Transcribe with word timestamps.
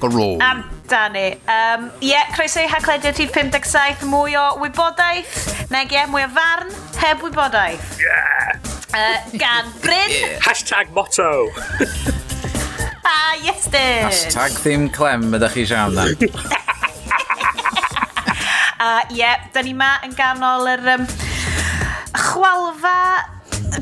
roll. 0.00 0.38
Amdani. 0.40 1.38
Um, 1.48 1.90
ie, 2.00 2.10
yeah, 2.10 2.28
croeso 2.34 2.60
i 2.60 2.68
hagledydd 2.70 3.18
rhif 3.18 3.32
57, 3.34 4.06
mwy 4.10 4.36
o 4.40 4.46
wybodaeth, 4.62 5.36
neg 5.72 5.92
ie, 5.94 6.04
mwy 6.12 6.26
o 6.26 6.30
farn, 6.36 6.72
heb 7.00 7.22
wybodaeth. 7.24 7.96
Yeah. 8.00 8.56
Uh, 8.96 9.18
gan 9.38 9.72
Bryn. 9.80 10.10
Yeah. 10.16 10.40
Hashtag 10.46 10.92
motto. 10.94 11.48
ah, 13.10 13.34
yes, 13.44 13.66
dyn. 13.72 14.06
Hashtag 14.06 14.56
ddim 14.62 14.88
clem, 14.94 15.28
ydych 15.36 15.56
chi 15.56 15.66
siarad 15.68 15.96
na. 15.96 16.06
A 18.76 18.88
ie, 19.08 19.22
yeah, 19.22 19.48
da 19.54 19.64
ni 19.64 19.72
ma 19.72 19.96
yn 20.04 20.12
ganol 20.16 20.68
yr 20.68 20.84
um, 20.98 21.06
chwalfa 22.12 22.96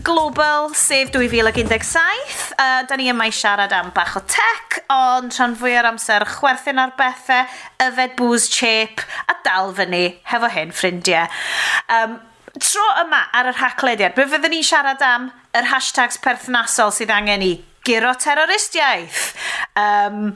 global 0.06 0.70
sef 0.74 1.10
2017 1.10 2.43
uh, 2.58 2.82
da 2.88 2.98
ni 2.98 3.08
yma 3.12 3.28
i 3.28 3.34
siarad 3.34 3.72
am 3.76 3.90
bach 3.96 4.16
o 4.18 4.22
tech, 4.30 4.78
ond 4.92 5.34
rhan 5.36 5.56
fwy 5.58 5.76
o'r 5.78 5.90
amser 5.92 6.26
chwerthin 6.36 6.80
ar 6.82 6.94
bethau, 6.98 7.50
yfed 7.86 8.16
bŵs 8.18 8.48
chip, 8.52 9.02
a 9.28 9.36
dal 9.46 9.74
fyny 9.76 10.04
hefo 10.30 10.50
hyn 10.54 10.74
ffrindiau. 10.74 11.28
Um, 11.92 12.18
tro 12.60 12.86
yma 13.02 13.24
ar 13.34 13.52
yr 13.52 13.60
haclediad, 13.62 14.16
be 14.16 14.26
fyddwn 14.30 14.54
ni'n 14.56 14.66
siarad 14.66 15.02
am 15.04 15.30
yr 15.54 15.70
hashtags 15.70 16.20
perthnasol 16.22 16.94
sydd 16.94 17.12
angen 17.14 17.44
i 17.44 17.54
giro 17.84 18.14
terroristiaeth. 18.18 19.30
Um, 19.78 20.34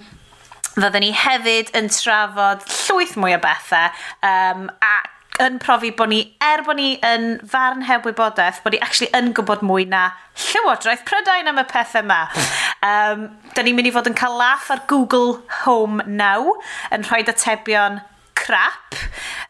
Fyddwn 0.79 1.03
ni 1.03 1.15
hefyd 1.17 1.73
yn 1.75 1.89
trafod 1.91 2.63
llwyth 2.71 3.17
mwy 3.19 3.33
o 3.35 3.39
bethau 3.43 3.89
um, 4.23 4.69
ac 4.85 5.18
yn 5.43 5.59
profi 5.63 5.91
bod 5.97 6.11
ni, 6.11 6.21
er 6.43 6.63
bod 6.67 6.79
ni 6.79 6.97
yn 7.07 7.39
farn 7.49 7.85
heb 7.89 8.07
wybodaeth, 8.07 8.63
bod 8.65 8.75
ni 8.75 8.81
actually 8.85 9.11
yn 9.17 9.33
gwybod 9.37 9.63
mwy 9.67 9.87
na 9.89 10.09
llywodraeth 10.49 11.05
prydain 11.09 11.51
am 11.51 11.61
y 11.61 11.67
pethau 11.71 12.03
yma. 12.05 12.21
um, 12.91 13.27
da 13.55 13.65
ni'n 13.65 13.79
mynd 13.79 13.91
i 13.91 13.95
fod 13.95 14.11
yn 14.11 14.19
cael 14.19 14.39
laff 14.39 14.71
ar 14.75 14.85
Google 14.91 15.39
Home 15.65 16.05
Now 16.07 16.57
yn 16.95 17.07
rhoi 17.09 17.25
atebion 17.25 18.01
crap 18.39 18.97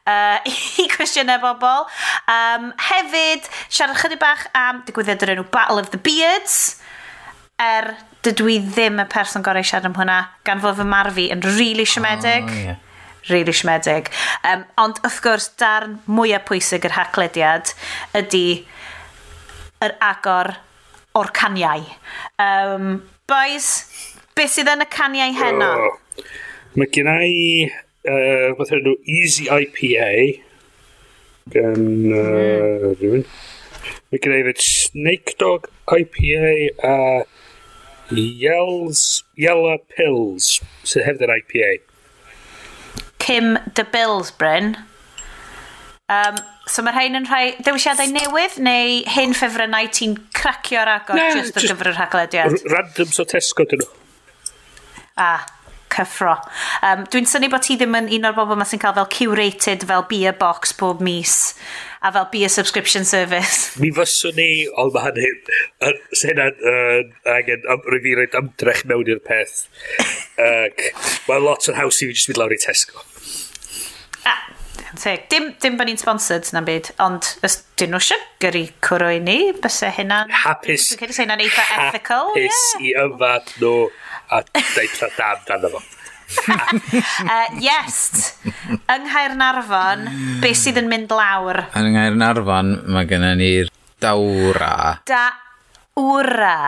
uh, 0.09 0.39
i 0.83 0.89
cwestiynau 0.92 1.41
bobl. 1.42 1.86
Um, 2.33 2.72
hefyd, 2.91 3.48
siarad 3.69 4.00
chydig 4.00 4.20
bach 4.22 4.48
am 4.59 4.83
digwyddiad 4.89 5.25
yr 5.27 5.36
enw 5.36 5.48
Battle 5.53 5.83
of 5.83 5.92
the 5.94 6.00
Beards, 6.00 6.78
er 7.59 7.94
dydw 8.27 8.50
i 8.53 8.59
ddim 8.62 9.00
y 9.03 9.06
person 9.11 9.44
gorau 9.47 9.64
siarad 9.64 9.89
am 9.89 9.97
hwnna, 9.98 10.20
gan 10.47 10.62
fod 10.62 10.78
fy 10.78 10.86
marfi 10.89 11.28
yn 11.34 11.44
rili 11.44 11.59
really 11.59 11.89
siomedig. 11.89 12.48
Oh, 12.48 12.61
yeah 12.69 12.84
really 13.31 13.55
siomedig. 13.55 14.11
Um, 14.47 14.65
ond 14.81 15.01
wrth 15.05 15.21
gwrs, 15.25 15.51
darn 15.61 15.98
mwyaf 16.11 16.47
pwysig 16.48 16.87
yr 16.89 16.97
haclediad 16.97 17.75
ydy 18.19 18.47
yr 19.84 19.95
agor 20.03 20.55
o'r 21.19 21.31
caniau. 21.37 21.84
Um, 22.43 23.03
boys, 23.31 23.71
beth 24.37 24.55
sydd 24.56 24.71
yn 24.73 24.84
y 24.84 24.89
caniau 24.93 25.34
heno? 25.39 25.71
Oh, 25.89 26.27
mae 26.79 26.91
gen 26.95 27.11
i 27.15 27.69
uh, 28.09 28.55
nhw 28.55 28.97
Easy 29.05 29.49
IPA 29.51 30.11
gan 31.55 31.83
uh, 32.12 32.23
hmm. 32.23 32.94
rhywun. 32.99 33.27
Mae 34.09 34.22
gen 34.25 34.37
i 34.38 34.44
fyd 34.47 34.62
Snake 34.65 35.37
Dog 35.41 35.69
IPA 35.88 36.55
a 36.87 36.94
uh, 36.94 37.27
Yells, 38.09 39.22
Yellow 39.37 39.77
Pills 39.93 40.59
sydd 40.88 41.05
hefyd 41.05 41.27
yr 41.27 41.34
IPA. 41.38 41.72
Kim 43.28 43.59
de 43.77 43.84
Bills 43.84 44.31
Bryn. 44.41 44.72
Um, 46.09 46.39
so 46.65 46.81
mae'r 46.81 46.97
rhain 46.97 47.19
yn 47.19 47.27
rhai 47.28 47.50
dewisiadau 47.61 48.09
newydd 48.09 48.55
neu 48.65 49.03
hyn 49.12 49.34
ffefrynnau 49.37 49.91
ti'n 49.93 50.15
cracio'r 50.33 50.89
agor 50.94 51.21
no, 51.21 51.27
just 51.37 51.59
ar 51.61 51.67
gyfer 51.69 51.91
yr 51.91 51.99
haglediad? 52.00 52.56
Random 52.72 53.12
so 53.12 53.27
Tesco 53.28 53.67
dyn 53.69 53.84
nhw. 53.84 53.91
Ah, 55.21 55.44
cyffro. 55.93 56.38
Um, 56.87 57.05
Dwi'n 57.12 57.28
syni 57.28 57.50
bod 57.53 57.67
ti 57.67 57.77
ddim 57.77 57.97
yn 57.99 58.09
un 58.17 58.31
o'r 58.31 58.37
bobl 58.38 58.56
mae 58.56 58.71
sy'n 58.71 58.81
cael 58.81 58.97
fel 58.97 59.11
curated 59.12 59.84
fel 59.91 60.06
beer 60.09 60.37
box 60.41 60.72
bob 60.81 61.05
mis 61.05 61.37
a 62.00 62.12
fel 62.15 62.28
beer 62.33 62.49
subscription 62.53 63.05
service. 63.05 63.69
Mi 63.83 63.91
fyswn 63.93 64.38
ni, 64.38 64.49
ond 64.81 64.97
mae 64.97 65.11
hynny, 65.11 65.28
sy'n 66.22 66.41
angen 66.47 67.69
rwy'n 67.69 68.05
fi 68.06 68.17
reid 68.22 68.41
ymdrech 68.41 68.84
mewn 68.88 69.12
i'r 69.12 69.22
peth. 69.25 69.67
uh, 70.47 70.69
mae 71.28 71.44
lot 71.44 71.69
o'r 71.69 71.81
haws 71.83 72.00
i 72.00 72.09
fi 72.09 72.17
jyst 72.17 72.33
mynd 72.33 72.44
lawr 72.44 72.56
i 72.56 72.62
Tesco 72.65 73.07
teg. 75.00 75.26
Dim, 75.32 75.50
dim 75.62 75.78
bod 75.78 75.88
ni'n 75.88 76.00
sponsored 76.00 76.50
na'n 76.54 76.66
byd, 76.66 76.91
ond 77.04 77.31
os 77.47 77.60
dyn 77.78 77.94
nhw 77.94 78.00
sugar 78.03 78.59
i 78.59 78.64
cwrwy 78.84 79.20
ni, 79.25 79.38
bysau 79.56 79.92
hynna'n... 79.97 80.32
Hapus. 80.44 80.91
Dwi'n 80.92 81.00
cedi 81.06 81.22
hynna'n 81.22 81.44
eitha 81.44 81.64
ethical. 81.86 82.32
Hapus 82.34 82.60
yeah. 82.78 82.82
i 82.82 82.92
yfad 83.06 83.54
nhw 83.62 83.75
a 84.34 84.42
deitha 84.75 85.10
dan 85.16 85.47
dan 85.48 85.69
efo. 85.70 85.82
uh, 86.53 87.48
yes, 87.56 88.37
yng 88.69 89.06
Nghaernarfon, 89.06 90.03
beth 90.42 90.60
sydd 90.60 90.82
yn 90.82 90.91
mynd 90.91 91.14
lawr? 91.14 91.62
Yn 91.78 91.88
Nghaernarfon, 91.94 92.75
mae 92.92 93.08
gennym 93.08 93.41
ni'r 93.41 93.72
dawra. 94.03 94.98
Da 95.08 95.25
wra. 95.98 96.58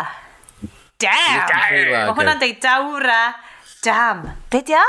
Dam! 1.00 1.44
Mae 1.90 2.16
hwnna'n 2.16 2.36
e. 2.36 2.40
dweud 2.40 2.58
dawra. 2.64 3.20
Damn. 3.84 4.26
Be 4.52 4.60
di 4.66 4.76
o? 4.76 4.88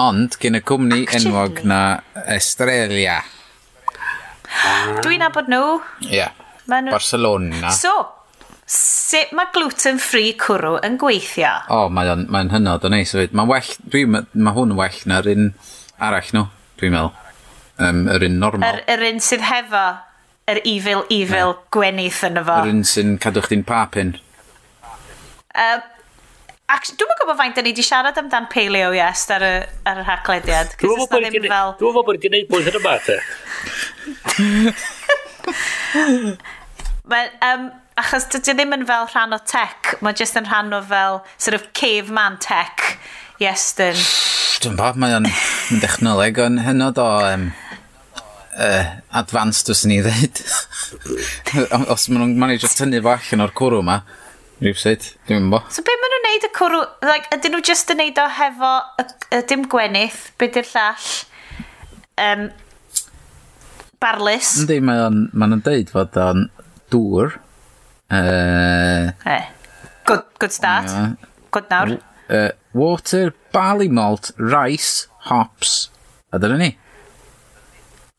Ond, 0.00 0.36
gyn 0.40 0.56
y 0.56 0.62
cwmni 0.64 1.02
Actually. 1.02 1.28
enwog 1.28 1.60
na 1.68 1.80
Estrelia. 2.32 3.18
Dwi'n 5.04 5.24
abod 5.26 5.50
nhw. 5.52 5.76
Ie. 6.06 6.14
Yeah. 6.22 6.32
Nhw... 6.70 6.92
Barcelona. 6.92 7.72
So, 7.76 7.92
sut 8.70 9.34
mae 9.36 9.50
gluten-free 9.52 10.36
cwrw 10.40 10.78
yn 10.86 10.96
gweithio? 11.00 11.52
O, 11.68 11.82
oh, 11.84 11.92
mae'n 11.92 12.24
mae 12.32 12.48
hynod 12.54 12.86
o 12.86 12.92
neis. 12.92 13.12
Mae'n 13.12 13.50
well, 13.50 13.74
dwi, 13.92 14.06
mae 14.08 14.56
hwn 14.56 14.72
yn 14.72 14.78
well 14.78 15.00
na'r 15.10 15.28
un 15.34 15.50
arall 16.00 16.32
nhw, 16.36 16.46
dwi'n 16.80 16.96
meddwl. 16.96 17.16
Um, 17.80 18.04
yr 18.12 18.26
un 18.28 18.40
normal. 18.40 18.80
Yr, 18.80 18.82
er, 18.86 19.04
yr 19.04 19.14
un 19.14 19.22
sydd 19.24 19.44
hefo 19.48 19.84
yr 20.50 20.60
evil, 20.64 21.04
evil 21.12 21.54
yeah. 21.54 21.62
gwenith 21.74 22.24
yn 22.28 22.40
efo. 22.40 22.58
Yr 22.64 22.72
un 22.72 22.84
sy'n 22.88 23.16
cadw 23.22 23.44
chdi'n 23.44 23.64
papin. 23.68 24.16
Uh, 25.50 25.80
Actually, 26.70 26.96
dwi'n 27.00 27.18
gwybod 27.18 27.38
faint 27.40 27.56
da 27.58 27.62
ni 27.64 27.72
wedi 27.72 27.82
siarad 27.82 28.18
amdan 28.20 28.46
paleo 28.52 28.92
yes 28.94 29.24
ar 29.34 29.42
y, 29.42 29.54
ar 29.90 30.00
y 30.02 30.04
haclediad. 30.06 30.68
Dwi'n 30.78 31.00
meddwl 31.00 31.10
bod 31.10 31.24
ni'n 31.26 31.46
fel... 31.50 31.72
Dwi'n 31.80 31.90
meddwl 31.90 32.06
bod 32.06 32.14
wedi 32.14 32.28
gwneud 32.28 32.48
blwyddyn 32.50 32.78
yma, 32.78 32.94
te. 33.06 33.16
Wel, 37.10 37.32
um, 37.48 37.64
achos 37.98 38.28
dydy 38.30 38.54
ddim 38.54 38.76
yn 38.76 38.86
fel 38.86 39.08
rhan 39.10 39.34
o 39.34 39.40
tech, 39.42 39.96
mae 40.04 40.14
jyst 40.14 40.38
yn 40.38 40.46
rhan 40.46 40.70
o 40.76 40.80
fel 40.92 41.18
sort 41.36 41.58
of 41.58 41.66
caveman 41.74 42.38
tech 42.44 42.78
iestyn. 43.42 43.98
Dwi'n 44.62 44.78
bod 44.78 45.00
mae 45.00 45.16
o'n 45.18 45.26
dechnoleg 45.82 46.38
o'n 46.46 46.62
hynod 46.68 47.02
o... 47.02 47.10
Um, 47.32 47.50
uh, 48.60 48.84
advanced 49.10 49.70
os 49.72 49.84
ni 49.88 50.00
ddweud. 50.04 50.40
os 51.92 52.08
maen 52.08 52.22
nhw'n 52.22 52.38
manage 52.40 52.68
o 52.68 52.72
tynnu 52.72 53.02
fo 53.04 53.14
allan 53.16 53.46
o'r 53.46 53.54
cwrw 53.56 53.82
yma 53.82 54.00
rhywbeth, 54.60 55.14
dwi'n 55.28 55.50
bo. 55.52 55.62
So 55.72 55.84
be 55.86 55.94
maen 56.00 56.14
nhw'n 56.14 56.26
neud 56.28 56.46
y 56.46 56.50
cwrw, 56.56 56.80
like, 57.08 57.30
ydyn 57.34 57.56
nhw 57.56 57.62
just 57.64 57.92
yn 57.92 58.00
neud 58.02 58.20
o 58.20 58.26
hefo 58.38 58.72
y, 59.00 59.06
y 59.38 59.42
dim 59.50 59.64
gwenith, 59.72 60.20
be 60.40 60.50
di'r 60.52 60.68
llall, 60.70 61.06
um, 62.26 62.44
barlus. 64.00 64.52
Yndi, 64.62 64.80
mae 64.84 65.06
o'n, 65.06 65.22
mae 65.32 65.60
deud 65.64 65.92
fod 65.94 66.20
o'n 66.20 66.46
dŵr. 66.92 67.38
Uh, 68.10 69.10
eh. 69.30 69.50
Good, 70.08 70.24
good 70.42 70.52
start. 70.52 70.90
Yeah. 70.90 71.14
Good 71.50 71.70
nawr. 71.70 71.96
Uh, 72.30 72.48
water, 72.72 73.34
barley 73.52 73.88
malt, 73.88 74.32
rice, 74.38 75.06
hops. 75.30 75.88
A 76.32 76.38
dyna 76.38 76.58
ni. 76.58 76.70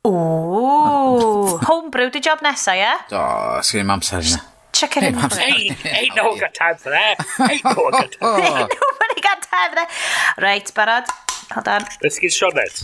Ooh, 0.07 1.59
homebrew 1.67 2.09
dy 2.11 2.19
job 2.23 2.41
nesa, 2.41 2.73
ie? 2.75 2.81
Yeah? 2.81 3.03
O, 3.13 3.25
oh, 3.59 3.75
i'n 3.77 3.93
amser 3.93 4.25
yna 4.25 4.41
check 4.81 4.97
it 4.97 5.03
in. 5.03 5.15
Ain't, 5.15 5.85
ain't 5.85 6.15
no 6.15 6.29
one 6.29 6.39
got 6.39 6.53
time 6.53 6.75
for 6.75 6.89
that. 6.89 7.15
Ain't 7.49 7.63
no 7.63 7.83
one 7.83 7.91
got 7.91 8.11
time. 8.11 8.19
Oh. 8.21 8.37
ain't 8.37 8.73
nobody 8.81 9.21
got 9.21 9.41
time 9.43 9.69
for 9.69 9.75
that. 9.75 10.35
Right, 10.41 10.73
barod. 10.73 11.05
Hold 11.51 11.67
on. 11.67 11.81
Let's 12.01 12.17
get 12.19 12.31
Sionet. 12.31 12.75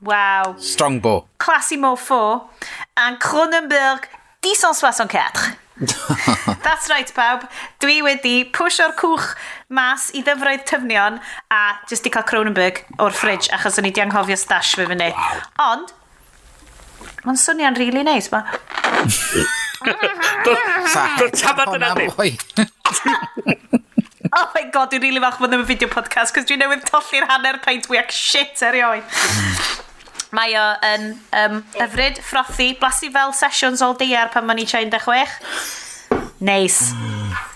Wow. 0.00 0.56
Strongbow. 0.58 1.26
Classy 1.38 1.76
Mo 1.76 1.96
4 1.96 2.48
and 2.96 3.18
Cronenberg 3.18 4.06
1064. 4.42 5.56
That's 6.62 6.88
right, 6.88 7.10
pawb. 7.16 7.48
Dwi 7.82 7.98
wedi 8.06 8.44
pwysio'r 8.54 8.94
cwch 9.00 9.32
mas 9.74 10.10
i 10.14 10.22
ddyfroedd 10.22 10.62
tyfnion 10.70 11.18
a 11.50 11.62
jyst 11.90 12.06
i 12.06 12.12
cael 12.14 12.26
Cronenberg 12.28 12.84
o'r 13.02 13.16
ffridge 13.16 13.50
achos 13.56 13.80
o'n 13.80 13.88
i 13.88 13.94
di 13.96 14.04
anghofio 14.04 14.36
stash 14.38 14.76
fe 14.78 14.86
fyny. 14.86 15.10
Ond, 15.64 15.90
Mae'n 17.24 17.40
swnio'n 17.40 17.78
really 17.80 18.04
nice, 18.06 18.30
ma. 18.32 18.42
Dwi'n 20.44 21.34
tabad 21.40 21.74
yna 21.78 21.94
di. 21.98 22.10
Oh 24.34 24.48
my 24.50 24.64
god, 24.74 24.90
dwi'n 24.90 24.98
rili 24.98 25.12
really 25.12 25.22
falch 25.22 25.36
bod 25.38 25.52
ddim 25.52 25.60
yn 25.62 25.68
fideo 25.68 25.86
podcast, 25.92 26.34
cos 26.34 26.48
dwi'n 26.48 26.58
newydd 26.64 26.82
tolli'r 26.88 27.28
hanner 27.30 27.60
paint 27.62 27.86
we 27.92 28.00
ac 28.00 28.10
shit 28.10 28.58
erioed. 28.66 29.06
Mae 30.34 30.56
o 30.58 30.64
yn 30.88 31.06
um, 31.38 31.60
yfryd, 31.84 32.18
frothi, 32.24 32.72
blasu 32.80 33.12
fel 33.14 33.30
sessions 33.36 33.84
all 33.84 33.94
day 34.00 34.16
ar 34.18 34.34
pan 34.34 34.48
ma'n 34.48 34.64
i 34.64 34.66
16. 34.66 35.38
Neis. 36.42 36.90
Nice. 36.98 37.53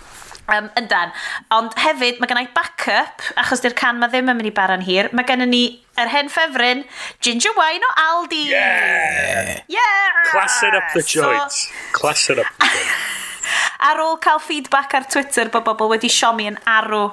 Um, 0.48 0.70
yndan. 0.80 1.10
Ond 1.52 1.74
hefyd, 1.76 2.22
mae 2.22 2.30
gennau 2.30 2.46
backup, 2.56 3.20
achos 3.36 3.60
di'r 3.60 3.74
can 3.76 3.98
mae 4.00 4.08
ddim 4.08 4.30
yn 4.32 4.38
mynd 4.38 4.48
i 4.48 4.52
baran 4.56 4.80
hir, 4.86 5.10
mae 5.12 5.28
gennym 5.28 5.52
ni 5.52 5.62
yr 6.00 6.08
hen 6.08 6.32
ffefryn, 6.32 6.86
ginger 7.20 7.52
wine 7.58 7.84
o 7.84 7.90
Aldi. 8.06 8.46
Yeah! 8.54 9.58
Yeah! 9.68 10.24
Classing 10.30 10.78
up 10.78 10.88
the 10.94 11.04
joint. 11.04 11.52
So... 11.52 11.76
Classing 11.92 12.40
up 12.42 12.48
the 12.56 12.72
joint. 12.72 13.16
ar 13.78 14.00
ôl 14.02 14.18
cael 14.20 14.40
feedback 14.42 14.94
ar 14.96 15.06
Twitter 15.12 15.50
bod 15.52 15.64
bobl 15.68 15.92
wedi 15.94 16.10
siomi 16.12 16.48
yn 16.50 16.58
arw 16.68 17.04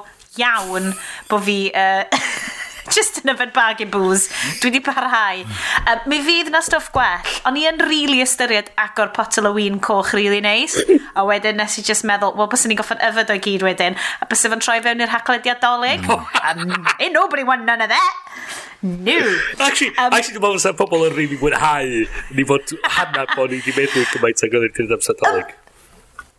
iawn 0.42 0.92
bod 1.30 1.44
fi 1.46 1.60
uh, 1.72 2.04
just 2.96 3.22
yn 3.24 3.32
yfed 3.34 3.54
bag 3.56 3.82
i 3.82 3.88
booze. 3.90 4.30
Dwi 4.62 4.70
wedi 4.70 4.82
parhau. 4.86 5.42
Um, 5.86 6.04
mi 6.12 6.20
fydd 6.26 6.52
na 6.54 6.62
stwff 6.66 6.92
gwell. 6.96 7.34
O'n 7.50 7.58
i 7.58 7.66
yn 7.70 7.82
rili 7.82 8.06
really 8.06 8.22
ystyried 8.26 8.70
agor 8.82 9.12
potel 9.16 9.50
o 9.50 9.54
win 9.56 9.80
coch 9.80 10.14
rili 10.14 10.30
really 10.30 10.42
neis. 10.46 10.78
A 11.16 11.26
wedyn 11.26 11.58
nes 11.62 11.80
i 11.80 11.86
just 11.86 12.06
meddwl, 12.06 12.36
wel, 12.38 12.50
bys 12.52 12.66
ni'n 12.68 12.80
goffod 12.80 13.02
yfed 13.06 13.34
o'i 13.34 13.42
gyd 13.42 13.66
wedyn. 13.66 13.98
A 14.22 14.30
bys 14.30 14.46
fo'n 14.46 14.64
troi 14.64 14.80
fewn 14.86 15.02
i'r 15.02 15.14
haglediad 15.14 15.62
dolyg. 15.64 16.06
um, 16.10 16.22
mm. 16.22 16.94
ain't 17.00 17.14
nobody 17.14 17.44
want 17.44 17.66
none 17.66 17.82
of 17.82 17.90
that. 17.90 18.24
No. 18.82 19.18
Actually, 19.60 19.98
um, 19.98 20.14
actually 20.14 20.38
dwi'n 20.38 20.60
meddwl 20.60 20.78
pobl 20.78 21.08
yn 21.08 21.16
rili 21.18 21.40
mwynhau 21.42 22.06
ni 22.38 22.46
fod 22.46 22.76
hanner 23.00 23.30
bod 23.34 23.54
ni 23.54 23.62
wedi 23.64 23.74
meddwl 23.80 24.10
gymaint 24.14 24.46
ag 24.46 24.58
oedd 24.60 24.68
yn 24.70 24.76
cynnig 24.78 24.98
amser 25.00 25.18
dolyg. 25.22 25.56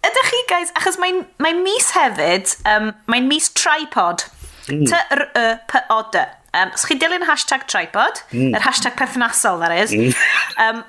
Ydych 0.06 0.28
chi, 0.30 0.40
guys, 0.46 0.70
achos 0.78 1.00
mae'n 1.02 1.24
mae 1.42 1.56
mis 1.58 1.90
hefyd, 1.96 2.52
um, 2.70 2.92
mae'n 3.10 3.26
mis 3.26 3.48
tripod. 3.58 4.28
Mm. 4.68 4.86
T-R-Y-P-O-D. 4.90 6.24
Um, 6.56 6.72
so 6.74 6.88
chi 6.88 6.96
dilyn 6.98 7.26
hashtag 7.28 7.66
tripod, 7.70 8.22
mm. 8.32 8.54
yr 8.56 8.64
hashtag 8.64 8.96
perthnasol, 8.98 9.60
that 9.60 9.74
is. 9.76 9.92
Mm. 9.92 10.16
um, 10.64 10.82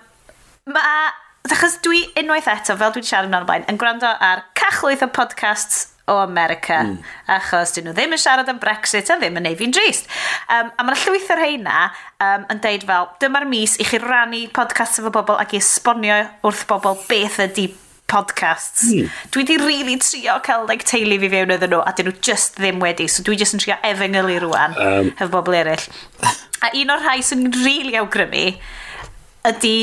mae, 0.74 1.12
achos 1.52 1.78
dwi 1.86 2.06
unwaith 2.20 2.50
eto, 2.52 2.78
fel 2.80 2.96
dwi'n 2.96 3.08
siarad 3.08 3.32
yn 3.32 3.48
blaen, 3.48 3.68
yn 3.72 3.80
gwrando 3.80 4.10
ar 4.10 4.46
cachlwyth 4.58 5.06
o 5.06 5.12
podcasts 5.14 5.88
o 6.08 6.18
America, 6.24 6.80
mm. 6.86 7.00
achos 7.36 7.74
dyn 7.76 7.90
nhw 7.90 7.96
ddim 7.98 8.16
yn 8.16 8.22
siarad 8.22 8.48
am 8.52 8.62
Brexit 8.64 9.12
a 9.12 9.18
ddim 9.20 9.40
yn 9.42 9.48
neud 9.50 9.60
fi'n 9.60 9.76
drist. 9.76 10.08
Um, 10.48 10.72
a 10.72 10.86
mae'r 10.88 11.02
llwyth 11.04 11.34
o'r 11.36 11.44
heina 11.44 11.82
um, 12.24 12.48
yn 12.54 12.64
deud 12.64 12.88
fel, 12.88 13.10
dyma'r 13.24 13.48
mis 13.50 13.76
i 13.84 13.88
chi 13.88 14.00
rannu 14.04 14.46
podcasts 14.56 15.02
efo 15.02 15.12
bobl 15.12 15.36
ac 15.42 15.58
i 15.58 15.60
esbonio 15.60 16.22
wrth 16.48 16.64
bobl 16.72 16.96
beth 17.10 17.42
ydy 17.50 17.68
podcasts. 18.08 18.88
Mm. 18.88 19.10
Dwi 19.32 19.44
di 19.44 19.58
really 19.58 19.98
trio 19.98 20.40
cael 20.40 20.66
like, 20.68 20.86
teulu 20.88 21.20
fi 21.20 21.30
fewn 21.34 21.54
iddyn 21.58 21.74
nhw 21.74 21.82
a 21.84 21.94
dyn 21.98 22.10
nhw 22.10 22.16
just 22.24 22.60
ddim 22.62 22.80
wedi. 22.84 23.10
So 23.12 23.26
dwi 23.28 23.38
just 23.40 23.58
yn 23.58 23.64
trio 23.64 23.78
efengylu 23.88 24.40
rwan 24.46 24.78
um, 24.80 25.12
hefo 25.20 25.32
bobl 25.36 25.58
eraill. 25.60 25.88
A 26.64 26.72
un 26.74 26.94
o'r 26.96 27.04
rhai 27.04 27.20
sy'n 27.26 27.50
rili 27.52 27.66
really 27.66 28.00
awgrymu 28.00 28.46
ydy 29.52 29.76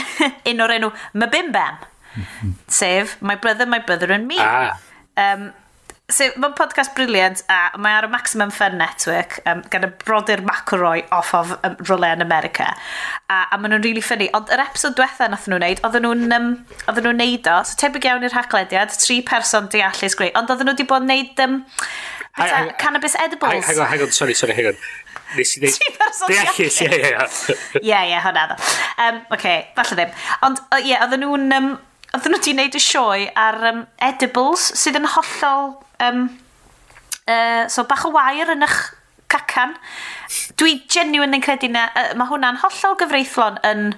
un 0.52 0.64
o'r 0.66 0.76
enw 0.76 0.92
Mabimbam. 1.16 1.80
Mm 2.12 2.24
-hmm. 2.28 2.54
Sef 2.68 3.16
My 3.20 3.36
Brother, 3.40 3.66
My 3.66 3.80
Brother 3.80 4.12
and 4.12 4.28
Me. 4.28 4.36
Ah. 4.38 4.76
Um, 5.16 5.52
so, 6.12 6.28
mae'n 6.40 6.54
podcast 6.58 6.92
briliant 6.96 7.42
a 7.52 7.58
mae 7.80 7.96
ar 7.96 8.06
y 8.06 8.10
Maximum 8.12 8.52
Fun 8.54 8.76
Network 8.80 9.38
um, 9.48 9.62
gan 9.72 9.86
y 9.86 9.90
brodyr 10.04 10.42
McElroy 10.44 11.04
off 11.14 11.32
of 11.36 11.54
um, 11.62 11.76
Role 11.88 12.08
yn 12.08 12.24
America. 12.24 12.70
A, 13.28 13.46
a 13.50 13.58
maen 13.58 13.74
nhw'n 13.74 13.84
really 13.86 14.04
funny 14.04 14.28
ond 14.36 14.50
yr 14.52 14.62
episod 14.64 14.96
diwetha 14.98 15.28
nath 15.32 15.48
nhw'n 15.50 15.64
neud 15.64 15.84
oedden 15.86 16.06
nhw'n 16.06 16.36
um, 16.38 16.48
oedden 16.86 17.08
nhw'n 17.08 17.22
neud 17.22 17.52
o. 17.52 17.58
So 17.68 17.78
tebyg 17.82 18.08
iawn 18.08 18.26
i'r 18.26 18.36
haglediad 18.36 18.96
tri 19.02 19.20
person 19.28 19.70
deallus 19.72 20.18
greu 20.18 20.32
ond 20.38 20.52
oedden 20.52 20.70
nhw 20.70 20.76
wedi 20.76 20.88
bod 20.88 21.06
yn 21.06 21.14
neud 21.14 21.46
um, 21.46 21.62
Hang, 22.32 22.48
I, 22.48 22.68
I, 22.70 22.74
cannabis 22.80 23.14
edibles. 23.20 23.66
Hang 23.66 23.78
on, 23.78 23.86
hang 23.90 24.02
on, 24.06 24.12
sorry, 24.16 24.34
sorry, 24.34 24.54
hang 24.56 24.70
on. 24.72 24.82
Nes 25.36 25.56
i 25.56 25.60
ddeud... 25.60 25.76
Tri 25.76 25.94
person 25.98 26.32
deallus. 26.32 26.80
Ie, 26.80 26.88
ie, 26.88 27.00
ie. 27.12 27.82
Ie, 27.82 28.02
ie, 28.08 28.20
hwnna 28.24 28.46
ddo. 28.48 28.56
Um, 28.96 29.18
Oce, 29.26 29.36
okay, 29.36 29.58
falle 29.76 29.98
ddim. 29.98 30.14
Ond, 30.48 30.62
ie, 30.78 30.92
yeah, 30.92 31.04
oedden 31.04 31.26
nhw'n... 31.26 31.48
Um, 31.58 31.72
oedden 32.12 32.34
nhw 32.34 32.40
wedi 32.40 32.52
gwneud 32.52 32.74
y 32.76 32.82
sioe 32.84 33.28
ar 33.40 33.56
um, 33.70 33.84
edibles 34.04 34.66
sydd 34.80 34.98
yn 35.00 35.08
hollol 35.14 35.74
Um, 36.02 36.24
uh, 37.26 37.68
so 37.68 37.84
bach 37.88 38.06
o 38.08 38.12
wair 38.14 38.50
yn 38.54 38.66
eich 38.66 38.78
cacan. 39.32 39.76
Dwi 40.60 40.80
genuine 40.90 41.38
yn 41.38 41.44
credu 41.44 41.70
na, 41.72 41.88
uh, 41.96 42.12
mae 42.18 42.30
hwnna'n 42.30 42.60
hollol 42.64 42.98
gyfreithlon 43.00 43.60
yn... 43.68 43.92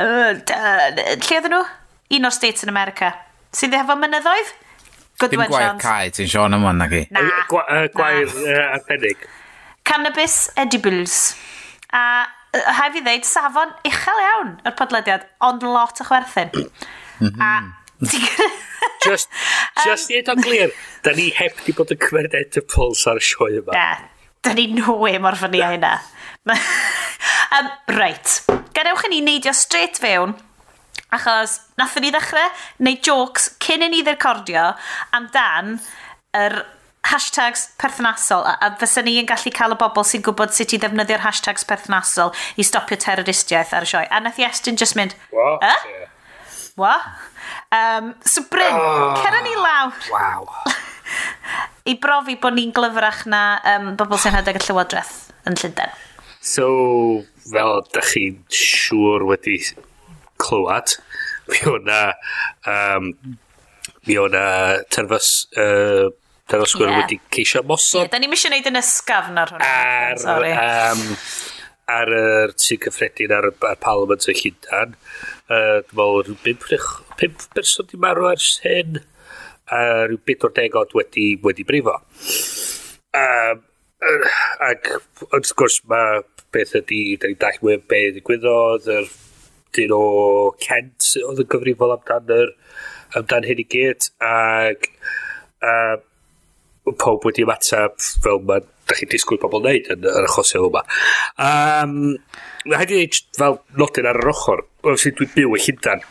Uh, 0.00 0.32
lle 0.40 1.36
oedden 1.36 1.54
nhw? 1.54 1.62
Un 2.16 2.26
o'r 2.26 2.34
States 2.34 2.66
yn 2.66 2.72
America. 2.72 3.12
Sydd 3.54 3.76
efo 3.78 3.96
mynyddoedd? 3.98 4.50
Good 5.20 5.34
Dim 5.34 5.44
gwair 5.52 5.76
cae, 5.82 6.08
ti'n 6.16 6.28
Sean 6.30 6.56
am 6.56 6.64
hwnna 6.64 6.88
chi. 6.90 7.04
Na. 7.12 7.22
Gwa, 7.50 7.64
gwair 7.92 8.30
arbennig. 8.70 9.26
Cannabis 9.84 10.36
edibles. 10.60 11.18
A 11.92 12.04
uh, 12.24 12.70
hai 12.78 12.88
fi 12.94 13.02
ddeud, 13.04 13.26
safon 13.28 13.74
uchel 13.86 14.22
iawn 14.24 14.54
yr 14.66 14.74
podlediad, 14.78 15.26
ond 15.46 15.66
lot 15.66 16.00
o 16.00 16.08
chwerthin. 16.08 16.50
Mhm. 17.20 17.36
A 17.44 17.50
just, 19.04 19.28
just 19.84 20.10
um, 20.10 20.16
i 20.16 20.22
o'n 20.34 20.44
glir, 20.44 20.74
da 21.04 21.14
ni 21.16 21.30
heb 21.36 21.58
di 21.66 21.74
bod 21.76 21.92
yn 21.94 22.00
cymryd 22.00 22.36
edibles 22.38 23.06
ar 23.10 23.20
y 23.20 23.24
sioe 23.24 23.60
yma. 23.60 23.74
Da, 23.74 23.88
da 24.46 24.54
ni 24.56 24.68
nhwy 24.74 25.18
mor 25.22 25.38
ffynnu 25.40 25.62
a 25.64 25.72
hynna. 25.74 25.94
um, 26.50 27.72
right, 28.00 28.36
gadewch 28.76 29.06
i 29.08 29.12
ni 29.14 29.24
neidio 29.24 29.54
straight 29.56 30.00
fewn 30.00 30.36
achos 31.14 31.58
nathon 31.80 32.06
ni 32.06 32.10
ddechrau 32.14 32.50
neu 32.86 32.98
jokes 33.06 33.50
cyn 33.62 33.86
i 33.86 33.88
ni 33.90 34.04
ddircordio 34.06 34.68
amdan 35.16 35.78
yr 36.38 36.60
hashtags 37.10 37.66
perthnasol 37.80 38.44
a, 38.46 38.54
a 38.60 38.70
fysa 38.80 39.02
ni 39.04 39.16
yn 39.20 39.28
gallu 39.28 39.52
cael 39.56 39.74
y 39.74 39.78
bobl 39.80 40.06
sy'n 40.06 40.22
gwybod 40.26 40.54
sut 40.54 40.74
i 40.76 40.80
ddefnyddio'r 40.80 41.24
hashtags 41.24 41.66
perthnasol 41.66 42.34
i 42.60 42.66
stopio 42.66 42.98
terroristiaeth 43.00 43.74
ar 43.76 43.86
y 43.86 43.90
sioe 43.92 44.06
a 44.06 44.20
nath 44.22 44.40
Iestyn 44.42 44.78
just 44.80 44.98
mynd 44.98 45.16
What? 45.32 45.64
Eh? 45.64 45.78
Yeah. 45.90 46.08
Wa? 46.80 46.96
Um, 47.70 48.14
so 48.24 48.42
Bryn, 48.50 48.72
oh, 48.72 49.14
cera 49.20 49.42
ni 49.44 49.54
lawr. 49.56 49.92
Waw. 50.10 50.48
I 51.90 51.96
brofi 52.00 52.36
bod 52.40 52.56
ni'n 52.56 52.72
glyfrach 52.76 53.26
na 53.28 53.42
um, 53.74 53.92
bobl 53.98 54.20
sy'n 54.20 54.36
rhedeg 54.36 54.60
y 54.60 54.64
Llywodraeth 54.64 55.30
yn 55.48 55.58
Llundain. 55.60 55.92
So, 56.40 56.66
fel 57.50 57.84
da 57.92 58.02
chi'n 58.04 58.40
siŵr 58.54 59.26
wedi 59.28 59.58
clywed, 60.40 60.96
mi 61.50 61.60
o'na 61.68 62.00
um, 62.70 63.12
mi 64.08 64.16
o'na 64.20 64.44
terfys 64.92 65.30
uh, 65.60 66.08
terfysgwyr 66.50 66.88
yeah. 66.88 67.00
wedi 67.02 67.20
ceisio 67.34 67.64
mosod. 67.68 68.06
Yeah, 68.06 68.12
da 68.12 68.22
ni'n 68.22 68.32
misio 68.32 68.52
neud 68.52 68.68
yn 68.70 68.80
ysgafn 68.80 69.40
ar 69.40 69.54
hwnna. 69.54 69.70
Ar, 69.70 70.20
Sorry. 70.22 70.52
um, 70.56 71.04
ar 71.90 72.14
y 72.16 72.24
tŷ 72.56 72.80
cyffredin 72.86 73.34
ar, 73.36 73.50
ar 73.68 73.80
Parliament 73.82 74.28
y 74.30 74.36
Llundain 74.40 74.96
Uh, 75.50 75.80
dwi'n 75.82 75.96
meddwl, 75.98 76.20
rhyw 76.28 76.36
5, 76.44 76.82
5 77.18 77.46
person 77.56 77.86
di 77.90 77.98
marw 77.98 78.28
ers 78.30 78.52
hyn, 78.62 79.00
a 79.66 79.78
uh, 79.80 80.02
rhyw 80.04 80.20
40 80.22 80.76
od 80.78 80.92
wedi, 80.94 81.24
wedi 81.42 81.64
brifo. 81.66 81.96
Um, 83.18 83.64
uh, 83.98 84.28
ac, 84.68 84.92
wrth 85.26 85.50
gwrs, 85.58 85.80
mae 85.90 86.20
beth 86.54 86.76
ydy, 86.78 87.00
da 87.18 87.32
ni'n 87.32 87.40
dall 87.42 87.58
mwy 87.64 87.80
be 87.90 88.04
ddigwyddodd, 88.14 88.86
yr 88.94 89.10
dyn 89.74 89.96
o 89.96 90.04
Kent 90.62 91.10
oedd 91.24 91.42
yn 91.42 91.50
gyfrifol 91.50 91.96
amdan, 91.96 92.30
yr, 92.36 92.54
amdan 93.18 93.50
hyn 93.50 93.64
i 93.64 93.66
gyd, 93.74 94.06
ac 94.30 94.86
um, 95.66 96.06
uh, 96.86 96.94
pob 97.02 97.26
wedi 97.26 97.42
ymateb 97.42 97.98
fel 98.22 98.38
mae 98.46 98.62
da 98.90 98.98
chi'n 98.98 99.12
disgwyl 99.12 99.40
pobl 99.42 99.62
wneud 99.62 99.88
yn 99.94 100.08
yr 100.10 100.26
achosio 100.26 100.66
yma. 100.68 100.82
Um, 101.46 101.94
mae 102.66 102.82
hynny 102.82 103.06
fel 103.38 103.60
nodyn 103.78 104.10
ar 104.10 104.20
yr 104.20 104.32
ochr, 104.34 104.64
obviously 104.82 105.14
dwi'n 105.18 105.32
byw 105.36 105.56
y 105.56 105.62
Llundan. 105.64 106.04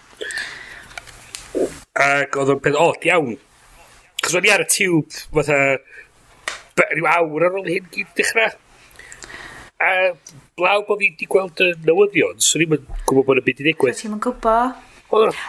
Ac 2.00 2.40
oedd 2.40 2.56
o'n 2.56 2.64
peth 2.64 2.80
od 2.80 3.08
iawn. 3.10 3.38
Cos 4.24 4.36
o'n 4.36 4.48
i 4.48 4.52
ar 4.54 4.64
y 4.64 4.70
tiwb, 4.72 5.22
fatha, 5.36 5.60
rhyw 6.88 7.08
awr 7.12 7.48
ar 7.48 7.60
ôl 7.60 7.70
hyn 7.70 7.88
gyd 7.94 8.12
dechrau. 8.18 8.52
A 9.80 9.92
blaw 10.60 10.84
bod 10.88 11.00
fi 11.00 11.08
wedi 11.08 11.28
gweld 11.32 11.62
y 11.64 11.72
newyddion, 11.88 12.40
so 12.44 12.60
ni'n 12.60 12.76
gwybod 13.08 13.28
bod 13.28 13.40
y 13.40 13.46
byd 13.46 13.62
i 13.62 13.68
ddigwydd. 13.70 14.00
Ti'n 14.00 14.20
gwybod? 14.24 14.89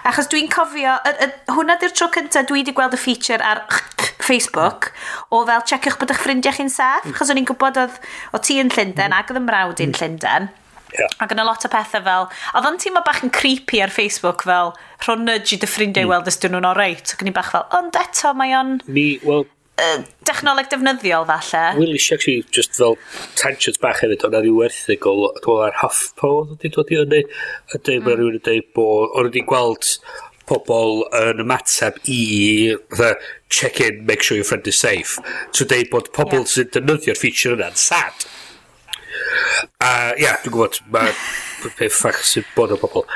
Achos 0.09 0.31
dwi'n 0.33 0.49
cofio, 0.53 0.95
y, 1.05 1.13
y, 1.27 1.29
hwnna 1.53 1.77
di'r 1.81 1.93
tro 1.93 2.09
cyntaf 2.15 2.47
dwi 2.49 2.63
wedi 2.63 2.73
gweld 2.77 2.97
y 2.97 3.01
feature 3.01 3.45
ar 3.45 3.67
Facebook 4.29 4.91
o 5.29 5.43
fel 5.49 5.67
checiwch 5.69 5.99
bod 6.01 6.15
eich 6.15 6.23
ffrindiau 6.23 6.57
chi'n 6.57 6.73
saff, 6.73 7.05
mm. 7.05 7.13
achos 7.13 7.29
mm. 7.29 7.35
o'n 7.35 7.43
i'n 7.43 7.51
gwybod 7.51 7.83
oedd 7.83 8.01
o 8.33 8.41
ti 8.41 8.57
yn 8.63 8.73
Llundain 8.73 9.13
mm. 9.13 9.19
ac 9.19 9.33
oedd 9.33 9.43
yn 9.43 9.47
mrawd 9.49 9.85
i'n 9.85 9.93
mm. 9.93 10.01
Llundain. 10.01 10.51
Yeah. 10.97 11.13
Ac 11.23 11.35
yna 11.37 11.45
lot 11.47 11.65
o 11.67 11.71
pethau 11.71 12.03
fel, 12.07 12.27
oedd 12.57 12.67
o'n 12.67 12.81
teimlo 12.83 13.05
bach 13.07 13.21
yn 13.23 13.31
creepy 13.35 13.83
ar 13.85 13.93
Facebook 13.95 14.43
fel, 14.49 14.73
rhwng 15.05 15.27
nudge 15.29 15.55
i 15.55 15.61
dy 15.61 15.69
ffrindiau 15.71 16.09
mm. 16.09 16.15
weld 16.15 16.33
ysdyn 16.33 16.57
nhw'n 16.57 16.71
oreit. 16.73 17.13
Ac 17.15 17.23
o'n 17.23 17.31
i'n 17.31 17.37
bach 17.37 17.53
fel, 17.53 17.69
ond 17.79 18.01
eto 18.01 18.33
mae 18.39 18.57
o'n... 18.59 18.79
Mi, 18.89 19.07
wel, 19.27 19.45
uh, 19.81 20.01
dechnoleg 20.29 20.71
defnyddiol 20.71 21.27
falle. 21.29 21.63
Will 21.79 21.95
is 21.97 22.09
actually 22.13 22.45
just 22.53 22.77
fel 22.77 22.97
tangent 23.41 23.81
bach 23.83 24.03
hefyd, 24.05 24.25
ond 24.27 24.37
ar 24.39 24.49
i 24.49 24.53
werthigol, 24.55 25.27
dwi'n 25.27 25.39
meddwl 25.41 25.63
ar 25.67 25.79
Huffpo, 25.83 26.33
dwi'n 26.61 26.75
dod 26.77 26.93
i 26.93 26.99
hynny, 27.01 27.23
a 27.75 27.79
dweud 27.79 28.03
mm. 28.05 28.11
rhywun 28.13 28.41
yn 28.41 28.45
dweud 28.49 28.69
bod, 28.77 29.15
ond 29.15 29.31
wedi 29.31 29.45
gweld 29.49 29.95
pobl 30.51 31.05
yn 31.15 31.43
ymateb 31.45 32.01
i 32.11 32.21
the 32.99 33.15
check 33.49 33.81
in, 33.85 34.05
make 34.07 34.23
sure 34.23 34.37
your 34.37 34.49
friend 34.49 34.67
is 34.67 34.79
safe. 34.79 35.19
So 35.53 35.65
dweud 35.65 35.91
bod 35.93 36.13
pobl 36.17 36.43
yeah. 36.43 36.53
sy'n 36.55 36.71
defnyddio'r 36.77 37.21
feature 37.21 37.57
yna'n 37.59 37.79
sad. 37.79 38.29
A 39.81 39.89
uh, 39.89 40.13
ia, 40.15 40.23
yeah, 40.25 40.41
dwi'n 40.45 40.55
gwybod, 40.57 40.81
mae 40.95 41.91
ffach 41.99 42.23
sy'n 42.27 42.47
bod 42.57 42.75
o 42.75 42.81
pobl. 42.81 43.07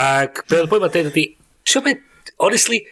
Ac 0.00 0.44
beth 0.46 0.62
oedd 0.64 0.72
boi 0.72 0.82
mae'n 0.84 0.94
dweud 0.94 1.12
ydi, 1.12 1.28
so 1.68 1.84
beth, 1.84 2.04
honestly, 2.38 2.84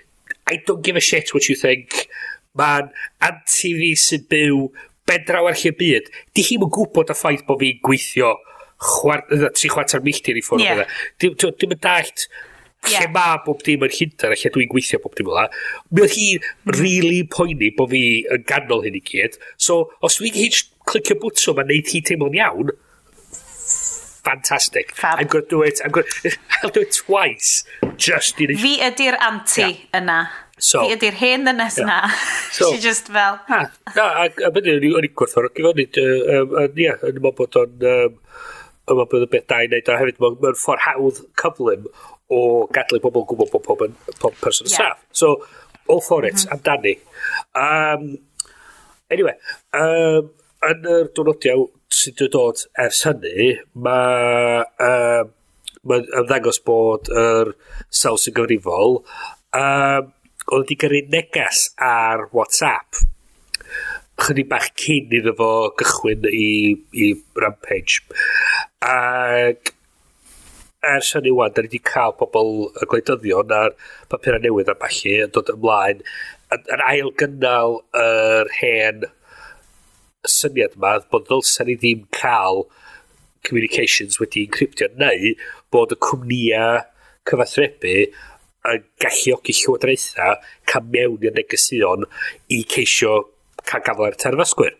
I 0.46 0.62
don't 0.66 0.82
give 0.82 0.96
a 0.96 1.00
shit 1.00 1.34
what 1.34 1.48
you 1.48 1.56
think 1.56 2.08
mae'n 2.58 2.90
anti 3.28 3.72
fi 3.78 3.92
sy'n 4.00 4.26
byw 4.30 4.66
bedraw 5.06 5.48
ar 5.50 5.58
lle 5.60 5.72
byd. 5.78 6.10
Di 6.34 6.44
hi'n 6.46 6.66
yn 6.66 6.72
gwybod 6.72 7.12
y 7.12 7.16
ffaith 7.16 7.46
bod 7.48 7.62
fi'n 7.62 7.80
gweithio 7.84 8.34
chwar, 8.76 9.24
tri 9.56 9.70
chwarter 9.72 10.02
milltir 10.04 10.36
i 10.36 10.44
ffwrdd 10.44 10.66
yeah. 10.66 10.98
Dim, 11.22 11.36
dim 11.36 11.72
yn 11.72 11.80
dallt 11.80 12.26
yeah. 12.26 13.04
lle 13.04 13.10
mae 13.14 13.40
bob 13.46 13.62
dim 13.66 13.84
yn 13.86 13.94
hynter 13.94 14.34
a 14.34 14.38
lle 14.38 14.52
dwi'n 14.52 14.72
gweithio 14.72 15.00
bob 15.02 15.16
dim 15.18 15.30
ola. 15.32 15.46
Mi 15.90 16.04
oedd 16.04 16.16
hi 16.16 16.26
really 16.76 17.22
poeni 17.32 17.72
bod 17.76 17.92
fi 17.94 18.02
yn 18.34 18.48
ganol 18.48 18.84
hyn 18.86 18.98
i 18.98 19.04
gyd. 19.04 19.38
So, 19.56 19.86
os 20.04 20.18
dwi'n 20.20 20.36
hyn 20.36 20.58
clicio 20.86 21.18
bwtwm 21.22 21.62
a 21.62 21.66
neud 21.70 21.94
hi 21.94 22.02
teimlo'n 22.06 22.36
iawn, 22.40 22.74
fantastic. 24.26 24.94
Fab. 24.94 25.20
I'm 25.20 25.28
going 25.28 25.44
to 25.44 25.50
do 25.50 25.62
it. 25.62 25.80
I'm 25.84 25.90
going 25.90 26.06
to, 26.22 26.36
I'll 26.62 26.70
do 26.70 26.80
it 26.80 26.92
twice. 26.92 27.64
Just 27.96 28.40
in 28.40 28.52
a... 28.52 28.58
Fi 28.58 28.74
ydy'r 28.90 29.18
anti 29.22 29.62
yeah. 29.62 30.00
yna. 30.00 30.18
So, 30.56 30.80
Fi 30.80 30.94
ydy'r 30.96 31.16
hen 31.20 31.44
ddynes 31.44 31.76
yna. 31.82 31.98
So, 32.56 32.70
She 32.72 32.80
just 32.80 33.10
fel... 33.12 33.36
A, 33.52 33.58
a, 33.92 34.04
a, 34.04 34.28
a 34.48 34.50
byddai 34.54 34.78
o'n 34.96 35.04
i'n 35.04 35.12
gwerthfawrogi 35.12 35.64
fo, 35.66 35.72
ia, 35.76 36.94
yn 37.04 37.18
ymwneud 37.18 37.36
bod 37.36 37.58
o'n 37.60 37.84
yma 37.84 39.04
bod 39.10 39.26
y 39.26 39.28
beth 39.34 39.48
da 39.50 39.58
i 39.60 39.68
wneud, 39.68 39.90
a 39.92 39.98
hefyd 40.00 40.22
mae'n 40.22 40.56
ffordd 40.56 40.84
hawdd 40.86 41.20
cyflym 41.42 41.90
o 42.32 42.40
gadlu 42.72 43.02
pobl 43.04 43.26
gwybod 43.28 43.52
bod 43.52 43.66
pob, 43.66 43.84
pob 44.22 44.40
person 44.40 44.70
yn 44.70 44.72
yeah. 44.72 44.94
saff. 44.94 45.04
So, 45.12 45.34
all 45.92 46.00
for 46.00 46.24
it, 46.24 46.34
mm 46.34 46.40
-hmm. 46.40 46.54
amdani. 46.56 46.94
Um, 47.54 48.18
anyway, 49.10 49.36
um, 49.76 50.32
yn 50.70 50.90
yr 50.96 51.12
dwrnodiau 51.12 51.68
sydd 51.92 52.20
wedi 52.24 52.32
dod 52.32 52.64
ers 52.86 53.04
hynny, 53.06 53.52
mae 53.74 54.64
um, 54.88 55.32
ma 55.86 56.00
ymddangos 56.22 56.64
bod 56.66 57.12
yr 57.12 57.52
sawl 57.90 58.18
sy'n 58.18 58.34
gyfrifol 58.34 59.02
um, 59.54 60.12
oedd 60.46 60.62
wedi 60.62 60.78
gyrru 60.82 61.02
neges 61.10 61.66
ar 61.82 62.28
WhatsApp 62.36 63.02
chydig 64.22 64.48
bach 64.48 64.68
cyn 64.80 65.12
iddo 65.18 65.34
fo 65.38 65.48
gychwyn 65.80 66.28
i, 66.30 66.76
i 66.96 67.08
Rampage. 67.42 68.04
Ac 68.86 69.72
ers 70.86 71.10
hynny 71.16 71.34
wan, 71.34 71.52
da 71.52 71.64
ni 71.64 71.70
wedi 71.70 71.82
cael 71.90 72.14
pobl 72.20 72.52
y 72.70 72.88
gwleidyddion 72.88 73.52
a'r 73.58 73.74
papurau 74.12 74.42
newydd 74.44 74.70
a 74.72 74.76
falle 74.80 75.14
yn 75.26 75.34
dod 75.34 75.52
ymlaen 75.52 76.02
yn, 76.54 76.64
yn 76.76 76.84
ail 76.86 77.10
gynnal 77.20 77.80
yr 78.00 78.52
hen 78.60 79.04
syniad 80.36 80.78
yma 80.78 80.96
bod 81.12 81.26
ddylsa 81.28 81.66
ni 81.66 81.76
ddim 81.80 82.06
cael 82.14 82.64
communications 83.46 84.20
wedi 84.22 84.46
encryptio 84.46 84.88
neu 85.02 85.34
bod 85.74 85.94
y 85.94 86.00
cwmnïau 86.06 86.80
cyfathrebu 87.26 87.98
yn 88.72 88.84
galluogi 89.02 89.54
llywodraethau 89.60 90.36
cam 90.70 90.90
mewn 90.92 91.24
i'r 91.26 91.36
negesion 91.36 92.06
i 92.52 92.62
ceisio 92.72 93.16
cael 93.66 93.84
gafel 93.86 94.08
ar 94.08 94.18
terfysgwyr. 94.22 94.76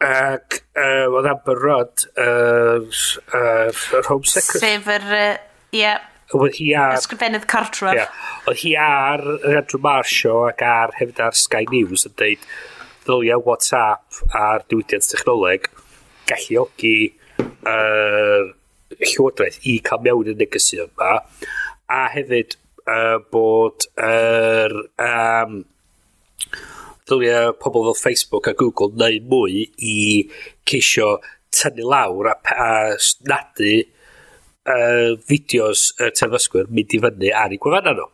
Ac 0.00 0.60
uh, 0.80 1.06
oedd 1.12 1.28
Amber 1.28 1.60
Rudd 1.60 2.06
uh, 2.16 2.80
uh, 3.36 4.04
Home 4.08 4.24
Secretary. 4.24 4.78
Sef 4.78 4.88
yr... 4.96 5.10
Ie. 5.76 5.92
Oedd 6.36 6.56
hi 6.60 6.70
ar... 6.78 6.96
Ysgrifennydd 6.96 7.46
Cartref. 7.50 7.98
Yeah. 7.98 8.20
Oedd 8.48 8.62
hi 8.62 8.74
ar 8.80 9.24
Andrew 9.50 9.82
Marshall 9.82 10.48
ac 10.48 10.64
ar 10.64 10.94
hefyd 10.98 11.20
ar 11.26 11.36
Sky 11.36 11.66
News 11.72 12.06
yn 12.08 12.16
deud 12.20 12.46
ddylia 13.04 13.40
WhatsApp 13.42 14.22
a'r 14.36 14.64
diwydiant 14.70 15.08
technoleg 15.10 15.68
galluogi 16.30 17.10
uh, 17.66 18.50
llywodraeth 19.00 19.60
i 19.68 19.78
cael 19.84 20.04
mewn 20.06 20.32
y 20.32 20.36
negesion 20.38 20.88
yma 20.88 21.16
a 21.90 22.06
hefyd 22.14 22.56
uh, 22.86 23.18
bod 23.32 23.90
yr... 23.98 24.78
Er, 24.96 25.50
um, 25.50 25.60
ddylia 27.10 27.52
pobl 27.58 27.84
fel 27.88 27.98
Facebook 27.98 28.46
a 28.46 28.54
Google 28.54 28.94
neu 28.94 29.18
mwy 29.30 29.64
i 29.82 29.96
ceisio 30.68 31.16
tynnu 31.54 31.88
lawr 31.90 32.30
a, 32.30 32.36
a 32.54 32.70
nadu 33.26 33.74
uh, 33.80 35.18
fideos 35.26 35.90
y 35.98 36.06
uh, 36.06 36.14
terfysgwyr 36.14 36.70
mynd 36.70 36.94
i 36.94 37.02
fyny 37.02 37.32
ar 37.34 37.54
ei 37.54 37.60
gwefanna 37.62 37.96
nhw. 37.98 38.08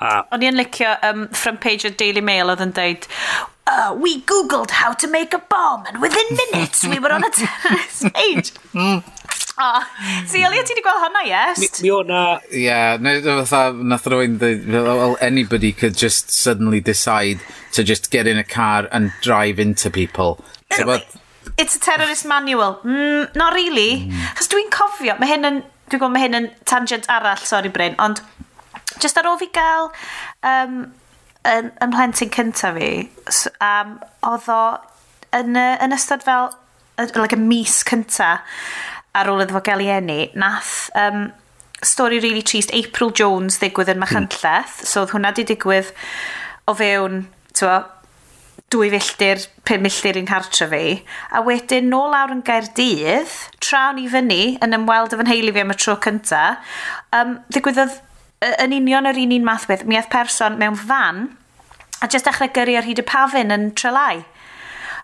A... 0.00 0.12
O'n 0.32 0.44
i'n 0.46 0.56
licio 0.56 0.94
um, 1.04 1.26
front 1.36 1.60
page 1.60 1.88
o 1.88 1.92
Daily 2.02 2.22
Mail 2.24 2.52
oedd 2.52 2.62
yn 2.64 2.70
dweud 2.76 3.04
uh, 3.04 3.90
oh, 3.90 3.98
We 4.00 4.20
googled 4.30 4.72
how 4.78 4.94
to 5.02 5.10
make 5.10 5.36
a 5.36 5.42
bomb 5.52 5.84
and 5.90 6.00
within 6.00 6.38
minutes 6.38 6.86
we 6.86 6.98
were 6.98 7.12
on 7.12 7.26
a 7.26 7.32
terrorist 7.34 8.06
page. 8.14 8.54
Mm. 8.72 9.02
Oh, 9.60 9.84
ti, 10.30 10.40
Elia, 10.40 10.62
ti 10.64 10.72
wedi 10.72 10.82
gweld 10.84 11.02
hwnna, 11.02 11.22
yes? 11.28 11.58
Mi, 11.60 11.68
mi 11.84 11.90
o 11.92 12.00
na... 12.08 12.20
Ie, 12.48 12.62
yeah, 12.64 12.96
fatha, 13.44 13.74
nath 13.76 14.06
rwy'n 14.08 14.38
dweud, 14.40 14.68
well, 14.72 15.18
anybody 15.20 15.72
could 15.76 15.98
just 16.00 16.32
suddenly 16.32 16.80
decide 16.80 17.42
to 17.76 17.84
just 17.84 18.10
get 18.10 18.26
in 18.26 18.38
a 18.40 18.44
car 18.44 18.88
and 18.90 19.12
drive 19.20 19.60
into 19.60 19.90
people. 19.90 20.38
So, 20.72 20.86
but... 20.86 21.04
It's 21.58 21.76
a 21.76 21.80
terrorist 21.80 22.24
manual. 22.24 22.78
Mm, 22.84 23.34
not 23.36 23.52
really. 23.52 24.08
Chos 24.38 24.48
mm. 24.48 24.54
dwi'n 24.54 24.70
cofio, 24.72 25.16
mae 25.20 25.28
hyn 25.28 25.48
yn, 25.48 25.58
dwi'n 25.90 26.00
gwybod 26.00 26.14
mae 26.14 26.24
hyn 26.24 26.38
yn 26.38 26.48
tangent 26.70 27.08
arall, 27.12 27.42
sorry 27.44 27.68
Bryn, 27.74 27.98
ond 28.00 28.22
just 29.02 29.20
ar 29.20 29.28
ôl 29.28 29.36
fi 29.40 29.50
gael 29.52 29.90
um, 30.46 30.78
yn, 31.48 31.68
yn 31.84 31.92
plentyn 31.92 32.32
cyntaf 32.32 32.80
fi, 32.80 32.90
um, 33.66 33.98
oedd 34.30 34.48
o 34.52 34.62
yn, 35.36 35.52
yn 35.56 35.96
ystod 35.96 36.24
fel, 36.24 36.48
like 36.96 37.36
y 37.36 37.40
mis 37.40 37.82
cyntaf, 37.88 38.40
ar 39.16 39.30
ôl 39.30 39.44
iddo 39.44 39.56
fo 39.56 39.62
gael 39.66 39.84
ei 39.84 39.94
enni, 39.98 40.20
nath 40.38 40.90
um, 40.98 41.28
stori 41.82 42.20
really 42.22 42.42
trist 42.46 42.74
April 42.76 43.10
Jones 43.16 43.58
ddigwydd 43.60 43.94
yn 43.94 44.02
Machynlleth. 44.02 44.76
Hmm. 44.82 44.90
So 44.90 45.04
oedd 45.04 45.14
hwnna 45.14 45.32
di 45.36 45.46
digwydd 45.48 45.94
o 46.70 46.76
fewn, 46.78 47.24
ti'n 47.56 47.88
dwy 48.70 48.90
filltir, 48.92 49.40
pum 49.66 49.82
milltir 49.82 50.18
i'n 50.20 50.28
cartre 50.28 50.68
fi. 50.70 50.84
A 51.34 51.42
wedyn 51.42 51.88
nôl 51.90 52.14
awr 52.14 52.36
yn 52.36 52.44
Gaerdydd, 52.46 53.32
trawn 53.58 53.98
i 53.98 54.06
fyny 54.12 54.60
yn 54.62 54.76
ymweld 54.76 55.16
efo'n 55.16 55.26
nheulu 55.26 55.56
fi 55.56 55.64
am 55.64 55.74
y 55.74 55.76
tro 55.80 55.96
cynta, 56.04 56.44
um, 57.16 57.40
ddigwyddodd 57.50 57.96
yn 58.62 58.76
union 58.76 59.08
yr 59.10 59.18
un 59.20 59.34
un 59.34 59.48
math 59.48 59.66
beth, 59.68 59.82
mi 59.88 59.98
oedd 59.98 60.12
person 60.12 60.58
mewn 60.60 60.78
fan 60.78 61.26
a 62.00 62.08
jyst 62.08 62.28
dechrau 62.28 62.52
gyrru 62.54 62.78
ar 62.78 62.86
hyd 62.86 63.02
y 63.02 63.06
pafin 63.06 63.52
yn 63.52 63.72
trelau. 63.76 64.22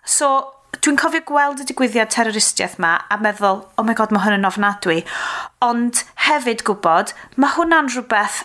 So, 0.07 0.29
dwi'n 0.75 0.99
cofio 0.99 1.23
gweld 1.27 1.61
y 1.63 1.67
digwyddiad 1.67 2.11
terroristiaeth 2.13 2.77
ma 2.83 2.93
a 3.11 3.17
meddwl, 3.21 3.63
oh 3.79 3.85
my 3.87 3.95
god, 3.97 4.13
mae 4.13 4.23
hwn 4.25 4.37
yn 4.39 4.47
ofnadwy. 4.47 5.01
Ond 5.63 6.03
hefyd 6.27 6.63
gwybod, 6.67 7.13
mae 7.39 7.55
hwnna'n 7.55 7.91
rhywbeth 7.91 8.43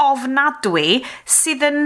ofnadwy 0.00 1.02
sydd 1.24 1.64
yn 1.66 1.80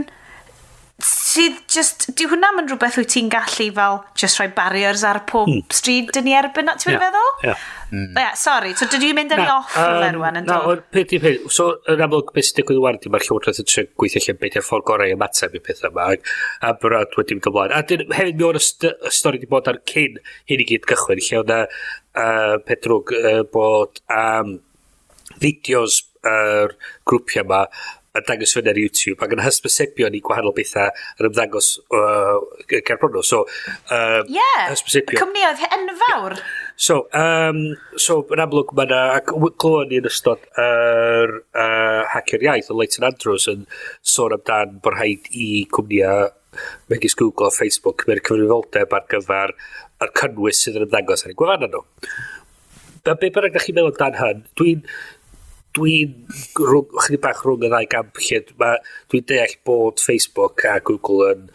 sydd 1.06 1.58
just, 1.70 2.08
di 2.16 2.26
hwnna 2.28 2.52
yn 2.60 2.70
rhywbeth 2.70 2.98
wyt 3.00 3.12
ti'n 3.14 3.28
gallu 3.32 3.68
fel 3.76 4.00
just 4.18 4.40
rhoi 4.40 4.48
barriers 4.56 5.04
ar 5.06 5.22
pob 5.28 5.50
mm. 5.50 5.66
stryd 5.74 6.10
dyn 6.16 6.26
ni 6.28 6.34
erbyn, 6.36 6.72
ti'n 6.80 6.94
yeah. 6.94 7.02
meddwl? 7.02 7.30
Yeah. 7.44 7.68
Hmm. 7.90 8.14
Yeah, 8.14 8.34
sorry, 8.38 8.70
so 8.78 8.86
dydw 8.86 9.08
i'n 9.08 9.16
mynd 9.18 9.32
yn 9.34 9.40
off 9.50 9.74
um, 9.74 9.96
fe 9.98 10.10
rwan 10.14 10.38
yn 10.38 10.46
dod? 10.46 10.68
Na, 10.68 10.90
peth 10.94 11.14
i 11.16 11.18
peth, 11.22 11.48
so 11.50 11.66
yn 11.90 12.04
amlwg 12.06 12.30
beth 12.36 12.46
sy'n 12.46 12.60
digwydd 12.60 12.82
wardi, 12.84 13.10
mae'r 13.10 13.24
llywodraeth 13.26 13.62
yn 13.64 13.70
trio 13.70 13.86
gweithio 13.98 14.22
lle 14.22 14.36
beth 14.38 14.58
yw'r 14.60 14.66
ffordd 14.68 14.86
gorau 14.86 15.14
ymateb 15.16 15.56
i 15.58 15.62
pethau 15.64 15.90
yma, 15.90 16.06
a 16.62 16.72
brad 16.84 17.18
wedi 17.18 17.34
mynd 17.34 17.50
ymlaen. 17.50 17.74
A 17.74 17.82
dyn, 17.90 18.06
hefyd 18.14 18.38
mi 18.38 18.46
o'n 18.46 18.60
y 18.60 18.62
stori 18.62 19.40
wedi 19.40 19.50
bod 19.50 19.72
ar 19.72 19.80
cyn 19.90 20.20
hyn 20.52 20.62
i 20.62 20.68
gyd 20.70 20.86
gychwyn, 20.92 21.24
lle 21.26 21.42
o'na 21.42 21.60
uh, 21.66 22.56
Pedrwg 22.68 23.14
uh, 23.18 23.42
bod 23.50 23.98
um, 24.14 24.54
fideos 25.40 26.04
yr 26.20 26.76
uh, 26.76 26.90
grwpiau 27.08 27.46
yma 27.46 27.64
yn 28.18 28.24
dangos 28.26 28.54
fyny 28.56 28.70
ar 28.72 28.78
YouTube 28.80 29.22
ac 29.22 29.34
yn 29.36 29.42
hysbysebion 29.44 30.16
i 30.18 30.20
gwahanol 30.24 30.54
bethau 30.56 30.90
yn 31.20 31.28
ymddangos 31.28 31.68
uh, 31.94 32.40
ger 32.70 32.98
bron 32.98 33.20
So, 33.26 33.44
um, 33.94 34.26
yeah, 34.26 34.64
hysbysebion. 34.72 35.20
cwmnioedd 35.20 35.62
enfawr. 35.76 36.38
So, 36.74 37.04
um, 37.14 37.60
so 38.00 38.20
yn 38.34 38.42
amlwg 38.42 38.74
mae 38.74 38.88
yna, 38.88 39.00
ac 39.20 39.30
glywon 39.34 39.92
ni 39.92 40.00
yn 40.00 40.10
ystod 40.10 40.42
yr 40.58 41.36
uh, 41.54 42.02
hacker 42.14 42.42
iaith 42.48 42.72
o 42.72 42.78
Leighton 42.80 43.06
Andrews 43.06 43.46
yn 43.52 43.66
sôn 44.02 44.34
amdan 44.34 44.80
bod 44.82 44.96
rhaid 44.98 45.30
i 45.30 45.66
cwmnïau 45.70 46.30
megis 46.90 47.14
Google 47.14 47.46
a 47.46 47.54
Facebook 47.54 48.02
cymryd 48.02 48.24
cyfrifoldeb 48.26 48.98
ar 48.98 49.06
gyfer 49.12 49.54
yr 50.02 50.14
cynnwys 50.18 50.64
sydd 50.64 50.80
yn 50.80 50.88
ymddangos 50.88 51.22
ar 51.24 51.30
ei 51.30 51.38
gwefannau 51.38 51.70
nhw. 51.70 51.86
Be 53.06 53.14
bynnag 53.22 53.54
da 53.54 53.62
chi'n 53.62 53.78
meddwl 53.78 53.96
dan 53.96 54.18
hyn, 54.18 54.42
dwi'n 54.58 54.82
dwi'n 55.76 56.14
rhwng, 56.58 56.96
chydig 57.04 57.22
bach 57.24 57.44
rhwng 57.44 57.66
y 57.66 57.70
ddau 57.70 57.90
gamp 57.92 58.20
lle 58.26 58.40
ma', 58.60 58.76
dwi'n 59.12 59.26
deall 59.30 59.56
bod 59.66 60.02
Facebook 60.02 60.64
a 60.70 60.78
Google 60.84 61.30
yn 61.34 61.46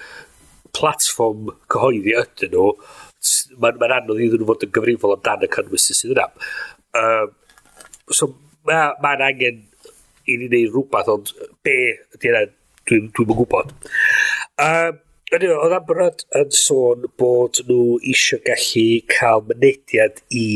platform 0.75 1.51
cyhoeddi 1.71 2.15
ydyn 2.19 2.53
nhw, 2.55 2.71
mae'n 3.61 3.79
ma 3.81 3.89
anodd 3.97 4.21
iddyn 4.21 4.43
nhw 4.43 4.49
fod 4.49 4.67
yn 4.67 4.73
gyfrifol 4.75 5.15
amdan 5.15 5.47
y 5.47 5.51
cynnwys 5.55 5.87
sydd 5.91 6.15
yna. 6.15 6.27
uh, 6.99 7.25
so 8.11 8.31
mae'n 8.67 8.99
ma 9.03 9.15
angen 9.27 9.63
i 10.25 10.37
ni 10.39 10.49
wneud 10.49 10.71
rhywbeth, 10.73 11.11
ond 11.11 11.33
be 11.65 11.75
ydy 12.15 12.31
yna, 12.31 12.45
dwi'n 12.89 13.09
dwi, 13.11 13.25
dwi 13.25 13.37
gwybod. 13.41 13.73
Um, 14.61 14.99
anyway, 15.33 15.57
oedd 15.59 15.75
Amrad 15.77 16.25
yn 16.39 16.51
sôn 16.55 17.05
bod 17.19 17.61
nhw 17.67 17.97
eisiau 18.01 18.41
gallu 18.45 18.87
cael 19.11 19.45
mynediad 19.49 20.21
i 20.33 20.47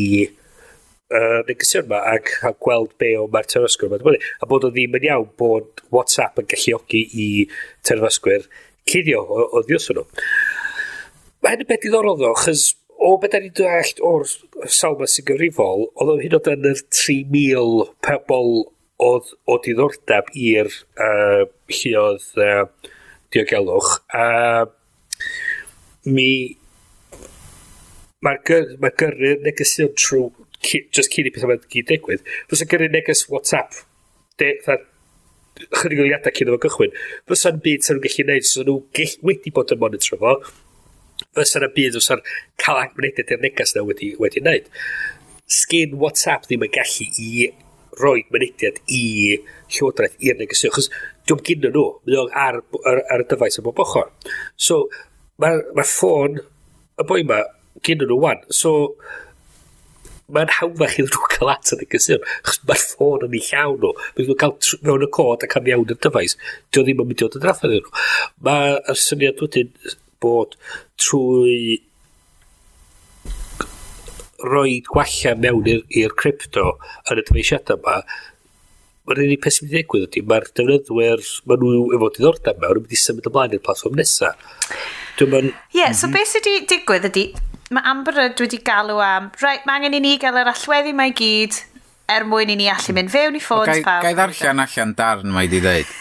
uh, 1.16 1.42
negesion 1.48 1.88
yma 1.88 2.02
ac 2.14 2.32
gweld 2.64 2.96
be 3.02 3.14
o 3.20 3.28
mae'r 3.32 3.50
terfysgwyr 3.52 4.00
yma. 4.00 4.16
A 4.42 4.50
bod 4.50 4.68
o 4.68 4.74
ddim 4.74 4.98
yn 5.00 5.08
iawn 5.10 5.30
bod 5.40 5.84
WhatsApp 5.96 6.42
yn 6.42 6.50
galluogi 6.52 7.06
i 7.26 7.30
terfysgwyr 7.88 8.48
cuddio 8.90 9.24
o 9.46 9.64
ddios 9.66 9.90
nhw. 9.94 10.06
Mae 11.44 11.56
hyn 11.56 11.64
yn 11.64 11.70
beth 11.70 11.86
diddorol 11.86 12.20
ddo, 12.20 12.34
chys 12.44 12.74
o 13.00 13.14
beth 13.22 13.36
da 13.36 13.40
ni'n 13.44 13.56
dweud 13.56 14.02
o'r 14.10 14.28
salma 14.76 15.08
sy'n 15.08 15.28
gyfrifol, 15.30 15.88
oedd 15.96 16.14
o'n 16.16 16.24
hyn 16.26 16.36
o 16.36 16.42
dan 16.44 16.68
yr 16.68 16.82
3,000 16.84 17.94
pobl 18.06 18.66
oedd 19.00 19.30
o 19.48 19.56
diddordeb 19.64 20.34
i'r 20.36 20.72
uh, 21.00 21.46
lluodd 21.72 22.26
uh, 22.44 22.66
diogelwch. 23.32 23.94
Uh, 24.12 24.68
mi 26.10 26.30
mae'r 28.26 28.42
gyr, 28.48 28.72
mae 28.84 28.96
gyrru'r 29.00 29.44
negesion 29.46 29.94
trwy 29.96 30.28
just 30.64 31.12
cyn 31.14 31.30
i 31.30 31.34
pethau 31.34 31.52
mae'n 31.52 31.68
gyd 31.72 31.90
digwydd, 31.90 32.26
fysa 32.52 32.68
gyrru 32.70 32.90
neges 32.92 33.26
WhatsApp, 33.32 33.78
de, 34.42 34.54
tha, 34.66 34.80
chydig 35.82 36.02
o 36.02 36.08
liadau 36.08 36.36
cyn 36.36 36.52
efo 36.52 36.60
gychwyn, 36.66 36.98
fysa'n 37.30 37.62
byd 37.64 37.86
sy'n 37.86 38.02
gallu 38.04 38.26
gwneud, 38.26 38.48
sy'n 38.48 38.68
nhw 38.70 38.78
wedi 39.28 39.54
bod 39.56 39.74
yn 39.76 39.82
monitro 39.82 40.20
fo, 40.22 40.36
fysa'n 41.38 41.70
byd 41.76 41.98
fysa'n 42.00 42.24
cael 42.62 42.84
agmynediad 42.84 43.34
i'r 43.36 43.44
neges 43.44 43.76
na 43.76 43.86
wedi, 43.88 44.14
wedi 44.20 44.44
wneud. 44.44 44.70
Sgyn 45.50 45.98
WhatsApp 46.02 46.48
ddim 46.48 46.68
yn 46.68 46.74
gallu 46.76 47.10
i 47.24 47.50
roi 48.00 48.24
mynediad 48.32 48.80
i 48.96 49.04
llywodraeth 49.74 50.20
i'r 50.24 50.38
negesio, 50.40 50.72
achos 50.72 50.90
dwi'n 51.28 51.44
gynnyn 51.46 51.74
nhw, 51.76 51.86
mae 52.08 52.20
o'n 52.22 52.36
ar, 52.46 52.62
ar, 52.88 53.02
ar, 53.12 53.24
y 53.24 53.28
dyfais 53.30 53.60
y 53.60 53.66
bob 53.66 53.82
ochr. 53.84 54.12
So, 54.56 54.86
mae'r 55.42 55.66
ma 55.78 55.86
ffôn, 55.88 56.40
y 57.00 57.08
boi 57.10 57.24
yma, 57.26 57.42
gynnyn 57.86 58.10
nhw 58.10 58.20
wan. 58.24 58.46
So, 58.54 58.94
mae'n 60.36 60.54
hawddach 60.60 60.98
iddyn 61.00 61.12
nhw 61.14 61.30
cael 61.34 61.52
at 61.54 61.74
yn 61.76 61.84
y 61.84 61.90
gysur, 61.94 62.24
chos 62.46 62.62
mae'r 62.70 62.84
ffôn 62.84 63.26
yn 63.28 63.36
ei 63.38 63.44
llawn 63.50 63.82
nhw. 63.82 63.94
Mae'n 64.18 64.30
nhw 64.30 64.38
cael 64.44 64.56
mewn 64.88 65.06
y 65.06 65.12
cod 65.20 65.46
ac 65.46 65.58
am 65.60 65.70
iawn 65.72 65.94
yn 65.96 66.02
dyfais. 66.06 66.38
Dio 66.74 66.86
ddim 66.86 67.04
yn 67.04 67.10
mynd 67.10 67.24
i 67.24 67.28
oed 67.28 67.38
yn 67.40 67.46
drafod 67.46 67.76
nhw. 67.76 67.94
Mae'r 68.48 69.04
syniad 69.04 69.44
wedyn 69.44 69.74
bod 70.24 70.58
trwy 71.00 71.80
roi 74.40 74.80
gwella 74.88 75.36
mewn 75.36 75.68
i'r 75.68 76.16
crypto 76.20 76.76
yn 77.12 77.20
y 77.20 77.26
dyfeisiadau 77.28 77.80
yma, 77.80 77.98
mae'r 79.10 79.24
unig 79.26 79.42
peth 79.44 79.58
sy'n 79.58 79.66
mynd 79.68 79.74
i 79.74 79.80
ddigwydd 79.80 80.08
ydy, 80.08 80.24
mae'r 80.30 80.48
defnyddwyr, 80.54 81.26
mae 81.50 81.60
nhw 81.60 81.84
efo 81.98 82.10
diddordeb 82.16 82.62
mewn, 82.62 82.80
yn 82.80 82.86
mynd 82.86 82.96
i 82.96 83.02
symud 83.02 83.30
ymlaen 83.30 83.56
i'r 83.58 83.64
platform 83.66 84.00
nesaf. 84.00 84.50
Ie, 85.20 85.52
yeah, 85.76 85.92
so 85.92 86.08
mhm. 86.08 86.16
beth 86.16 86.30
sydd 86.32 86.48
wedi 86.48 86.68
digwydd 86.70 87.10
ydy, 87.10 87.26
mae 87.70 87.86
Amber 87.86 88.16
Rudd 88.18 88.40
wedi 88.42 88.58
galw 88.66 88.98
am, 89.04 89.32
right, 89.44 89.66
mae 89.68 89.78
angen 89.78 89.98
i 90.00 90.02
ni 90.02 90.16
gael 90.22 90.40
yr 90.42 90.50
allweddi 90.50 90.94
mae 90.98 91.14
gyd 91.16 91.58
er 92.10 92.26
mwyn 92.26 92.50
i 92.50 92.56
ni 92.58 92.70
allu 92.72 92.96
mynd 92.98 93.12
fewn 93.14 93.38
i 93.38 93.42
ffôns 93.44 93.70
okay, 93.70 93.84
pawb. 93.86 94.06
Gai 94.08 94.16
ddarllen 94.18 94.64
allan 94.64 94.96
darn 94.98 95.36
mae 95.36 95.50
di 95.52 95.60
ddeud. 95.62 95.92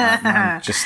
just, 0.66 0.84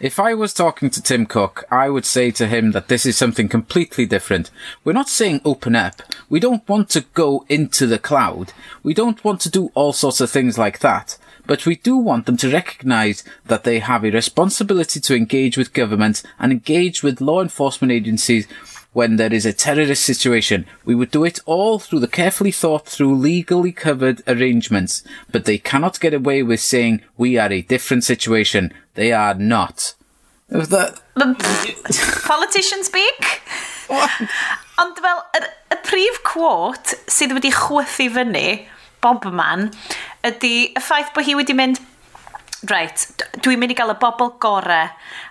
if 0.00 0.18
I 0.20 0.34
was 0.34 0.52
talking 0.52 0.90
to 0.90 1.02
Tim 1.02 1.24
Cook, 1.24 1.64
I 1.70 1.88
would 1.88 2.04
say 2.04 2.30
to 2.32 2.46
him 2.48 2.72
that 2.72 2.88
this 2.88 3.06
is 3.06 3.16
something 3.16 3.48
completely 3.48 4.04
different. 4.04 4.50
We're 4.84 4.92
not 4.92 5.08
saying 5.08 5.40
open 5.44 5.74
up. 5.74 6.02
We 6.28 6.40
don't 6.40 6.68
want 6.68 6.90
to 6.90 7.06
go 7.14 7.46
into 7.48 7.86
the 7.86 7.98
cloud. 7.98 8.52
We 8.82 8.92
don't 8.92 9.24
want 9.24 9.40
to 9.42 9.50
do 9.50 9.70
all 9.74 9.94
sorts 9.94 10.20
of 10.20 10.30
things 10.30 10.58
like 10.58 10.80
that. 10.80 11.16
But 11.46 11.66
we 11.66 11.76
do 11.76 11.96
want 11.96 12.26
them 12.26 12.36
to 12.38 12.50
recognize 12.50 13.24
that 13.46 13.64
they 13.64 13.80
have 13.80 14.04
a 14.04 14.10
responsibility 14.10 15.00
to 15.00 15.16
engage 15.16 15.56
with 15.56 15.72
government 15.72 16.22
and 16.38 16.52
engage 16.52 17.02
with 17.02 17.20
law 17.20 17.40
enforcement 17.40 17.92
agencies 17.92 18.46
when 18.92 19.16
there 19.16 19.32
is 19.32 19.46
a 19.46 19.52
terrorist 19.52 20.02
situation. 20.02 20.66
We 20.84 20.94
would 20.94 21.10
do 21.10 21.24
it 21.24 21.40
all 21.46 21.78
through 21.78 22.00
the 22.00 22.08
carefully 22.08 22.50
thought 22.52 22.86
through 22.86 23.16
legally 23.16 23.72
covered 23.72 24.22
arrangements, 24.26 25.02
but 25.30 25.44
they 25.44 25.58
cannot 25.58 26.00
get 26.00 26.14
away 26.14 26.42
with 26.42 26.60
saying 26.60 27.02
we 27.16 27.38
are 27.38 27.52
a 27.52 27.62
different 27.62 28.04
situation. 28.04 28.72
They 28.94 29.12
are 29.12 29.34
not. 29.34 29.94
That... 30.48 31.00
Politician 32.24 32.84
speak? 32.84 33.42
Ond 34.78 34.98
fel, 34.98 35.24
y, 35.34 35.40
y 35.70 35.76
prif 35.84 36.20
quote 36.24 36.94
sydd 37.12 37.34
wedi 37.36 37.50
chwythu 37.52 38.08
fyny 38.14 38.46
Bobman 39.04 39.68
ydy 40.24 40.52
y 40.72 40.80
ffaith 40.80 41.12
bod 41.16 41.26
hi 41.26 41.34
wedi 41.36 41.56
mynd 41.58 41.80
Right, 42.70 42.94
dwi'n 43.42 43.58
mynd 43.58 43.72
i 43.72 43.74
gael 43.74 43.90
y 43.90 43.94
bobl 43.98 44.28
gore 44.38 44.84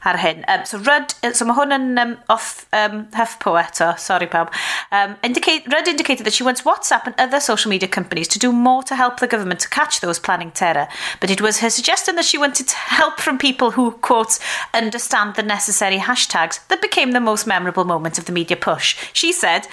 ar 0.04 0.18
hyn. 0.20 0.42
Um, 0.52 0.66
so, 0.68 0.80
Rudd, 0.84 1.14
so 1.32 1.46
mae 1.48 1.56
hwn 1.56 1.72
yn 1.72 2.02
um, 2.02 2.10
off 2.34 2.66
um, 2.76 3.06
HuffPo 3.16 3.54
eto, 3.56 3.94
sorry 4.04 4.28
pawb. 4.28 4.50
Um, 4.92 5.14
indicate, 5.24 5.64
Rudd 5.72 5.88
indicated 5.88 6.26
that 6.26 6.36
she 6.36 6.44
wants 6.44 6.64
WhatsApp 6.68 7.08
and 7.08 7.16
other 7.18 7.40
social 7.40 7.70
media 7.72 7.88
companies 7.88 8.28
to 8.36 8.40
do 8.40 8.52
more 8.52 8.84
to 8.84 8.98
help 8.98 9.22
the 9.22 9.30
government 9.32 9.62
to 9.62 9.70
catch 9.70 10.02
those 10.02 10.20
planning 10.20 10.52
terror. 10.52 10.90
But 11.22 11.32
it 11.32 11.40
was 11.40 11.60
her 11.60 11.70
suggestion 11.70 12.18
that 12.18 12.26
she 12.26 12.38
wanted 12.38 12.70
help 12.72 13.22
from 13.22 13.38
people 13.38 13.72
who, 13.72 13.92
quote, 13.92 14.38
understand 14.74 15.36
the 15.36 15.44
necessary 15.44 16.00
hashtags 16.00 16.60
that 16.68 16.82
became 16.82 17.14
the 17.14 17.22
most 17.22 17.48
memorable 17.48 17.86
moment 17.86 18.18
of 18.18 18.26
the 18.26 18.34
media 18.34 18.58
push. 18.58 18.98
She 19.14 19.32
said, 19.32 19.68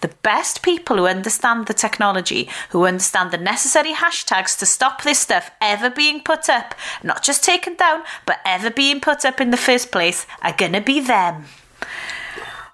the 0.00 0.10
best 0.24 0.62
people 0.62 0.96
who 0.96 1.06
understand 1.06 1.68
the 1.68 1.74
technology, 1.74 2.48
who 2.70 2.86
understand 2.86 3.30
the 3.30 3.38
necessary 3.38 3.92
hashtags 3.92 4.58
to 4.58 4.66
stop 4.66 5.02
this 5.04 5.20
stuff 5.20 5.52
ever 5.60 5.90
being 5.90 6.20
put 6.20 6.48
up 6.48 6.74
not 7.04 7.22
just 7.22 7.44
taken 7.44 7.74
down, 7.76 8.02
but 8.26 8.38
ever 8.44 8.70
being 8.70 9.00
put 9.00 9.24
up 9.24 9.40
in 9.40 9.50
the 9.50 9.56
first 9.56 9.92
place, 9.92 10.26
are 10.42 10.54
gonna 10.56 10.80
be 10.80 11.00
them. 11.00 11.44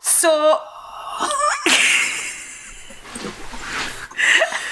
So... 0.01 0.59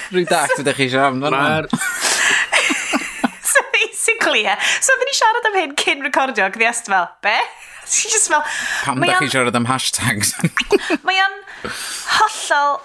Rwy'n 0.08 0.28
dach, 0.28 0.54
dydych 0.56 0.78
chi 0.78 0.86
eisiau 0.88 1.10
am 1.10 1.20
fan 1.20 1.68
So 3.52 3.60
basically, 3.74 4.42
yeah. 4.46 4.60
So 4.80 4.94
oedden 4.94 5.10
ni 5.10 5.16
siarad 5.18 5.48
am 5.50 5.58
hyn 5.58 5.74
cyn 5.82 6.04
recordio, 6.06 6.46
ac 6.48 6.56
ddi 6.56 6.68
est 6.68 6.88
fel, 6.88 7.10
be? 7.24 7.34
She 7.88 8.08
just 8.12 8.28
fel... 8.32 8.44
Pam 8.84 9.04
dach 9.04 9.20
chi 9.20 9.28
siarad 9.32 9.56
am 9.58 9.68
hashtags? 9.68 10.32
mae 11.08 11.20
o'n 11.24 11.36
hollol, 12.14 12.78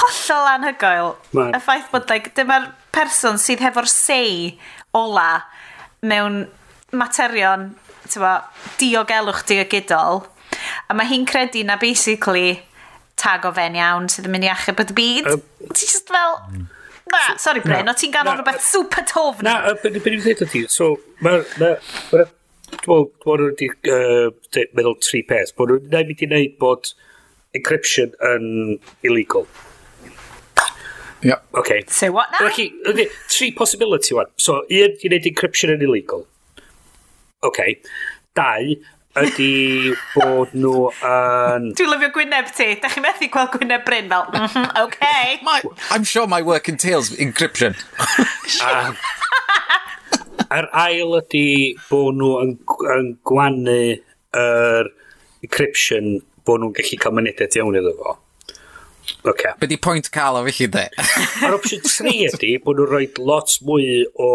hollol 0.00 0.50
anhygoel. 0.56 1.12
Y 1.36 1.62
ffaith 1.62 1.92
bod, 1.94 2.10
like, 2.10 2.34
dyma'r 2.38 2.72
person 2.96 3.38
sydd 3.42 3.62
hefo'r 3.62 3.90
say 3.90 4.58
ola 4.96 5.44
mewn 6.04 6.44
materion 6.96 7.70
tyfo, 8.06 8.32
diogelwch 8.80 9.44
diogydol. 9.48 10.24
A 10.88 10.94
mae 10.94 11.08
hi'n 11.10 11.26
credu 11.28 11.64
na 11.66 11.76
basically 11.80 12.60
tag 13.18 13.46
o 13.48 13.52
fe'n 13.56 13.76
iawn 13.78 14.08
sydd 14.12 14.28
yn 14.28 14.34
mynd 14.36 14.46
i 14.46 14.50
achub 14.52 14.80
y 14.82 14.86
byd. 15.00 15.28
Uh, 15.32 15.68
Ti 15.72 15.82
just 15.88 16.12
fel... 16.12 16.40
Na, 17.06 17.20
sorry 17.38 17.62
Bryn, 17.62 17.86
o 17.86 17.94
ti'n 17.94 18.10
ganol 18.10 18.34
rhywbeth 18.40 18.64
super 18.66 19.04
tof 19.06 19.38
Na, 19.46 19.60
beth 19.78 19.94
yw'n 20.10 20.24
dweud 20.24 20.42
o 20.42 20.48
ti? 20.50 20.64
So, 20.70 20.96
mae'r... 21.22 21.46
Dwi'n 22.82 23.12
meddwl 23.22 23.44
wedi 23.46 23.68
meddwl 24.74 24.96
tri 25.02 25.22
peth. 25.26 25.52
Bod 25.56 25.70
nhw'n 25.70 25.86
mynd 25.94 26.24
i 26.24 26.26
wneud 26.26 26.56
bod 26.62 26.90
encryption 27.56 28.10
yn 28.26 28.48
illegal. 29.06 29.46
Yep. 31.22 31.46
Okay. 31.54 31.84
So 31.88 32.12
what 32.12 32.28
now? 32.32 32.46
Okay, 32.48 32.72
okay, 32.86 33.08
Three 33.28 33.50
possibility 33.50 34.14
one. 34.14 34.26
So, 34.36 34.62
un, 34.68 34.96
i 35.00 35.08
wneud 35.08 35.28
encryption 35.30 35.72
yn 35.72 35.82
illegal. 35.86 36.26
Okay. 37.46 37.80
Dau, 38.36 38.76
ydy 39.16 39.94
bod 40.16 40.52
nhw 40.56 40.90
yn... 40.92 41.70
Dwi'n 41.78 41.92
lyfio 41.94 42.10
gwyneb 42.16 42.50
ti. 42.56 42.68
Da 42.82 42.90
chi 42.92 43.02
methu 43.04 43.30
gweld 43.32 43.54
gwyneb 43.56 43.86
Bryn 43.86 44.10
fel, 44.12 44.28
mm 44.34 44.48
-hmm, 44.52 44.82
okay. 44.84 45.38
My, 45.46 45.62
I'm 45.90 46.04
sure 46.04 46.26
my 46.26 46.42
work 46.42 46.68
entails 46.68 47.12
encryption. 47.16 47.78
um, 48.66 48.98
yr 50.50 50.68
ail 50.84 51.16
ydy 51.22 51.48
bod 51.88 52.20
nhw 52.20 52.36
yn, 52.44 52.54
yn 52.98 53.10
gwannu 53.26 53.80
yr 54.36 54.92
encryption 55.46 56.20
bod 56.46 56.62
nhw'n 56.62 56.76
gallu 56.76 57.00
cael 57.02 57.16
mynediad 57.16 57.56
iawn 57.58 57.80
iddo 57.80 57.96
fo. 57.98 58.18
Okay. 59.26 59.52
Be 59.58 59.66
di 59.70 59.78
pwynt 59.82 60.10
cael 60.14 60.38
o 60.38 60.42
felly 60.46 60.68
de? 60.72 60.86
A'r 61.46 61.56
opsiwn 61.56 61.84
3 61.86 62.14
ydy 62.30 62.56
bod 62.64 62.80
nhw'n 62.80 62.90
rhoi 62.90 63.06
lot 63.18 63.56
mwy 63.66 64.04
o 64.22 64.30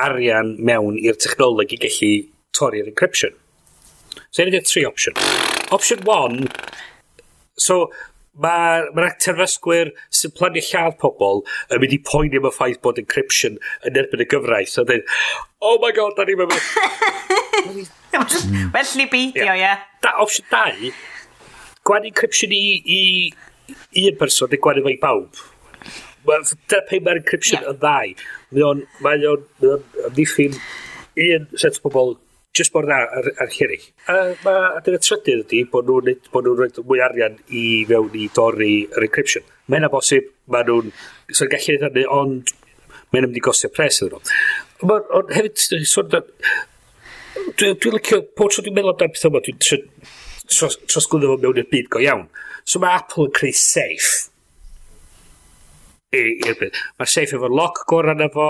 arian 0.00 0.54
mewn 0.58 0.98
i'r 1.00 1.18
technoleg 1.20 1.76
i 1.76 1.80
gallu 1.84 2.10
torri'r 2.56 2.90
encryption. 2.90 3.36
So, 4.30 4.42
yna 4.42 4.50
ydy'r 4.52 4.66
3 4.68 4.88
opsiwn. 4.90 5.22
Opsiwn 5.74 6.04
1, 6.06 6.50
so, 7.60 7.78
mae'r 8.44 8.90
ma, 8.94 9.06
ma 9.06 9.10
terfysgwyr 9.22 9.92
sy'n 10.18 10.34
plannu 10.34 10.62
lladd 10.66 10.98
pobl 11.02 11.44
yn 11.70 11.82
mynd 11.82 11.94
i 11.94 12.00
poeni 12.02 12.40
am 12.40 12.48
y 12.48 12.52
ffaith 12.54 12.80
bod 12.82 12.98
encryption 13.02 13.60
yn 13.86 13.98
erbyn 14.00 14.24
y 14.24 14.28
gyfraith. 14.30 14.72
So, 14.74 14.86
dweud, 14.88 15.06
oh 15.62 15.78
my 15.82 15.92
god, 15.96 16.16
da 16.18 16.28
ni'n 16.28 16.44
mynd... 16.44 16.58
Hmm. 18.14 18.68
Well 18.70 18.90
ni 18.94 19.06
beidio, 19.10 19.54
ie. 19.56 19.58
Yeah. 19.58 19.80
Da, 20.04 20.12
opsiwn 20.22 20.44
2, 20.52 20.90
gwan 21.88 22.04
encryption 22.06 22.52
i, 22.54 22.60
i 22.84 23.00
un 23.70 24.18
person 24.20 24.52
yn 24.54 24.62
gwario 24.64 24.84
fe 24.86 24.94
i 24.94 25.00
bawb. 25.02 25.44
Dyna 26.24 26.82
pe 26.88 27.00
mae'r 27.04 27.20
encryption 27.20 27.60
yeah. 27.60 27.70
yn 27.72 27.80
ddau. 27.80 28.12
Mae 28.54 28.66
o'n 28.70 28.84
mae 29.04 29.26
o'n 29.30 29.46
amddiffyn 30.08 30.56
un 31.24 31.48
set 31.60 31.80
o 31.80 31.88
bobl 31.88 32.14
just 32.54 32.74
mor 32.74 32.86
dda 32.86 33.00
ar, 33.18 33.30
ar 33.42 33.52
hirill. 33.52 33.86
A, 34.06 34.18
mae 34.46 34.66
a 34.70 34.82
dyna 34.86 35.00
trydydd 35.02 35.44
ydy 35.44 35.64
bod 35.72 35.88
nhw'n 35.90 36.20
bod 36.32 36.46
nhw 36.46 36.56
rhoi 36.58 36.84
mwy 36.86 37.02
arian 37.04 37.38
i 37.50 37.64
fewn 37.90 38.18
i 38.20 38.28
dorri 38.36 38.74
yr 38.86 39.08
encryption. 39.08 39.46
Mae 39.68 39.82
yna 39.82 39.90
bosib, 39.92 40.30
mae 40.52 40.66
nhw'n 40.68 40.92
so 41.32 41.48
gallu 41.50 41.78
hynny, 41.82 42.06
ond 42.20 42.54
mae 43.10 43.20
yna 43.22 43.30
mynd 43.30 43.40
i 43.40 43.44
gosio 43.44 43.72
pres 43.74 44.00
iddyn 44.04 44.20
nhw. 44.20 45.00
Ond 45.18 45.32
hefyd, 45.34 45.84
sôn, 45.90 46.12
dwi'n 47.58 47.80
dwi 47.82 47.96
licio, 47.96 48.22
pob 48.38 48.52
tro 48.52 48.64
dwi'n 48.64 48.76
meddwl 48.76 48.94
amdano'n 48.94 49.16
pethau 49.16 49.32
yma, 49.32 49.42
dwi'n 49.44 49.60
tros, 50.50 50.78
trosglwyddo 50.90 51.34
fo 51.34 51.40
mewn 51.42 51.60
i'r 51.62 51.68
byd 51.70 51.90
go 51.92 52.02
iawn. 52.04 52.26
So 52.64 52.80
mae 52.82 52.96
Apple 52.98 53.28
yn 53.28 53.36
creu 53.36 53.56
safe. 53.58 54.30
I'r 56.14 56.58
byd. 56.60 56.80
Mae'r 56.98 57.12
safe 57.14 57.38
efo'r 57.38 57.54
lock 57.54 57.84
gorau 57.90 58.16
na 58.18 58.30
fo, 58.32 58.48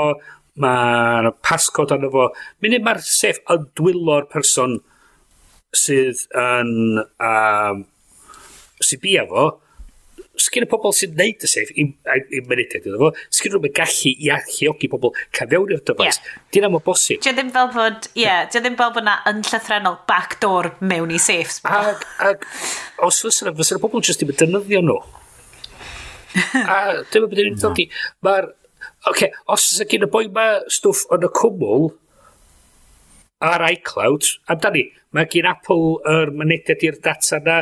mae'r 0.62 1.33
passcode 1.44 1.96
arno 1.96 2.12
fo. 2.12 2.28
Munud 2.64 2.87
mae'r 2.87 3.02
safe 3.07 3.42
yn 3.54 3.68
dwylo'r 3.78 4.30
person 4.33 4.78
sydd 5.74 6.26
yn... 6.38 7.02
Um, 7.18 7.85
sy'n 8.85 9.00
bia 9.02 9.24
fo, 9.28 9.46
sgyn 10.44 10.66
y 10.66 10.68
pobl 10.70 10.94
sy'n 10.96 11.14
neud 11.18 11.44
y 11.46 11.50
sef 11.50 11.70
i, 11.74 11.87
i 11.87 12.42
mynediad 12.44 12.85
iddo 12.85 13.00
fo, 13.00 13.11
sgyn 13.35 13.57
nhw'n 13.57 13.74
gallu 13.78 14.12
i 14.12 14.30
alluogi 14.35 14.90
pobl 14.92 15.14
cael 15.35 15.50
fewn 15.52 15.74
i'r 15.76 15.85
dyfais. 15.90 16.20
Yeah. 16.20 16.42
Dyna 16.57 16.70
mae'n 16.74 16.85
bosib. 16.87 17.22
Dio 17.24 17.33
e 17.33 17.38
ddim 17.38 17.52
fel 17.54 17.70
bod, 17.74 18.09
ie, 18.12 18.24
yeah, 18.24 18.44
dio 18.50 18.61
e 18.61 18.64
ddim 18.64 18.78
fel 18.80 18.94
bod 18.96 19.09
na 19.09 19.18
yn 19.30 19.42
llythrenol 19.46 20.00
backdoor 20.11 20.72
mewn 20.85 21.14
i 21.14 21.20
sefs. 21.22 21.61
Ag, 21.68 22.04
ag, 22.28 22.46
os 23.07 23.22
fysa 23.24 23.48
na, 23.48 23.54
fysa 23.57 23.78
na 23.78 23.85
pobl 23.85 24.04
jyst 24.04 24.22
ddim 24.22 24.35
yn 24.35 24.40
dynyddio 24.42 24.85
nhw. 24.85 25.00
a 26.74 26.78
dyma 27.12 27.28
e 27.28 27.30
beth 27.30 27.44
yw'n 27.44 27.61
dod 27.62 27.83
i. 27.83 27.88
Mae'r, 28.26 28.50
oce, 28.50 29.11
okay, 29.12 29.30
os 29.54 29.68
ysa 29.72 29.87
gen 29.90 30.07
y 30.07 30.11
boi 30.11 30.26
mae 30.35 30.62
stwff 30.72 31.07
yn 31.14 31.28
y 31.28 31.30
cwmwl, 31.40 31.92
ar 33.44 33.64
iCloud, 33.70 34.28
amdani, 34.50 34.88
mae 35.14 35.28
gen 35.30 35.48
Apple 35.50 35.98
yr 36.00 36.28
er 36.28 36.35
mynediad 36.35 36.85
i'r 36.87 37.00
data 37.04 37.40
na, 37.44 37.59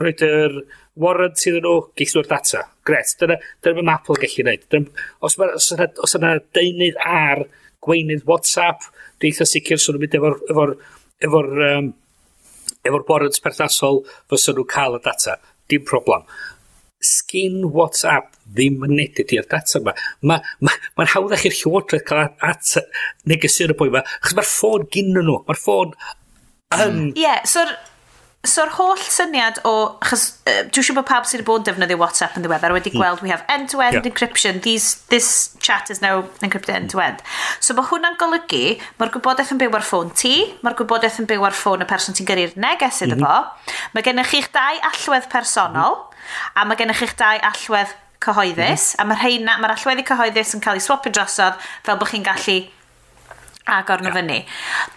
roed 0.00 0.22
yr 0.24 0.60
er, 0.60 0.60
warrant 1.00 1.46
iddyn 1.46 1.64
nhw, 1.64 1.76
geith 1.98 2.14
nhw'r 2.16 2.28
data. 2.30 2.64
Gret, 2.86 3.14
dyna, 3.20 3.38
dyna 3.64 3.84
mae 3.84 3.96
Apple 3.96 4.16
yn 4.16 4.22
gallu 4.24 4.42
gwneud. 4.42 4.66
Dyna, 4.72 5.06
os 5.26 5.36
yna 5.38 5.50
os 5.58 5.70
yna, 5.76 5.88
os 6.06 6.16
yna 6.18 6.34
deunydd 6.56 7.00
ar 7.04 7.44
gweinydd 7.84 8.26
WhatsApp, 8.28 8.84
dwi'n 9.20 9.32
eitha 9.32 9.48
sicr 9.48 9.80
sy'n 9.80 10.00
mynd 10.00 10.16
efo'r 10.18 10.38
efo, 10.52 10.66
efo, 11.26 11.42
um, 11.70 11.90
efo 12.86 13.02
warrant 13.08 13.42
perthnasol 13.44 14.02
fysa 14.30 14.56
nhw 14.56 14.66
cael 14.70 14.98
y 14.98 15.02
data. 15.06 15.38
Dim 15.70 15.86
problem. 15.88 16.26
Sgin 17.00 17.62
WhatsApp 17.72 18.34
ddim 18.50 18.82
yn 18.84 18.98
edrych 19.00 19.36
i'r 19.38 19.48
data 19.48 19.78
yma. 19.80 19.94
Mae'n 20.20 20.42
ma, 20.42 20.68
ma, 20.68 20.78
ma 20.98 21.08
hawddach 21.14 21.46
i'r 21.48 21.56
llywodraeth 21.56 22.08
cael 22.08 22.26
at 22.50 22.74
negesu'r 23.30 23.72
y 23.72 23.78
boi 23.78 23.88
yma, 23.92 24.02
achos 24.20 24.36
mae'r 24.36 24.50
ffôn 24.50 24.88
gyn 24.92 25.14
nhw, 25.16 25.38
mae'r 25.46 25.62
ffôn 25.62 25.94
yn... 26.78 26.98
Ie, 27.14 27.24
yeah, 27.24 27.40
so'r 27.48 27.72
so'r 28.40 28.70
holl 28.72 29.00
syniad 29.04 29.58
o, 29.68 29.72
Chos 30.00 30.22
uh, 30.48 30.62
dwi'n 30.72 30.84
siŵr 30.86 30.96
bod 30.96 31.06
pawb 31.10 31.26
sydd 31.28 31.42
wedi 31.42 31.46
bod 31.50 31.60
yn 31.60 31.66
defnyddio 31.66 31.98
WhatsApp 32.00 32.38
yn 32.38 32.44
ddiweddar 32.46 32.72
wedi 32.72 32.88
hmm. 32.88 33.02
gweld 33.02 33.20
we 33.20 33.28
have 33.28 33.44
end-to-end 33.52 33.98
-end 33.98 34.06
yeah. 34.06 34.08
encryption, 34.08 34.62
These, 34.64 35.04
this 35.12 35.56
chat 35.60 35.90
is 35.92 36.00
now 36.00 36.24
encrypted 36.40 36.72
end-to-end. 36.72 37.20
-end. 37.20 37.60
So 37.60 37.76
mae 37.76 37.84
hwnna'n 37.90 38.16
golygu, 38.20 38.78
mae'r 38.96 39.12
gwybodaeth 39.12 39.52
yn 39.52 39.60
byw 39.60 39.76
ar 39.76 39.84
ffôn 39.84 40.14
ti, 40.16 40.32
mae'r 40.64 40.78
gwybodaeth 40.80 41.20
yn 41.20 41.28
byw 41.28 41.44
ar 41.50 41.58
ffôn 41.58 41.84
y 41.84 41.90
person 41.92 42.16
ti'n 42.16 42.30
gyrru'r 42.32 42.56
neges 42.56 43.02
iddo 43.04 43.20
mm 43.20 43.26
-hmm. 43.26 43.52
fo, 43.52 43.76
mae 43.92 44.08
gennych 44.08 44.32
chi'ch 44.32 44.48
dau 44.56 44.80
allwedd 44.88 45.28
personol, 45.28 46.00
mm 46.00 46.16
-hmm. 46.16 46.56
a 46.56 46.64
mae 46.64 46.80
gennych 46.80 47.04
chi'ch 47.04 47.16
dau 47.20 47.44
allwedd 47.52 47.94
cyhoeddus, 48.24 48.88
mm 48.88 48.96
-hmm. 48.96 49.00
a 49.04 49.08
mae'r 49.12 49.24
heina, 49.26 49.60
mae'r 49.60 49.76
allweddi 49.76 50.08
cyhoeddus 50.08 50.56
yn 50.56 50.64
cael 50.64 50.80
ei 50.80 50.86
swapio 50.88 51.12
drosodd 51.12 51.60
fel 51.84 52.00
bod 52.00 52.08
chi'n 52.08 52.24
gallu 52.24 52.58
agor 53.68 54.00
nhw 54.00 54.08
yeah. 54.08 54.16
fyny. 54.16 54.44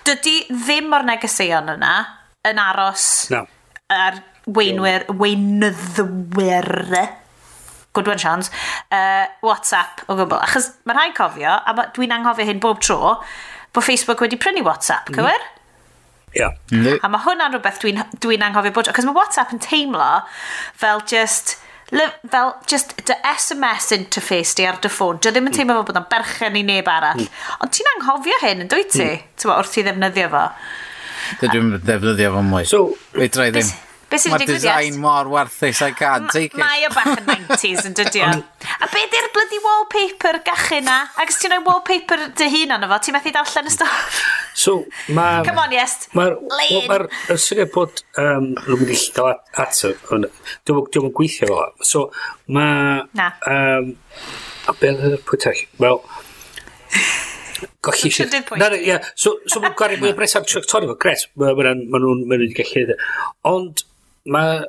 Dydy 0.08 0.38
ddim 0.48 0.94
o'r 0.96 1.04
negeseuon 1.12 1.76
yna, 1.76 2.23
yn 2.48 2.62
aros 2.62 3.08
no. 3.34 3.46
ar 3.94 4.22
weinwyr, 4.46 5.08
weinyddwyr 5.20 6.72
one 7.94 8.18
Sians, 8.18 8.50
uh, 8.92 9.26
WhatsApp 9.46 10.04
o 10.10 10.18
gwbl. 10.18 10.40
Achos 10.42 10.72
mae 10.88 10.98
rhaid 10.98 11.18
cofio, 11.18 11.54
a 11.54 11.90
dwi'n 11.96 12.16
anghofio 12.16 12.48
hyn 12.48 12.62
bob 12.64 12.82
tro, 12.82 13.18
bod 13.74 13.86
Facebook 13.86 14.24
wedi 14.26 14.40
prynu 14.42 14.64
WhatsApp, 14.66 15.12
mm. 15.12 15.20
cywir? 15.20 15.50
Yeah. 16.34 16.56
Mm. 16.72 16.98
A 16.98 17.10
mae 17.14 17.22
hwnna'n 17.28 17.54
rhywbeth 17.54 17.82
dwi'n 17.84 18.00
dwi, 18.00 18.08
n, 18.08 18.22
dwi 18.26 18.40
n 18.40 18.48
anghofio 18.50 18.74
bod... 18.74 18.90
Cos 18.96 19.06
mae 19.06 19.18
WhatsApp 19.18 19.54
yn 19.54 19.62
teimlo 19.64 20.10
fel 20.80 21.04
just... 21.10 21.60
Fel 21.94 22.56
just 22.66 22.96
dy 23.06 23.14
SMS 23.30 23.92
interface 23.94 24.56
di 24.58 24.66
ar 24.66 24.80
dy 24.82 24.90
ffôn. 24.90 25.20
Dy 25.22 25.30
ddim 25.30 25.46
yn 25.46 25.54
mm. 25.54 25.58
teimlo 25.60 25.76
fel 25.78 25.92
bod 25.92 26.00
o'n 26.02 26.08
berchen 26.10 26.58
i 26.58 26.64
neb 26.66 26.90
arall. 26.90 27.22
Mm. 27.22 27.44
Ond 27.62 27.76
ti'n 27.78 27.92
anghofio 27.92 28.40
hyn 28.42 28.66
yn 28.66 28.72
dwyt 28.72 28.90
ti? 28.96 29.06
Mm. 29.06 29.28
Tewa, 29.38 29.60
wrth 29.62 29.78
i 29.78 29.86
ddefnyddio 29.86 30.32
fo. 30.34 30.48
Dydw 31.42 31.60
i'n 31.60 31.74
defnyddio 31.88 32.36
fo 32.36 32.46
mwy. 32.46 32.68
So, 32.70 32.86
Fedra 33.16 33.50
i 33.50 33.56
ddim. 33.56 33.74
Be 34.14 34.20
sy'n 34.22 34.36
Mae'r 34.36 34.46
design 34.46 34.98
mor 35.02 35.26
werthus, 35.32 35.80
I 35.82 35.90
can't 35.98 36.28
take 36.30 36.52
it. 36.52 36.60
Mae 36.62 36.84
o 36.86 36.90
bach 36.94 37.16
yn 37.16 37.24
90s 37.26 37.88
yn 37.90 37.96
dydio. 37.98 38.28
a 38.30 38.90
be 38.92 39.02
di'r 39.10 39.30
bloody 39.34 39.58
wallpaper 39.64 40.38
gachu 40.46 40.84
na? 40.86 41.00
Ac 41.18 41.34
os 41.34 41.40
ti'n 41.42 41.56
rhoi 41.56 41.64
wallpaper 41.66 42.28
dy 42.38 42.50
hun 42.54 42.76
ond 42.76 42.86
efo, 42.86 43.00
ti'n 43.08 43.18
methu 43.18 43.34
darllen 43.34 43.72
y 43.72 43.74
stoff? 43.74 44.22
So, 44.54 44.76
mae... 45.18 45.42
Come 45.48 45.64
on, 45.64 45.74
yes. 45.74 45.98
Mae'r 46.14 46.38
ma 46.92 47.00
ma 47.08 47.40
syniad 47.42 47.74
bod 47.74 48.04
um, 48.22 48.52
rhywun 48.62 48.86
wedi 48.86 49.00
llido 49.02 49.32
at 49.34 49.82
y... 49.90 49.96
Dwi'n 50.14 51.10
yn 51.10 51.18
gweithio 51.18 51.50
fo. 51.50 51.66
So, 51.82 52.06
mae... 52.54 53.02
Na. 53.18 53.32
Um, 53.50 53.96
a 54.70 54.78
beth 54.78 55.08
yw'r 55.10 55.26
pwytach? 55.26 55.66
Wel... 55.82 56.04
Colli 57.84 58.10
shit. 58.10 58.32
Na, 58.56 58.70
na, 58.70 58.78
ia. 58.80 59.00
So, 59.16 59.38
so 59.52 59.60
mae'n 59.60 59.76
gwario 59.80 60.00
mwy 60.00 60.14
o 60.14 60.16
bres 60.16 60.38
am 60.40 60.46
tractori 60.48 60.88
fo. 60.88 60.96
Gret, 61.00 61.26
mae 61.40 61.52
nhw'n 61.56 62.24
ma 62.30 62.38
wedi 62.40 62.56
gallu 62.56 62.86
edrych. 62.86 63.10
Ond 63.50 63.84
mae 64.32 64.62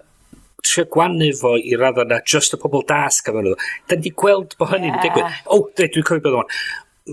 trio 0.65 0.87
gwannu 0.91 1.29
fo 1.39 1.55
i 1.61 1.77
radda 1.79 2.07
na 2.11 2.19
just 2.27 2.57
y 2.57 2.61
pobl 2.61 2.83
dasg 2.89 3.29
am 3.31 3.39
nhw. 3.45 3.53
Da 3.87 3.95
ni 3.95 4.09
wedi 4.09 4.15
gweld 4.23 4.57
bod 4.59 4.73
hynny'n 4.73 4.97
yeah. 4.97 5.05
digwydd. 5.05 5.37
O, 5.47 5.61
oh, 5.61 5.69
dwi'n 5.79 6.09
cofio 6.09 6.25
bod 6.25 6.41
o'n. 6.41 6.57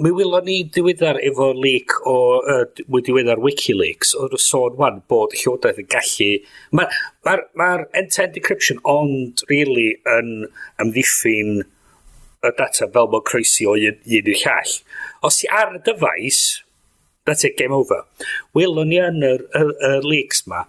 Mi 0.02 0.14
wylo 0.16 0.40
ni 0.46 0.62
diweddar 0.72 1.20
efo 1.20 1.50
leak 1.52 1.98
o, 2.08 2.16
uh, 2.40 2.64
mwy 2.88 3.04
diweddar 3.04 3.42
Wikileaks, 3.44 4.16
o'r 4.16 4.38
sôn 4.40 4.78
wan 4.80 5.02
bod 5.12 5.36
llywodaeth 5.36 5.84
yn 5.84 5.90
gallu... 5.92 6.30
Mae'r 6.80 6.96
ma, 7.28 7.36
ma, 7.36 7.36
ma 7.60 8.00
end-to-end 8.00 8.38
decryption 8.40 8.82
ond, 8.88 9.46
really, 9.52 9.92
yn 10.18 10.34
amddiffyn... 10.82 11.62
Um, 11.62 11.78
y 12.42 12.52
data 12.58 12.88
fel 12.90 13.10
mae'n 13.12 13.26
croesi 13.28 13.68
o 13.70 13.76
un, 13.78 14.00
un 14.02 14.30
i'r 14.32 14.40
llall. 14.44 14.78
Os 15.28 15.42
ti 15.42 15.50
ar 15.54 15.76
y 15.78 15.82
dyfais, 15.86 16.40
that's 17.26 17.46
it, 17.46 17.58
game 17.58 17.76
over. 17.76 18.04
Welwn 18.58 18.90
ni 18.90 18.98
yn 19.02 19.22
yr, 19.26 19.46
yr, 19.58 19.76
yr 19.92 20.08
leaks 20.08 20.46
ma 20.50 20.66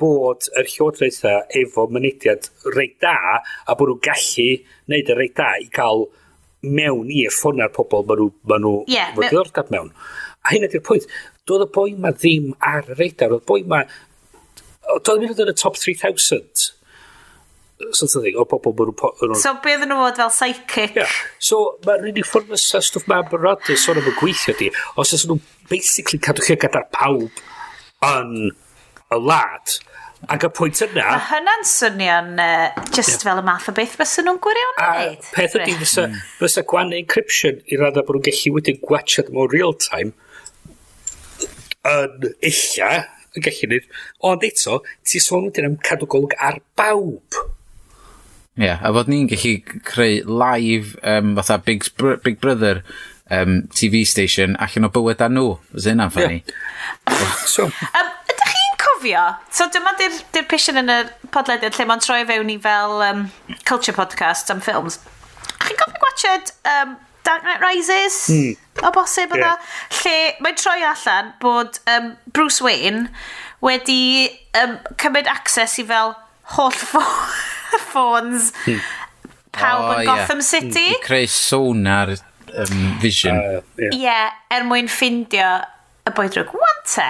bod 0.00 0.48
yr 0.56 0.68
llywodraethau 0.72 1.42
efo 1.60 1.84
mynediad 1.92 2.48
reit 2.72 2.96
da 3.04 3.16
a 3.36 3.76
bod 3.76 3.90
nhw'n 3.90 4.02
gallu 4.06 4.48
wneud 4.88 5.12
y 5.12 5.18
reit 5.18 5.36
da 5.36 5.50
i 5.60 5.68
cael 5.76 6.06
mewn 6.64 7.12
i'r 7.12 7.34
ffona'r 7.34 7.72
pobl 7.76 8.06
maen 8.08 8.22
nhw, 8.22 8.30
ma 8.48 8.60
nhw 8.60 8.74
yeah, 8.88 9.12
diddordeb 9.16 9.72
mewn. 9.72 9.92
A 10.44 10.54
hyn 10.54 10.64
ydy'r 10.64 10.84
pwynt. 10.84 11.08
Doedd 11.48 11.66
y 11.66 11.70
boi 11.74 11.92
ma 12.00 12.14
ddim 12.16 12.54
ar 12.64 12.88
y 12.88 12.96
reidar. 12.96 13.36
Oedd 13.36 13.44
y 13.44 13.48
boi 13.48 13.62
ma... 13.68 13.84
Doedd 15.04 15.28
yn 15.28 15.52
y 15.52 15.56
top 15.56 15.76
3000 15.76 16.70
sort 17.92 18.16
of 18.16 18.24
thing, 18.24 18.38
o 18.38 18.44
oh, 18.44 18.48
bobl 18.50 18.74
maen 18.76 18.94
nhw'n... 18.94 19.40
So, 19.40 19.54
be 19.64 19.74
oedden 19.74 19.92
nhw 19.92 20.00
fod 20.04 20.22
fel 20.22 20.32
psychic? 20.36 20.98
Yeah. 20.98 21.18
So, 21.42 21.60
mae'r 21.86 22.10
unig 22.12 22.28
ffordd 22.28 22.50
mae 22.52 22.60
sa 22.60 22.82
stwff 22.84 23.08
mae'n 23.10 23.30
yn 23.30 23.80
sôn 23.80 24.00
am 24.00 24.10
y 24.10 24.16
gweithio 24.18 24.56
di, 24.58 24.70
os 25.00 25.14
ys 25.16 25.26
nhw'n 25.28 25.42
basically 25.70 26.20
cadw 26.22 26.44
chi 26.46 26.58
gyda'r 26.60 26.90
pawb 26.94 27.44
yn 28.10 28.34
y 28.50 29.20
lad, 29.20 29.80
Ac 30.28 30.44
y 30.44 30.48
pwynt 30.52 30.82
yna... 30.84 31.04
Mae 31.14 31.22
hynna'n 31.30 31.62
swnio'n 31.64 32.34
uh, 32.44 32.82
just 32.92 33.14
yeah. 33.14 33.22
fel 33.22 33.38
y 33.40 33.44
math 33.46 33.70
o 33.70 33.72
beth 33.76 33.94
bys 33.96 34.18
nhw'n 34.20 34.40
gwirion 34.44 34.74
yn 34.74 34.82
gwneud. 34.82 35.22
A 35.30 35.32
peth 35.32 35.54
ydy, 35.56 35.76
fysa, 35.80 36.04
hmm. 36.10 36.26
fysa 36.42 36.64
gwannu 36.68 36.98
encryption 36.98 37.62
i 37.64 37.78
radda 37.80 38.04
bod 38.04 38.18
nhw'n 38.18 38.26
gallu 38.28 38.52
wedyn 38.58 38.82
gwachod 38.84 39.30
mewn 39.32 39.48
real 39.54 39.72
time 39.80 40.12
yn 41.88 42.28
illa, 42.50 42.90
yn 43.32 43.46
gallu 43.46 43.70
nid, 43.72 43.88
ond 44.28 44.44
eto, 44.44 44.82
ti 45.08 45.22
sôn 45.24 45.48
wedyn 45.48 45.70
am 45.70 45.80
cadw 45.88 46.08
golwg 46.12 46.36
ar 46.36 46.60
bawb. 46.76 47.40
Ie, 48.58 48.64
yeah, 48.66 48.80
a 48.82 48.90
fod 48.90 49.06
ni'n 49.06 49.28
gallu 49.30 49.52
creu 49.86 50.24
live 50.26 50.96
um, 51.06 51.36
fatha 51.38 51.60
Big, 51.62 51.84
Br 51.96 52.16
Big 52.24 52.40
Brother 52.42 52.82
um, 53.30 53.62
TV 53.70 54.02
station 54.04 54.56
allan 54.58 54.88
o 54.88 54.90
bywyd 54.90 55.22
a 55.22 55.28
nhw. 55.30 55.52
Fes 55.74 55.86
hynna'n 55.90 56.10
ffani. 56.14 56.40
Yeah. 57.10 57.34
so. 57.46 57.64
um, 57.68 58.08
ydych 58.30 58.50
chi'n 58.54 58.76
cofio? 58.80 59.22
So 59.54 59.68
dyma 59.72 59.92
di'r 59.98 60.16
di 60.34 60.42
pision 60.50 60.80
yn 60.80 60.90
y 60.90 60.98
podlediad 61.34 61.76
lle 61.76 61.86
mae'n 61.86 62.02
troi 62.02 62.24
fewn 62.28 62.50
i 62.50 62.56
fel 62.62 63.04
um, 63.06 63.22
culture 63.68 63.94
podcast 63.96 64.50
am 64.50 64.62
ffilms. 64.64 64.98
Chi'n 65.62 65.78
cofio 65.78 66.02
gwachod 66.02 66.50
um, 66.74 66.96
Dark 67.26 67.44
Knight 67.46 67.62
Rises? 67.62 68.18
Mm. 68.34 68.56
O 68.82 68.90
bosib 68.96 69.36
yna. 69.36 69.52
Yeah. 69.54 70.00
Lle 70.00 70.16
mae'n 70.42 70.58
troi 70.58 70.80
allan 70.90 71.30
bod 71.42 71.78
um, 71.94 72.16
Bruce 72.34 72.64
Wayne 72.66 73.06
wedi 73.62 74.00
um, 74.58 74.78
cymryd 74.98 75.30
access 75.30 75.78
i 75.78 75.86
fel 75.86 76.16
holl 76.56 76.74
ffôns 76.74 78.50
hmm. 78.66 78.82
pawb 79.54 79.86
oh, 79.86 79.94
yn 79.98 80.08
Gotham 80.08 80.42
yeah. 80.42 80.50
City. 80.50 80.86
Hmm, 80.90 81.00
I 81.00 81.06
creu 81.06 81.26
sonar 81.30 82.14
um, 82.56 82.98
vision. 83.00 83.36
Uh, 83.36 83.60
yeah. 83.78 83.96
yeah, 83.96 84.38
er 84.52 84.66
mwyn 84.68 84.90
ffindio 84.90 85.50
y 86.06 86.14
boi 86.16 86.28
drwg. 86.32 86.54
Wante, 86.56 87.08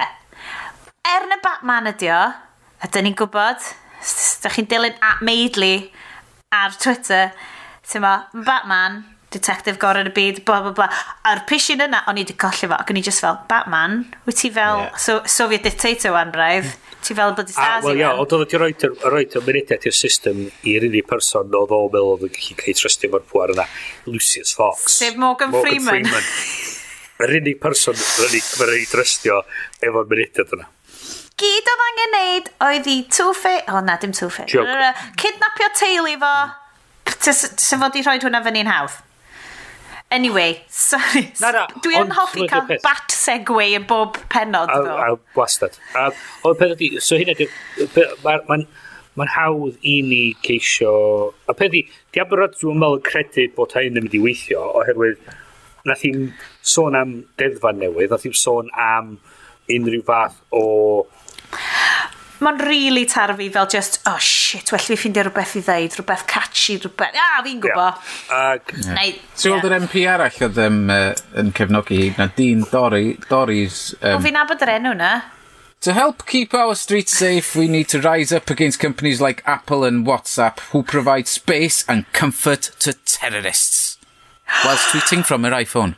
er 1.07 1.29
na 1.29 1.39
Batman 1.43 1.89
ydi 1.93 2.11
o, 2.13 2.19
a 2.81 2.91
dyn 2.91 3.09
ni'n 3.09 3.17
gwybod, 3.17 3.71
da 4.43 4.51
chi'n 4.53 4.69
dilyn 4.69 4.99
at 5.05 5.23
Maidley 5.25 5.89
ar 6.55 6.75
Twitter, 6.81 7.31
ti'n 7.87 8.03
ma, 8.03 8.17
Batman, 8.33 9.01
detective 9.31 9.79
gorau 9.79 10.03
yn 10.03 10.11
y 10.11 10.15
byd, 10.15 10.41
bla 10.47 10.59
bla 10.65 10.73
bla. 10.75 10.87
A'r 11.27 11.45
pishin 11.49 11.83
yna, 11.85 12.03
o'n 12.09 12.19
i 12.19 12.25
wedi 12.25 12.35
colli 12.39 12.67
fo, 12.67 12.75
ac 12.75 12.91
o'n 12.91 12.99
i 12.99 13.05
just 13.05 13.23
fel, 13.23 13.39
Batman, 13.49 14.03
wyt 14.27 14.41
ti 14.41 14.51
fel 14.53 14.83
yeah. 14.83 14.97
so, 14.99 15.21
Soviet 15.25 15.63
dictator 15.67 16.15
wan 16.17 16.33
braidd? 16.35 16.73
Ti 17.01 17.15
fel 17.17 17.33
bod 17.37 17.49
i 17.49 17.53
stasi? 17.55 17.85
Wel, 17.87 18.01
ia, 18.03 18.11
ond 18.21 18.33
oedd 18.35 18.43
wedi 18.45 18.59
roed, 18.61 18.83
roed 19.09 19.37
ymwneud 19.39 19.87
i'r 19.89 19.95
system 19.97 20.43
i'r 20.69 20.85
unig 20.85 21.07
person 21.09 21.49
no, 21.49 21.63
oedd 21.65 21.73
o'n 21.77 21.89
meddwl 21.95 22.11
oedd 22.15 22.27
yn 22.27 22.35
gallu 22.35 22.57
cael 22.59 22.77
trystio 22.77 23.11
fo'r 23.15 23.25
pwer 23.31 23.55
yna. 23.55 23.65
Lucius 24.09 24.53
Fox. 24.57 24.99
Sef 25.01 25.17
Morgan, 25.17 25.53
Morgan 25.55 25.81
Freeman. 25.81 26.05
Freeman. 26.05 26.29
Yr 27.21 27.35
unig 27.41 27.59
person 27.61 27.97
mae'n 27.97 28.75
ei 28.77 28.85
drystio 28.91 29.41
efo'r 29.81 30.09
mynediad 30.13 30.55
yna. 30.57 30.69
Gyd 31.41 31.69
oedd 31.73 31.85
angen 31.87 32.11
neud 32.17 32.49
oedd 32.67 32.89
i 32.91 32.97
Two-Face... 33.09 33.65
O, 33.65 33.79
oh, 33.79 33.85
na, 33.85 33.97
dim 34.01 34.13
Two-Face. 34.13 34.65
Kidnapio 35.17 35.71
teulu 35.77 36.17
fo. 36.21 36.35
Sef 37.21 37.81
fod 37.81 37.97
i 37.97 38.03
rhoi 38.05 38.19
hwnna 38.21 38.43
fyny'n 38.45 38.69
hawdd. 38.69 38.99
Anyway, 40.11 40.61
sorry. 40.67 41.31
Na, 41.39 41.51
na, 41.55 41.65
Dwi 41.83 41.95
yn 42.01 42.09
hoffi 42.11 42.43
cael 42.51 42.67
bat 42.83 43.13
segwe 43.15 43.69
yn 43.77 43.85
bob 43.87 44.17
penod, 44.33 44.67
a, 44.67 44.79
ddo. 44.83 44.95
A, 44.99 45.37
wastad. 45.39 45.77
A, 45.95 46.09
o'r 46.47 46.57
peth 46.59 46.75
ydi, 46.75 46.89
so 46.99 47.19
hynna, 47.19 47.35
mae'n 48.25 48.43
ma, 48.49 48.57
ma 49.21 49.27
hawdd 49.37 49.79
i 49.87 50.01
ni 50.03 50.23
ceisio... 50.43 50.91
A 51.47 51.55
peth 51.55 51.71
ydi, 51.71 51.85
di 52.11 52.23
abrod 52.23 52.57
dwi'n 52.59 52.81
meddwl 52.83 52.99
yn 52.99 53.05
credu 53.07 53.47
bod 53.55 53.77
hyn 53.79 53.95
yn 53.95 54.03
mynd 54.03 54.19
i 54.19 54.21
weithio, 54.25 54.65
oherwydd 54.81 55.23
nath 55.87 56.03
i'n 56.05 56.27
sôn 56.73 56.99
am 56.99 57.15
deddfa 57.39 57.71
newydd, 57.77 58.11
nath 58.11 58.27
i'n 58.27 58.35
sôn 58.37 58.67
am 58.75 59.15
unrhyw 59.71 60.03
fath 60.11 60.41
o 60.51 60.65
Mae'n 62.41 62.57
really 62.65 63.03
tarfu 63.05 63.51
fel 63.53 63.67
just, 63.69 63.99
oh 64.09 64.17
shit, 64.17 64.71
well 64.73 64.81
fi 64.81 64.95
ffindio 64.97 65.27
rhywbeth 65.27 65.51
i 65.59 65.61
ddeud, 65.61 65.93
rhywbeth 65.99 66.23
catchy, 66.29 66.79
rhywbeth, 66.81 67.13
a 67.13 67.21
ah, 67.21 67.41
fi'n 67.45 67.59
gwybod. 67.61 67.99
Ag... 68.33 68.71
Neu... 68.87 69.11
Ti'n 69.37 69.53
gweld 69.53 69.67
yr 69.67 69.75
MP 69.77 70.01
arall 70.09 70.39
oedd 70.47 70.57
um, 70.63 70.79
uh, 70.89 71.11
yn 71.37 71.51
cefnogi 71.57 71.99
hi, 71.99 72.07
na 72.17 72.25
Dean 72.33 72.63
Dori, 72.71 73.13
Dori's... 73.29 73.93
Um, 73.99 74.17
o, 74.17 74.23
fi'n 74.25 74.39
abod 74.41 74.65
yr 74.65 74.73
enw 74.79 74.95
na. 74.97 75.11
To 75.85 75.93
help 75.93 76.25
keep 76.25 76.55
our 76.57 76.73
streets 76.73 77.13
safe, 77.17 77.55
we 77.55 77.67
need 77.67 77.87
to 77.89 78.01
rise 78.01 78.31
up 78.31 78.49
against 78.49 78.79
companies 78.79 79.21
like 79.21 79.43
Apple 79.45 79.83
and 79.83 80.05
WhatsApp 80.05 80.59
who 80.71 80.81
provide 80.81 81.27
space 81.27 81.85
and 81.87 82.11
comfort 82.11 82.71
to 82.79 82.93
terrorists 83.05 83.99
whilst 84.65 84.89
tweeting 84.89 85.23
from 85.23 85.43
her 85.43 85.51
iPhone. 85.51 85.93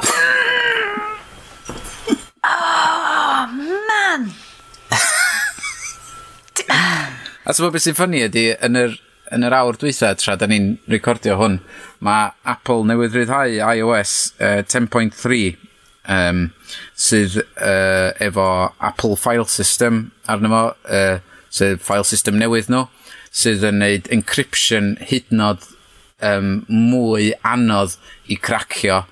oh, 2.44 3.84
man! 3.88 4.32
A 7.42 7.54
so 7.54 7.66
beth 7.74 7.82
sy'n 7.82 7.96
ffynnu 7.98 8.20
ydy, 8.28 8.44
yn 8.62 8.78
yr, 8.78 8.92
yn 9.34 9.42
yr 9.42 9.54
awr 9.56 9.78
dwytha, 9.80 10.12
tra 10.14 10.36
da 10.38 10.46
ni'n 10.46 10.76
recordio 10.92 11.34
hwn, 11.40 11.58
mae 12.06 12.30
Apple 12.46 12.86
newydd 12.86 13.16
ryddhau 13.18 13.56
iOS 13.58 14.12
uh, 14.38 14.60
10.3 14.62 15.56
um, 16.06 16.44
sydd 16.94 17.40
uh, 17.42 18.12
efo 18.22 18.46
Apple 18.78 19.18
File 19.18 19.48
System 19.50 20.04
arno 20.30 20.52
fo, 20.52 20.62
uh, 20.86 21.18
sydd 21.52 21.82
file 21.84 22.06
system 22.06 22.38
newydd 22.38 22.70
nhw, 22.72 22.86
sydd 23.34 23.66
yn 23.66 23.82
neud 23.82 24.06
encryption 24.14 24.94
hydnod 25.10 25.66
um, 26.22 26.62
mwy 26.70 27.32
anodd 27.42 27.98
i 28.30 28.38
cracio 28.38 29.02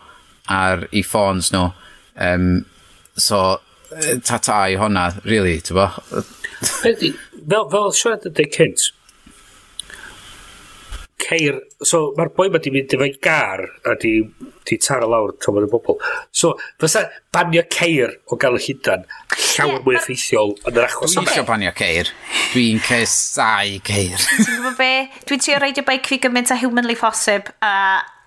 ar 0.46 0.86
i 0.94 1.02
ffôns 1.02 1.50
nhw. 1.54 1.72
Um, 2.14 2.48
so, 3.18 3.58
tata 4.22 4.62
i 4.70 4.78
honna, 4.78 5.10
really, 5.26 5.58
ti'n 5.66 5.82
bo? 5.82 5.90
fel, 7.50 7.68
fel 7.74 7.92
siarad 7.98 8.30
yn 8.30 8.38
deg 8.38 8.54
cynt, 8.54 8.90
ceir, 11.20 11.58
so 11.84 12.10
mae'r 12.16 12.32
boi 12.36 12.48
ma 12.52 12.60
di 12.62 12.72
mynd 12.74 12.94
efo'i 12.96 13.12
gar 13.22 13.62
a 13.86 13.94
di, 14.00 14.14
di 14.66 14.78
taro 14.82 15.08
lawr 15.10 15.34
trwy'n 15.42 15.66
y 15.66 15.70
bobl. 15.70 15.98
So, 16.32 16.54
fysa 16.80 17.04
banio 17.34 17.62
ceir 17.72 18.16
o 18.30 18.38
gael 18.40 18.58
y 18.58 18.62
llydan 18.64 19.04
llawer 19.36 19.76
yeah, 19.76 19.84
mwy 19.86 19.98
effeithiol 20.00 20.54
yn 20.70 20.80
yr 20.80 20.88
achos 20.88 21.16
yma. 21.16 21.26
Eisiau 21.28 21.48
banio 21.48 21.72
ceir. 21.78 22.12
Dwi'n 22.54 22.82
cesau 22.86 23.78
ceir. 23.86 24.26
Ti'n 24.30 24.50
gwybod 24.50 24.78
be? 24.80 24.92
Dwi'n 25.28 25.44
trio 25.44 25.60
reidio 25.62 25.86
beic 25.86 26.10
fi 26.10 26.20
gymaint 26.22 26.52
a 26.54 26.58
humanly 26.60 26.98
posib 26.98 27.52
a 27.60 27.74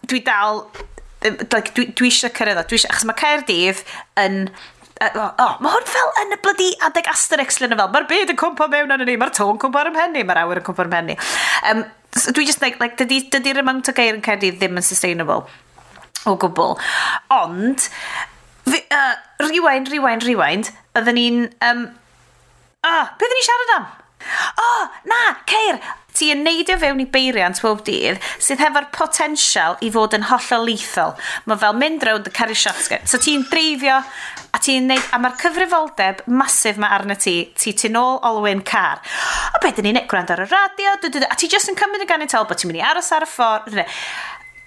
dwi 0.07 0.23
dal... 0.25 0.67
Like, 1.23 1.71
dwi, 1.71 1.87
dwi 1.95 2.09
eisiau 2.11 2.33
cyrraedd 2.35 2.59
o. 2.59 2.65
Dwi 2.67 2.81
eisiau, 2.81 2.91
achos 2.91 3.07
mae 3.07 3.19
Caerdydd 3.19 3.83
yn 4.19 4.41
oh, 5.15 5.57
mae 5.63 5.73
hwn 5.73 5.89
fel 5.89 6.11
yn 6.23 6.35
y 6.35 6.39
blydi 6.43 6.69
adeg 6.87 7.09
Asterix 7.11 7.59
le 7.61 7.69
fel, 7.71 7.89
mae'r 7.93 8.07
byd 8.09 8.33
yn 8.33 8.39
cwmpa 8.39 8.67
mewn 8.71 8.93
arnyn 8.95 9.09
ni, 9.09 9.17
mae'r 9.19 9.33
tôn 9.35 9.59
cwmpa 9.61 9.83
ar 9.83 9.91
ymhen 9.91 10.15
ni, 10.15 10.23
mae'r 10.27 10.43
awyr 10.43 10.61
yn 10.61 10.67
cwmpa 10.67 10.83
ar 10.83 10.89
ymhen 10.91 11.09
ni. 11.11 11.17
Um, 11.69 11.83
so 12.15 12.33
dwi 12.35 12.45
just 12.49 12.61
like, 12.63 12.79
like 12.83 12.97
dydy'r 13.01 13.29
dydy 13.33 13.55
amount 13.61 13.89
o 13.89 13.95
geir 13.97 14.17
yn 14.17 14.23
cedi 14.25 14.53
ddim 14.55 14.79
yn 14.79 14.85
sustainable 14.85 15.43
o 16.29 16.35
gwbl. 16.39 16.77
Ond, 17.33 17.87
fi, 18.69 18.83
uh, 18.95 19.15
rewind, 19.43 19.91
rewind, 19.93 20.27
rewind, 20.27 20.71
oedden 20.93 21.19
ni'n... 21.19 21.43
Um, 21.65 21.85
ah, 22.85 23.11
beth 23.17 23.27
oedden 23.27 23.39
ni'n 23.39 23.49
siarad 23.49 23.75
am? 23.79 23.91
O, 24.23 24.69
oh, 24.69 24.87
na, 25.09 25.21
Ceir, 25.49 25.79
ti 26.13 26.29
yn 26.33 26.43
neidio 26.45 26.77
fewn 26.81 27.01
i 27.01 27.07
beiriant 27.09 27.59
bob 27.63 27.81
dydd 27.87 28.21
sydd 28.41 28.61
hefo'r 28.61 28.89
potensial 28.95 29.77
i 29.81 29.89
fod 29.93 30.15
yn 30.17 30.27
hollol 30.29 30.67
lethal. 30.69 31.15
Mae 31.49 31.61
fel 31.61 31.77
mynd 31.79 32.05
rownd 32.07 32.29
y 32.29 32.33
caru 32.35 32.57
shotgun. 32.57 33.05
So 33.09 33.19
ti'n 33.21 33.47
dreifio 33.49 33.99
a 34.53 34.61
ti'n 34.61 34.91
neud, 34.91 35.07
a 35.09 35.19
mae'r 35.21 35.39
cyfrifoldeb 35.41 36.25
masif 36.29 36.77
mae 36.81 36.93
arna 36.93 37.17
ti, 37.17 37.37
ti 37.57 37.73
tu 37.77 37.89
ôl 37.89 38.19
olwyn 38.29 38.61
car. 38.67 39.01
O 39.57 39.63
beth 39.63 39.79
dyn 39.79 39.89
ni'n 39.89 40.03
gwrando 40.09 40.35
ar 40.35 40.45
y 40.45 40.49
radio, 40.51 40.93
a 41.25 41.39
ti 41.39 41.49
just 41.49 41.71
yn 41.71 41.79
cymryd 41.79 42.05
y 42.05 42.09
ganital 42.09 42.45
bod 42.49 42.61
ti'n 42.61 42.69
mynd 42.71 42.83
i 42.83 42.85
aros 42.91 43.09
ar 43.15 43.25
y 43.25 43.31
ffordd. 43.31 43.81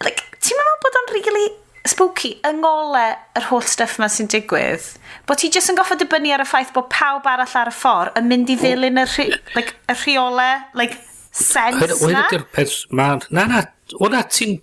Like, 0.02 0.26
ti'n 0.42 0.58
meddwl 0.58 0.82
bod 0.82 1.00
o'n 1.00 1.14
really 1.14 1.46
spooky, 1.90 2.34
yng 2.46 2.62
ngole 2.62 3.04
yr 3.38 3.48
holl 3.50 3.66
stuff 3.66 3.98
yma 4.00 4.08
sy'n 4.12 4.30
digwydd, 4.32 4.86
bod 5.28 5.40
ti 5.40 5.50
jyst 5.52 5.72
yn 5.72 5.78
goffa 5.78 5.98
dibynnu 6.00 6.32
ar 6.34 6.44
y 6.44 6.48
ffaith 6.48 6.72
bod 6.76 6.88
pawb 6.92 7.26
arall 7.30 7.58
ar 7.62 7.72
y 7.72 7.74
ffordd 7.74 8.20
yn 8.20 8.30
mynd 8.30 8.52
i 8.52 8.56
ddilyn 8.60 9.02
y, 9.02 9.06
rhi, 9.10 9.28
like, 9.56 9.76
y 9.90 9.98
rheole, 10.04 10.48
like, 10.78 10.98
sens 11.36 12.02
na? 12.06 12.24
ydy'r 12.30 12.46
peth, 12.54 12.78
Ma, 12.90 13.12
na, 13.30 13.46
na, 13.50 13.62
o 14.00 14.10
na, 14.12 14.22
ti'n... 14.30 14.56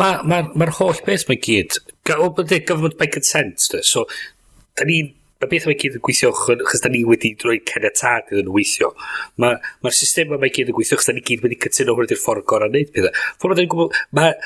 Mae'r 0.00 0.22
ma, 0.24 0.38
ma, 0.44 0.64
ma 0.64 0.70
holl 0.78 1.00
beth 1.06 1.26
mae'n 1.28 1.42
gyd... 1.44 1.78
O, 2.14 2.30
bydde, 2.36 2.62
government 2.68 2.98
by 3.00 3.08
consent, 3.12 3.68
de. 3.72 3.82
So, 3.86 4.06
da 4.78 4.86
ni'n... 4.88 5.12
Mae 5.42 5.50
beth 5.50 5.66
mae'n 5.68 5.80
gyd 5.80 5.96
yn 5.98 6.04
gweithio 6.04 6.30
chos 6.32 6.80
da 6.80 6.88
ni 6.88 7.02
wedi 7.04 7.34
droi 7.40 7.58
cenetad 7.68 8.30
iddyn 8.30 8.46
nhw 8.46 8.54
weithio. 8.54 8.92
Mae'r 9.42 9.58
ma, 9.84 9.90
system 9.92 10.36
mae 10.38 10.52
gyd 10.54 10.70
yn 10.70 10.76
gweithio 10.76 10.96
chos 11.00 11.10
da 11.10 11.16
ni 11.16 11.24
gyd 11.26 11.42
wedi 11.44 11.58
cytuno 11.60 11.96
hwn 11.98 12.06
ydy'r 12.06 12.22
ffordd 12.22 12.46
gorau 12.48 12.70
wneud 12.70 12.94
pethau. 12.94 13.24
Ffordd 13.42 13.60
mae'n 13.60 13.72
gwybod... 13.74 13.98
Mae 14.16 14.38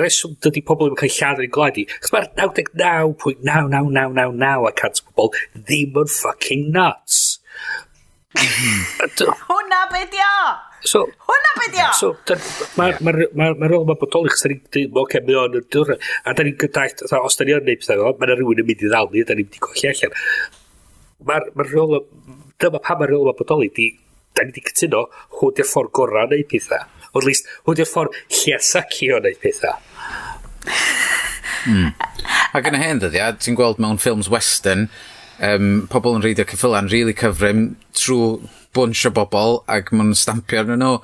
reswm 0.00 0.34
dydy 0.42 0.62
pobl 0.66 0.90
yn 0.90 0.98
cael 0.98 1.12
lladd 1.14 1.40
yn 1.40 1.46
ein 1.46 1.54
gwlad 1.54 1.78
ni, 1.78 1.84
chos 2.02 2.12
mae'r 2.14 2.28
naw 2.38 2.50
deg 2.56 2.70
naw 2.80 3.12
pwynt 3.22 3.44
naw 3.46 3.68
naw 3.70 3.90
naw 3.94 4.10
naw 4.16 4.32
naw 4.34 4.66
a 4.66 4.72
cant 4.80 5.00
o 5.04 5.12
bobl 5.14 5.42
ddim 5.54 6.00
yn 6.02 6.10
fucking 6.10 6.70
nuts. 6.74 7.20
Hwna 8.34 9.84
be 9.92 10.02
di! 10.10 10.24
So, 10.84 11.04
Hwna 11.28 11.52
be 11.60 11.68
di! 11.76 11.84
So, 12.00 12.10
mae'r 12.80 12.98
ma, 13.06 13.14
ma, 13.38 13.52
ma, 13.60 13.70
rôl 13.70 13.86
yma 13.86 13.94
bodoli, 14.00 14.32
chos 14.34 14.42
da 14.42 14.50
ni'n 14.50 14.64
dweud, 14.66 14.98
oce, 15.04 15.22
mae 15.28 15.38
o'n 15.44 15.60
dwrna, 15.76 15.96
a 16.26 16.34
da 16.34 16.46
ni'n 16.46 16.58
gydaeth, 16.64 17.06
os 17.20 17.38
da 17.38 17.46
ni'n 17.46 17.62
neud 17.62 17.84
pethau 17.84 18.02
fel, 18.02 18.18
mae 18.18 18.28
yna 18.28 18.38
rhywun 18.40 18.64
yn 18.64 18.68
mynd 18.70 18.82
i 18.82 18.90
ddal 18.90 19.12
ni, 19.14 19.22
da 19.22 19.38
ni'n 19.38 19.46
mynd 19.46 19.60
i 19.60 19.62
colli 19.68 19.92
allan. 19.92 20.18
Mae'r 21.30 21.48
ma 21.54 21.68
rôl, 21.70 22.00
dyma 22.60 22.82
pa 22.82 22.98
mae'r 22.98 23.14
rôl 23.14 23.28
yma 23.28 23.38
bodoli, 23.38 23.70
di, 23.78 23.92
da 24.34 24.42
ni 24.42 24.50
wedi 24.50 24.66
cytuno, 24.72 25.06
hwn 25.38 25.54
di'r 25.54 25.70
ffordd 25.70 25.94
gorau 25.94 26.26
o 26.26 26.34
neud 26.34 26.50
pethau. 26.50 26.90
Ond 27.14 27.26
least, 27.28 27.48
hwn 27.66 27.78
di'r 27.78 27.90
ffordd 27.90 28.16
Llyasaki 28.40 29.10
o 29.14 29.20
wneud 29.20 29.40
pethau. 29.42 29.76
Mm. 31.64 31.92
Ac 32.54 32.70
yn 32.70 32.76
y 32.76 32.80
hen 32.82 33.02
ddyddiad, 33.02 33.40
ti'n 33.42 33.58
gweld 33.58 33.80
mewn 33.82 34.00
ffilms 34.02 34.30
western, 34.32 34.88
um, 35.38 35.84
pobl 35.92 36.18
yn 36.18 36.24
reidio 36.24 36.46
cyffylan 36.48 36.90
really 36.92 37.14
cyfrym 37.16 37.74
trwy 37.96 38.48
bunch 38.74 39.04
o 39.08 39.12
bobl 39.14 39.62
ac 39.70 39.92
maen 39.94 40.14
stampio 40.18 40.64
arnyn 40.64 40.82
nhw. 40.82 40.98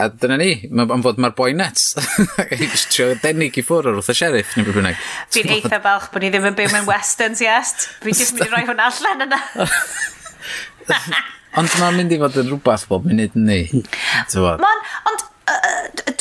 A 0.00 0.06
dyna 0.08 0.38
ni, 0.40 0.54
mae'n 0.72 1.02
fod 1.04 1.18
mae'r 1.20 1.34
boi 1.36 1.50
nets. 1.54 1.90
Ac 2.40 2.54
just 2.62 2.88
trio 2.94 3.10
denig 3.20 3.58
i 3.60 3.64
ffwrdd 3.66 3.90
o'r 3.90 3.98
wrth 4.00 4.08
y 4.08 4.16
sheriff, 4.16 4.54
neu 4.56 4.64
beth 4.66 4.78
bynnag. 4.78 5.02
Fi'n 5.34 5.52
eitha 5.52 5.82
falch 5.84 6.08
bod 6.14 6.24
ni 6.24 6.32
ddim 6.32 6.48
yn 6.48 6.56
byw 6.58 6.72
mewn 6.72 6.88
westerns, 6.88 7.44
yes. 7.44 7.90
Fi'n 8.00 8.16
just 8.16 8.34
mynd 8.38 8.48
i 8.48 8.50
roi 8.54 8.64
hwnna 8.70 8.88
allan 8.88 9.26
yna. 9.28 9.40
Ond 11.60 11.68
mae'n 11.76 11.98
mynd 11.98 12.14
i 12.14 12.18
fod 12.22 12.38
yn 12.40 12.48
rhywbeth 12.48 12.86
bob 12.88 13.04
munud 13.04 13.34
ni. 13.36 13.60
Mae'n 14.32 14.81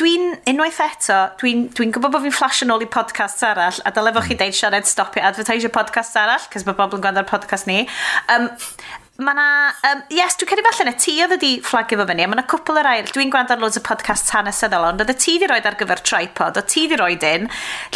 dwi'n 0.02 0.32
unwaith 0.50 0.80
eto, 0.82 1.18
dwi'n 1.42 1.68
dwi, 1.78 1.92
gwybod 1.94 2.16
bod 2.16 2.24
fi'n 2.26 2.34
flash 2.34 2.64
yn 2.66 2.74
ôl 2.74 2.82
i 2.82 2.90
podcasts 2.90 3.44
arall, 3.46 3.78
a 3.86 3.92
dyle 3.94 4.14
fo 4.16 4.24
chi 4.26 4.34
mm. 4.34 4.40
deud 4.40 4.58
siarad 4.58 4.90
stopio 4.90 5.22
advertisio 5.28 5.70
podcast 5.74 6.18
arall, 6.18 6.48
cos 6.52 6.66
mae 6.66 6.78
bobl 6.78 6.98
yn 6.98 7.04
gwrando'r 7.04 7.28
podcast 7.30 7.70
ni. 7.70 7.84
Um, 8.34 8.48
mae 9.22 9.38
na, 9.38 9.46
um, 9.92 10.02
yes, 10.16 10.40
dwi'n 10.40 10.50
credu 10.50 10.66
falle 10.66 10.88
na 10.90 10.96
ti 10.98 11.14
oedd 11.22 11.36
wedi 11.36 11.52
fflagio 11.62 12.02
fo 12.02 12.08
fyny, 12.10 12.26
a 12.26 12.32
mae 12.32 12.42
na 12.42 12.48
cwpl 12.50 12.82
yr 12.82 12.92
ail, 12.96 13.14
dwi'n 13.14 13.34
gwrando 13.34 13.54
ar 13.54 13.62
loads 13.62 13.78
o 13.78 13.86
podcast 13.86 14.34
hanesyddol, 14.34 14.90
ond 14.90 15.06
oedd 15.06 15.14
y 15.14 15.18
ti 15.22 15.38
wedi 15.38 15.52
roed 15.52 15.70
ar 15.70 15.78
gyfer 15.78 16.02
tripod, 16.02 16.58
o 16.58 16.66
ti 16.66 16.88
wedi 16.88 17.02
roed 17.02 17.30
un, 17.30 17.50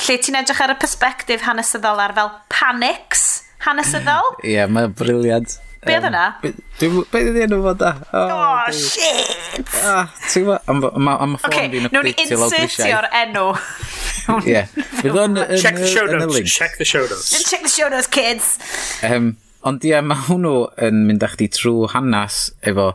lle 0.06 0.22
ti'n 0.22 0.42
edrych 0.44 0.64
ar 0.68 0.76
y 0.76 0.80
perspektif 0.86 1.48
hanesyddol 1.50 2.06
ar 2.06 2.14
fel 2.20 2.34
panics 2.54 3.26
hanesyddol. 3.66 4.36
Ie, 4.44 4.60
yeah, 4.60 4.70
mae'n 4.70 4.94
briliant. 4.94 5.58
Be 5.86 5.96
oedd 6.00 6.08
yna? 6.10 6.24
Be 6.42 7.20
oedd 7.22 7.40
enw 7.46 7.60
fo 7.62 7.74
da? 7.78 7.92
Oh, 8.18 8.72
shit! 8.74 9.70
Ah, 9.86 10.10
ti'n 10.32 10.48
gwybod? 10.48 10.98
Am 11.14 11.36
y 11.36 11.42
ffôn 11.42 11.58
fi'n 11.74 11.90
updatio 11.90 12.40
lawr 12.42 12.56
grisiau. 12.56 12.66
Insertio'r 12.66 13.08
enw. 13.22 13.46
Ie. 14.50 14.64
Fydd 15.00 15.16
Yeah. 15.16 15.58
Check 15.62 15.76
the 15.78 15.88
show 15.88 16.06
notes. 16.10 16.54
Check 16.54 16.78
the 16.78 16.86
show 16.86 17.04
notes. 17.06 17.50
Check 17.50 17.62
the 17.62 17.70
show 17.70 17.90
notes, 17.90 18.08
kids. 18.08 18.58
Um, 19.06 19.36
ond 19.66 19.86
ie, 19.86 19.94
yeah, 19.94 20.02
mae 20.06 20.26
hwnnw 20.28 20.56
yn 20.88 21.04
mynd 21.08 21.24
â 21.26 21.30
chdi 21.34 21.48
trwy 21.54 21.90
hanes 21.94 22.48
efo 22.66 22.92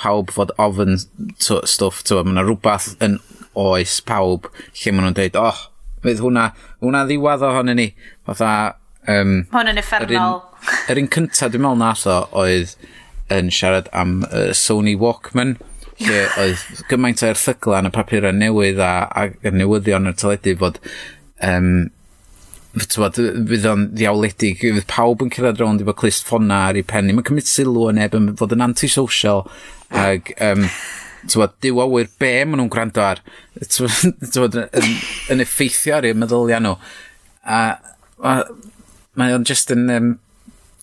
pawb 0.00 0.32
fod 0.32 0.52
ofyn 0.60 0.96
stwff, 1.40 2.02
ti'n 2.08 2.24
mae 2.24 2.34
yna 2.34 2.44
rhywbeth 2.46 2.94
yn 3.04 3.18
oes 3.60 3.98
pawb 4.08 4.48
lle 4.52 4.92
maen 4.94 5.10
nhw'n 5.10 5.16
dweud, 5.18 5.36
oh, 5.40 5.62
fydd 6.04 6.22
hwnna, 6.24 6.50
hwnna 6.80 7.04
ddiwadd 7.08 7.44
ohonyn 7.50 7.80
ni. 7.80 7.88
Fatha, 8.28 8.52
Um, 9.10 9.34
Hwn 9.50 9.72
yn 9.72 9.80
effernol. 9.80 10.40
Yr 10.40 10.70
un, 10.70 10.80
yr 10.94 11.02
un 11.02 11.12
cynta 11.16 11.50
dwi'n 11.50 11.64
meddwl 11.64 11.80
nath 11.82 12.06
o 12.10 12.18
oedd 12.42 12.74
yn 13.34 13.50
siarad 13.54 13.88
am 13.96 14.20
uh, 14.28 14.50
Sony 14.56 14.96
Walkman 15.00 15.56
lle 16.00 16.24
oedd 16.40 16.84
gymaint 16.90 17.22
o 17.24 17.30
erthygla 17.30 17.80
yn 17.82 17.90
y 17.90 17.94
papurau 17.94 18.36
newydd 18.36 18.82
a, 18.84 18.92
a 19.12 19.54
newyddion 19.54 20.10
y 20.10 20.14
teledu 20.18 20.56
fod 20.60 20.78
um, 21.46 21.88
Bod, 22.70 23.16
fydd 23.18 23.64
o'n 23.66 23.88
ddiawledig, 23.98 24.60
fydd 24.62 24.84
pawb 24.86 25.24
yn 25.24 25.30
cyrraedd 25.34 25.58
rownd 25.58 25.82
efo 25.82 25.90
clust 25.98 26.22
ffona 26.22 26.60
ar 26.68 26.76
ei 26.78 26.84
penni. 26.86 27.10
Mae'n 27.16 27.26
cymryd 27.26 27.48
sylw 27.50 27.88
yn 27.90 27.98
neb 27.98 28.14
yn 28.14 28.28
fod 28.38 28.54
yn 28.54 28.62
antisocial 28.62 29.42
ag, 29.98 30.30
um, 30.46 30.68
bod, 31.34 31.56
dyw 31.66 31.80
awyr 31.82 32.12
be 32.22 32.30
maen 32.44 32.60
nhw'n 32.62 32.70
gwrando 32.70 33.02
ar, 33.02 33.24
bod, 33.58 34.60
yn, 34.78 34.92
yn 35.34 35.42
effeithio 35.42 35.96
ar 35.98 36.06
ei 36.06 36.14
meddyliau 36.14 36.62
nhw. 36.62 36.76
A, 37.42 37.60
a 38.22 38.36
mae 39.18 39.36
o'n 39.36 39.46
just 39.48 39.72
yn... 39.74 39.88
Um, 39.94 40.10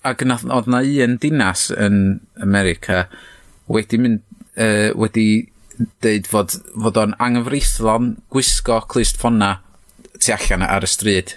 ac 0.06 0.22
yn 0.22 0.32
oedd 0.32 0.68
na 0.70 0.80
un 1.04 1.16
dinas 1.20 1.68
yn 1.74 2.20
America 2.40 3.06
wedi 3.68 3.98
mynd, 4.00 4.22
uh, 4.56 4.90
wedi 4.96 5.48
deud 6.02 6.28
fod, 6.30 6.54
fod 6.74 7.00
o'n 7.02 7.16
anghyfreithlon 7.22 8.14
gwisgo 8.32 8.80
clust 8.90 9.18
ffona 9.20 9.56
tu 10.18 10.32
allan 10.34 10.64
ar 10.66 10.86
y 10.86 10.90
stryd. 10.90 11.34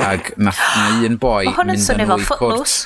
Ac 0.00 0.32
nath 0.38 0.60
na 0.76 0.88
un 1.08 1.18
boi 1.20 1.44
mynd 1.50 1.76
yn 1.76 2.06
fwy 2.08 2.24
cwrt. 2.24 2.28
Footloose. 2.30 2.78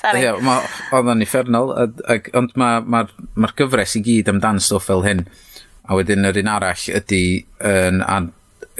Sorry. 0.00 0.22
Ie, 0.22 0.28
yeah, 0.30 0.68
oedd 0.96 1.10
o'n 1.12 1.20
effernol, 1.20 1.74
ond 1.76 2.54
mae'r 2.56 2.84
ma, 2.88 3.02
ma, 3.04 3.32
ma 3.36 3.50
gyfres 3.56 3.98
i 3.98 4.04
gyd 4.04 4.30
amdan 4.32 4.60
stwff 4.64 4.88
fel 4.88 5.04
hyn. 5.04 5.26
A 5.90 5.96
wedyn 5.98 6.24
yr 6.24 6.38
un 6.40 6.48
arall 6.48 6.86
ydy 6.96 7.24
yn, 7.66 8.00
an, 8.06 8.30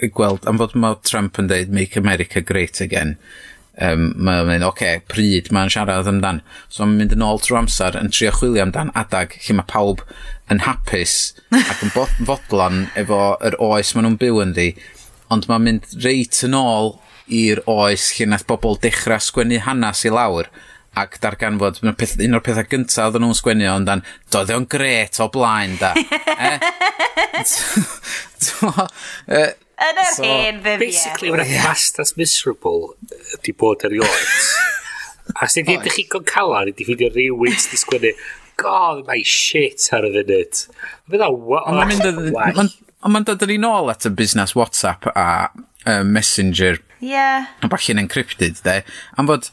gweld, 0.09 0.47
am 0.49 0.61
fod 0.61 0.77
mae 0.79 0.99
Trump 1.07 1.39
yn 1.41 1.51
dweud 1.51 1.73
Make 1.75 2.01
America 2.01 2.41
Great 2.41 2.81
Again, 2.81 3.17
um, 3.81 4.07
mae'n 4.17 4.49
mynd, 4.49 4.65
oce, 4.65 4.73
okay, 4.73 5.03
pryd 5.11 5.51
mae'n 5.55 5.73
siarad 5.73 6.09
amdan. 6.11 6.41
So 6.69 6.85
mae'n 6.85 7.03
mynd 7.03 7.17
yn 7.17 7.27
ôl 7.27 7.43
trwy 7.43 7.61
amser 7.61 7.99
yn 8.01 8.13
trio 8.15 8.33
chwilio 8.37 8.65
amdan 8.67 8.93
adag 8.99 9.37
lle 9.45 9.59
mae 9.59 9.69
pawb 9.71 10.05
yn 10.51 10.65
hapus 10.67 11.19
ac 11.61 11.85
yn 11.87 11.95
fodlon 11.95 12.83
efo 12.99 13.21
yr 13.47 13.59
oes 13.63 13.95
maen 13.95 14.09
nhw'n 14.09 14.19
byw 14.23 14.43
yn 14.47 14.57
di. 14.57 14.73
Ond 15.31 15.47
mae'n 15.51 15.67
mynd 15.67 15.95
reit 16.05 16.43
yn 16.47 16.57
ôl 16.59 16.97
i'r 17.31 17.63
oes 17.71 18.11
lle 18.17 18.33
nath 18.33 18.49
bobl 18.49 18.79
dechrau 18.83 19.23
sgwennu 19.23 19.61
hanes 19.67 20.05
i 20.09 20.13
lawr 20.13 20.51
ac 20.99 21.21
darganfod 21.23 21.79
peth, 21.99 22.17
un 22.19 22.35
o'r 22.35 22.43
pethau 22.43 22.67
gyntaf 22.67 23.05
oedden 23.05 23.23
nhw'n 23.23 23.37
sgwennu 23.39 23.69
ond 23.71 23.87
dan 23.87 24.03
doedd 24.35 24.51
o'n 24.57 24.67
gret 24.71 25.21
o 25.23 25.29
blaen 25.31 25.77
da 25.79 25.93
eh? 26.49 26.59
Yn 29.81 30.01
yr 30.03 30.11
so, 30.13 30.25
hen 30.27 30.61
ddyddiau. 30.61 30.83
Basically, 30.83 31.33
mae'n 31.33 31.55
fast 31.65 32.01
as 32.03 32.13
miserable 32.19 32.95
di 33.47 33.55
bod 33.57 33.87
erioed. 33.89 34.27
a 35.41 35.49
sy'n 35.49 35.67
di 35.69 35.79
edrych 35.79 36.03
i'n 36.03 36.27
calan, 36.29 36.73
di 36.75 36.87
ffindio 36.87 37.11
rhywun 37.15 37.57
sy'n 37.57 37.81
sgwennu, 37.81 38.13
god, 38.61 39.07
mae 39.09 39.25
shit 39.25 39.89
ar 39.97 40.07
y 40.09 40.13
funud. 40.19 40.63
Fydda, 41.11 41.31
wow. 41.33 41.65
Ond 41.71 43.15
mae'n 43.15 43.25
dod 43.25 43.47
yn 43.47 43.57
un 43.57 43.69
ôl 43.71 43.93
at 43.93 44.05
y 44.05 44.13
busnes 44.13 44.53
WhatsApp 44.59 45.09
a 45.15 45.27
uh, 45.49 46.03
Messenger. 46.05 46.83
Ie. 47.01 47.15
Yeah. 47.15 47.49
A 47.65 47.71
bach 47.73 47.89
yn 47.93 48.03
encrypted, 48.03 48.61
de. 48.67 48.81
Am 49.17 49.31
fod 49.31 49.49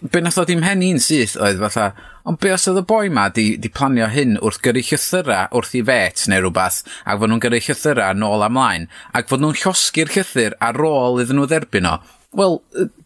be 0.00 0.20
nath 0.24 0.38
o 0.40 0.46
ddim 0.48 0.62
hen 0.64 0.84
i'n 0.84 1.00
syth 1.02 1.36
oedd 1.40 1.60
fatha, 1.60 1.90
ond 2.28 2.40
be 2.40 2.52
os 2.54 2.64
oedd 2.70 2.80
y 2.80 2.84
boi 2.88 3.10
ma 3.12 3.26
di, 3.34 3.46
di 3.60 3.68
planio 3.72 4.08
hyn 4.12 4.38
wrth 4.40 4.60
gyrru 4.64 4.82
llythyra 4.86 5.42
wrth 5.56 5.74
i 5.76 5.82
fet 5.84 6.24
neu 6.32 6.40
rhywbeth, 6.44 6.80
ac 7.04 7.20
fod 7.20 7.32
nhw'n 7.32 7.42
gyrru 7.44 7.60
llythyra 7.60 8.08
nôl 8.16 8.44
amlaen, 8.46 8.88
ac 9.12 9.28
fod 9.28 9.44
nhw'n 9.44 9.58
llosgu'r 9.60 10.12
llythyr 10.14 10.56
ar 10.64 10.80
ôl 10.88 11.20
iddyn 11.24 11.40
nhw 11.40 11.48
dderbyn 11.50 11.90
o, 11.90 11.98
wel, 12.40 12.58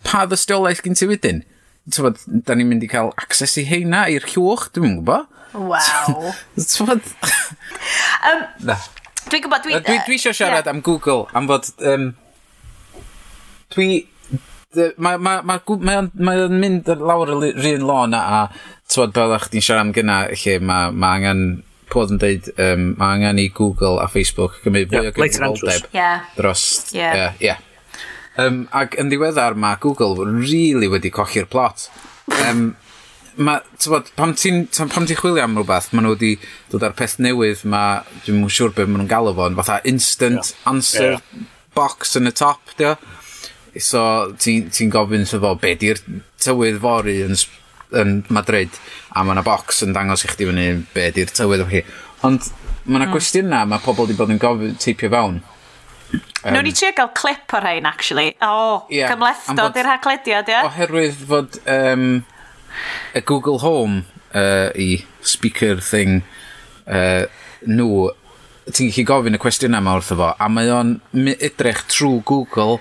pa 0.07 0.25
ddystiolaeth 0.31 0.85
gen 0.87 0.99
ti 0.99 1.11
wedyn? 1.11 1.43
Tybod, 1.91 2.23
da 2.47 2.57
ni'n 2.57 2.71
mynd 2.71 2.87
i 2.87 2.89
cael 2.89 3.11
access 3.21 3.59
i 3.61 3.67
heina 3.69 4.07
i'r 4.13 4.25
llwch, 4.31 4.71
dwi'n 4.77 5.01
gwybod. 5.01 5.27
Waw. 5.55 6.31
Tybod... 6.73 7.11
um, 8.31 8.45
Na. 8.71 8.79
Dwi'n 9.29 9.45
gwybod, 9.45 9.67
dwi... 9.67 9.81
Dwi, 9.85 9.99
dwi 10.07 10.17
eisiau 10.17 10.37
siarad 10.37 10.65
yeah. 10.65 10.73
am 10.73 10.85
Google, 10.85 11.27
am 11.37 11.51
fod... 11.51 11.69
Um, 11.85 12.13
dwi 13.75 14.05
mae 14.97 15.19
ma, 15.19 15.37
ma, 15.43 15.59
ma, 15.59 15.99
ma 16.15 16.35
o'n 16.47 16.59
mynd 16.61 16.91
lawr 17.01 17.35
y 17.37 17.53
rhan 17.57 17.87
lôn 17.89 18.17
a, 18.17 18.23
a 18.23 18.91
tywod 18.91 19.15
fel 19.17 19.37
o'ch 19.37 19.49
ti'n 19.53 19.65
siarad 19.65 19.87
am 19.87 19.95
gyna, 19.97 20.19
lle 20.35 20.59
mae 20.61 20.91
ma 20.93 21.15
angen 21.19 21.45
podd 21.93 22.15
yn 22.15 22.21
deud, 22.23 22.49
um, 22.61 22.87
mae 22.99 23.19
angen 23.19 23.41
i 23.43 23.49
Google 23.55 23.99
a 24.03 24.09
Facebook 24.11 24.61
gymryd 24.65 24.91
fwy 24.93 25.11
o 25.11 25.15
gyfrifoldeb 25.15 25.91
yeah. 25.95 26.29
dros... 26.39 26.65
Yeah. 26.95 27.15
Uh, 27.15 27.45
yeah. 27.45 27.63
Um, 28.41 28.65
ac 28.75 28.97
yn 28.99 29.13
ddiweddar 29.13 29.55
mae 29.59 29.79
Google 29.83 30.27
really 30.27 30.89
wedi 30.91 31.13
cochi'r 31.15 31.47
plot. 31.51 31.87
Um, 32.43 32.73
ma, 33.37 33.59
tywod, 33.81 34.11
pam 34.19 34.35
ti'n 34.39 34.65
pam 34.91 35.07
ti'n 35.07 35.19
chwilio 35.21 35.45
am 35.45 35.59
rhywbeth, 35.59 35.93
maen 35.93 36.09
nhw 36.09 36.15
wedi 36.17 36.33
dod 36.73 36.87
ar 36.87 36.97
peth 36.99 37.19
newydd, 37.23 37.65
ma, 37.71 37.85
dwi'n 38.25 38.41
mwyn 38.43 38.55
siŵr 38.57 38.75
beth 38.75 38.91
maen 38.91 39.05
nhw'n 39.05 39.13
galw 39.13 39.35
fo'n 39.39 39.59
fatha 39.61 39.81
instant 39.91 40.41
yeah. 40.41 40.71
answer 40.71 41.13
yeah. 41.17 41.45
box 41.79 42.17
yn 42.19 42.31
y 42.31 42.35
top, 42.35 42.75
dio 42.81 42.97
so 43.81 44.35
ti'n 44.41 44.71
ti 44.75 44.89
gofyn 44.93 45.25
wrtho 45.25 45.41
fo, 45.43 45.55
be 45.61 45.75
di'r 45.81 46.01
tywydd 46.43 46.81
fori 46.83 47.17
yn, 47.25 47.39
yn 48.01 48.15
Madrid, 48.35 48.77
a 49.15 49.25
mae 49.25 49.37
yna 49.37 49.47
box 49.47 49.83
yn 49.87 49.95
dangos 49.97 50.27
i 50.27 50.31
chdi 50.31 50.49
fyny 50.51 50.69
be 50.95 51.09
di'r 51.15 51.33
tywydd 51.35 51.65
o 51.65 51.71
chi. 51.71 51.83
Ond 52.27 52.51
mae 52.85 53.01
yna 53.01 53.09
mm. 53.09 53.13
gwestiynau 53.15 53.69
mae 53.71 53.85
pobl 53.85 54.07
wedi 54.07 54.19
bod 54.19 54.33
yn 54.35 54.41
gofyn 54.43 54.79
teipio 54.81 55.11
fewn. 55.13 55.43
Um, 56.15 56.53
Nw'n 56.53 56.61
no, 56.61 56.69
i 56.69 56.75
trio 56.77 56.93
gael 56.95 57.11
clip 57.17 57.55
o'r 57.57 57.65
rhain, 57.65 57.87
actually. 57.89 58.35
O, 58.45 58.49
oh, 58.51 58.75
yeah, 58.93 59.11
cymlethdod 59.11 59.63
bod... 59.63 59.79
i'r 59.81 59.89
haglediad, 59.89 60.51
ie? 60.51 60.55
Yeah? 60.55 60.69
Oherwydd 60.69 61.23
fod 61.31 61.57
um, 61.73 62.11
y 63.17 63.23
Google 63.25 63.63
Home 63.65 64.05
uh, 64.37 64.69
i 64.77 65.01
speaker 65.25 65.81
thing 65.83 66.21
uh, 66.85 67.25
nhw, 67.65 68.11
ti'n 68.69 68.93
gallu 68.93 69.07
gofyn 69.09 69.39
y 69.39 69.41
cwestiynau 69.41 69.83
yma 69.83 69.97
wrtho 69.99 70.19
fo, 70.21 70.31
a 70.37 70.51
mae 70.53 70.71
o'n 70.73 70.99
edrych 71.35 71.85
trwy 71.93 72.21
Google 72.29 72.79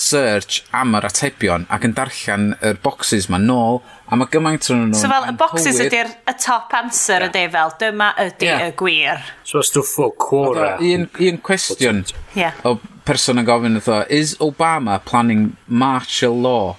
search 0.00 0.62
am 0.72 0.96
yr 0.96 1.06
atebion 1.10 1.66
ac 1.72 1.84
yn 1.88 1.94
darllen 1.96 2.46
yr 2.64 2.78
boxes 2.84 3.28
ma 3.32 3.40
nôl 3.42 3.80
a 4.08 4.18
mae 4.18 4.30
gymaint 4.32 4.70
o'n 4.72 4.86
nhw'n... 4.86 4.96
So 4.96 5.10
fel 5.12 5.28
y 5.28 5.34
boxes 5.38 5.80
ydy'r 5.84 6.10
y 6.30 6.34
top 6.40 6.72
answer 6.78 7.20
yeah. 7.20 7.28
ydy 7.28 7.44
fel 7.52 7.74
dyma 7.82 8.10
ydy 8.24 8.48
yeah. 8.48 8.64
y 8.66 8.76
gwir. 8.80 9.24
So 9.46 9.60
os 9.60 9.72
dwi'n 9.74 9.86
ffwc 9.86 10.16
cwra. 10.24 10.70
Un, 10.80 11.06
un 11.28 11.40
cwestiwn 11.46 12.04
yeah. 12.38 12.56
o 12.64 12.78
person 13.06 13.42
yn 13.42 13.48
gofyn 13.48 13.80
ytho, 13.80 14.00
is 14.08 14.36
Obama 14.42 14.98
planning 15.04 15.50
martial 15.68 16.38
law 16.48 16.76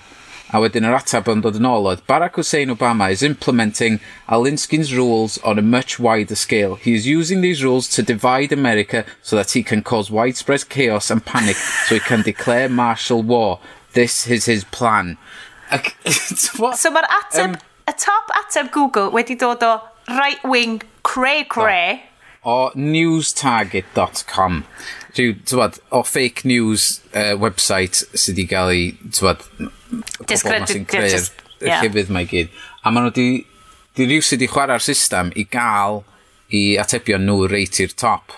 A 0.52 0.60
wedyn 0.60 0.84
yr 0.84 0.98
atab 0.98 1.30
yn 1.32 1.42
dod 1.44 1.56
yn 1.56 1.68
ôl 1.68 1.86
oedd 1.88 2.02
Barack 2.12 2.36
Hussein 2.36 2.74
Obama 2.74 3.08
is 3.16 3.22
implementing 3.24 4.02
Alinsky's 4.28 4.92
rules 4.94 5.38
on 5.48 5.58
a 5.58 5.64
much 5.64 5.98
wider 5.98 6.36
scale. 6.36 6.76
He 6.76 6.94
is 6.94 7.08
using 7.08 7.40
these 7.40 7.64
rules 7.64 7.88
to 7.96 8.04
divide 8.04 8.52
America 8.52 9.06
so 9.22 9.38
that 9.38 9.52
he 9.52 9.64
can 9.64 9.82
cause 9.82 10.12
widespread 10.12 10.68
chaos 10.68 11.10
and 11.10 11.24
panic 11.24 11.56
so 11.56 11.96
he 11.96 12.02
can 12.02 12.22
declare 12.22 12.68
martial 12.68 13.24
war. 13.24 13.60
This 13.94 14.28
is 14.28 14.44
his 14.46 14.66
plan. 14.66 15.18
so 15.72 16.92
mae'r 16.92 17.08
ateb, 17.08 17.46
um, 17.46 17.58
y 17.88 17.96
top 17.96 18.36
ateb 18.44 18.74
Google 18.76 19.08
wedi 19.16 19.40
dod 19.40 19.64
o 19.64 19.78
right 20.20 20.44
wing 20.44 20.82
cray 21.08 21.46
cray. 21.46 22.10
O 22.44 22.72
newstarget.com 22.76 24.66
rhyw, 25.18 25.36
tywad, 25.48 25.80
o 25.92 26.04
fake 26.08 26.46
news 26.48 27.00
uh, 27.12 27.34
website 27.40 28.04
sydd 28.12 28.38
wedi 28.38 28.48
cael 28.52 28.74
ei, 28.74 28.90
tywad, 29.16 29.44
pobl 29.52 30.36
yma 30.38 30.70
sy'n 30.70 30.86
creu'r 30.90 31.16
yeah. 31.16 31.82
llefydd 31.84 32.12
mae 32.14 32.28
gyd. 32.30 32.52
A 32.82 32.94
maen 32.94 33.10
nhw 33.10 33.16
di, 33.18 33.28
di 33.98 34.08
rhyw 34.08 34.26
sydd 34.26 34.42
wedi 34.42 34.52
chwarae'r 34.52 34.86
system 34.86 35.34
i 35.36 35.46
gael 35.52 36.02
i 36.56 36.64
atebion 36.82 37.26
nhw 37.28 37.48
reit 37.52 37.80
i'r 37.84 37.96
top. 37.96 38.38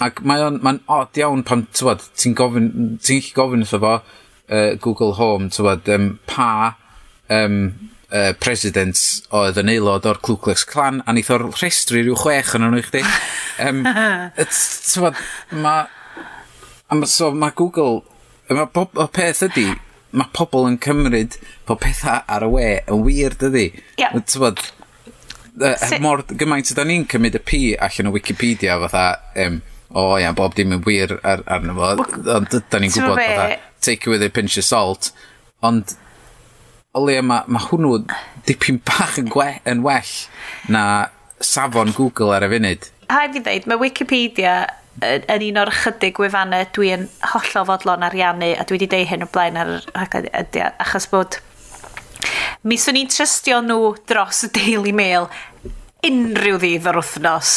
Ac 0.00 0.22
mae 0.24 0.42
o'n 0.44 0.60
mae 0.64 0.80
odd 0.92 1.18
iawn 1.20 1.44
pan, 1.46 1.66
tywad, 1.76 2.04
ti'n 2.16 2.36
gofyn, 2.38 2.70
ti'n 3.04 3.20
gallu 3.20 3.36
gofyn 3.36 3.64
wrtho 3.66 3.80
fo, 3.84 3.94
uh, 4.50 4.74
Google 4.80 5.16
Home, 5.18 5.50
tywad, 5.52 5.88
um, 5.92 6.14
pa 6.28 6.76
um, 7.30 7.58
uh, 8.10 8.32
president 8.40 8.98
oedd 9.36 9.60
yn 9.60 9.72
aelod 9.72 10.08
o'r 10.08 10.20
Ku 10.24 10.36
Klux 10.40 10.64
Klan 10.68 11.02
a 11.04 11.14
nith 11.16 11.30
o'r 11.32 11.48
rhestru 11.52 12.02
rhyw 12.02 12.18
chwech 12.18 12.54
yn 12.58 12.66
o'n 12.68 12.78
i 12.80 12.84
chdi. 12.86 13.04
Um, 13.64 13.84
mae 15.64 15.88
A 16.90 16.98
ma, 16.98 17.06
so 17.06 17.30
mae 17.30 17.54
Google, 17.56 18.02
ma 18.50 18.66
bob, 18.66 18.98
o 18.98 19.06
peth 19.14 19.44
ydy, 19.46 19.68
mae 20.10 20.30
pobl 20.34 20.66
yn 20.66 20.78
cymryd 20.82 21.36
bod 21.68 21.80
pethau 21.84 22.24
ar 22.26 22.46
y 22.46 22.50
we 22.50 22.68
yn 22.90 23.04
wir, 23.06 23.36
dydi? 23.38 23.66
Ie. 23.94 24.02
Yep. 24.02 24.62
Er 25.60 25.76
uh, 25.76 25.98
mor 26.02 26.22
gymaint 26.30 26.70
yda 26.72 26.86
ni'n 26.86 27.06
cymryd 27.10 27.36
y 27.38 27.42
pi 27.44 27.60
allan 27.86 28.10
o 28.10 28.14
Wikipedia 28.14 28.78
fatha, 28.82 29.04
um, 29.44 29.60
o 29.90 30.04
oh, 30.12 30.14
ia, 30.18 30.32
bob 30.34 30.54
dim 30.58 30.74
yn 30.74 30.82
wir 30.86 31.16
ar, 31.26 31.44
arno 31.50 31.76
fo, 31.78 31.92
ond 32.36 32.58
yda 32.58 32.82
ni'n 32.82 32.94
gwybod 32.94 33.18
be... 33.18 33.28
fatha, 33.28 33.58
take 33.82 34.06
it 34.06 34.10
with 34.10 34.26
a 34.26 34.30
pinch 34.30 34.58
of 34.58 34.66
salt, 34.66 35.12
ond 35.66 35.94
o 36.96 37.04
leia 37.04 37.22
mae 37.22 37.46
ma 37.46 37.62
hwnnw 37.68 38.00
dipyn 38.48 38.80
bach 38.86 39.18
yn, 39.20 39.30
gwe, 39.30 39.60
yn 39.68 39.84
well 39.86 40.14
na 40.72 40.82
safon 41.38 41.94
Google 41.94 42.34
ar 42.34 42.46
y 42.46 42.50
funud. 42.56 42.90
Haid 43.10 43.36
fi 43.36 43.42
ddeud, 43.46 43.70
mae 43.70 43.78
Wikipedia 43.78 44.54
yn 45.00 45.44
un 45.50 45.60
o'r 45.62 45.72
chydig 45.82 46.18
wefannau 46.20 46.66
dwi'n 46.76 47.06
hollol 47.32 47.68
fodlon 47.70 48.04
ariannu 48.06 48.52
a 48.54 48.66
dwi 48.68 48.78
wedi 48.78 48.90
deud 48.94 49.08
hyn 49.10 49.24
o 49.24 49.30
blaen 49.32 49.58
ar 49.60 49.76
yr 49.78 49.86
rhaglen 49.94 50.28
achos 50.84 51.08
bod 51.12 51.40
mi 52.68 52.76
swn 52.80 53.00
i'n 53.00 53.10
trystio 53.10 53.60
nhw 53.64 53.94
dros 54.08 54.44
y 54.44 54.50
Daily 54.56 54.92
Mail 54.96 55.28
unrhyw 56.06 56.58
ddydd 56.60 56.88
o'r 56.90 57.00
wythnos. 57.00 57.52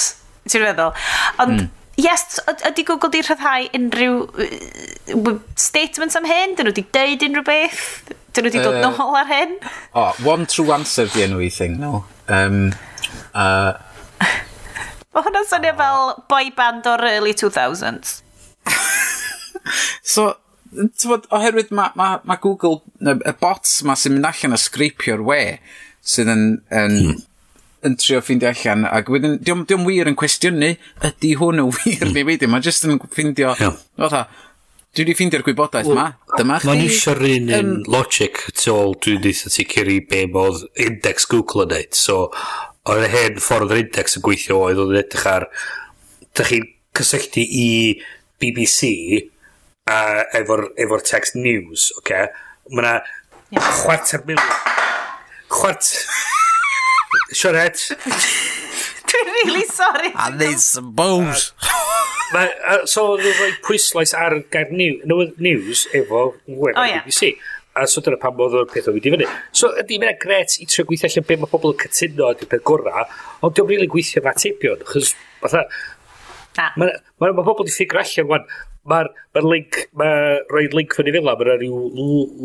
Ti'n 0.47 0.63
feddwl 0.65 0.91
ond 1.43 1.55
mm. 1.55 1.69
yes 2.03 2.39
ydy 2.69 2.85
Google 2.87 3.11
di 3.11 3.23
rhyddhau 3.23 3.69
unrhyw 3.79 4.17
statements 5.59 6.19
am 6.19 6.27
hyn? 6.27 6.55
Dyn 6.55 6.69
nhw 6.69 6.75
wedi 6.75 6.85
deud 6.95 7.27
unrhyw 7.27 7.47
beth? 7.47 7.85
Dyn 8.33 8.47
nhw 8.47 8.51
wedi 8.51 8.63
dod 8.63 8.79
uh, 8.79 8.87
nôl 8.87 9.19
ar 9.19 9.31
hyn? 9.31 9.57
o 9.91 10.07
oh, 10.07 10.23
one 10.27 10.47
true 10.47 10.71
answer 10.75 11.11
di 11.11 11.25
enw 11.27 11.43
i 11.43 11.51
thing. 11.51 11.79
No. 11.81 12.05
Um, 12.31 12.71
uh, 13.35 13.73
Mae 15.13 15.25
hwnna'n 15.27 15.49
swnio 15.49 15.73
fel 15.77 16.13
boy 16.31 16.49
band 16.57 16.87
o'r 16.89 17.03
early 17.05 17.35
2000s. 17.37 18.15
so, 20.13 20.31
tywod, 20.73 21.27
oherwydd 21.33 21.73
mae 21.75 21.93
ma, 21.99 22.07
ma 22.25 22.37
Google, 22.41 22.81
y 23.01 23.13
y 23.13 23.35
bots 23.41 23.81
ma 23.87 23.97
sy'n 23.99 24.17
mynd 24.17 24.29
allan 24.31 24.57
a 24.57 24.59
sgripio'r 24.61 25.21
we, 25.27 25.43
sydd 26.01 26.31
yn, 26.33 26.47
yn, 26.73 26.97
hmm. 26.97 27.19
yn 27.85 27.99
trio 28.01 28.23
ffeindio 28.25 28.49
allan, 28.53 28.87
ac 28.89 29.11
wedyn, 29.13 29.37
diom, 29.45 29.67
diom 29.69 29.85
wir 29.89 30.09
yn 30.09 30.17
cwestiynu, 30.19 30.73
ydy 31.11 31.35
hwn 31.41 31.61
yn 31.61 31.69
wir 31.77 32.07
hmm. 32.07 32.17
ni 32.17 32.25
wedyn, 32.31 32.53
mae 32.53 32.65
jyst 32.65 32.89
yn 32.89 32.97
ffeindio, 33.05 33.53
yeah. 33.61 33.77
Otha, 34.01 34.25
dwi 34.93 35.05
wedi 35.05 35.17
ffeindio'r 35.17 35.45
gwybodaeth 35.45 35.93
well, 35.93 36.01
ma. 36.01 36.35
Dyma 36.37 36.59
chi. 36.61 36.69
Mae'n 36.69 36.85
eisiau'r 36.87 37.25
un 37.29 37.55
um, 37.59 37.73
logic 37.93 38.43
tu 38.57 38.73
ôl 38.73 38.93
dwi'n 39.01 39.21
dweud 39.23 39.55
sicr 39.59 39.89
i 39.89 40.01
be 40.09 40.25
modd 40.29 40.65
index 40.81 41.29
Google 41.29 41.67
yn 41.67 41.73
neud. 41.77 41.97
So, 41.97 42.19
Ond 42.83 42.99
yr 42.99 43.13
hen 43.13 43.37
ffordd 43.39 43.71
yr 43.71 43.79
index 43.85 44.17
yn 44.19 44.23
gweithio 44.25 44.57
oedd 44.65 44.81
oedd 44.83 44.91
yn 44.91 44.99
edrych 44.99 45.27
ar... 45.31 45.47
Dych 46.35 46.49
chi'n 46.49 46.65
cysylltu 46.97 47.43
i 47.43 47.67
BBC 48.41 48.89
a 49.87 49.99
efo'r 50.39 50.65
efo 50.83 50.99
text 51.05 51.37
news, 51.39 51.91
oce? 51.95 52.01
Okay? 52.01 52.25
Mae 52.73 52.83
yna 52.83 52.93
yeah. 53.55 53.69
chwarter 53.79 54.25
miliwn... 54.27 54.57
Chwart... 55.53 55.93
Sioret. 57.33 57.85
Dwi'n 59.13 59.31
really 59.31 59.63
sorry. 59.69 60.11
A 60.19 60.27
neud 60.33 60.59
some 60.59 60.91
bones. 60.97 61.53
so, 62.89 63.13
oedd 63.13 63.23
yn 63.23 63.35
rhoi 63.37 63.51
pwyslais 63.63 64.11
ar 64.17 64.35
gair 64.51 64.73
news 64.73 65.85
efo 65.95 66.33
web 66.47 66.75
oh, 66.75 66.83
BBC 66.83 67.35
a 67.75 67.85
so 67.89 68.03
dyna 68.05 68.19
pam 68.21 68.41
oedd 68.43 68.57
o'r 68.59 68.69
peth 68.69 68.89
o'n 68.89 68.97
mynd 68.97 69.07
i 69.09 69.13
fyny. 69.15 69.29
So 69.55 69.71
ydy, 69.81 69.97
mae'n 70.01 70.19
gret 70.21 70.57
i 70.61 70.67
trio 70.69 70.85
gweithio 70.89 71.09
allan 71.09 71.27
be 71.29 71.37
mae 71.41 71.51
pobl 71.51 71.73
yn 71.73 71.79
cytuno 71.81 72.29
ydy'r 72.35 72.51
peth 72.51 72.65
gorau, 72.69 73.07
ond 73.41 73.55
diolch 73.57 73.71
rili 73.71 73.89
gweithio 73.89 74.21
fa 74.25 74.33
atebion, 74.35 74.83
chys, 74.91 75.13
fatha, 75.41 75.65
mae 76.77 76.93
ma, 76.93 77.31
ma, 77.31 77.41
pobl 77.41 77.63
wedi 77.63 77.73
ffigur 77.73 78.03
allan, 78.03 78.29
wan, 78.29 78.47
mae'r 78.89 79.09
ma 79.35 79.43
link, 79.47 79.79
mae 79.99 80.39
rhoi 80.51 80.65
link 80.75 80.95
fyny 80.97 81.13
fel 81.15 81.25
mae 81.25 81.45
yna 81.47 81.57
rhyw 81.57 81.83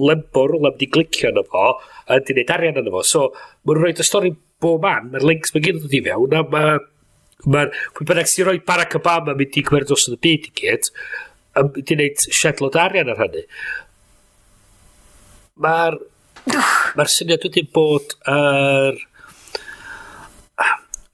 lembo 0.09 0.45
rwla 0.49 0.73
wedi 0.73 0.89
glicio 0.95 1.33
yna 1.33 1.45
fo, 1.51 1.73
a 2.07 2.21
di 2.23 2.37
wneud 2.37 2.53
arian 2.55 2.81
yna 2.83 2.95
fo, 2.95 3.03
so 3.05 3.27
mae'n 3.69 3.83
rhoi 3.83 3.93
y 3.93 4.07
stori 4.07 4.33
bob 4.63 4.85
man, 4.87 5.11
mae'r 5.13 5.27
links 5.29 5.55
mae 5.55 5.65
gyd 5.65 5.81
yn 5.81 5.85
dod 5.85 5.99
i 5.99 6.05
fewn, 6.07 6.39
a 6.39 6.45
mae, 6.55 6.79
mae'r, 7.45 7.75
pwy 7.97 8.09
bynnag 8.09 8.31
sy'n 8.31 8.49
rhoi 8.49 8.63
Barack 8.71 8.97
Obama 8.99 9.35
mynd 9.37 9.59
i 9.59 9.65
gyfer 9.67 9.87
dros 9.89 10.09
y 10.09 10.17
byd 10.17 10.49
i 10.49 10.55
gyd, 10.63 10.89
a 11.59 11.67
wedi 11.67 11.99
wneud 11.99 12.25
siadlod 12.29 12.79
arian 12.79 13.13
ar 13.13 13.21
hynny. 13.25 13.45
Mae'r... 15.65 15.99
Mae'r 16.99 17.13
syniad 17.13 17.47
wedi 17.49 17.65
bod 17.75 18.15
yr... 18.33 19.01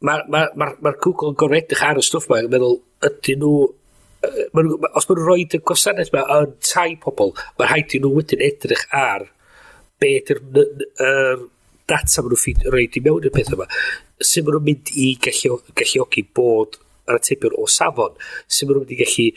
Mae'r 0.04 0.26
ma, 0.28 0.42
ma, 0.60 0.68
ma 0.84 0.92
Google 1.00 1.32
yn 1.32 1.38
gorau 1.40 1.58
edrych 1.58 1.84
ar 1.86 2.00
y 2.00 2.04
stwff 2.04 2.28
ma, 2.30 2.42
yn 2.44 2.52
meddwl, 2.52 2.78
ydyn 3.08 3.40
nhw... 3.42 3.54
Ma 4.56 4.64
nhw 4.64 4.78
os 4.96 5.08
maen 5.08 5.18
nhw'n 5.18 5.26
rhoi 5.26 5.42
y 5.44 5.60
gwasanaeth 5.60 6.12
ma 6.14 6.24
yn 6.38 6.54
tai 6.64 6.94
pobl, 7.00 7.34
mae'n 7.58 7.70
rhaid 7.70 7.96
i 7.96 8.00
nhw 8.00 8.12
wedyn 8.14 8.44
edrych 8.44 8.86
ar 8.96 9.26
be 10.00 10.14
ydy'r 10.20 10.40
data 11.88 12.24
maen 12.24 12.32
nhw'n 12.32 12.72
rhaid 12.72 12.96
i 12.96 13.04
mewn 13.04 13.28
i'r 13.28 13.34
peth 13.34 13.52
yma. 13.56 13.68
Sut 14.20 14.46
maen 14.46 14.56
nhw'n 14.56 14.66
mynd 14.70 14.94
i 14.96 15.10
galluogi 15.26 16.24
bod 16.36 16.80
yr 17.04 17.18
atebion 17.18 17.58
o 17.60 17.66
safon, 17.68 18.16
sut 18.48 18.68
maen 18.68 18.78
nhw'n 18.78 18.86
mynd 18.86 18.96
i 18.96 19.00
gallu 19.02 19.28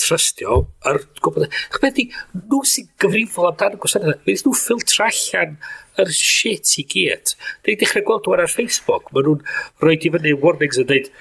trystio 0.00 0.62
ar 0.88 1.00
gwybod... 1.20 1.46
Ch'w 1.72 1.82
beth 1.84 1.96
di, 1.98 2.06
nhw 2.40 2.60
sy'n 2.68 2.88
gyfrifol 3.02 3.50
amdano 3.50 3.80
gwasanaeth. 3.82 4.24
Fe 4.26 4.36
nhw 4.40 4.54
ffiltr 4.56 5.04
allan 5.06 5.58
yr 6.00 6.14
shit 6.16 6.74
i 6.80 6.86
gyd. 6.94 7.34
Dwi'n 7.66 7.80
dechrau 7.82 8.06
gweld 8.08 8.28
nhw 8.28 8.38
ar 8.38 8.50
Facebook. 8.52 9.12
maen 9.14 9.28
nhw'n 9.28 9.44
rhoi 9.84 9.98
di 10.00 10.12
fyny 10.16 10.34
warnings 10.42 10.80
yn 10.80 10.88
dweud, 10.90 11.12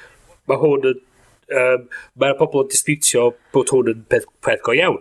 mae 0.50 0.64
hwn 0.64 0.90
yn... 0.94 1.06
Um, 1.50 1.88
Mae'r 2.22 2.36
pobl 2.38 2.62
yn 2.62 2.68
disputio 2.70 3.32
bod 3.56 3.72
hwn 3.74 3.88
yn 3.90 4.02
peth, 4.12 4.28
peth 4.46 4.60
go 4.62 4.76
iawn. 4.78 5.00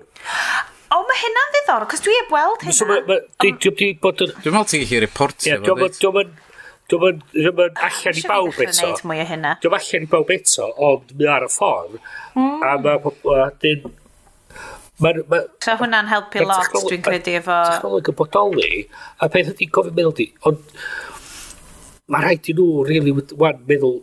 O, 0.89 1.03
mae 1.05 1.19
hynna'n 1.21 1.51
ddiddorol, 1.53 1.89
cos 1.93 2.01
dwi 2.01 2.15
heb 2.17 2.31
weld 2.33 2.63
hynna. 2.65 2.77
So, 2.79 2.87
ma, 2.89 2.97
ma, 3.05 3.19
dwi, 3.43 3.51
dwi, 3.61 3.73
dwi 3.77 3.89
bod 4.01 4.23
yn... 4.25 4.33
Dwi'n 4.39 4.55
meddwl 4.55 4.71
ti'n 4.71 4.85
gallu 4.87 5.03
reportio. 5.05 5.59
Ie, 5.59 5.59
dwi'n 5.67 5.83
meddwl 5.83 6.31
Dwi'n 6.89 7.03
mynd, 7.05 7.25
dwi'n 7.35 7.57
mynd 7.59 7.81
allan 7.85 8.19
i 8.19 8.27
bawb 8.31 8.61
eto. 8.65 8.89
Dwi'n 8.89 9.09
mwy 9.11 9.23
o 9.23 9.29
hynna. 9.29 9.55
Dwi'n 9.63 9.79
allan 9.79 10.05
i 10.07 10.11
bawb 10.15 10.31
eto, 10.33 10.69
ond 10.89 11.15
mi 11.19 11.29
ar 11.29 11.45
y 11.45 11.51
ffordd. 11.53 11.99
Hmm. 12.35 12.63
A 12.65 12.77
mae 12.85 13.03
pobl, 13.05 13.91
Ma, 14.99 15.13
ma, 15.31 15.39
so 15.63 15.77
hwnna'n 15.79 16.09
helpu 16.11 16.43
lot, 16.43 16.73
dwi'n 16.75 17.03
credu 17.07 17.37
efo... 17.39 17.55
Technoleg 17.71 18.09
yn 18.11 18.17
bodoli, 18.19 18.71
a 19.23 19.29
peth 19.31 19.53
ydy 19.53 19.69
gofyn 19.71 19.95
meddwl 19.95 20.15
di, 20.19 20.25
ond 20.51 20.73
mae 22.11 22.25
rhaid 22.25 22.49
i 22.51 22.55
nhw 22.59 22.83
really 22.89 23.13
wan 23.39 23.61
meddwl 23.69 24.01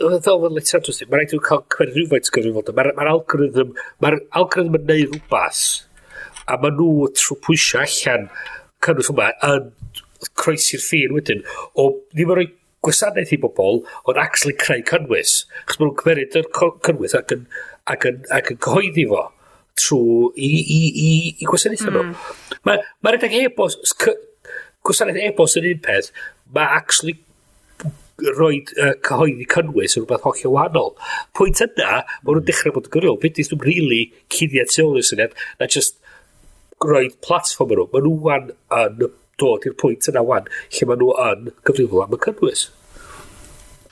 fel 0.00 0.22
fel 0.24 0.56
letter 0.56 0.80
drws 0.80 1.02
mae 1.02 1.20
rhaid 1.20 1.34
i'w 1.36 1.42
cael 1.44 1.60
cwer 1.74 1.92
rhywfaint 1.92 2.32
gyfrifoldeb. 2.32 2.78
Mae'r 2.78 2.96
ma 2.96 3.10
algorithm, 3.12 3.74
mae'r 4.00 4.16
algorithm 4.40 4.78
yn 4.78 4.88
neud 4.88 5.12
rhywbeth, 5.12 5.64
a 6.48 6.56
mae 6.62 6.72
nhw 6.78 7.10
trwy 7.20 7.36
pwysio 7.44 7.84
allan 7.84 8.28
cynnwys 8.86 9.12
yma 9.12 9.28
yn 9.50 9.68
croesi'r 10.40 10.82
ffin 10.84 11.14
wedyn, 11.16 11.44
o 11.78 11.90
ddim 12.12 12.32
yn 12.34 12.38
rhoi 12.38 12.48
gwasanaeth 12.84 13.34
i 13.36 13.40
bobl, 13.40 13.82
ond 14.08 14.20
actually 14.20 14.56
creu 14.56 14.84
cynnwys. 14.88 15.44
Chos 15.68 15.80
maen 15.80 15.90
nhw'n 15.90 16.00
cymeryd 16.00 16.38
yr 16.40 16.48
cynnwys 16.86 17.16
ac 17.18 17.34
yn, 17.36 17.46
ac 17.92 18.06
yn, 18.08 18.22
ac 18.36 18.52
yn 18.54 18.60
cyhoeddi 18.64 19.06
fo 19.10 19.26
trwy 19.80 20.30
i, 20.36 20.50
i, 20.60 20.80
i, 21.06 21.10
i 21.40 21.48
gwasanaeth 21.48 21.86
mm. 21.88 21.96
nhw. 21.96 22.60
mae 22.68 22.84
ma 23.04 23.12
rhedeg 23.12 23.36
e-bost, 23.42 23.96
gwasanaeth 24.86 25.20
e-bost 25.28 25.60
yn 25.60 25.68
un 25.74 25.82
peth, 25.84 26.12
mae 26.54 26.80
actually 26.80 27.18
roi 28.36 28.60
uh, 28.80 28.94
cyhoeddi 29.06 29.46
cynnwys 29.48 29.96
yn 29.96 30.04
rhywbeth 30.04 30.26
holl 30.26 30.44
o 30.48 30.54
wahanol. 30.56 30.92
Pwynt 31.36 31.62
yna, 31.64 32.02
mae 32.24 32.34
nhw'n 32.34 32.46
dechrau 32.48 32.74
bod 32.76 32.88
yn 32.88 32.94
gyriol. 32.96 33.18
Beth 33.20 33.36
ydych 33.36 33.52
nhw'n 33.54 33.64
rili 33.66 34.02
cuddiad 34.32 34.72
tu 34.72 34.84
ôl 34.84 35.00
i'r 35.00 35.08
syniad, 35.08 35.36
na 35.60 35.68
just 35.68 35.96
roi 36.84 37.08
platform 37.24 37.74
yn 37.74 37.80
nhw. 37.80 37.88
Mae 37.94 38.04
nhw 38.04 38.36
yn 38.80 39.08
dod 39.40 39.66
i'r 39.68 39.76
pwynt 39.80 40.10
yna 40.12 40.22
wan, 40.26 40.46
lle 40.76 40.88
maen 40.90 41.00
nhw 41.02 41.14
yn 41.26 41.50
gyfrifol 41.66 42.04
am 42.04 42.16
y 42.16 42.20
cynnwys. 42.26 42.68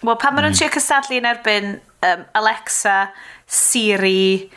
Wel, 0.03 0.15
pan 0.21 0.37
maen 0.37 0.47
nhw'n 0.47 0.55
mm. 0.55 0.61
trio 0.61 0.71
cystadlu 0.77 1.19
yn 1.19 1.31
erbyn 1.33 1.73
um, 2.07 2.23
Alexa, 2.39 2.99
Siri, 3.49 4.51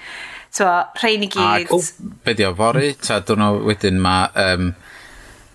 so, 0.51 0.67
rhain 0.99 1.25
i 1.25 1.31
gyd. 1.31 1.71
Ac, 1.71 1.73
oh, 1.73 2.11
be 2.25 2.35
di 2.37 2.45
o, 2.45 2.53
fori? 2.57 2.91
Ta, 3.01 3.21
dyna 3.25 3.53
wedyn 3.57 3.97
ma... 4.03 4.19
Um, 4.37 4.73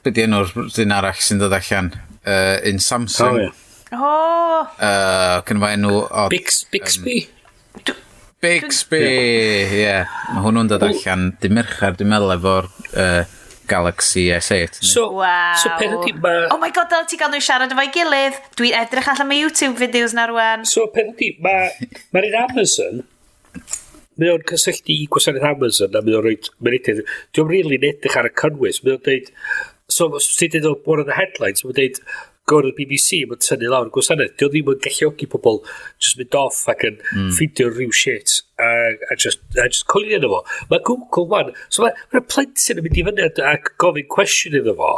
be 0.02 0.12
di 0.14 0.24
enw'r 0.24 0.50
dyn 0.74 0.94
arall 0.94 1.22
sy'n 1.22 1.40
dod 1.42 1.54
allan? 1.54 1.92
Uh, 2.26 2.58
in 2.66 2.82
Samsung. 2.82 3.38
Oh, 3.38 3.44
yeah. 3.44 3.62
Oh! 3.94 4.66
Uh, 4.82 5.40
Cynfa 5.46 5.70
enw 5.76 5.94
o... 6.02 6.26
Bix, 6.32 6.64
Bixby? 6.72 7.20
Um, 7.76 8.02
Bixby, 8.42 9.00
ie. 9.00 9.78
Yeah. 9.80 10.10
Mae 10.34 10.42
hwnnw'n 10.44 10.68
dod 10.70 10.84
allan 10.86 11.28
dim 11.42 11.54
merchar, 11.56 11.94
dwi'n 11.98 12.10
meddwl, 12.10 12.34
efo'r 12.34 12.68
uh, 12.98 13.22
Galaxy 13.68 14.28
S8. 14.34 14.78
So, 14.80 15.10
wow. 15.18 15.54
so 15.62 15.72
peth 15.80 15.96
ydy 15.98 16.14
ma... 16.22 16.34
Oh 16.54 16.60
my 16.62 16.70
god, 16.74 16.90
dal 16.92 17.06
ti 17.08 17.18
gael 17.20 17.32
nhw 17.34 17.42
siarad 17.44 17.74
efo'i 17.74 17.90
gilydd. 17.94 18.38
Dwi'n 18.58 18.78
edrych 18.82 19.10
allan 19.12 19.30
mae 19.30 19.42
YouTube 19.42 19.76
videos 19.80 20.14
na 20.16 20.28
rwan. 20.30 20.64
So 20.68 20.86
peth 20.94 21.12
ydy, 21.14 21.32
mae'r 21.44 21.76
ma 22.14 22.24
Amazon, 22.44 23.02
mae 24.16 24.32
o'n 24.32 24.46
cysylltu 24.48 24.94
i 24.94 25.08
gwasanaeth 25.12 25.50
Amazon 25.50 25.98
a 25.98 26.04
mae 26.06 26.16
o'n 26.18 26.26
rhoi 26.26 26.38
menedydd. 26.68 27.04
Dwi'n 27.36 27.52
rili'n 27.52 27.90
edrych 27.90 28.16
ar 28.20 28.30
y 28.30 28.32
cynnwys. 28.42 28.82
Mae 28.84 28.96
o'n 28.96 29.04
dweud, 29.04 29.30
so, 29.98 30.10
sydd 30.22 30.58
wedi 30.58 30.74
bod 30.86 31.04
yn 31.04 31.12
y 31.12 31.18
headlines, 31.18 31.66
mae'n 31.66 31.78
dweud, 31.80 32.02
gwrdd 32.50 32.70
y 32.70 32.74
BBC 32.78 33.20
mae'n 33.26 33.42
tynnu 33.42 33.70
lawr 33.72 33.90
gwasanaeth. 33.94 34.36
Dio 34.38 34.48
ddim 34.52 34.70
yn 34.72 34.80
galluogi 34.84 35.28
pobl 35.30 35.60
just 36.02 36.18
mynd 36.20 36.38
off 36.38 36.62
ac 36.72 36.86
yn 36.88 37.00
mm. 37.00 37.32
ffidio 37.34 37.68
rhyw 37.72 37.94
shit 37.94 38.38
a, 38.62 38.70
a 39.10 39.18
just, 39.18 39.42
a 39.58 39.66
just 39.66 39.86
coelio 39.90 40.20
yna 40.20 40.30
fo. 40.32 40.40
Mae 40.70 40.84
Google 40.86 41.26
wan, 41.32 41.52
so 41.68 41.84
mae 41.84 41.94
ma 42.14 42.22
plentyn 42.22 42.80
yn 42.80 42.86
mynd 42.86 43.00
i 43.02 43.06
fyny 43.10 43.28
ac 43.50 43.72
gofyn 43.82 44.10
cwestiwn 44.16 44.58
iddo 44.62 44.76
fo. 44.78 44.92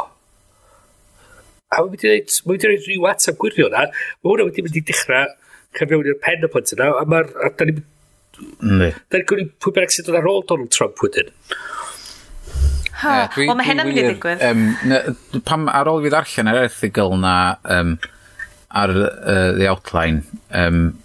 A 1.69 1.81
mae'n 1.81 1.93
mynd 1.93 2.05
i 2.05 2.13
wneud, 2.13 2.35
mae'n 2.45 2.55
mynd 2.55 2.67
i 2.67 2.73
wneud 2.73 2.89
rhyw 2.89 3.07
atab 3.13 3.39
gwirio 3.41 3.69
yna. 3.69 3.87
Mae 3.89 4.33
hwnna 4.33 4.49
wedi 4.49 4.65
mynd 4.65 4.81
i 4.81 4.85
dechrau 4.91 5.37
cyfewn 5.77 6.11
i'r 6.11 6.21
pen 6.21 6.45
y 6.45 6.51
plentyn 6.53 6.79
yna, 6.79 6.93
a 7.01 7.07
mae'r, 7.09 7.33
a 7.45 7.53
da 7.53 7.69
ni'n 7.69 7.87
Ne. 8.39 8.93
da 9.11 9.19
ni'n 9.19 9.27
gwneud 9.27 9.49
pwy 9.59 9.73
bynnag 9.75 9.91
sydd 9.91 10.09
yn 10.11 10.17
ar 10.19 10.27
ôl 10.29 10.45
Donald 10.47 10.71
Trump 10.71 11.01
wedyn. 11.03 11.31
Ha, 12.99 13.13
wel 13.37 13.55
mae 13.55 13.67
hynna'n 13.67 13.87
mynd 13.87 13.99
i 14.01 14.05
ddigwydd. 14.07 14.41
Um, 14.43 15.43
pam 15.47 15.69
ar 15.71 15.87
ôl 15.91 16.01
fi 16.03 16.11
ddarllen 16.11 16.51
yr 16.51 16.63
erthigol 16.65 17.15
na 17.21 17.35
um, 17.71 17.93
ar 18.69 18.91
uh, 18.91 19.51
the 19.55 19.69
outline, 19.69 20.25
um, 20.51 20.99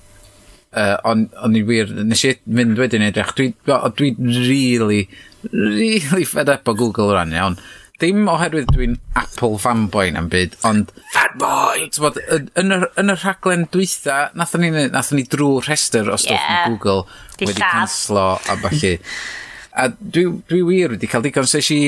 uh, 0.73 0.99
on, 1.05 1.29
on 1.43 1.55
i 1.55 1.63
wir, 1.67 1.93
nes 1.95 2.25
i 2.27 2.35
fynd 2.43 2.81
wedyn 2.83 3.07
edrych, 3.07 3.31
dwi, 3.39 3.53
dwi 3.65 4.11
really, 4.19 5.07
really 5.53 6.27
fed 6.29 6.51
up 6.53 6.69
o 6.69 6.75
Google 6.75 7.15
rhan 7.15 7.35
iawn. 7.37 7.59
Dim 8.03 8.27
oherwydd 8.27 8.73
dwi'n 8.75 8.97
Apple 9.15 9.55
fanboy 9.63 10.11
na'n 10.17 10.27
byd, 10.33 10.59
ond... 10.67 10.91
Fanboy! 11.15 11.87
Bod, 12.03 12.19
yn, 12.27 12.75
yr, 12.75 12.89
yn 13.01 13.15
y 13.15 13.17
rhaglen 13.21 13.69
dwytha, 13.71 14.19
nathon 14.35 14.67
ni, 14.67 14.73
nathon 14.91 15.21
ni 15.21 15.29
drwy 15.31 15.63
rhestr 15.63 16.11
o 16.11 16.19
stwff 16.19 16.35
yeah. 16.35 16.67
Google 16.67 17.07
wedi 17.39 17.55
canslo 17.63 18.33
a 18.35 18.59
falle. 18.67 18.97
A 19.75 19.89
dwi, 19.91 20.29
dwi 20.51 20.61
wir 20.63 20.95
wedi 20.95 21.09
cael 21.11 21.25
digon, 21.25 21.49
ses 21.51 21.71
i 21.75 21.79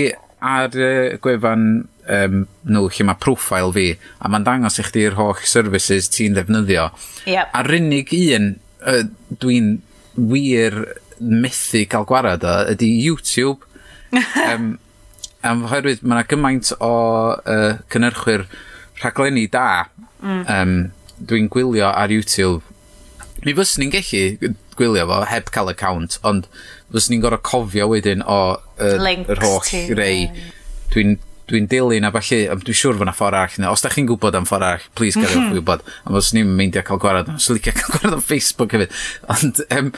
ar 0.42 0.74
uh, 0.74 1.16
gwefan 1.22 1.86
um, 2.12 2.44
nhw 2.68 2.86
lle 2.92 3.06
mae 3.08 3.18
profile 3.22 3.72
fi 3.74 3.86
a 4.20 4.30
mae'n 4.30 4.46
dangos 4.46 4.78
i 4.80 4.84
chdi'r 4.86 5.16
holl 5.18 5.38
services 5.48 6.10
ti'n 6.12 6.36
ddefnyddio 6.36 6.90
yep. 7.30 7.52
a'r 7.56 7.72
unig 7.78 8.12
un 8.18 8.52
uh, 8.84 9.02
dwi'n 9.42 9.76
wir 10.16 10.76
methu 11.20 11.84
cael 11.90 12.06
gwarad 12.08 12.44
o 12.44 12.56
ydy 12.74 12.90
YouTube 13.06 13.64
um, 14.50 14.76
am 15.46 15.64
oherwydd 15.66 16.04
mae 16.04 16.20
yna 16.20 16.28
gymaint 16.28 16.72
o 16.78 16.92
uh, 17.38 17.80
cynnyrchwyr 17.92 18.46
rhaglenni 19.00 19.46
da 19.52 19.86
mm. 20.20 20.44
um, 20.44 20.76
dwi'n 21.16 21.50
gwylio 21.52 21.88
ar 21.90 22.12
YouTube 22.12 22.62
mi 23.44 23.56
fyswn 23.56 23.86
i'n 23.86 23.94
gallu 23.94 24.54
gwylio 24.78 25.06
fo 25.10 25.22
heb 25.30 25.52
cael 25.54 25.72
account, 25.72 26.18
ond 26.26 26.48
fyswn 26.92 27.16
ni'n 27.16 27.24
gorau 27.24 27.42
cofio 27.44 27.88
wedyn 27.92 28.24
o 28.26 28.40
yr, 28.80 29.00
yr 29.26 29.42
holl 29.44 29.96
rei. 29.98 30.28
Dwi'n 30.94 31.18
dwi'n 31.46 31.68
dilyn 31.70 32.06
a 32.06 32.10
falle, 32.14 32.56
dwi'n 32.58 32.78
siŵr 32.78 32.98
fyna 32.98 33.14
ffordd 33.14 33.38
arall 33.38 33.60
yna. 33.60 33.70
Os 33.70 33.84
da 33.84 33.90
chi'n 33.92 34.08
gwybod 34.08 34.34
am 34.38 34.46
ffordd 34.48 34.66
arall, 34.66 34.86
please 34.98 35.18
gariwch 35.18 35.36
mm 35.38 35.44
-hmm. 35.46 35.54
gwybod. 35.54 35.84
A 36.04 36.14
os 36.18 36.32
ni'n 36.34 36.50
meindio 36.58 36.82
cael 36.86 37.00
gwarad, 37.02 37.30
os 37.36 37.48
licio 37.50 37.74
cael 37.76 37.92
gwarad 37.94 38.18
o 38.18 38.20
Facebook 38.20 38.74
hefyd. 38.74 38.94
Ond, 39.34 39.62
um, 39.78 39.92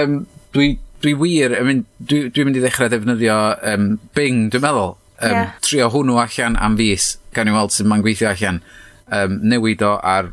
um, 0.00 0.18
dwi, 0.54 0.68
dwi 1.02 1.14
wir, 1.22 1.56
I 1.58 1.64
mean, 1.66 1.86
dwi'n 1.98 2.30
dwi 2.34 2.44
mynd 2.46 2.60
i 2.60 2.62
ddechrau 2.62 2.92
defnyddio 2.92 3.38
um, 3.72 3.88
Bing, 4.14 4.46
dwi'n 4.52 4.62
meddwl. 4.62 4.94
Um, 5.22 5.34
yeah. 5.38 5.50
Trio 5.62 5.90
hwnnw 5.90 6.18
allan 6.22 6.56
am 6.58 6.78
fus 6.78 7.16
gan 7.34 7.50
i 7.50 7.54
weld 7.54 7.74
sy'n 7.74 7.90
ma'n 7.90 8.02
gweithio 8.06 8.30
allan. 8.30 8.62
Um, 9.12 9.40
newid 9.42 9.82
o 9.82 9.96
ar 9.98 10.30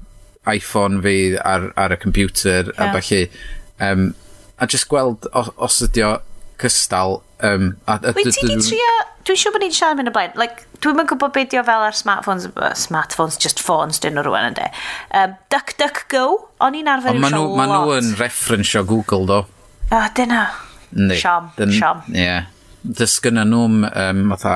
iPhone 0.51 1.01
fi 1.05 1.15
ar, 1.37 1.69
ar 1.77 1.95
y 1.95 1.99
computer 2.01 2.73
yeah. 2.73 2.89
a 2.89 2.91
falle. 2.97 3.27
Um, 3.79 4.13
a 4.59 4.67
just 4.67 4.89
gweld 4.91 5.27
os, 5.33 5.51
os 5.57 5.81
ydy 5.87 6.03
o 6.03 6.17
cystal. 6.59 7.21
Um, 7.39 7.77
a, 7.87 7.99
a, 8.03 8.13
Wyt 8.17 8.33
ti 8.35 8.47
di 8.47 8.57
trio... 8.59 8.95
Dwi'n 9.27 9.37
siŵr 9.37 9.53
bod 9.53 9.63
ni'n 9.63 9.73
siarad 9.75 9.99
mynd 9.99 10.09
o 10.09 10.13
blaen. 10.15 10.33
Like, 10.39 10.65
dwi'n 10.83 10.97
mynd 10.97 11.09
gwybod 11.11 11.33
beth 11.35 11.53
o 11.59 11.63
fel 11.67 11.85
ar 11.85 11.95
smartphones, 11.95 12.47
uh, 12.49 12.71
smartphones, 12.77 13.37
just 13.39 13.61
phones 13.63 14.01
dyn 14.03 14.17
nhw 14.17 14.25
rwan 14.25 14.49
ynddi. 14.49 14.67
Um, 15.15 15.35
duck, 15.53 15.75
duck, 15.79 16.01
go. 16.11 16.25
O'n 16.65 16.77
i'n 16.79 16.89
arfer 16.91 17.15
i'n 17.15 17.23
siarad 17.23 17.45
lot. 17.45 17.59
Maen 17.59 17.73
nhw 17.75 17.95
yn 17.99 18.11
reference 18.19 18.75
o 18.79 18.83
Google, 18.87 19.27
do. 19.29 19.39
O, 19.45 19.99
oh, 19.99 20.07
dyna. 20.17 20.47
Ynddi. 20.95 21.19
Siom, 21.21 21.51
Dyn, 21.59 21.75
siom. 21.77 22.03
Ie. 22.15 22.25
Yeah. 22.25 22.49
Dysgynna 22.99 23.45
nhw'n, 23.47 23.83
um, 23.91 24.25
fatha, 24.33 24.55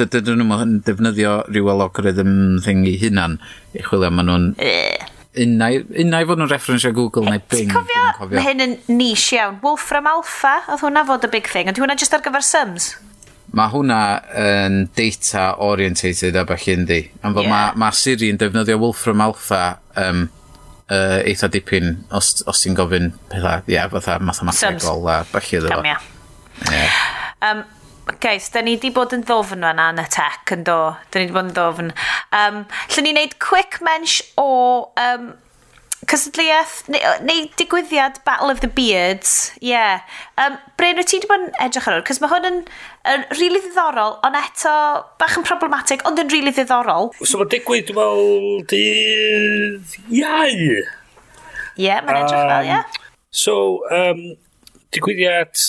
dydyn 0.00 0.42
nhw'n 0.42 0.78
defnyddio 0.86 1.36
rhyw 1.48 1.72
algorithm 1.76 2.34
thing 2.64 2.84
i 2.88 2.96
hunan. 3.00 3.38
I 3.76 3.84
chwilio, 3.86 4.12
maen 4.16 4.32
nhw'n 4.32 4.52
unnau, 5.38 5.82
unnau 6.02 6.26
fod 6.26 6.40
nhw'n 6.40 6.50
referensio 6.50 6.90
Google 6.96 7.28
neu 7.28 7.42
Bing. 7.52 7.70
Ti'n 7.70 7.74
cofio, 7.74 8.30
mae 8.32 8.42
hyn 8.44 8.64
yn 8.64 8.74
niche 8.90 9.38
iawn. 9.38 9.60
Wolfram 9.62 10.08
Alpha, 10.10 10.56
oedd 10.72 10.82
hwnna 10.84 11.04
fod 11.08 11.28
y 11.28 11.30
big 11.32 11.48
thing, 11.50 11.70
ond 11.70 11.78
hwnna 11.80 11.96
just 12.00 12.16
ar 12.16 12.24
gyfer 12.24 12.44
Sims? 12.44 12.92
Mae 13.56 13.70
hwnna 13.72 14.00
yn 14.38 14.82
data 14.94 15.48
orientated 15.66 16.38
a 16.38 16.44
bach 16.46 16.66
yndi. 16.70 17.02
Am 17.22 17.34
fod 17.36 17.46
yeah. 17.46 17.54
mae 17.54 17.82
ma 17.82 17.90
Siri 17.94 18.30
yn 18.30 18.38
defnyddio 18.40 18.78
Wolfram 18.82 19.22
Alpha 19.24 19.64
um, 19.98 20.28
uh, 20.90 21.18
eitha 21.24 21.50
dipyn 21.50 21.96
os, 22.14 22.36
os 22.50 22.62
ti'n 22.62 22.78
gofyn 22.78 23.12
pethau, 23.30 23.64
ie, 23.66 23.76
yeah, 23.76 23.90
fatha 23.90 24.18
mathemategol 24.22 25.06
a 25.10 25.20
bach 25.32 25.52
iddo. 25.54 25.70
Cam, 25.72 25.90
ia. 25.90 26.00
Yeah. 26.70 27.04
Um, 27.40 27.62
Guys, 28.18 28.48
da 28.50 28.62
ni 28.64 28.74
di 28.80 28.90
bod 28.94 29.12
yn 29.14 29.22
ddofn 29.26 29.62
fan 29.62 29.82
yn 29.82 30.00
y 30.02 30.06
tech 30.10 30.50
yn 30.54 30.64
do. 30.66 30.78
Da 31.12 31.20
ni 31.20 31.28
di 31.28 31.34
bod 31.36 31.50
yn 31.50 31.54
ddofn. 31.54 31.92
Um, 32.34 32.64
Llyn 32.90 33.06
ni 33.06 33.14
wneud 33.14 33.36
quick 33.42 33.78
mensh 33.84 34.20
o 34.40 34.48
um, 34.98 35.30
cysadliaeth, 36.10 36.88
neu, 36.90 37.12
neu 37.26 37.44
digwyddiad 37.60 38.20
Battle 38.26 38.50
of 38.50 38.62
the 38.64 38.70
Beards. 38.72 39.52
Ie. 39.60 39.70
Yeah. 39.70 40.00
Um, 40.40 40.56
Bryn, 40.80 40.98
wyt 40.98 41.10
ti 41.12 41.20
wedi 41.20 41.30
bod 41.30 41.44
yn 41.44 41.60
edrych 41.66 41.90
ar 41.90 41.98
hwn? 41.98 42.06
Cos 42.08 42.22
mae 42.22 42.32
hwn 42.32 42.48
yn, 42.48 42.62
yn 43.12 43.26
rili 43.36 43.60
ddiddorol, 43.62 44.16
ond 44.26 44.40
eto 44.40 44.74
bach 45.20 45.36
yn 45.38 45.46
problematic, 45.46 46.02
ond 46.08 46.22
yn 46.22 46.32
rili 46.32 46.54
ddiddorol. 46.56 47.12
So 47.22 47.42
mae 47.42 47.50
digwydd, 47.52 47.90
dwi'n 47.90 48.00
meddwl, 48.00 48.64
dydd 48.72 50.00
iau. 50.08 50.56
Ie, 50.56 51.84
yeah, 51.86 52.02
mae'n 52.06 52.24
edrych 52.24 52.48
fel, 52.48 52.66
ie. 52.66 52.72
Yeah. 52.72 52.98
So, 53.30 53.54
um, 53.94 54.24
digwyddiad 54.96 55.68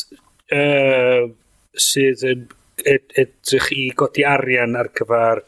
uh, 0.56 1.30
sydd 1.78 2.26
yn 2.28 2.48
ed, 2.86 3.08
edrych 3.16 3.72
i 3.76 3.90
godi 3.96 4.26
arian 4.28 4.78
ar 4.80 4.92
gyfer... 4.98 5.44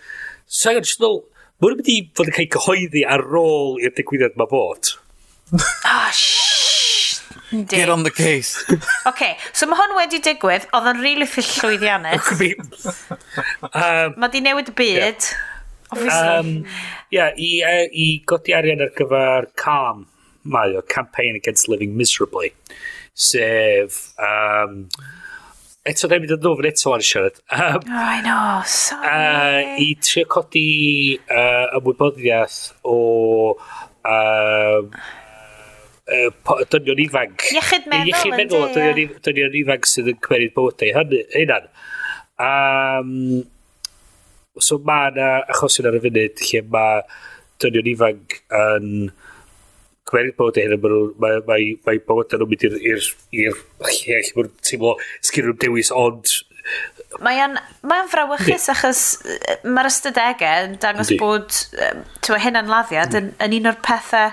Sa'n 0.54 0.78
gadw, 0.78 1.14
mae 1.60 1.72
nhw'n 1.72 1.80
mynd 1.80 1.90
i 1.90 1.98
fod 2.14 2.30
yn 2.30 2.38
cael 2.38 2.52
cyhoeddi 2.58 3.06
ar 3.10 3.26
ôl 3.40 3.80
i'r 3.82 3.96
digwyddiad 3.98 4.40
mae 4.40 4.52
bod. 4.52 4.96
Ah, 5.86 6.10
Yndi. 7.54 7.76
Get 7.76 7.90
on 7.90 8.02
the 8.04 8.10
case. 8.10 8.58
OK, 9.10 9.36
so 9.54 9.68
mae 9.70 9.78
hwn 9.78 9.94
wedi 9.98 10.20
digwydd, 10.26 10.66
oedd 10.74 10.88
yn 10.90 11.02
rili 11.04 11.22
really 11.22 11.28
ffyllwydd 11.30 11.84
Ianet. 11.86 12.32
um, 13.70 14.16
mae 14.22 14.32
di 14.34 14.42
newid 14.42 14.72
y 14.72 14.76
byd. 14.80 15.28
Yeah. 15.94 16.40
Um, 16.40 16.50
yeah, 17.14 17.38
i, 17.38 17.52
uh, 17.62 17.86
i 17.94 18.08
godi 18.26 18.56
arian 18.58 18.82
ar 18.82 18.90
gyfer 18.98 19.52
calm, 19.60 20.08
mae 20.50 20.74
o 20.74 20.82
Campaign 20.82 21.38
Against 21.38 21.70
Living 21.70 21.94
Miserably, 22.00 22.50
sef 23.14 24.02
um, 24.18 24.88
eto 25.90 26.08
ddim 26.08 26.26
yn 26.28 26.40
ddofn 26.40 26.68
eto 26.70 26.94
ar 26.96 27.04
y 27.04 27.08
siarad. 27.08 27.40
Um, 27.54 27.82
oh, 27.88 28.04
I 28.16 28.22
know, 28.24 28.62
sorry. 28.66 29.08
Uh, 29.08 29.82
I 29.84 29.88
trio 30.02 30.28
codi 30.32 30.68
uh, 31.20 31.76
ymwybyddiaeth 31.80 32.60
o 32.88 33.00
um, 34.08 34.94
uh, 36.08 36.62
dynion 36.72 37.04
ifanc. 37.04 37.48
Iechyd 37.52 37.90
meddwl. 37.92 38.14
Iechyd 38.14 38.38
meddwl 38.38 38.68
o 38.68 38.70
dynion, 38.76 39.18
dynion 39.28 39.60
ifanc 39.64 39.90
sydd 39.92 40.14
yn 40.14 40.22
cymeryd 40.24 40.56
bywydau. 40.56 41.10
Hynna'n. 41.36 41.68
Um, 42.44 43.12
so 44.62 44.80
mae 44.88 45.12
yna 45.12 45.34
achosion 45.52 45.90
ar 45.90 46.00
y 46.00 46.04
funud 46.08 46.48
lle 46.48 46.64
mae 46.78 47.04
dynion 47.64 47.94
ifanc 47.96 48.40
yn... 48.64 48.90
Um, 49.12 49.23
ac 50.14 50.20
mae'r 50.20 50.34
bod 50.38 50.58
hyn, 50.62 50.76
mae, 50.78 51.04
mae, 51.20 51.42
mae, 51.48 51.70
mae 51.88 52.02
bywydau 52.06 52.42
nhw'n 52.42 52.52
mynd 52.52 52.66
i'r 52.70 52.76
lle 53.42 53.54
lle 53.90 54.20
mae'n 54.38 54.52
teimlo 54.66 54.96
sgyn 55.26 55.50
nhw'n 55.50 55.60
dewis, 55.64 55.92
ond... 55.98 56.36
Mae'n 57.24 57.58
mae 57.90 58.06
frawychus 58.12 58.70
achos 58.72 59.02
mae'r 59.66 59.90
ystadegau 59.90 60.70
yn 60.70 60.78
dangos 60.82 61.12
Di. 61.12 61.18
bod 61.20 61.58
um, 61.90 62.06
hyn 62.46 62.62
yn 62.62 62.72
laddiad 62.72 63.18
yn, 63.20 63.34
yn 63.44 63.58
un 63.60 63.70
o'r 63.74 63.82
pethau, 63.86 64.32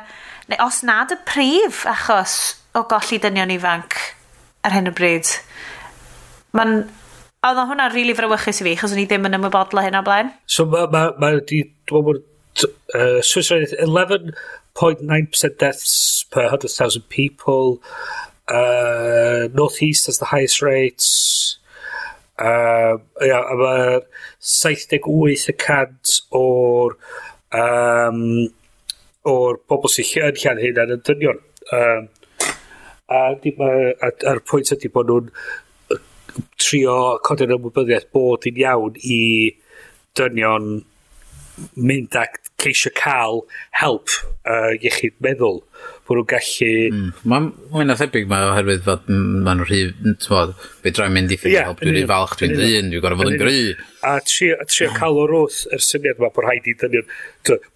neu 0.53 0.63
os 0.67 0.83
nad 0.87 1.13
y 1.15 1.19
prif 1.27 1.83
achos 1.91 2.39
o 2.77 2.85
golli 2.91 3.19
dynion 3.23 3.53
ifanc 3.57 3.99
ar 4.67 4.77
hyn 4.77 4.93
o 4.93 4.95
bryd. 4.97 5.29
Mae'n 6.57 6.83
Oedd 7.41 7.57
hwnna'n 7.57 7.89
rili 7.89 8.11
really 8.11 8.15
frawychus 8.19 8.59
i 8.61 8.65
fi, 8.67 8.73
chos 8.77 8.93
o'n 8.93 8.99
i 9.01 9.07
ddim 9.09 9.25
yn 9.25 9.39
ymwybodol 9.39 9.81
hyn 9.81 9.95
o 9.97 10.03
blaen. 10.05 10.29
So 10.45 10.67
mae 10.69 10.85
ma, 10.93 11.07
ma, 11.17 11.31
di, 11.49 11.63
dwi'n 11.89 12.05
meddwl, 12.05 12.19
uh, 12.93 13.23
Suicide 13.25 13.79
11 13.81 14.35
0.9% 14.75 15.59
deaths 15.59 16.25
per 16.31 16.43
100,000 16.43 17.03
people. 17.09 17.83
Uh, 18.49 19.49
Northeast 19.53 20.07
has 20.07 20.19
the 20.19 20.27
highest 20.27 20.63
rates. 20.63 21.59
Um, 22.39 22.47
uh, 22.49 22.97
yeah, 23.21 23.45
a 23.45 23.55
mae'r 23.55 24.01
78% 24.41 26.15
o'r 26.33 26.95
um, 27.53 28.23
o'r 29.29 29.59
bobl 29.69 29.93
sy'n 29.93 30.31
yn 30.31 30.41
llan 30.41 30.63
hyn 30.63 30.81
yn 30.81 30.95
y 30.95 30.99
dynion. 31.05 31.43
Um, 31.77 32.09
a 33.11 33.21
uh, 33.35 34.11
a'r 34.31 34.41
pwynt 34.49 34.73
ydy 34.73 34.89
bod 34.95 35.11
nhw'n 35.11 35.29
uh, 35.93 36.01
trio 36.57 36.97
codi'r 37.27 37.53
ymwybyddiaeth 37.59 38.09
bod 38.17 38.49
yn 38.49 38.63
iawn 38.65 38.97
i 39.05 39.21
dynion 40.17 40.73
mynd 41.77 42.17
ac 42.19 42.39
ceisio 42.61 42.93
cael 42.97 43.43
help 43.81 44.13
uh, 44.45 44.73
iechyd 44.77 45.17
meddwl 45.25 45.61
bod 46.11 46.19
nhw'n 46.19 46.29
gallu... 46.31 46.71
Mm. 46.91 47.11
Mae'n 47.31 47.49
ma 47.73 47.85
na 47.87 47.97
thebyg 47.99 48.29
mae 48.31 48.49
oherwydd 48.51 48.85
fod 48.87 49.09
ma'n 49.09 49.45
nhw'n 49.47 49.67
rhy... 49.69 49.81
Tmod, 50.25 50.55
be 50.85 50.93
dra'n 50.97 51.15
mynd 51.15 51.35
i 51.35 51.39
ffynu 51.41 51.55
yeah, 51.55 51.69
help, 51.71 51.83
dwi'n 51.83 51.97
rhy 51.97 52.07
falch, 52.11 52.37
dwi'n 52.41 52.57
ddyn, 52.59 52.91
dwi'n 52.93 53.05
gorau 53.05 53.21
fod 53.21 53.33
yn 53.33 53.41
gry. 53.41 53.61
A 54.07 54.17
trio, 54.27 54.57
a 54.59 54.67
trio 54.69 54.91
oh. 54.91 54.97
cael 54.99 55.21
o'r 55.25 55.35
wrth 55.41 55.61
yr 55.71 55.85
syniad 55.87 56.21
yma 56.21 56.33
bod 56.35 56.47
rhaid 56.47 56.71
i 56.71 56.77
dynion... 56.83 57.13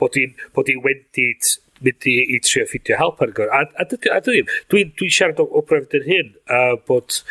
Bod 0.01 0.19
i'n 0.21 0.35
bod 0.57 0.73
i 0.73 0.79
wendid 0.85 1.53
mynd 1.85 2.09
i, 2.11 2.17
i 2.35 2.41
trio 2.45 2.67
ffidio 2.69 2.99
help 3.01 3.23
ar 3.25 3.35
gyfer. 3.37 3.55
A, 3.55 3.63
a, 3.85 3.87
a, 3.87 4.17
a 4.17 4.23
dwi'n 4.27 4.51
dwi, 4.73 4.89
dwi 4.99 5.13
siarad 5.15 5.43
o, 5.43 5.47
o 5.47 5.63
brefd 5.69 6.01
yn 6.01 6.09
hyn, 6.11 6.35
uh, 6.49 6.75
bod... 6.89 7.23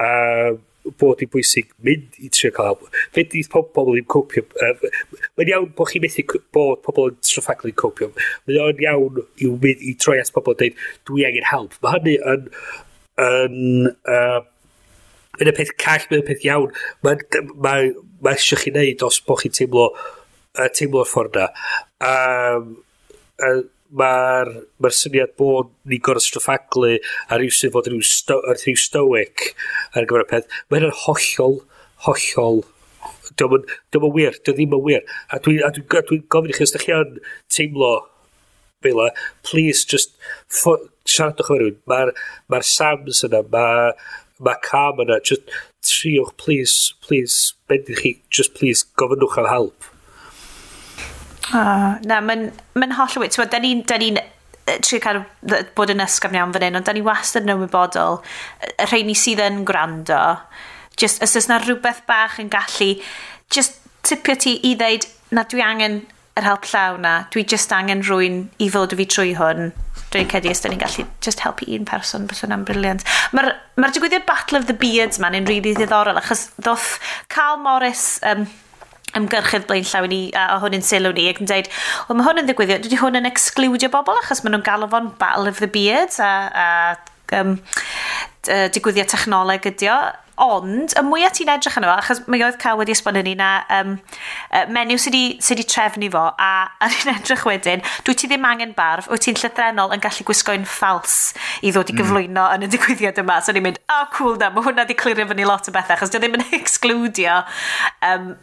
Uh, 0.00 0.56
bod 1.00 1.22
hi'n 1.22 1.30
bwysig 1.32 1.70
mynd 1.86 2.18
i 2.22 2.30
trio 2.32 2.52
cael 2.56 2.72
help. 2.72 2.98
Fe 3.14 3.26
di 3.30 3.44
pobl 3.52 3.92
ddim 3.92 4.08
copio. 4.12 4.44
Uh, 4.60 4.90
Mae'n 5.36 5.52
iawn 5.52 5.70
bod 5.76 5.92
chi'n 5.92 6.04
methu 6.04 6.24
bod 6.54 6.82
pobl 6.86 7.12
yn 7.12 7.20
straffaglu 7.26 7.74
copio. 7.78 8.10
Mae 8.46 8.60
o'n 8.64 8.82
iawn 8.84 9.22
i, 9.22 9.48
mynd, 9.48 9.82
i 9.82 9.94
troi 10.00 10.18
at 10.22 10.32
pobl 10.34 10.58
dweud, 10.58 10.76
dwi 11.08 11.26
angen 11.28 11.48
help. 11.52 11.78
Mae 11.82 11.98
hynny 11.98 12.18
yn... 12.34 12.50
yn 13.26 13.94
uh, 14.04 14.44
yn 15.36 15.50
y 15.50 15.52
peth 15.52 15.74
call, 15.80 16.04
mae'n 16.10 16.22
y 16.22 16.26
peth 16.26 16.44
iawn. 16.46 16.70
Mae'n 17.04 17.24
ma, 17.60 17.76
ma 18.24 18.32
eisiau 18.32 18.60
chi 18.62 18.72
wneud 18.72 19.04
os 19.04 19.18
bod 19.26 19.42
chi'n 19.42 19.54
teimlo, 19.56 19.90
uh, 20.56 20.68
teimlo'r 20.72 21.08
ffordd 21.10 21.36
na. 21.36 21.48
Um, 22.06 22.70
uh, 23.44 23.58
mae'r 23.90 24.52
ma 24.82 24.90
syniad 24.90 25.34
bod 25.38 25.70
ni'n 25.86 26.02
gorau 26.04 26.22
straffaglu 26.22 26.96
a 26.96 27.38
rhyw 27.38 27.52
sydd 27.54 27.74
fod 27.74 27.90
rhyw, 27.90 28.02
sto, 28.02 28.40
rhyw 28.50 28.78
stoic 28.80 29.52
ar 29.94 30.08
gyfer 30.08 30.24
y 30.24 30.30
peth. 30.32 30.48
mae'n 30.70 30.86
hynny'n 30.86 31.04
hollol, 31.04 31.60
hollol 32.06 32.64
Dwi'n 33.36 33.64
yn 33.66 34.12
wir, 34.14 34.36
dwi 34.46 34.54
ddim 34.54 34.76
yn 34.76 34.84
wir. 34.84 35.02
A 35.28 35.38
dwi'n 35.42 35.58
dwi, 35.74 35.82
dwi, 35.88 36.02
dwi 36.08 36.18
gofyn 36.32 36.52
i 36.52 36.56
chi, 36.56 36.64
os 36.64 36.72
da 36.72 36.80
chi 36.80 36.94
yn 36.94 37.18
teimlo 37.52 37.90
bela, 38.84 39.10
please 39.46 39.84
just 39.84 40.14
ffo, 40.46 40.76
siaradwch 41.08 41.50
efo 41.50 41.58
rhywun. 41.58 41.80
Mae'r 41.90 42.12
ma 42.52 42.62
Sams 42.64 43.24
yna, 43.26 43.42
mae 43.52 43.90
ma 44.46 44.56
Cam 44.64 45.02
yna, 45.04 45.18
just 45.24 45.50
triwch, 45.86 46.32
please, 46.40 46.94
please, 47.04 47.54
bendith 47.68 48.02
chi, 48.02 48.16
just 48.30 48.54
please, 48.54 48.86
gofynnwch 48.96 49.38
am 49.42 49.50
help. 49.52 49.90
Ah, 51.54 51.98
na, 52.02 52.22
mae'n 52.24 52.48
ma 52.74 52.88
holl 52.98 53.20
o 53.20 53.22
wyt. 53.22 53.38
Da 53.50 53.60
ni'n 53.62 53.84
ni, 53.86 54.10
ni 54.16 54.24
trio 54.82 55.00
cael 55.02 55.22
bod 55.76 55.92
yn 55.92 56.02
ysgafn 56.02 56.36
iawn 56.38 56.54
fan 56.54 56.66
hyn, 56.66 56.78
ond 56.80 56.88
da 56.88 56.94
ni 56.94 57.04
wastad 57.06 57.46
yn 57.46 57.54
ymwybodol 57.54 58.20
y 58.66 58.88
rheini 58.90 59.14
sydd 59.18 59.42
yn 59.44 59.62
gwrando. 59.68 60.20
Just, 60.98 61.22
os 61.22 61.36
oes 61.38 61.48
na 61.50 61.60
rhywbeth 61.62 62.02
bach 62.08 62.40
yn 62.42 62.50
gallu 62.52 62.96
just 63.52 63.78
tipio 64.06 64.36
ti 64.40 64.56
i 64.66 64.74
ddeud 64.78 65.06
na 65.36 65.44
dwi 65.46 65.62
angen 65.62 66.00
yr 66.36 66.44
help 66.44 66.66
llaw 66.68 66.98
na, 67.00 67.14
dwi 67.32 67.46
just 67.48 67.72
angen 67.72 68.02
rwy'n 68.04 68.42
i 68.62 68.68
fod 68.72 68.94
fi 68.98 69.06
trwy 69.08 69.36
hwn. 69.38 69.70
Dwi'n 70.12 70.28
cedi 70.30 70.50
os 70.52 70.62
da 70.62 70.70
ni'n 70.70 70.82
gallu 70.82 71.06
just 71.24 71.42
helpu 71.44 71.68
un 71.76 71.86
person, 71.88 72.26
bys 72.28 72.42
hwnna'n 72.44 72.66
briliant. 72.66 73.06
Mae'r 73.36 73.54
ma 73.80 73.90
digwyddiad 73.92 74.26
Battle 74.28 74.60
of 74.60 74.68
the 74.68 74.76
Beards 74.76 75.20
ma'n 75.22 75.38
un 75.38 75.48
rili 75.48 75.62
really 75.62 75.78
ddiddorol, 75.78 76.18
achos 76.20 76.48
ddoth 76.58 76.96
Carl 77.32 77.58
Morris, 77.62 78.18
um, 78.26 78.46
ymgyrchydd 79.18 79.66
blaenllaw 79.70 80.08
ni 80.12 80.20
a 80.36 80.60
hwn 80.62 80.78
yn 80.78 80.86
sylw 80.86 81.14
ni 81.16 81.28
ac 81.30 81.40
yn 81.42 81.50
dweud, 81.50 81.72
wel 82.08 82.20
mae 82.20 82.28
hwn 82.28 82.42
yn 82.42 82.50
ddigwyddio, 82.50 82.78
dydy 82.84 83.00
hwn 83.00 83.20
yn 83.22 83.30
excludio 83.30 83.90
bobl 83.92 84.20
achos 84.22 84.44
maen 84.44 84.56
nhw'n 84.56 84.66
galw 84.66 84.90
fo'n 84.92 85.12
Battle 85.20 85.52
of 85.52 85.62
the 85.62 85.70
Beards 85.70 86.20
a, 86.22 86.32
a 86.52 87.40
um, 87.40 87.56
digwyddiau 88.46 89.08
technoleg 89.10 89.66
ydy 89.72 89.90
o 89.90 89.98
ond 90.36 90.92
y 90.92 91.02
mwyaf 91.04 91.32
ti'n 91.36 91.48
edrych 91.48 91.78
yno, 91.80 91.88
achos 91.96 92.20
mae 92.28 92.42
oedd 92.44 92.58
cael 92.60 92.76
wedi 92.76 92.92
esbonio 92.92 93.22
ni 93.24 93.32
na 93.38 93.50
um, 93.72 93.94
menyw 94.72 94.98
sydd 95.00 95.16
wedi, 95.16 95.38
sy 95.40 95.56
trefnu 95.64 96.10
fo, 96.12 96.24
a 96.36 96.50
ar 96.84 96.96
un 97.00 97.12
edrych 97.14 97.46
wedyn, 97.48 97.84
dwi 98.04 98.14
ti 98.14 98.28
ddim 98.28 98.44
angen 98.44 98.74
barf, 98.76 99.08
wyt 99.12 99.24
ti'n 99.24 99.38
llythrenol 99.40 99.94
yn 99.96 100.02
gallu 100.04 100.26
gwisgo'n 100.28 100.66
ffals 100.68 101.32
i 101.62 101.72
ddod 101.72 101.88
i 101.88 101.94
hmm. 101.94 102.02
gyflwyno 102.02 102.44
mm. 102.44 102.58
yn 102.58 102.68
y 102.68 102.70
digwyddiad 102.74 103.22
yma. 103.22 103.38
So 103.40 103.56
ni'n 103.56 103.64
mynd, 103.64 103.80
oh 103.92 104.04
cool 104.16 104.36
da, 104.40 104.52
mae 104.52 104.66
hwnna 104.66 104.84
wedi 104.84 104.98
clirio 105.00 105.28
fyny 105.30 105.48
lot 105.48 105.70
o 105.70 105.74
bethau, 105.74 105.96
achos 105.96 106.12
dwi 106.12 106.22
ddim 106.26 106.36
yn 106.36 106.46
excludio 106.60 107.40
um, 108.04 108.34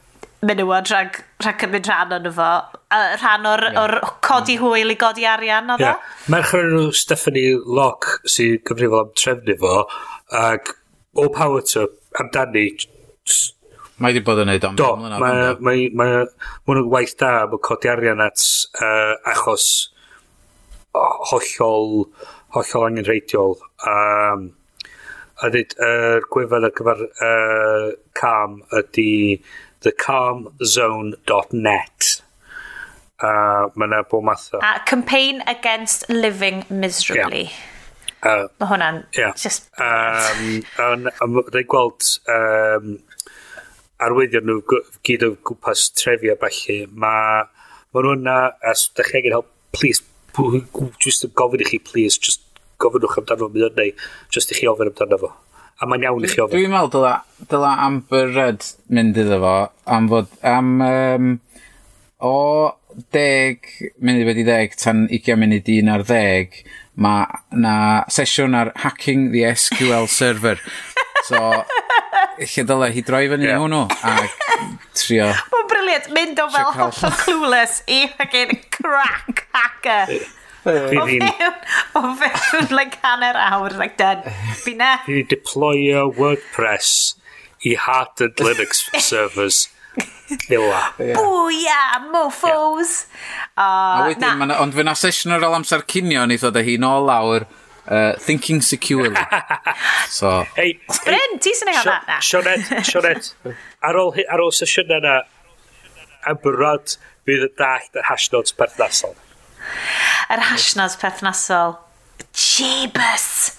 menywod 0.48 0.90
rhag, 0.92 1.20
rhag 1.44 1.60
cymryd 1.62 1.90
rhan 1.90 2.16
o'n 2.18 2.30
fo. 2.36 2.50
A 2.94 3.00
Rhan 3.18 3.48
o'r, 3.50 3.64
yeah. 3.70 3.80
or 3.82 4.14
codi 4.26 4.58
hwyl 4.62 4.94
i 4.94 4.98
godi 5.00 5.26
arian, 5.30 5.72
oedd 5.74 5.84
yeah. 5.84 6.12
Merch 6.32 6.54
o'r 6.58 6.70
enw 6.70 6.92
Stephanie 6.98 7.56
Locke 7.80 8.20
sy'n 8.30 8.60
gyfrifol 8.68 9.06
am 9.06 9.14
trefnu 9.18 9.58
fo, 9.64 9.84
ac 10.44 10.76
all 11.18 11.32
power 11.34 11.64
to 11.74 11.88
amdani. 12.20 12.68
Mae 14.02 14.12
wedi 14.12 14.24
bod 14.26 14.42
yn 14.44 14.50
neud 14.52 14.68
am 14.68 14.78
Do, 14.78 14.92
mae 15.00 15.88
hwnnw'n 15.96 16.92
waith 16.92 17.16
da 17.22 17.34
am 17.44 17.58
y 17.58 17.62
codi 17.70 17.92
arian 17.94 18.24
at 18.26 18.44
uh, 18.82 19.16
achos 19.34 19.70
hollol, 20.94 22.10
hollol 22.58 22.90
angenrheidiol. 22.90 23.58
Um, 23.90 24.52
a 25.44 25.50
dweud, 25.52 25.74
yr 25.82 26.22
uh, 26.22 26.28
gwefan 26.32 26.68
ar 26.68 26.74
gyfer 26.78 27.02
uh, 27.28 27.88
cam 28.18 28.60
ydy 28.78 29.42
thecalmzone.net 29.86 32.24
a 33.24 33.32
mae 33.76 33.88
yna 33.88 34.04
bod 34.12 34.28
o 34.28 34.30
A 34.60 34.80
Campaign 34.90 35.44
Against 35.48 36.10
Living 36.10 36.66
Miserably. 36.70 37.46
Yeah. 37.48 37.70
Uh, 38.24 38.48
mae 38.60 38.70
hwnna'n 38.72 39.04
yeah. 39.18 39.34
just... 39.36 39.68
Um, 39.80 40.64
um, 40.80 41.10
um, 41.24 41.40
Rhaid 41.52 41.68
gweld 41.72 42.08
um, 42.32 42.98
arwyddion 44.04 44.48
nhw 44.48 44.62
gyd 45.08 45.26
o 45.28 45.34
gwmpas 45.48 45.90
trefi 46.00 46.32
a 46.32 46.38
falle. 46.40 46.78
Mae 46.92 47.44
ma 47.94 48.04
nhw 48.04 48.16
yna, 48.18 48.38
as 48.72 48.88
da 48.96 49.06
chi 49.08 49.20
angen 49.20 49.38
help, 49.38 49.52
please, 49.76 50.04
just 51.04 51.28
gofyn 51.40 51.64
i 51.64 51.70
chi, 51.70 51.80
please, 51.84 52.18
just 52.18 52.44
gofynwch 52.82 53.20
amdano 53.22 53.46
fo, 53.46 53.54
mynd 53.54 53.70
o'n 53.70 53.80
neu, 53.80 53.96
just 54.34 54.52
i 54.52 54.60
chi 54.60 54.70
ofyn 54.72 54.92
amdano 54.92 55.20
fo 55.26 55.34
a 55.84 55.90
mae'n 55.90 56.06
iawn 56.08 56.24
i 56.24 56.32
chi 56.32 56.44
ofyn. 56.44 56.56
Dwi'n 56.56 56.72
meddwl 56.72 56.94
dyla, 56.94 57.16
dyla 57.52 57.74
Amber 57.84 58.32
Rudd 58.32 58.70
mynd 58.96 59.20
iddo 59.20 59.40
fo, 59.44 59.56
am 59.98 60.08
fod, 60.12 60.32
am, 60.48 60.72
um, 60.88 61.34
o 62.24 62.36
10 63.16 63.58
munud 64.06 64.30
wedi 64.30 64.46
10 64.48 64.78
tan 64.80 65.08
20 65.12 65.40
munud 65.42 65.72
1 65.76 65.92
ar 65.92 66.06
10, 66.08 66.62
mae 67.04 67.42
na 67.66 67.76
sesiwn 68.14 68.56
ar 68.58 68.72
hacking 68.84 69.32
the 69.34 69.44
SQL 69.52 70.08
server. 70.08 70.62
So, 71.28 71.40
lle 72.38 72.66
dyle 72.70 72.92
hi 72.94 73.04
droi 73.06 73.26
fyny 73.32 73.48
yeah. 73.48 73.60
hwnnw 73.62 73.84
a 73.88 74.14
trio... 75.00 75.32
Mae'n 75.54 75.70
briliant, 75.72 76.10
mynd 76.16 76.40
o 76.44 76.48
fel 76.54 76.72
hollol 76.78 77.20
clueless 77.24 77.82
i 77.92 78.06
again 78.24 78.56
crack 78.76 79.46
hacker. 79.56 80.16
Fi 80.64 80.96
ddim... 80.96 81.26
O 82.00 82.16
fewn, 82.20 82.70
like, 82.78 82.98
hanner 83.04 83.36
awr, 83.36 83.76
like, 83.78 83.98
done. 83.98 84.24
Fi 84.64 84.74
na. 84.80 84.96
Fi 85.06 85.20
wedi 85.20 85.36
deployio 85.36 86.08
WordPress 86.16 87.16
i 87.68 87.76
hardened 87.76 88.40
Linux 88.40 88.86
servers. 89.00 89.68
Fila. 90.48 90.94
Yeah. 91.00 92.00
Mofos! 92.12 93.06
Yeah. 93.06 93.58
Uh, 93.58 93.62
a 93.62 93.66
ah, 93.66 94.08
wedyn, 94.08 94.48
na. 94.48 94.58
ond 94.64 94.74
fe 94.74 94.86
na 94.88 94.96
sesiwn 94.98 95.36
ar 95.36 95.44
ôl 95.46 95.58
amser 95.60 95.84
cinio, 95.90 96.24
ni 96.30 96.40
ddod 96.42 96.58
â 96.58 96.64
hi 96.66 96.78
nôl 96.82 97.06
lawr, 97.10 97.46
uh, 97.86 98.14
thinking 98.18 98.64
securely. 98.66 99.20
so. 100.10 100.32
Hey, 100.56 100.80
Bryn, 101.04 101.38
ti 101.44 101.54
sy'n 101.60 101.74
ei 101.74 101.78
hwnna? 101.78 102.18
Sionet, 102.26 102.72
Sionet, 102.88 103.30
ar 103.84 104.00
ôl, 104.02 104.16
ar 104.26 104.46
ôl 104.48 104.56
sesiwn 104.56 104.96
yna, 104.98 105.20
am 106.32 106.40
byrod, 106.42 106.98
bydd 107.28 107.46
y 107.50 107.52
dallt 107.60 108.00
y 108.00 108.08
hashnotes 108.10 108.56
perthnasol. 108.58 109.14
Yr 110.34 110.46
hashnas 110.50 110.98
perthnasol. 111.02 111.78
Jeebus! 112.34 113.58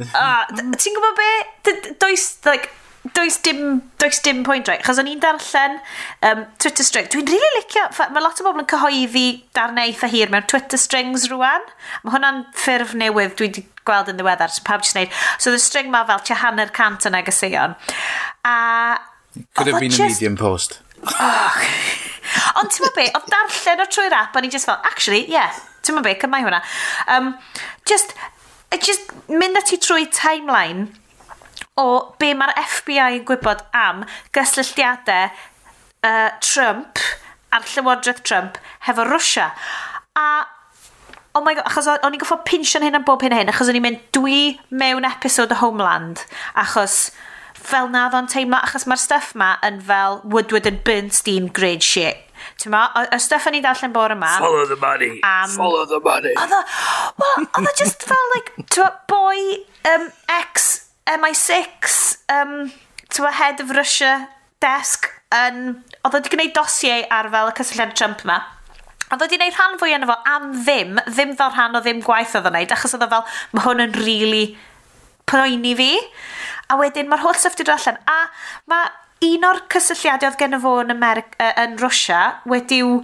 oh, 0.00 0.44
ti'n 0.50 0.96
gwybod 0.96 1.18
be? 1.18 1.30
Does, 2.00 2.38
like, 2.46 2.70
does 3.14 3.38
dim, 3.38 3.82
does 3.98 4.18
dim 4.20 4.42
pwynt 4.44 4.68
rai. 4.68 4.78
Chos 4.84 5.00
o'n 5.00 5.08
i'n 5.08 5.20
darllen 5.22 5.78
um, 6.26 6.44
Twitter 6.60 6.84
string. 6.84 7.08
Dwi'n 7.12 7.28
really 7.28 7.50
licio, 7.56 7.86
mae 8.12 8.24
lot 8.24 8.40
o 8.40 8.46
bobl 8.46 8.64
yn 8.64 8.68
cyhoeddi 8.70 9.26
darnau 9.56 9.88
eitha 9.88 10.10
hir 10.12 10.32
mewn 10.32 10.48
Twitter 10.50 10.80
strings 10.80 11.28
rwan. 11.32 11.64
Mae 12.04 12.16
hwnna'n 12.16 12.44
ffurf 12.56 12.94
newydd 12.98 13.36
dwi 13.38 13.48
wedi 13.48 13.66
gweld 13.88 14.12
yn 14.12 14.20
ddiweddar. 14.20 14.52
So 14.52 14.64
pawb 14.66 14.84
jyst 14.84 14.98
wneud. 14.98 15.16
So 15.38 15.54
the 15.54 15.62
string 15.62 15.92
mae 15.92 16.08
fel 16.08 16.22
tua 16.24 16.40
hanner 16.44 16.72
cant 16.76 17.08
o 17.08 17.14
negeseuon. 17.14 17.76
A... 18.44 18.56
Could 19.54 19.72
have 19.72 19.80
been 19.80 19.90
just... 19.90 20.00
a 20.00 20.12
medium 20.14 20.36
post. 20.40 20.80
Oh. 21.18 21.66
Ond 22.60 22.72
ti'n 22.74 22.92
be, 22.96 23.06
oedd 23.16 23.28
darllen 23.32 23.84
o 23.84 23.88
trwy'r 23.90 24.16
app, 24.16 24.36
o'n 24.36 24.48
i 24.48 24.52
just 24.52 24.68
fel, 24.68 24.80
actually, 24.88 25.24
yeah, 25.30 25.56
ti'n 25.86 26.00
be, 26.04 26.14
cymau 26.20 26.46
hwnna. 26.46 26.62
Um, 27.10 27.34
just, 27.88 28.14
just 28.84 29.12
mynd 29.30 29.58
at 29.60 29.70
ti 29.70 29.80
trwy 29.82 30.08
timeline 30.14 30.88
o 31.80 31.86
be 32.20 32.32
mae'r 32.36 32.54
FBI 32.60 33.20
yn 33.20 33.26
gwybod 33.28 33.64
am 33.76 34.04
gysylltiadau 34.36 35.30
uh, 35.30 36.30
Trump 36.44 37.02
a'r 37.50 37.66
Llywodraeth 37.66 38.22
Trump 38.26 38.58
hefo 38.86 39.06
Russia. 39.08 39.50
A 40.18 40.26
oh 41.34 41.42
my 41.46 41.54
god, 41.54 41.66
achos 41.68 41.86
o'n 41.90 42.14
i'n 42.14 42.20
goffo 42.20 42.40
pinsio'n 42.46 42.84
hyn 42.86 42.98
am 42.98 43.06
bob 43.06 43.22
hyn 43.22 43.34
a 43.34 43.40
hyn, 43.40 43.50
achos 43.52 43.70
o'n 43.70 43.78
i'n 43.78 43.84
mynd 43.84 44.00
dwi 44.16 44.58
mewn 44.74 45.06
episod 45.06 45.52
o 45.54 45.58
Homeland, 45.60 46.24
achos 46.58 47.10
fel 47.60 47.90
na 47.92 48.08
ddo'n 48.10 48.28
teimlo, 48.30 48.58
achos 48.64 48.86
mae'r 48.88 49.00
stuff 49.00 49.34
ma 49.38 49.54
yn 49.66 49.80
fel 49.84 50.20
Woodward 50.24 50.68
and 50.70 50.82
Bernstein 50.86 51.48
grade 51.54 51.84
shit. 51.84 52.26
Ti'n 52.60 52.72
ma, 52.72 52.86
y 53.12 53.18
stuff 53.20 53.46
o'n 53.48 53.56
i 53.58 53.62
darllen 53.64 53.92
bore 53.94 54.16
yma... 54.16 54.30
Follow 54.40 54.66
the 54.68 54.78
money, 54.80 55.18
um, 55.26 55.50
follow 55.52 55.86
the 55.88 56.00
money. 56.04 56.32
Oedd 56.40 56.54
o, 56.56 56.60
well, 57.20 57.46
oedd 57.46 57.68
o 57.68 57.74
just 57.78 58.04
fel, 58.08 58.28
like, 58.34 58.54
ti'n 58.72 58.96
boi 59.10 59.40
um, 59.92 60.06
ex 60.40 60.70
MI6, 61.10 61.98
um, 62.32 62.54
ti'n 63.12 63.34
head 63.40 63.60
of 63.64 63.74
Russia 63.76 64.14
desk, 64.64 65.10
yn, 65.34 65.60
oedd 66.00 66.14
o 66.14 66.16
wedi 66.18 66.32
gwneud 66.32 66.56
dosiau 66.56 67.04
ar 67.12 67.30
fel 67.32 67.52
y 67.52 67.54
cysylltiad 67.60 67.94
Trump 67.98 68.24
yma. 68.26 68.40
Oedd 69.10 69.20
o 69.20 69.26
wedi 69.26 69.38
gwneud 69.40 69.56
rhan 69.56 69.78
fwy 69.80 69.94
yna 69.96 70.08
fo 70.08 70.18
am 70.32 70.50
ddim, 70.62 70.98
ddim 71.10 71.36
ddo'r 71.36 71.56
rhan 71.56 71.78
o 71.78 71.84
ddim 71.84 72.02
gwaith 72.06 72.36
oedd 72.38 72.48
o'n 72.48 72.56
gwneud, 72.56 72.74
achos 72.76 72.96
oedd 72.96 73.06
o 73.06 73.12
fel, 73.14 73.24
mae 73.56 73.66
hwn 73.68 73.84
yn 73.86 73.96
really 74.00 74.44
poeni 75.30 75.74
fi. 75.78 75.92
A 76.70 76.78
wedyn 76.80 77.10
mae'r 77.10 77.24
holl 77.24 77.38
stuff 77.38 77.56
wedi 77.56 77.66
dod 77.68 77.76
allan. 77.78 77.98
A 78.06 78.18
mae 78.70 78.90
un 79.30 79.44
o'r 79.44 79.60
cysylltiadau 79.72 80.30
oedd 80.30 80.38
gen 80.40 80.56
fo 80.62 80.76
yn, 80.80 80.94
America, 80.94 81.36
uh, 81.42 81.50
yn 81.64 81.76
Russia 81.80 82.20
wedi'w 82.48 82.94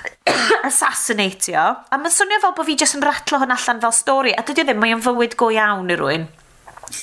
assassinatio. 0.68 1.62
A 1.88 2.00
mae'n 2.00 2.14
swnio 2.14 2.42
fel 2.42 2.54
bod 2.58 2.68
fi 2.68 2.76
jyst 2.82 2.98
yn 2.98 3.06
ratlo 3.06 3.40
hwn 3.40 3.54
allan 3.56 3.80
fel 3.84 3.96
stori. 3.96 4.34
A 4.36 4.44
dydy 4.44 4.66
ddim, 4.68 4.82
mae'n 4.82 5.04
fywyd 5.04 5.38
go 5.40 5.48
iawn 5.54 5.90
i 5.92 5.98
rwy'n. 6.00 6.28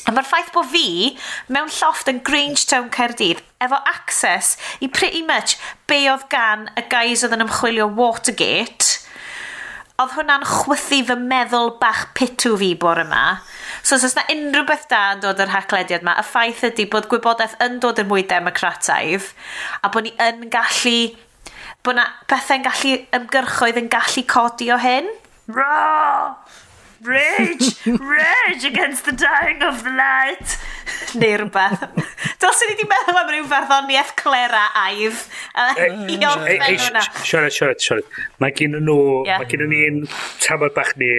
A 0.07 0.11
mae'r 0.11 0.27
ffaith 0.27 0.51
bod 0.51 0.67
fi 0.67 1.15
mewn 1.53 1.71
lloft 1.71 2.09
yn 2.11 2.19
Grangetown 2.27 2.89
Caerdydd 2.91 3.39
efo 3.63 3.79
access 3.87 4.57
i 4.83 4.89
pretty 4.91 5.23
much 5.25 5.55
be 5.87 6.03
oedd 6.11 6.27
gan 6.33 6.67
y 6.75 6.83
guys 6.91 7.23
oedd 7.23 7.37
yn 7.37 7.45
ymchwilio 7.45 7.87
Watergate 7.95 8.96
oedd 9.97 10.11
hwnna'n 10.13 10.43
chwythu 10.45 10.99
fy 11.07 11.15
meddwl 11.17 11.71
bach 11.81 12.03
pitw 12.17 12.51
fi 12.61 12.67
bore 12.77 13.01
yma. 13.01 13.21
So 13.81 13.95
os 13.95 14.03
oes 14.05 14.13
yna 14.13 14.25
unrhyw 14.33 14.67
beth 14.69 14.85
da 14.91 14.99
yn 15.15 15.23
dod 15.23 15.41
o'r 15.41 15.53
haclediad 15.55 16.05
yma, 16.05 16.13
y 16.21 16.25
ffaith 16.27 16.61
ydy 16.69 16.85
bod 16.91 17.07
gwybodaeth 17.09 17.55
yn 17.65 17.79
dod 17.81 18.03
yn 18.03 18.09
mwy 18.11 18.27
democrataidd 18.29 19.31
a 19.81 19.89
bod 19.89 20.05
ni 20.05 20.13
yn 20.21 20.45
gallu, 20.53 20.99
bod 21.81 21.97
na 21.97 22.05
bethau'n 22.29 22.67
gallu 22.67 22.93
ymgyrchoedd 23.17 23.81
yn 23.81 23.89
gallu 23.97 24.25
codi 24.29 24.69
o 24.75 24.77
hyn. 24.85 25.09
Ra! 25.57 25.73
Rage! 27.01 27.85
Rage 27.85 28.65
against 28.65 29.05
the 29.05 29.11
dying 29.11 29.61
of 29.61 29.83
the 29.83 29.91
light! 29.91 30.57
Neu 31.17 31.37
rhywbeth. 31.41 31.85
Dylswn 32.41 32.71
i 32.71 32.73
wedi 32.73 32.87
meddwl 32.89 33.21
am 33.21 33.31
rhyw 33.31 33.47
farddoniaeth 33.51 34.15
clera 34.19 34.65
aif. 34.83 35.27
Eh, 35.53 35.83
eh, 35.85 36.17
eh, 36.17 36.67
siarad, 36.81 37.53
siarad, 37.53 37.81
siarad. 37.83 38.19
Mae 38.43 38.55
gen 38.57 38.77
nhw, 38.79 38.99
yeah. 39.27 39.41
mae 39.41 39.49
gen 39.51 39.67
ni'n 39.71 40.03
tamad 40.43 40.75
bach 40.77 40.95
ni, 41.01 41.13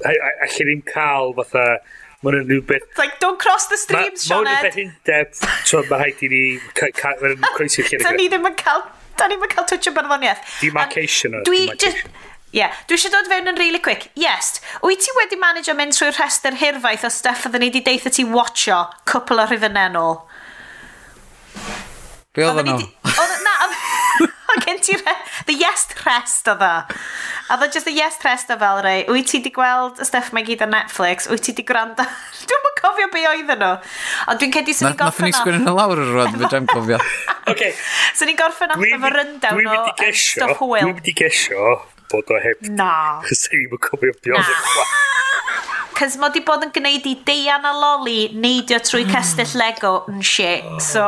a 0.00 0.12
allan 0.12 0.52
ddim 0.58 0.84
cael 0.88 1.34
fatha, 1.38 1.70
Mae 2.18 2.34
nhw'n 2.34 2.48
rhywbeth... 2.50 2.82
It's 2.82 2.98
like, 2.98 3.20
don't 3.22 3.38
cross 3.38 3.68
the 3.70 3.76
stream, 3.78 4.16
Sioned. 4.18 4.48
Mae 4.50 4.72
nhw'n 4.72 4.72
rhywbeth 4.74 5.36
in 5.38 5.60
So, 5.70 5.84
mae 5.86 6.00
rhaid 6.00 6.24
i 6.26 6.30
ni... 6.32 6.40
Mae'n 6.74 7.44
croesi'r 7.54 7.86
lle. 7.92 8.00
Da 8.02 8.10
ni 8.16 8.26
ddim 8.32 8.48
yn 8.48 8.56
cael... 8.58 8.82
Da 9.20 9.28
ni 9.30 9.36
ddim 9.36 9.46
yn 9.46 9.52
cael 9.52 9.68
twtio 9.70 9.92
barddoniaeth. 9.94 10.42
Demarcation. 10.64 11.38
Dwi 11.46 11.68
just... 11.78 12.10
Ie, 12.48 12.62
yeah. 12.62 12.76
dwi 12.88 12.96
eisiau 12.96 13.12
dod 13.12 13.26
fewn 13.28 13.50
yn 13.50 13.58
really 13.60 13.80
quick. 13.84 14.06
Yes, 14.16 14.62
wyt 14.80 15.02
ti 15.04 15.12
wedi 15.18 15.36
manage 15.36 15.72
mynd 15.76 15.92
trwy'r 15.92 16.14
rhestr 16.16 16.54
hirfaith 16.56 17.04
o 17.04 17.10
stuff 17.12 17.44
oedden 17.44 17.60
ni 17.60 17.68
wedi 17.68 17.82
deitha 17.84 18.08
ti 18.08 18.24
watcho 18.24 18.86
cwpl 19.10 19.42
o 19.42 19.44
rhyfynau 19.50 19.98
ôl? 20.00 20.16
Be 22.32 22.46
oedd 22.48 22.62
nhw? 22.64 22.78
Na, 23.44 23.52
oedd 24.54 24.64
gen 24.64 24.80
ti 24.80 24.96
the 25.44 25.58
yes 25.60 25.84
rest 26.06 26.48
o 26.48 26.54
dda. 26.56 26.86
A 27.52 27.58
oedd 27.58 27.76
just 27.76 27.84
the 27.90 27.92
yes 27.92 28.16
rest 28.24 28.48
o 28.48 28.56
fel 28.64 28.80
rei. 28.86 29.04
Wyt 29.12 29.28
ti 29.28 29.42
wedi 29.42 29.52
gweld 29.52 30.00
y 30.00 30.08
stuff 30.08 30.32
mae 30.32 30.48
gyd 30.48 30.64
ar 30.64 30.72
Netflix? 30.72 31.28
Wyt 31.28 31.44
ti 31.44 31.52
wedi 31.52 31.66
gwrando? 31.68 32.08
Dwi'n 32.48 32.64
mwyn 32.64 32.80
cofio 32.80 33.10
be 33.12 33.26
oedden 33.34 33.60
nhw. 33.60 33.74
Ond 34.32 34.40
dwi'n 34.40 34.56
cedi 34.56 34.78
sy'n 34.78 34.94
ni 34.94 35.02
gorffen 35.04 35.12
off. 35.12 35.20
Nath 35.20 35.28
ni 35.28 35.36
sgwyn 35.36 35.60
yn 35.60 35.68
y 35.68 35.76
lawr 35.82 36.00
yr 36.00 36.16
roedd, 36.16 36.40
fe 36.40 36.48
dwi'n 36.54 36.72
cofio. 36.72 37.04
Okay. 37.52 37.76
Sy'n 38.16 38.32
ni 38.32 38.38
gorffen 38.40 38.72
off 38.72 38.88
efo 38.88 39.14
Dwi'n 39.52 39.72
o 39.76 40.10
stuff 40.16 40.64
hwyl. 40.64 40.80
Dwi'n 40.80 40.96
mynd 40.96 41.12
i 41.12 41.16
gesio 41.20 41.76
bod 42.12 42.32
o 42.32 42.40
heb... 42.42 42.62
Na. 42.78 42.92
Chos 43.26 43.46
ddim 43.48 43.74
yn 43.76 43.82
cofio 43.88 44.14
be 44.22 44.34
oedd 44.36 44.54
yn 44.54 44.64
chwaith. 44.70 44.96
Cos 45.98 46.14
mae 46.22 46.30
di 46.34 46.44
bod 46.46 46.62
yn 46.66 46.72
gwneud 46.74 47.06
i 47.10 47.14
deian 47.26 47.66
a 47.66 47.74
loli 47.74 48.30
neidio 48.38 48.78
trwy 48.84 49.04
mm. 49.04 49.12
castell 49.14 49.54
Lego 49.58 49.92
yn 50.12 50.22
shit, 50.22 50.66
so... 50.84 51.04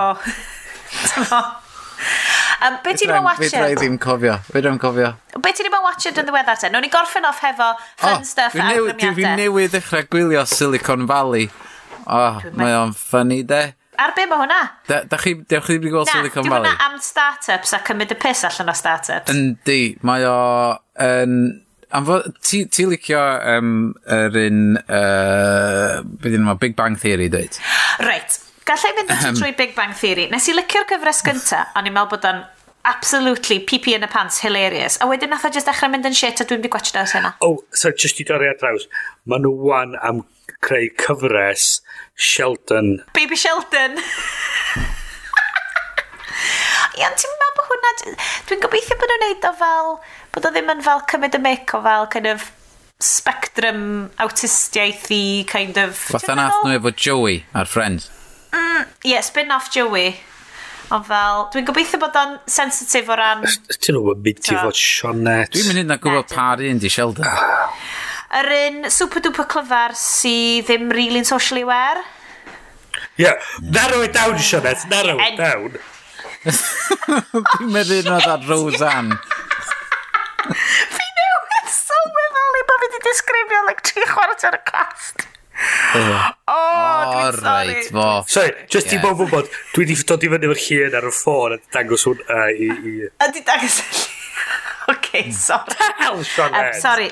um, 2.66 2.78
be 2.82 2.94
ti'n 2.96 3.07
ddim 3.07 3.18
yn 3.20 3.26
watched? 3.28 3.55
Fe 3.55 3.74
ddim 3.78 3.98
cofio. 4.03 4.36
Fe 4.51 4.62
ddim 4.64 4.78
cofio. 4.82 5.12
Be 5.36 5.53
ti'n 5.55 5.68
ddim 5.68 5.78
yn 5.78 5.84
watched 5.86 6.18
yn 6.18 6.26
ddiweddar 6.26 6.59
te? 6.59 6.70
Nw'n 6.72 6.88
i 6.88 6.92
gorffen 6.92 7.28
off 7.28 7.42
hefo 7.44 7.72
fun 8.01 8.18
oh, 8.18 8.26
stuff 8.26 8.57
a 8.59 8.70
awgrymiadau. 8.72 9.14
Dwi 9.20 9.34
newydd 9.44 9.76
ddechrau 9.76 10.09
gwylio 10.11 10.42
Silicon 10.48 11.07
Valley. 11.11 11.46
Oh, 12.11 12.40
mae 12.59 12.74
o'n 12.74 12.96
ffynnu 12.96 13.44
de. 13.46 13.62
Ar 14.01 14.14
be 14.16 14.26
mae 14.30 14.40
hwnna? 14.40 14.61
Da, 14.88 15.03
da 15.09 15.18
chi, 15.20 15.34
dewch 15.48 15.66
chi 15.68 15.76
wedi 15.76 15.90
gweld 15.92 16.09
Silicon 16.09 16.46
Valley? 16.46 16.64
Na, 16.64 16.70
di 16.70 16.76
hwnna 16.76 16.92
am 16.92 17.01
start-ups 17.05 17.74
a 17.76 17.82
cymryd 17.84 18.14
y 18.14 18.20
piss 18.20 18.46
allan 18.48 18.72
o 18.72 18.76
start-ups. 18.76 19.32
Yndi, 19.34 19.80
mae 20.09 20.24
o... 20.28 20.36
Um, 21.01 21.34
am 21.96 22.07
fod, 22.07 22.30
ti, 22.46 22.62
ti 22.72 22.86
licio 22.88 23.20
um, 23.57 23.90
yr 24.18 24.38
un, 24.46 24.62
uh, 24.84 25.98
beth 26.22 26.38
yna, 26.38 26.57
Big 26.62 26.78
Bang 26.78 26.96
Theory 27.01 27.28
dweud? 27.32 27.61
Reit, 28.07 28.38
Gallai 28.70 28.92
fynd 28.94 29.12
at 29.12 29.34
trwy 29.34 29.53
Big 29.59 29.74
Bang 29.76 29.92
Theory. 29.96 30.28
Nes 30.30 30.46
i 30.48 30.55
licio'r 30.55 30.86
gyfres 30.88 31.24
gynta, 31.26 31.64
ond 31.76 31.88
i'n 31.88 31.96
meddwl 31.96 32.12
bod 32.12 32.26
o'n 32.28 32.42
absolutely 32.84 33.58
pee 33.58 33.94
in 33.94 34.00
the 34.00 34.06
pants 34.06 34.40
hilarious. 34.40 34.98
A 35.00 35.06
wedyn 35.06 35.30
nath 35.30 35.44
o 35.44 35.50
just 35.50 35.68
dechrau 35.68 35.90
mynd 35.92 36.08
yn 36.08 36.16
shit 36.16 36.40
a 36.40 36.46
dwi'n 36.48 36.62
di 36.64 36.70
gwachio 36.72 37.00
ar 37.00 37.10
hynna 37.12 37.34
oh 37.44 37.58
so 37.82 37.92
just 38.04 38.20
i 38.22 38.26
dorri 38.28 38.48
at 38.50 38.62
draws 38.62 38.86
maen 39.26 39.44
nhw 39.46 39.52
wan 39.70 39.96
am 40.10 40.22
creu 40.66 40.88
cyfres 41.02 41.66
Sheldon 42.30 43.02
baby 43.16 43.36
Sheldon 43.36 44.00
Ia'n 47.00 47.14
ti'n 47.16 47.36
meddwl 47.38 47.52
bod 47.56 47.68
hwnna... 47.70 48.14
Dwi'n 48.48 48.62
gobeithio 48.64 48.96
bod 48.98 49.12
nhw'n 49.12 49.22
neud 49.22 49.44
o 49.46 49.52
fel... 49.60 49.92
Bod 50.34 50.48
o 50.48 50.50
ddim 50.52 50.72
yn 50.72 50.82
fel 50.84 51.04
cymryd 51.12 51.36
y 51.38 51.40
mic 51.44 51.72
o 51.76 51.80
fel 51.84 52.08
kind 52.12 52.28
of 52.28 52.48
spectrum 53.00 53.84
autistiaeth 54.20 55.06
i 55.14 55.22
kind 55.48 55.78
of... 55.80 55.94
Fatha 56.10 56.34
nath 56.36 56.58
nhw 56.64 56.74
efo 56.80 56.92
Joey 56.92 57.38
ar 57.56 57.70
Friends. 57.70 58.10
Mm, 58.50 58.90
yeah, 59.06 59.22
spin-off 59.24 59.70
Joey. 59.72 60.16
Ond 60.91 61.07
fel, 61.07 61.45
dwi'n 61.55 61.66
gobeithio 61.68 62.01
bod 62.03 62.16
o'n 62.18 62.32
sensitif 62.51 63.11
o 63.12 63.16
ran... 63.18 63.45
Ti'n 63.47 63.95
nhw'n 63.95 64.22
mynd 64.24 64.49
i 64.51 64.57
fod 64.57 64.78
Sionet. 64.78 65.53
Dwi'n 65.55 65.68
mynd 65.70 65.82
i'n 65.84 66.01
gwybod 66.03 66.32
pa 66.32 66.49
un 66.66 66.80
di 66.82 66.91
Sheldon. 66.91 67.28
Ah. 67.30 67.70
Yr 68.41 68.51
un 68.57 68.91
super 68.91 69.22
duper 69.22 69.47
clyfar 69.51 69.95
sydd 69.99 70.66
ddim 70.66 70.91
really'n 70.95 71.28
socially 71.28 71.62
aware. 71.66 72.03
Yeah, 73.18 73.38
narrow 73.62 74.03
it 74.03 74.18
down, 74.18 74.34
Sionet, 74.43 74.82
narrow 74.91 75.14
it 75.22 75.38
down. 75.38 75.78
Dwi'n 76.51 77.70
meddwl 77.70 78.11
na 78.11 78.18
ddad 78.24 78.51
Roseanne. 78.51 79.18
Fi 80.51 81.11
newid 81.20 81.74
sylweddoli 81.76 82.66
bod 82.66 82.82
fi 82.82 82.88
wedi 82.88 83.05
disgrifio 83.07 83.66
like 83.70 83.86
tri 83.86 84.11
chwarae 84.11 84.49
ar 84.51 84.59
y 84.59 84.64
cast. 84.74 85.29
Oh, 85.90 86.30
oh 86.48 87.11
dwi'n 87.11 87.42
right, 87.42 87.82
sorry. 87.82 87.82
Bo. 87.92 88.06
Sorry, 88.26 88.54
just 88.70 88.92
yeah. 88.92 89.00
i 89.00 89.02
bob 89.02 89.18
gwybod, 89.20 89.50
dwi 89.74 89.84
wedi 89.84 89.98
dod 90.06 90.24
i 90.24 90.30
fyny 90.32 90.48
efo'r 90.48 90.62
llun 90.66 90.96
ar 91.00 91.11
y 91.11 91.12
ffôn 91.16 91.56
a 91.56 91.61
dangos 91.74 92.06
hwn 92.08 92.24
uh, 92.28 92.48
i, 92.54 92.70
i... 92.70 92.94
A 93.20 93.28
di 93.34 93.44
dangos 93.46 93.80
OK, 94.90 95.22
hmm. 95.22 95.30
sorry. 95.30 95.74
Hell, 95.98 96.22
Sean 96.22 96.54
um, 96.54 96.72
Sorry. 96.72 97.11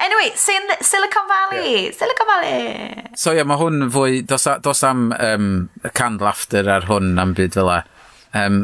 Anyway, 0.00 0.32
Sil 0.34 0.66
Silicon 0.80 1.28
Valley. 1.28 1.84
Yeah. 1.84 1.92
Silicon 1.92 2.26
Valley. 2.26 3.04
So 3.14 3.32
yeah, 3.36 3.46
mae 3.46 3.60
hwn 3.60 3.86
fwy... 3.94 4.22
Dos, 4.26 4.48
dos 4.64 4.82
am 4.86 5.10
um, 5.14 5.52
cand 5.94 6.24
laughter 6.24 6.66
ar 6.70 6.88
hwn 6.90 7.14
am 7.20 7.34
byd 7.38 7.54
fel 7.58 7.70
e. 7.76 7.78
Um, 8.40 8.60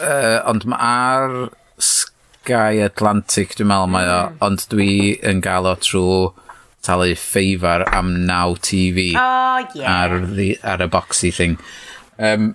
uh, 0.00 0.40
ond 0.48 0.66
mae 0.68 0.80
ar 0.80 1.36
Sky 1.82 2.80
Atlantic, 2.84 3.56
dwi'n 3.58 3.68
meddwl 3.72 3.92
mae 3.92 4.08
o, 4.08 4.18
hmm. 4.30 4.42
ond 4.48 4.66
dwi 4.72 4.90
yn 5.26 5.44
gael 5.44 5.68
o 5.68 5.76
trwy 5.82 6.45
talu 6.86 7.12
ffeifar 7.18 7.86
am 7.92 8.14
Now 8.28 8.54
TV 8.54 9.10
oh, 9.18 9.66
yeah. 9.74 9.90
ar, 9.90 10.18
the, 10.26 10.54
ar 10.62 10.84
y 10.86 10.88
boxy 10.92 11.32
thing. 11.34 11.58
Um, 12.18 12.54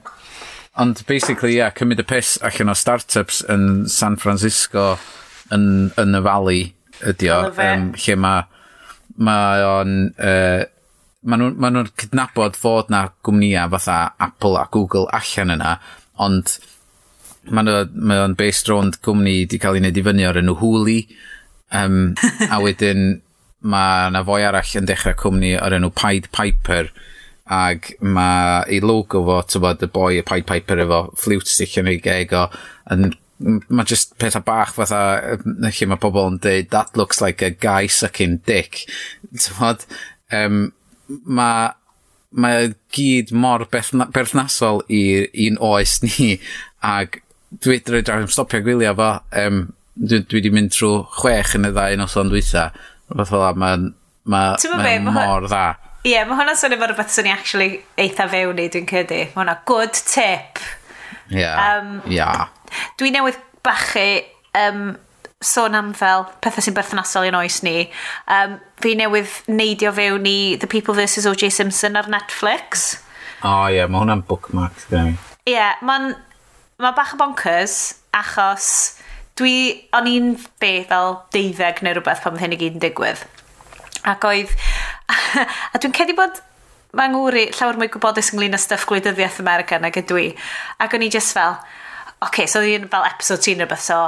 ond 0.79 1.03
basically, 1.07 1.57
yeah, 1.57 1.71
cymryd 1.75 2.01
y 2.01 2.07
piss 2.07 2.38
allan 2.41 2.71
o 2.71 2.77
startups 2.77 3.43
yn 3.51 3.88
San 3.91 4.17
Francisco 4.17 4.95
yn, 5.51 5.91
yn 5.99 6.17
y 6.17 6.21
Valley 6.25 6.67
ydi 7.11 7.32
o, 7.34 7.41
um, 7.51 7.89
lle 7.97 8.19
mae 8.19 8.45
ma 9.21 9.39
o'n... 9.77 9.97
Uh, 10.17 10.69
Maen 11.21 11.38
nhw'n 11.38 11.57
ma 11.61 11.69
nhw 11.69 11.84
cydnabod 12.01 12.55
fod 12.57 12.88
na 12.89 13.03
gwmnïau 13.21 13.69
fatha 13.75 13.97
Apple 14.25 14.57
a 14.57 14.63
Google 14.73 15.03
allan 15.13 15.53
yna, 15.53 15.75
ond 16.25 16.55
maen 17.45 17.67
nhw'n 17.69 17.91
ma 18.09 18.17
o'n 18.23 18.34
based 18.39 18.71
rownd 18.71 18.97
gwmni 19.05 19.36
wedi 19.43 19.59
cael 19.61 19.77
ei 19.77 19.84
wneud 19.84 19.99
i 20.01 20.03
fyny 20.07 20.25
o'r 20.25 20.39
enw 20.41 20.55
Huli, 20.57 20.95
um, 21.77 21.99
a 22.49 22.57
wedyn 22.63 23.03
mae 23.62 24.12
na 24.14 24.24
fwy 24.26 24.45
arall 24.47 24.76
yn 24.80 24.89
dechrau 24.89 25.18
cwmni 25.18 25.55
o'r 25.59 25.78
enw 25.78 25.91
Pied 25.97 26.30
Piper 26.36 26.91
ag 27.51 27.91
mae 27.99 28.62
ei 28.72 28.80
logo 28.84 29.24
fo, 29.28 29.41
tybod, 29.47 29.84
y 29.84 29.89
boi 29.91 30.20
y 30.22 30.26
Pied 30.28 30.47
Piper 30.49 30.86
efo 30.86 31.01
flute 31.20 31.49
stick 31.51 31.78
yn 31.82 31.89
ei 31.91 31.99
geg 32.03 32.34
o, 32.38 32.47
yn 32.93 33.12
mae 33.41 33.88
just 33.89 34.14
pethau 34.22 34.43
bach 34.45 34.76
fatha 34.76 35.01
lle 35.41 35.88
mae 35.89 36.01
pobl 36.01 36.30
yn 36.30 36.39
dweud 36.43 36.70
that 36.74 36.97
looks 36.97 37.22
like 37.24 37.41
a 37.41 37.49
guy 37.49 37.88
sucking 37.88 38.38
dick. 38.45 38.84
Tybod 39.34 39.86
um, 40.38 40.72
mae 41.26 41.72
mae 42.32 42.72
gyd 42.95 43.34
mor 43.36 43.66
berthnasol 43.72 44.86
i'r 44.88 45.28
un 45.47 45.57
oes 45.72 45.97
ni 46.05 46.38
ac 46.88 47.20
dwi 47.51 47.82
wedi 47.82 47.91
rhaid 47.91 48.32
stopio 48.32 48.62
gwylio 48.64 48.93
fo 48.95 49.09
um, 49.41 49.66
dwi, 49.95 50.22
dwi 50.22 50.39
wedi 50.39 50.53
mynd 50.55 50.72
trwy 50.72 51.01
chwech 51.18 51.57
yn 51.57 51.68
y 51.68 51.74
ddau 51.76 51.97
noson 51.99 52.32
dwytha 52.32 52.70
Fath 53.12 53.34
o 53.36 53.41
la, 53.41 53.51
mae'n 53.57 53.88
ma, 54.24 54.41
ma, 54.55 54.97
ma 55.07 55.16
mor 55.16 55.47
dda. 55.47 55.66
Ie, 56.01 56.16
yeah, 56.16 56.26
mae 56.26 56.39
hwnna'n 56.39 56.57
swnio 56.57 56.80
fel 56.82 56.89
rhywbeth 56.89 57.14
sy'n 57.14 57.28
ni 57.28 57.34
actually 57.34 57.70
eitha 58.01 58.26
fewn 58.32 58.62
i, 58.64 58.68
dwi'n 58.74 58.88
credu. 58.89 59.22
Mae 59.36 59.43
hwnna 59.43 59.57
good 59.70 59.93
tip. 59.93 60.62
Ie, 61.30 61.43
yeah. 61.43 61.78
um, 61.78 61.99
yeah. 62.09 62.47
Dwi 62.97 63.12
newydd 63.14 63.38
bachu 63.66 64.05
um, 64.57 64.95
sôn 65.45 65.78
am 65.78 65.91
fel 65.97 66.26
pethau 66.41 66.66
sy'n 66.66 66.78
berthnasol 66.78 67.28
i'n 67.30 67.38
oes 67.38 67.59
ni. 67.66 67.86
Um, 68.32 68.57
fi 68.82 68.95
newydd 68.97 69.51
neidio 69.51 69.93
fewn 69.97 70.26
i 70.30 70.55
The 70.62 70.70
People 70.72 70.97
vs 70.97 71.28
O.J. 71.30 71.51
Simpson 71.53 71.99
ar 71.99 72.09
Netflix. 72.09 72.95
O 73.41 73.49
oh, 73.49 73.68
ie, 73.70 73.80
yeah, 73.80 73.89
mae 73.89 74.01
hwnna'n 74.01 74.26
bookmark. 74.30 74.88
Ie, 74.89 75.05
yeah, 75.49 75.78
mae'n 75.86 76.14
ma 76.82 76.95
bach 76.97 77.14
o 77.14 77.22
bonkers 77.22 77.78
achos 78.18 79.00
Dwi, 79.41 79.57
o'n 79.97 80.09
i'n 80.11 80.31
be 80.61 80.73
fel 80.85 81.15
deuddeg 81.33 81.81
neu 81.81 81.97
rhywbeth 81.97 82.21
pan 82.21 82.35
oedd 82.35 82.43
hyn 82.45 82.53
i 82.53 82.59
gyd 82.61 82.77
yn 82.77 82.83
digwydd. 82.83 83.23
Ac 84.05 84.25
oedd, 84.29 84.53
a 85.73 85.81
dwi'n 85.81 85.95
cedi 85.97 86.13
bod 86.17 86.37
mae 86.97 87.09
ngwri 87.09 87.47
llawer 87.55 87.79
mwy 87.79 87.89
gwybodus 87.91 88.33
ynglyn 88.35 88.57
â 88.57 88.59
stuff 88.61 88.85
gwleidyddiaeth 88.89 89.39
America 89.41 89.79
nag 89.81 89.97
ydw 89.97 90.19
i. 90.19 90.27
Ac 90.83 90.93
o'n 90.93 91.05
i 91.05 91.09
just 91.13 91.33
fel, 91.33 91.57
oce, 91.57 92.27
okay, 92.27 92.45
so 92.45 92.61
oedd 92.61 92.69
hi'n 92.69 92.89
fel 92.91 93.07
episode 93.07 93.41
ti'n 93.45 93.63
rhywbeth, 93.63 93.85
so 93.87 93.99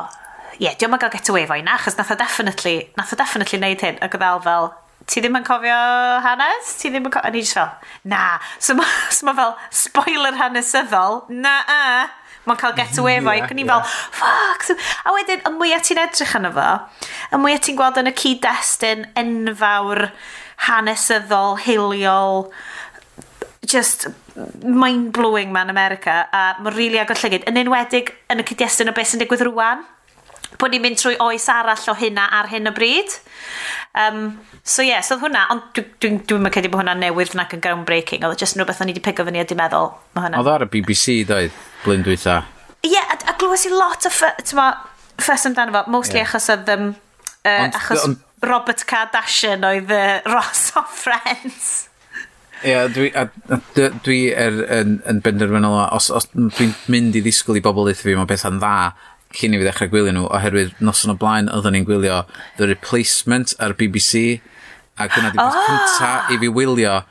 ie, 0.60 0.68
yeah, 0.68 0.78
diolch 0.78 1.00
yn 1.00 1.02
cael 1.02 1.14
get 1.16 1.34
away 1.34 1.48
fo 1.50 1.58
i 1.58 1.66
na, 1.66 1.80
achos 1.80 1.98
nath 1.98 2.14
o 2.14 2.18
definitely, 2.20 2.76
nath 3.00 3.14
o 3.16 3.18
definitely 3.18 3.62
neud 3.64 3.86
hyn, 3.88 3.98
ac 4.06 4.18
oedd 4.20 4.26
al 4.28 4.44
fel, 4.46 4.70
ti 5.10 5.24
ddim 5.24 5.40
yn 5.40 5.48
cofio 5.48 5.78
hanes? 6.24 6.76
Ti 6.80 6.92
ddim 6.92 7.08
yn 7.08 7.14
cofio... 7.14 7.30
A 7.30 7.34
ni 7.34 7.42
just 7.44 7.58
fel, 7.58 7.72
na. 8.10 8.40
So 8.60 8.76
mae 8.78 8.88
so 9.16 9.28
ma 9.28 9.34
fel, 9.40 9.56
spoiler 9.74 10.38
hanesyddol, 10.40 11.24
na 11.34 11.56
a 11.68 11.86
mae'n 12.48 12.60
cael 12.60 12.76
get 12.78 12.98
away 13.02 13.20
fo. 13.20 13.32
yeah, 13.32 13.46
ac 13.46 13.54
o'n 13.54 13.62
i'n 13.62 13.70
yeah. 13.70 13.82
fel, 13.82 14.20
fuck! 14.20 14.68
So, 14.68 14.78
a 15.08 15.16
wedyn, 15.16 15.44
y 15.48 15.54
mwyaf 15.58 15.88
ti'n 15.88 16.02
edrych 16.04 16.36
yna 16.40 16.54
fo, 16.56 16.70
y 17.32 17.42
mwyaf 17.42 17.66
ti'n 17.66 17.80
gweld 17.80 18.00
yn 18.02 18.12
y 18.12 18.16
cyd-destun 18.20 19.08
enfawr, 19.24 20.08
hanesyddol, 20.68 21.58
hiliol, 21.64 22.48
just 23.66 24.08
mind-blowing 24.64 25.52
man 25.54 25.70
America 25.70 26.28
a 26.34 26.44
mae'n 26.60 26.74
rili 26.74 26.94
really 26.94 27.02
agor 27.02 27.20
llygyd 27.22 27.46
yn 27.50 27.60
enwedig 27.62 28.12
yn 28.34 28.42
y 28.42 28.46
cyd-destun 28.50 28.92
o 28.92 28.96
beth 28.98 29.14
sy'n 29.14 29.22
digwydd 29.24 29.46
rwan 29.48 29.86
bod 30.62 30.74
ni'n 30.74 30.84
mynd 30.84 31.00
trwy 31.00 31.18
oes 31.24 31.46
arall 31.52 31.92
o 31.92 31.96
hynna 31.98 32.28
ar 32.40 32.50
hyn 32.52 32.70
o 32.70 32.74
bryd. 32.76 33.16
Um, 34.00 34.40
so 34.64 34.82
ie, 34.82 34.90
yeah, 34.90 35.04
so 35.06 35.20
hwnna, 35.22 35.46
ond 35.54 35.68
dwi'n 35.76 35.92
dwi, 36.02 36.12
dwi, 36.26 36.40
dwi 36.42 36.52
credu 36.54 36.72
bod 36.74 36.82
hwnna'n 36.82 37.04
newydd 37.04 37.36
nac 37.38 37.54
yn 37.54 37.62
groundbreaking, 37.64 38.26
oedd 38.26 38.42
jyst 38.42 38.58
yn 38.58 38.64
rhywbeth 38.64 38.82
o'n 38.82 38.90
i 38.90 38.96
wedi 38.96 39.06
pigo 39.06 39.26
fyny 39.28 39.44
a 39.44 39.46
di 39.50 39.58
meddwl. 39.60 39.94
Oedd 40.18 40.52
ar 40.56 40.66
y 40.66 40.70
BBC 40.74 41.20
doedd, 41.30 41.62
blyn 41.86 42.06
dwi. 42.06 42.18
Ie, 42.18 42.92
yeah, 42.96 43.14
a, 43.14 43.20
a 43.32 43.38
glwys 43.40 43.68
i 43.70 43.74
lot 43.74 44.10
o 44.10 44.14
ffys 44.14 45.48
amdano 45.50 45.76
fo, 45.76 45.86
mostly 45.94 46.22
yeah. 46.22 46.30
achos 46.30 46.50
oedd... 46.54 46.70
Um, 46.74 46.94
uh, 47.44 47.58
ond, 47.68 47.80
achos 47.80 48.06
ond, 48.08 48.22
Robert 48.44 48.84
Kardashian 48.90 49.64
oedd 49.68 49.92
uh, 49.94 50.20
Ross 50.34 50.72
o 50.80 50.84
Friends. 50.90 51.72
Ie, 52.64 52.72
yeah, 52.72 52.88
dwi, 52.92 53.10
a, 53.20 53.28
dwi, 53.76 53.88
dwi 54.06 54.20
er, 54.40 54.60
yn, 54.72 54.98
yn 55.12 55.18
benderfynol, 55.24 55.82
os, 55.96 56.08
os 56.16 56.30
dwi'n 56.34 56.72
mynd 56.92 57.18
i 57.20 57.24
ddisgwyl 57.24 57.60
i 57.60 57.64
bobl 57.64 57.90
eithaf 57.92 58.08
fi, 58.08 58.16
mae 58.16 58.30
beth 58.30 58.46
yn 58.48 58.62
dda, 58.62 58.94
cyn 59.34 59.56
i 59.56 59.60
fi 59.60 59.68
ddechrau 59.68 59.92
gwylio 59.92 60.14
nhw, 60.16 60.28
oherwydd 60.38 60.78
noson 60.84 61.14
o 61.14 61.18
blaen 61.20 61.50
oedden 61.54 61.78
ni'n 61.78 61.88
gwylio 61.88 62.24
The 62.60 62.70
Replacement 62.70 63.56
ar 63.64 63.76
BBC, 63.78 64.40
a 64.98 65.10
gyna 65.10 65.34
di 65.34 65.40
beth 65.42 65.58
oh! 65.58 65.60
Ah! 65.60 65.68
cynta 65.68 66.12
i 66.34 66.40
fi 66.42 66.52
wylio 66.54 67.02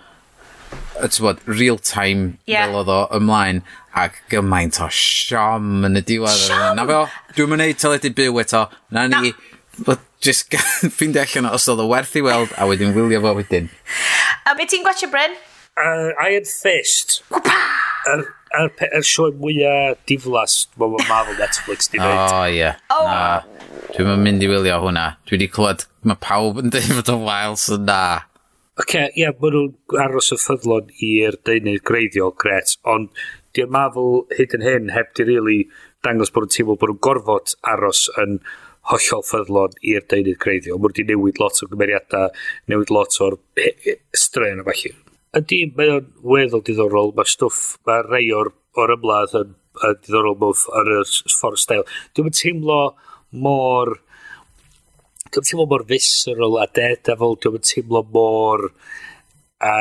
ti'n 1.03 1.25
bod, 1.25 1.41
real 1.47 1.79
time 1.79 2.39
yeah. 2.47 2.67
fel 2.67 2.79
oedd 2.83 2.91
o 2.93 3.01
ymlaen 3.17 3.63
ac 3.99 4.19
gymaint 4.33 4.79
o 4.83 4.89
siom 4.95 5.87
yn 5.89 5.99
y 6.01 6.03
diwedd. 6.07 6.47
Siom! 6.47 6.77
Na 6.79 6.87
fel, 6.89 7.09
dwi'n 7.37 7.53
mynd 7.53 7.65
neud 7.65 7.81
teledu 7.81 8.13
byw 8.17 8.43
eto. 8.45 8.65
Na 8.95 9.07
ni, 9.11 9.33
na. 9.87 9.97
just 10.23 10.53
ffeindio 10.97 11.25
allan 11.25 11.51
os 11.51 11.67
oedd 11.69 11.83
o 11.83 11.89
werth 11.91 12.15
i 12.19 12.23
weld 12.25 12.55
a 12.57 12.69
wedyn 12.71 12.95
wylio 12.97 13.23
fo 13.25 13.35
wedyn. 13.41 13.69
A 14.47 14.55
beth 14.59 14.71
ti'n 14.73 14.87
gwachio 14.87 15.11
Bryn? 15.13 15.35
Uh, 15.77 16.13
Iron 16.29 16.47
Fist. 16.47 17.23
Wpa! 17.33 17.59
Uh, 18.13 18.23
er, 18.59 18.73
er 18.89 19.07
sioe 19.07 19.33
mwyaf 19.39 20.01
diflas 20.09 20.57
mae 20.81 21.07
Marvel 21.09 21.39
Netflix 21.41 21.91
di 21.93 22.01
wneud. 22.01 22.35
O, 22.35 22.43
ie. 22.51 22.73
Na. 22.91 23.23
Dwi'n 23.93 24.09
mynd 24.09 24.27
mynd 24.27 24.45
i 24.45 24.51
wylio 24.51 24.81
hwnna. 24.85 25.07
Dwi 25.29 25.37
wedi 25.37 25.49
clywed, 25.53 25.87
mae 26.09 26.21
pawb 26.23 26.61
yn 26.63 26.73
dweud 26.73 26.97
fod 26.99 27.13
o'n 27.15 27.25
wael, 27.27 27.59
so 27.61 27.79
na. 27.81 28.03
Oce, 28.73 28.87
okay, 28.87 29.07
ie, 29.13 29.25
yeah, 29.25 29.37
maen 29.41 29.57
nhw'n 29.59 30.03
aros 30.07 30.33
y 30.33 30.41
ffyddlon 30.41 30.93
i'r 31.05 31.37
deunydd 31.45 31.83
greiddiol, 31.89 32.33
gret, 32.41 32.77
ond 32.89 33.11
di'r 33.53 33.69
Marvel 33.73 34.23
hyd 34.39 34.57
yn 34.57 34.65
hyn 34.65 34.93
heb 34.95 35.13
di 35.19 35.27
really 35.29 35.59
dangos 36.07 36.33
bod 36.33 36.47
nhw'n 36.47 36.55
teimlo 36.57 36.79
bod 36.81 36.95
nhw'n 36.95 37.03
gorfod 37.05 37.57
aros 37.75 38.07
yn 38.23 38.39
hollol 38.91 39.27
ffyddlon 39.29 39.77
i'r 39.93 40.07
deunydd 40.11 40.41
greiddiol. 40.43 40.81
Mae 40.81 40.89
nhw 40.89 40.95
wedi 40.95 41.09
newid 41.13 41.41
lot 41.43 41.61
o 41.63 41.69
gymeriadau, 41.71 42.33
newid 42.73 42.91
lot 42.95 43.21
o'r 43.23 43.39
straen 44.25 44.65
o 44.65 44.67
falle. 44.71 44.97
Ydy, 45.33 45.63
mae 45.73 45.89
o'n 45.89 46.09
weddol 46.29 46.61
diddorol. 46.67 47.15
Mae 47.17 47.29
stwff, 47.31 47.79
mae 47.89 48.03
rei 48.05 48.27
o'r, 48.37 48.51
or 48.77 48.91
ymladd 48.93 49.33
yn, 49.39 49.55
yn 49.89 49.95
diddorol 50.05 50.37
mwf 50.43 50.67
ar 50.77 50.91
y 50.93 50.99
ffordd 51.09 51.63
stael. 51.63 51.87
Dwi'n 52.13 52.37
teimlo 52.37 52.81
mor... 53.45 53.95
Dwi'n 55.33 55.49
teimlo 55.49 55.65
mor 55.71 55.87
visceral 55.89 56.59
a 56.61 56.67
daredevil, 56.77 57.39
Dwi'n 57.41 57.65
teimlo 57.65 58.05
mor 58.13 58.69
a 59.65 59.73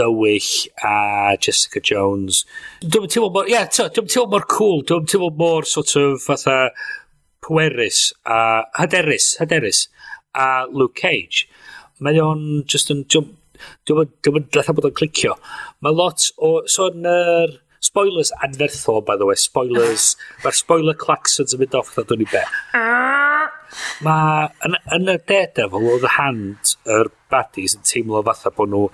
dywyll 0.00 0.50
a 0.80 0.96
Jessica 1.44 1.84
Jones. 1.84 2.46
Dwi'n 2.80 3.12
teimlo 3.12 3.28
mor... 3.36 3.52
Ie, 3.52 3.58
yeah, 3.58 3.68
dwi'n 3.68 4.08
teimlo 4.08 4.30
mor 4.32 4.48
cool. 4.48 4.80
Dwi'n 4.80 5.12
teimlo 5.12 5.28
mor 5.36 5.68
sort 5.68 5.92
of 6.00 6.24
fatha 6.24 6.70
pwerus 7.44 8.14
a 8.24 8.64
hyderus, 8.80 9.34
hyderus 9.42 9.90
a 10.32 10.64
Luke 10.72 10.96
Cage. 11.04 11.50
Mae 12.00 12.16
o'n 12.24 12.64
just 12.64 12.88
yn... 12.96 13.04
Dwi'n 13.04 13.35
Dwi'n 13.88 14.16
dweud 14.24 14.74
bod 14.78 14.90
o'n 14.90 14.98
clicio. 14.98 15.36
Mae 15.84 15.96
lot 15.96 16.30
o... 16.36 16.58
So 16.70 16.90
yn 16.92 17.06
yr... 17.06 17.46
Er, 17.46 17.62
spoilers 17.86 18.32
anferthol, 18.42 19.04
by 19.04 19.16
the 19.16 19.26
way. 19.26 19.34
Spoilers. 19.34 20.16
Mae'r 20.44 20.56
spoiler 20.58 20.96
claxons 20.98 21.54
yn 21.54 21.62
mynd 21.62 21.76
off, 21.78 21.92
dda 21.94 22.06
dwi'n 22.10 22.24
i 22.24 22.28
be. 22.32 22.44
Mae 24.06 24.46
yn, 24.66 24.78
yn 24.96 25.12
y 25.12 25.16
Daredevil 25.30 25.88
oedd 25.92 26.06
y 26.06 26.12
hand 26.16 26.74
yr 26.96 27.10
baddies 27.32 27.76
yn 27.78 27.86
teimlo 27.86 28.22
fatha 28.26 28.52
bod 28.56 28.72
nhw 28.72 28.86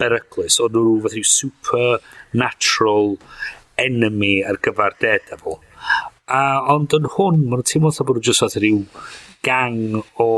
beryglus. 0.00 0.60
Oedd 0.62 0.76
nhw 0.78 0.96
fath 1.04 1.16
rhyw 1.16 1.30
supernatural 1.30 3.14
enemy 3.80 4.34
ar 4.46 4.60
gyfer 4.64 4.98
Daredevil. 5.02 5.60
A, 6.24 6.40
ond 6.72 6.94
yn 6.96 7.10
hwn, 7.16 7.42
maen 7.44 7.60
nhw'n 7.60 7.70
teimlo 7.70 7.92
fatha 7.92 8.08
bod 8.08 8.20
nhw 8.20 8.28
jyst 8.30 8.44
fath 8.44 8.58
rhyw 8.60 8.84
gang 9.44 10.02
o 10.20 10.30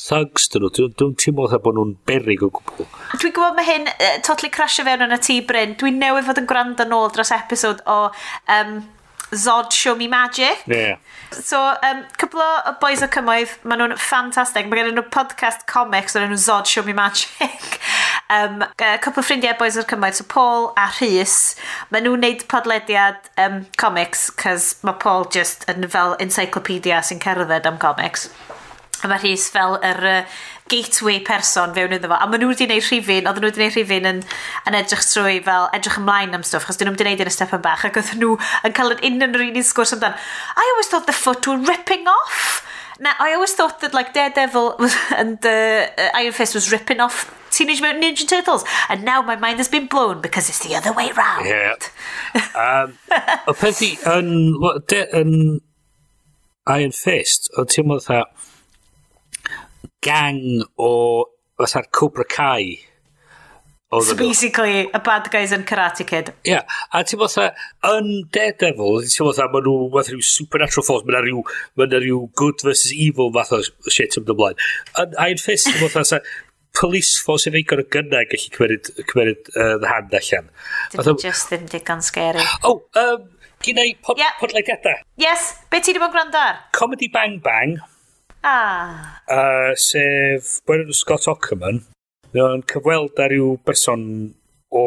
thugs 0.00 0.48
dyn 0.52 0.64
nhw. 0.64 0.72
Dwi'n 0.76 0.94
dwi 0.98 1.16
teimlo 1.22 1.48
fatha 1.48 1.62
bod 1.64 1.78
nhw'n 1.78 1.96
berig 2.08 2.44
o 2.46 2.52
gwbl. 2.58 2.86
Dwi'n 3.14 3.34
gwybod 3.34 3.56
mae 3.58 3.68
hyn 3.68 3.90
uh, 3.90 4.12
totally 4.26 4.52
crasio 4.54 4.86
fewn 4.88 5.06
yn 5.08 5.16
y 5.16 5.20
tŷ 5.24 5.40
Bryn. 5.48 5.74
Dwi'n 5.80 5.98
newydd 6.02 6.28
fod 6.28 6.42
yn 6.42 6.48
gwrando 6.50 6.86
nôl 6.88 7.10
dros 7.14 7.34
episod 7.34 7.82
o 7.88 7.98
um, 8.54 8.78
Zod 9.34 9.72
Show 9.72 9.94
Me 9.94 10.08
Magic. 10.08 10.64
Yeah. 10.66 10.96
So, 11.30 11.58
um, 11.60 12.04
cwbl 12.16 12.40
o 12.40 12.72
boys 12.80 13.02
o 13.04 13.08
cymoedd, 13.12 13.52
maen 13.68 13.82
nhw'n 13.82 13.96
ffantastig. 14.00 14.68
Mae 14.68 14.80
gen 14.80 14.94
nhw 14.96 15.04
podcast 15.12 15.66
comics 15.68 16.16
o'r 16.16 16.24
enw 16.28 16.38
Zod 16.40 16.70
Show 16.70 16.86
Me 16.86 16.94
Magic. 16.96 17.76
um, 18.36 18.64
cwbl 18.80 19.20
o 19.20 19.26
ffrindiau 19.26 19.58
boys 19.60 19.76
o'r 19.80 19.88
cymoedd, 19.90 20.16
so 20.16 20.24
Paul 20.32 20.70
a 20.80 20.88
Rhys, 20.96 21.56
maen 21.92 22.08
nhw'n 22.08 22.24
neud 22.24 22.46
podlediad 22.48 23.28
um, 23.44 23.60
comics, 23.80 24.28
cos 24.40 24.76
mae 24.86 24.96
Paul 25.02 25.28
just 25.34 25.68
yn 25.68 25.84
fel 25.92 26.16
encyclopedia 26.24 27.02
sy'n 27.04 27.20
cerdded 27.24 27.68
am 27.68 27.80
comics. 27.82 28.30
A 29.02 29.10
mae 29.10 29.20
Rhys 29.22 29.46
fel 29.54 29.76
yr 29.84 30.00
uh, 30.10 30.22
gateway 30.68 31.20
person 31.24 31.74
fewn 31.76 31.94
iddo 31.96 32.10
fo. 32.10 32.18
A 32.18 32.26
maen 32.28 32.42
nhw 32.42 32.50
wedi 32.52 32.66
gwneud 32.66 32.86
rhifin, 32.88 33.28
oedden 33.30 33.44
nhw 33.44 33.50
wedi 33.50 33.60
gwneud 33.60 33.76
rhifin 33.76 34.08
yn, 34.10 34.22
yn 34.68 34.78
edrych 34.78 35.04
trwy 35.06 35.38
fel 35.46 35.68
edrych 35.76 36.00
ymlaen 36.00 36.34
am 36.36 36.46
stwff, 36.46 36.66
chos 36.68 36.80
dyn 36.80 36.90
nhw 36.90 36.96
wedi 36.96 37.06
gwneud 37.06 37.24
yn 37.24 37.30
y 37.30 37.34
step 37.34 37.54
yn 37.56 37.64
bach, 37.64 37.86
ac 37.88 38.00
oedden 38.00 38.22
nhw 38.22 38.34
yn 38.66 38.74
cael 38.76 38.96
yn 38.96 39.04
un 39.10 39.28
yn 39.28 39.38
yr 39.38 39.46
un 39.46 39.60
sgwrs 39.70 39.94
amdan. 39.96 40.18
I 40.56 40.72
always 40.72 40.90
thought 40.90 41.06
the 41.06 41.16
foot 41.16 41.46
were 41.46 41.62
ripping 41.70 42.10
off. 42.10 42.64
Now, 43.00 43.14
I 43.20 43.32
always 43.34 43.54
thought 43.54 43.78
that 43.80 43.94
like 43.94 44.12
Daredevil 44.12 44.76
was, 44.80 44.96
and 45.16 45.38
uh, 45.46 45.86
uh, 45.96 46.10
Iron 46.14 46.32
Fist 46.32 46.54
was 46.54 46.72
ripping 46.72 46.98
off 46.98 47.32
Teenage 47.50 47.80
Mutant 47.80 48.02
Ninja 48.02 48.26
Turtles, 48.26 48.64
and 48.88 49.04
now 49.04 49.22
my 49.22 49.36
mind 49.36 49.58
has 49.58 49.68
been 49.68 49.86
blown 49.86 50.20
because 50.20 50.48
it's 50.48 50.66
the 50.66 50.74
other 50.74 50.92
way 50.92 51.12
round. 51.12 51.46
Yeah. 51.46 51.74
um, 52.58 52.98
y 53.46 53.54
peth 53.54 53.82
i, 53.86 53.92
yn, 54.10 54.58
yn 55.14 55.32
Iron 56.74 56.92
Fist, 56.92 57.48
o 57.56 57.64
ti'n 57.64 57.86
meddwl 57.86 58.26
gang 60.08 60.64
o 60.76 60.92
fatha'r 61.60 61.90
Cobra 61.92 62.24
Kai. 62.24 62.78
So 63.90 64.14
basically, 64.14 64.84
nhw. 64.84 64.90
a 64.92 65.00
bad 65.00 65.30
guys 65.32 65.52
yn 65.56 65.62
Karate 65.64 66.04
Kid. 66.06 66.34
Ie, 66.44 66.50
yeah. 66.52 66.74
a 66.92 67.00
ti'n 67.08 67.22
fatha, 67.22 67.46
yn 67.88 68.10
Daredevil, 68.36 68.98
ti'n 69.08 69.30
fatha, 69.30 69.46
maen 69.54 69.64
nhw 69.64 69.86
fatha 69.94 70.12
rhyw 70.12 70.26
supernatural 70.28 70.84
force, 70.84 71.06
maen 71.08 71.24
rhyw, 71.24 71.40
maen 71.80 71.96
rhyw 71.96 72.18
good 72.36 72.60
versus 72.66 72.92
evil 72.92 73.32
fath 73.32 73.54
o 73.56 73.62
shit 73.88 74.18
am 74.20 74.28
dymlaen. 74.28 74.60
Yn 75.00 75.16
Iron 75.24 75.40
Fist, 75.40 75.70
ti'n 75.72 75.88
fatha, 75.96 76.20
police 76.76 77.16
force 77.24 77.48
yn 77.48 77.56
eigon 77.62 77.80
o 77.80 77.88
gynnau 77.96 78.28
gallu 78.28 78.52
cymeryd, 78.58 78.92
cymeryd 79.08 79.52
uh, 79.56 79.78
the 79.80 79.88
hand 79.88 80.12
allan. 80.20 80.52
Dyn 80.92 81.08
ni 81.08 81.16
just 81.24 81.48
ddim 81.48 81.68
digon 81.72 82.04
scary. 82.04 82.44
Oh, 82.68 82.82
um, 83.00 83.24
gynna 83.64 83.88
i 83.88 83.96
pod, 84.04 84.20
yeah. 84.20 84.36
podleidiadau. 84.42 85.00
Yes, 85.16 85.54
be 85.72 85.80
ti 85.80 85.94
wedi 85.94 86.04
bod 86.04 86.12
gwrando 86.12 86.44
ar? 86.44 86.66
Comedy 86.76 87.08
Bang 87.08 87.40
Bang. 87.40 87.78
Ah. 88.46 89.20
Uh, 89.28 89.74
sef, 89.74 90.58
bwyd 90.66 90.92
Scott 90.94 91.26
Ockerman, 91.30 91.82
Mae 92.34 92.42
o'n 92.44 92.60
cyfweld 92.68 93.16
ar 93.24 93.32
ryw 93.32 93.54
berson 93.64 94.02
o 94.68 94.82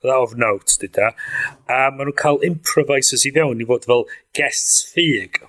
dda 0.00 0.14
of 0.22 0.32
note, 0.40 0.78
dyda. 0.80 1.10
E, 1.12 1.74
a 1.74 1.90
maen 1.92 2.08
nhw'n 2.08 2.16
cael 2.16 2.40
improvisers 2.48 3.26
i 3.28 3.32
fewn 3.36 3.60
i 3.60 3.66
fod 3.68 3.84
fel 3.90 4.06
guests 4.36 4.78
ffug. 4.94 5.42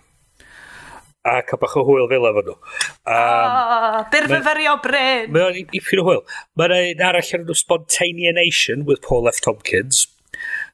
A 1.24 1.38
cael 1.48 1.62
bach 1.62 1.78
o 1.80 1.86
hwyl 1.88 2.10
fel 2.12 2.28
efo 2.28 2.44
nhw. 2.44 2.58
Um, 2.58 3.16
oh, 3.16 4.02
byrfyfyrio 4.12 4.76
bryn! 4.84 5.32
Mae 5.32 5.48
o'n 5.48 5.62
ipyn 5.80 6.04
o 6.04 6.06
hwyl. 6.10 6.22
Mae'n 6.60 6.76
un 6.82 7.06
arall 7.08 7.34
ar 7.40 7.44
nhw 7.46 7.56
Spontaneation 7.62 8.84
with 8.90 9.00
Paul 9.08 9.32
F. 9.32 9.40
Tompkins. 9.48 10.04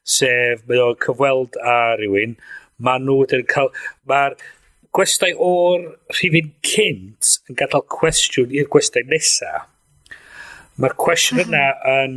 Sef, 0.02 0.66
mae 0.66 0.82
o'n 0.82 0.98
cyfweld 1.06 1.62
ar 1.62 2.02
rhywun, 2.02 2.34
Mae 2.82 2.98
nhw 3.06 3.20
wedyn 3.22 3.46
cael... 3.46 3.70
Mae'r 4.10 4.34
gwestai 4.94 5.32
o'r 5.42 5.86
rhifin 6.14 6.52
cynt 6.62 7.38
yn 7.50 7.58
gadael 7.58 7.82
cwestiwn 7.90 8.52
i'r 8.54 8.68
gwestai 8.70 9.02
nesa, 9.10 9.64
mae'r 10.78 10.94
cwestiwn 10.98 11.48
yna 11.48 11.64
yn 11.90 12.14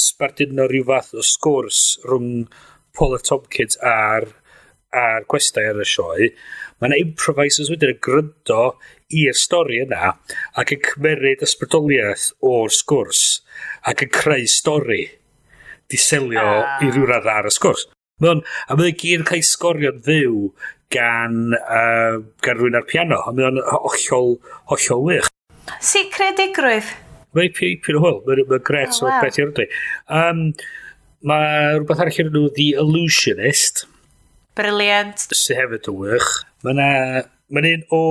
sbarduno 0.00 0.68
rhyw 0.70 0.86
fath 0.88 1.12
o 1.20 1.24
sgwrs 1.24 1.82
rhwng 2.06 2.46
Paul 2.94 3.10
Paula 3.10 3.20
Tompkins 3.26 3.76
a'r, 3.82 4.28
ar 4.94 5.24
gwestai 5.28 5.66
ar 5.66 5.80
y 5.82 5.86
sioe. 5.88 6.28
Mae 6.78 6.90
yna 6.90 7.00
improvisers 7.02 7.72
wedyn 7.72 7.94
yn 7.96 8.00
gryndo 8.06 8.60
i'r 9.20 9.36
stori 9.38 9.80
yna 9.82 10.12
ac 10.60 10.72
yn 10.76 10.84
cymeryd 10.86 11.42
ysbrydoliaeth 11.44 12.28
o'r 12.46 12.72
sgwrs 12.72 13.24
ac 13.90 14.06
yn 14.06 14.12
creu 14.14 14.46
stori 14.50 15.02
diselio 15.90 16.44
ah. 16.44 16.78
i 16.80 16.88
ryw 16.88 17.08
radd 17.10 17.28
ar 17.28 17.50
y 17.50 17.52
sgwrs. 17.52 17.88
Mae'n, 18.22 18.44
a 18.70 18.78
mae'n 18.78 18.94
gyn 19.00 19.26
cael 19.26 19.42
sgorio'n 19.42 19.98
fyw 20.06 20.38
gan, 20.94 21.56
uh, 21.58 22.20
gan 22.44 22.60
rwy'n 22.60 22.78
ar 22.78 22.86
piano. 22.88 23.20
A 23.26 23.34
mae'n 23.34 23.58
hollol, 23.72 24.36
hollol 24.70 25.08
wych. 25.08 25.32
Si 25.82 26.06
credigrwydd? 26.14 26.94
Mae'n 27.34 27.52
pyn 27.56 27.98
o 27.98 28.02
hwyl. 28.04 28.22
Mae'n 28.28 28.46
ma 28.50 28.60
gret 28.62 28.94
oh, 29.00 29.08
wow. 29.08 29.20
beth 29.24 29.40
i'r 29.42 29.52
dwi. 29.56 29.66
Um, 30.06 30.46
mae 31.26 31.74
rhywbeth 31.74 32.02
arall 32.04 32.20
yn 32.22 32.30
nhw 32.30 32.48
The 32.56 32.68
Illusionist. 32.82 33.84
Brilliant. 34.54 35.26
Sy'n 35.34 35.58
hefyd 35.62 35.90
o 35.90 35.96
wych. 36.04 36.34
Mae 36.64 36.76
yna... 36.76 36.90
Mae'n 37.54 37.66
un 37.68 37.82
o 37.92 38.02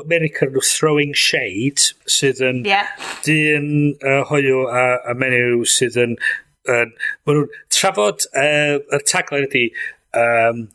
America 0.00 0.46
nhw 0.48 0.62
Throwing 0.64 1.12
Shade 1.18 1.90
sydd 2.08 2.40
yn 2.42 2.62
yeah. 2.66 2.88
dyn 3.26 3.66
uh, 4.00 4.22
hoio 4.30 4.62
a, 4.72 4.86
a 5.10 5.14
menyw 5.18 5.66
sydd 5.68 5.98
yn... 6.00 6.16
Uh, 6.70 6.86
Mae 7.26 7.36
nhw'n 7.36 7.52
trafod... 7.74 8.24
Uh, 8.32 8.78
y 8.78 9.02
tagline 9.10 9.50
ydy... 9.50 9.66
Um, 10.16 10.66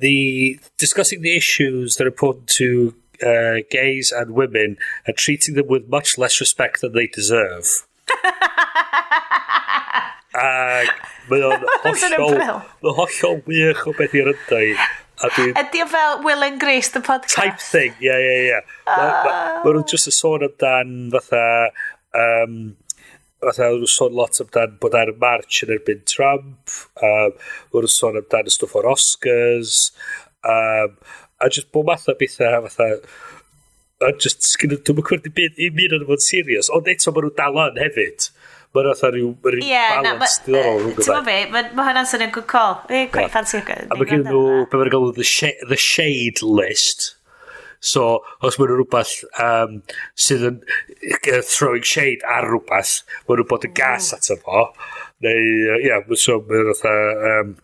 the 0.00 0.58
discussing 0.78 1.22
the 1.22 1.36
issues 1.36 1.96
that 1.96 2.04
are 2.04 2.08
important 2.08 2.48
to 2.60 2.94
uh, 3.22 3.62
gays 3.70 4.12
and 4.12 4.32
women 4.32 4.76
and 5.06 5.16
treating 5.16 5.54
them 5.54 5.68
with 5.68 5.88
much 5.88 6.18
less 6.18 6.40
respect 6.40 6.80
than 6.80 6.92
they 6.92 7.06
deserve. 7.06 7.86
Ac 10.40 10.88
mae 11.30 11.42
o'n 11.46 11.64
hollol, 11.84 12.36
mae 12.82 12.96
hollol 12.96 13.40
wych 13.46 13.86
o 13.86 13.94
beth 13.98 14.16
i'r 14.18 14.32
yndau. 14.32 14.74
Ydy 15.20 15.82
o 15.84 15.86
fel 15.90 16.22
Will 16.24 16.44
and 16.46 16.60
Grace, 16.62 16.88
the 16.94 17.02
podcast? 17.04 17.36
Type 17.36 17.60
thing, 17.60 17.96
ie, 18.00 18.08
ie, 18.08 18.36
ie. 18.48 18.60
Mae 18.88 19.66
nhw'n 19.66 19.86
just 19.90 20.08
yn 20.10 20.16
sôn 20.16 20.46
amdan 20.46 20.94
fatha 21.14 21.42
um, 22.16 22.54
fatha, 23.40 23.70
wrth 23.72 23.92
sôn 23.94 24.16
lot 24.16 24.40
amdan 24.42 24.76
bod 24.82 24.96
ar 24.98 25.12
march 25.22 25.62
yn 25.64 25.74
erbyn 25.76 26.04
Trump, 26.08 26.74
um, 27.00 27.36
wrth 27.74 27.94
sôn 27.94 28.20
amdan 28.20 28.50
y 28.50 28.54
stwff 28.54 28.76
o'r 28.80 28.90
Oscars, 28.92 29.90
um, 30.44 30.96
a 31.40 31.48
just 31.48 31.70
bod 31.72 31.88
math 31.88 32.08
o 32.10 32.16
bethau, 32.20 32.68
fatha, 32.68 32.90
a 34.00 34.12
just, 34.16 34.44
dwi'n 34.60 34.80
dwi'n 34.84 35.06
cwrdd 35.08 35.28
i 35.28 35.34
byd, 35.40 35.58
i 35.60 35.70
mynd 35.76 35.96
yn 35.98 36.06
fod 36.08 36.24
serious, 36.24 36.70
ond 36.72 36.88
eto 36.92 37.12
maen 37.12 37.28
nhw 37.28 37.36
dal 37.38 37.60
yn 37.66 37.80
hefyd. 37.80 38.30
Mae'n 38.70 38.86
fatha 38.92 39.08
rhyw, 39.10 39.32
rhyw 39.42 39.64
yeah, 39.66 39.96
balans 39.96 40.36
no, 40.46 40.52
diddorol 40.54 40.76
rhwng 40.78 40.98
gyda. 40.98 41.06
Ti'n 41.08 41.24
fe, 41.26 41.38
mae 41.50 41.86
hwnna'n 41.88 42.10
swnio'n 42.12 42.34
good 42.36 42.46
call. 42.50 42.76
Dwi'n 42.86 43.08
quite 43.10 43.32
fancy. 43.34 43.62
A 43.64 43.96
mae 43.96 44.06
gen 44.08 44.22
nhw, 44.28 44.44
be 44.70 44.78
mae'n 44.78 44.92
galw, 44.94 45.10
the 45.16 45.80
shade 45.80 46.44
list, 46.44 47.10
So, 47.80 48.20
os 48.44 48.58
mae'n 48.60 48.74
rhywbeth 48.74 49.14
um, 49.40 49.80
sydd 50.20 50.44
yn 50.50 50.60
uh, 50.60 51.40
throwing 51.40 51.86
shade 51.86 52.26
ar 52.28 52.48
rhywbeth, 52.48 53.00
mae'n 53.26 53.40
rhywbeth 53.40 53.66
yn 53.70 53.74
gas 53.78 54.12
mm. 54.12 54.20
ato 54.20 54.36
fo. 54.44 54.68
Neu, 55.24 55.40
ia, 55.40 55.74
uh, 55.74 55.82
yeah, 55.88 56.14
so 56.20 56.38
mae'n 56.44 56.70
rhywbeth... 56.70 56.86
Um, 57.32 57.58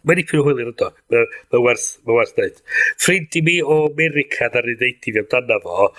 Mae'n 0.00 0.16
dipyn 0.16 0.40
o 0.40 0.44
hwylir 0.46 0.70
ynddo. 0.70 0.86
Mae'n 1.12 1.60
werth, 1.60 1.86
mae 2.08 2.14
werth 2.16 2.30
dweud. 2.32 2.60
Ffrind 2.96 3.36
i 3.36 3.42
mi 3.44 3.58
o 3.60 3.74
America 3.90 4.48
ddaru 4.48 4.72
ddeud 4.80 5.08
i 5.10 5.12
fi 5.12 5.20
amdano 5.20 5.58
fo, 5.60 5.90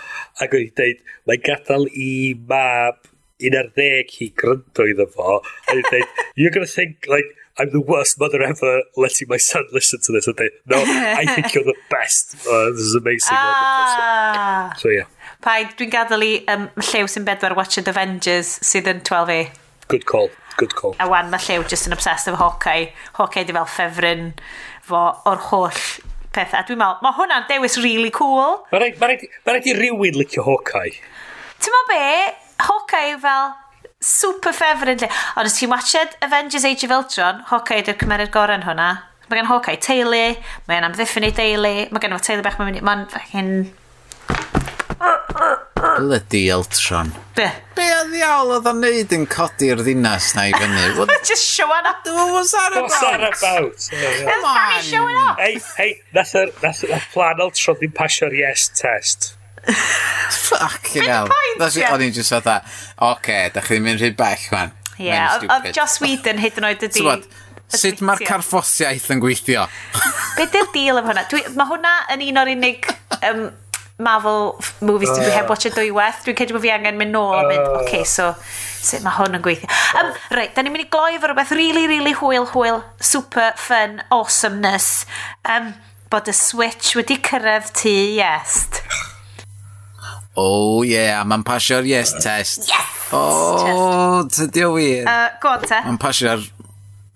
ac 0.41 0.55
oedd 0.57 0.63
i 0.63 0.71
dweud, 0.79 1.03
mae'n 1.29 1.43
gadael 1.45 1.85
i 1.93 2.07
mab 2.49 3.11
un 3.45 3.57
ar 3.59 3.69
ddeg 3.75 4.15
hi 4.17 4.31
gryndo 4.41 4.87
iddo 4.89 5.05
fo, 5.13 5.37
a 5.37 5.75
oedd 5.75 5.83
i 5.83 5.85
dweud, 5.91 6.25
you're 6.33 6.53
gonna 6.55 6.71
think, 6.71 7.05
like, 7.11 7.29
I'm 7.57 7.71
the 7.71 7.81
worst 7.81 8.19
mother 8.19 8.41
ever 8.41 8.83
letting 8.95 9.27
my 9.27 9.37
son 9.37 9.65
listen 9.71 9.99
to 10.03 10.11
this. 10.11 10.27
And 10.27 10.37
they, 10.37 10.49
no, 10.65 10.77
I 10.77 11.25
think 11.25 11.53
you're 11.53 11.63
the 11.63 11.75
best. 11.89 12.35
Oh, 12.47 12.71
this 12.71 12.81
is 12.81 12.95
amazing. 12.95 13.29
Ah. 13.31 14.73
So, 14.77 14.89
yeah. 14.89 15.09
Paid, 15.41 15.73
dwi'n 15.77 15.91
gadael 15.91 16.23
i 16.23 16.31
um, 16.53 16.67
llew 16.77 17.07
sy'n 17.09 17.25
bedwar 17.25 17.55
watching 17.57 17.87
Avengers 17.89 18.59
sydd 18.65 18.87
yn 18.91 19.01
12A. 19.07 19.37
E. 19.41 19.47
Good 19.91 20.05
call, 20.05 20.29
good 20.57 20.75
call. 20.77 20.95
A 21.01 21.07
wan, 21.09 21.31
mae 21.33 21.41
llew 21.41 21.65
just 21.67 21.89
yn 21.89 21.95
obsessed 21.95 22.29
efo 22.29 22.37
Hawkeye. 22.39 22.91
Hawkeye 23.17 23.47
di 23.47 23.55
fel 23.57 23.67
ffefryn 23.67 24.27
fo 24.85 25.01
o'r 25.27 25.41
holl 25.49 25.81
peth. 26.35 26.53
A 26.53 26.61
dwi'n 26.67 26.79
meddwl, 26.79 27.01
mae 27.03 27.17
hwnna'n 27.17 27.49
dewis 27.49 27.79
really 27.81 28.13
cool. 28.15 28.61
Mae 28.71 28.85
rhaid 28.85 29.01
ma 29.01 29.57
i 29.57 29.75
rywun 29.79 30.21
licio 30.21 30.45
Hawkeye. 30.45 30.93
Ti'n 31.57 31.75
meddwl 31.75 31.89
be? 31.89 32.05
Hawkeye 32.61 33.17
fel, 33.25 33.51
super 34.01 34.51
favourite. 34.53 35.07
Ond 35.37 35.47
os 35.47 35.55
ti'n 35.59 35.69
watched 35.69 36.17
Avengers 36.21 36.65
Age 36.65 36.83
of 36.83 36.91
Ultron, 36.91 37.45
Hawkeye 37.51 37.83
ydy'r 37.83 37.99
cymeriad 38.01 38.33
gorau 38.33 38.57
yn 38.57 38.65
hwnna. 38.65 38.89
Mae 39.29 39.39
gen 39.39 39.47
Hawkeye 39.47 39.79
teulu, 39.79 40.23
mae 40.67 40.75
gen 40.75 40.89
amddiffyn 40.89 41.29
ei 41.29 41.35
deulu, 41.37 41.75
mae 41.93 42.03
gen 42.03 42.17
o 42.17 42.19
teulu 42.19 42.43
bach 42.45 42.57
mae'n 42.59 42.73
mynd... 42.73 42.83
Mae'n 42.87 43.07
fechin... 43.13 43.53
Lydi 46.01 46.43
Ultron. 46.53 47.09
Be? 47.37 47.47
Be 47.77 47.85
a 47.89 48.01
ddiawl 48.05 48.51
oedd 48.57 48.67
o'n 48.69 48.81
neud 48.83 49.13
yn 49.15 49.23
codi'r 49.29 49.81
ddinas 49.81 50.31
na 50.37 50.45
i 50.49 50.53
fyny? 50.53 50.83
What... 50.99 51.13
Just 51.25 51.47
showing 51.47 51.87
up. 51.89 52.05
What 52.05 52.33
was 52.35 52.51
that 52.53 52.75
about? 52.75 52.89
What's 52.89 53.89
that 53.89 54.17
about? 54.29 54.53
That's 54.75 54.87
showing 54.87 55.17
up. 55.17 55.39
Hey, 55.39 55.59
hey, 55.77 56.01
nath 56.13 56.35
y 56.37 57.01
plan 57.13 57.41
Ultron 57.41 57.79
ddim 57.79 57.95
pasio'r 57.97 58.35
yes 58.37 58.69
test. 58.77 59.31
Fucking 60.51 61.05
hell. 61.05 61.29
That's 61.59 61.77
it, 61.77 61.87
o'n 61.91 62.03
i'n 62.07 62.15
just 62.15 62.33
fatha, 62.33 62.61
oce, 63.11 63.37
da 63.53 63.63
chi'n 63.65 63.83
mynd 63.83 63.99
yn 63.99 64.09
rhy 64.09 64.15
bell, 64.17 64.47
man. 64.55 64.75
Ie, 65.01 65.13
oedd 65.47 65.71
Joss 65.75 66.01
Whedon 66.03 66.41
hyd 66.41 66.59
yn 66.61 66.69
oed 66.71 66.89
ydi... 66.89 67.07
Sut 67.71 68.01
mae'r 68.03 68.25
carffosiaeth 68.27 69.07
yn 69.13 69.21
gweithio? 69.23 69.63
Be 70.37 70.43
dy'r 70.51 70.71
deal 70.73 70.99
efo 70.99 71.13
hwnna? 71.13 71.23
Mae 71.55 71.69
hwnna 71.69 71.93
yn 72.11 72.23
un 72.25 72.39
o'r 72.41 72.51
unig 72.51 72.89
um, 73.29 73.45
Marvel 74.01 74.57
movies 74.81 75.13
dwi 75.13 75.29
heb 75.31 75.45
oh. 75.45 75.53
watch 75.53 75.69
y 75.69 75.71
dwywaith. 75.71 76.19
Dwi'n 76.25 76.37
cedi 76.41 76.55
bod 76.55 76.65
fi 76.65 76.73
angen 76.73 76.99
mynd 76.99 77.15
nôl 77.15 77.37
a 77.37 77.45
mynd, 77.47 77.61
oce, 77.61 77.85
okay, 77.85 78.03
oh. 78.03 78.09
so 78.11 78.27
sut 78.81 79.05
mae 79.05 79.15
hwn 79.19 79.39
yn 79.39 79.45
gweithio. 79.45 79.69
Um, 80.01 80.11
Reit, 80.35 80.51
da 80.57 80.65
ni'n 80.65 80.75
mynd 80.75 80.87
i 80.87 80.89
gloi 80.91 81.15
efo 81.15 81.29
rhywbeth 81.29 81.55
really, 81.55 81.85
really 81.91 82.15
hwyl, 82.17 82.49
hwyl, 82.51 82.83
super 82.99 83.53
fun, 83.61 84.01
awesomeness. 84.11 85.05
Um, 85.47 85.71
bod 86.11 86.27
y 86.27 86.35
Switch 86.35 86.97
wedi 86.99 87.21
cyrraedd 87.23 87.71
tu, 87.77 87.95
yes. 88.17 88.65
Oh 90.39 90.81
yeah, 90.87 91.23
mae'n 91.27 91.43
pasio'r 91.43 91.87
yes 91.89 92.13
test. 92.23 92.69
Yes! 92.69 92.97
Oh, 93.11 94.23
tydi 94.31 94.63
O, 94.63 94.75
wir. 94.77 95.03
Uh, 95.03 95.27
go 95.43 95.51
on 95.57 95.65
te. 95.67 95.79
Mae'n 95.83 95.99
pasio'r 95.99 96.45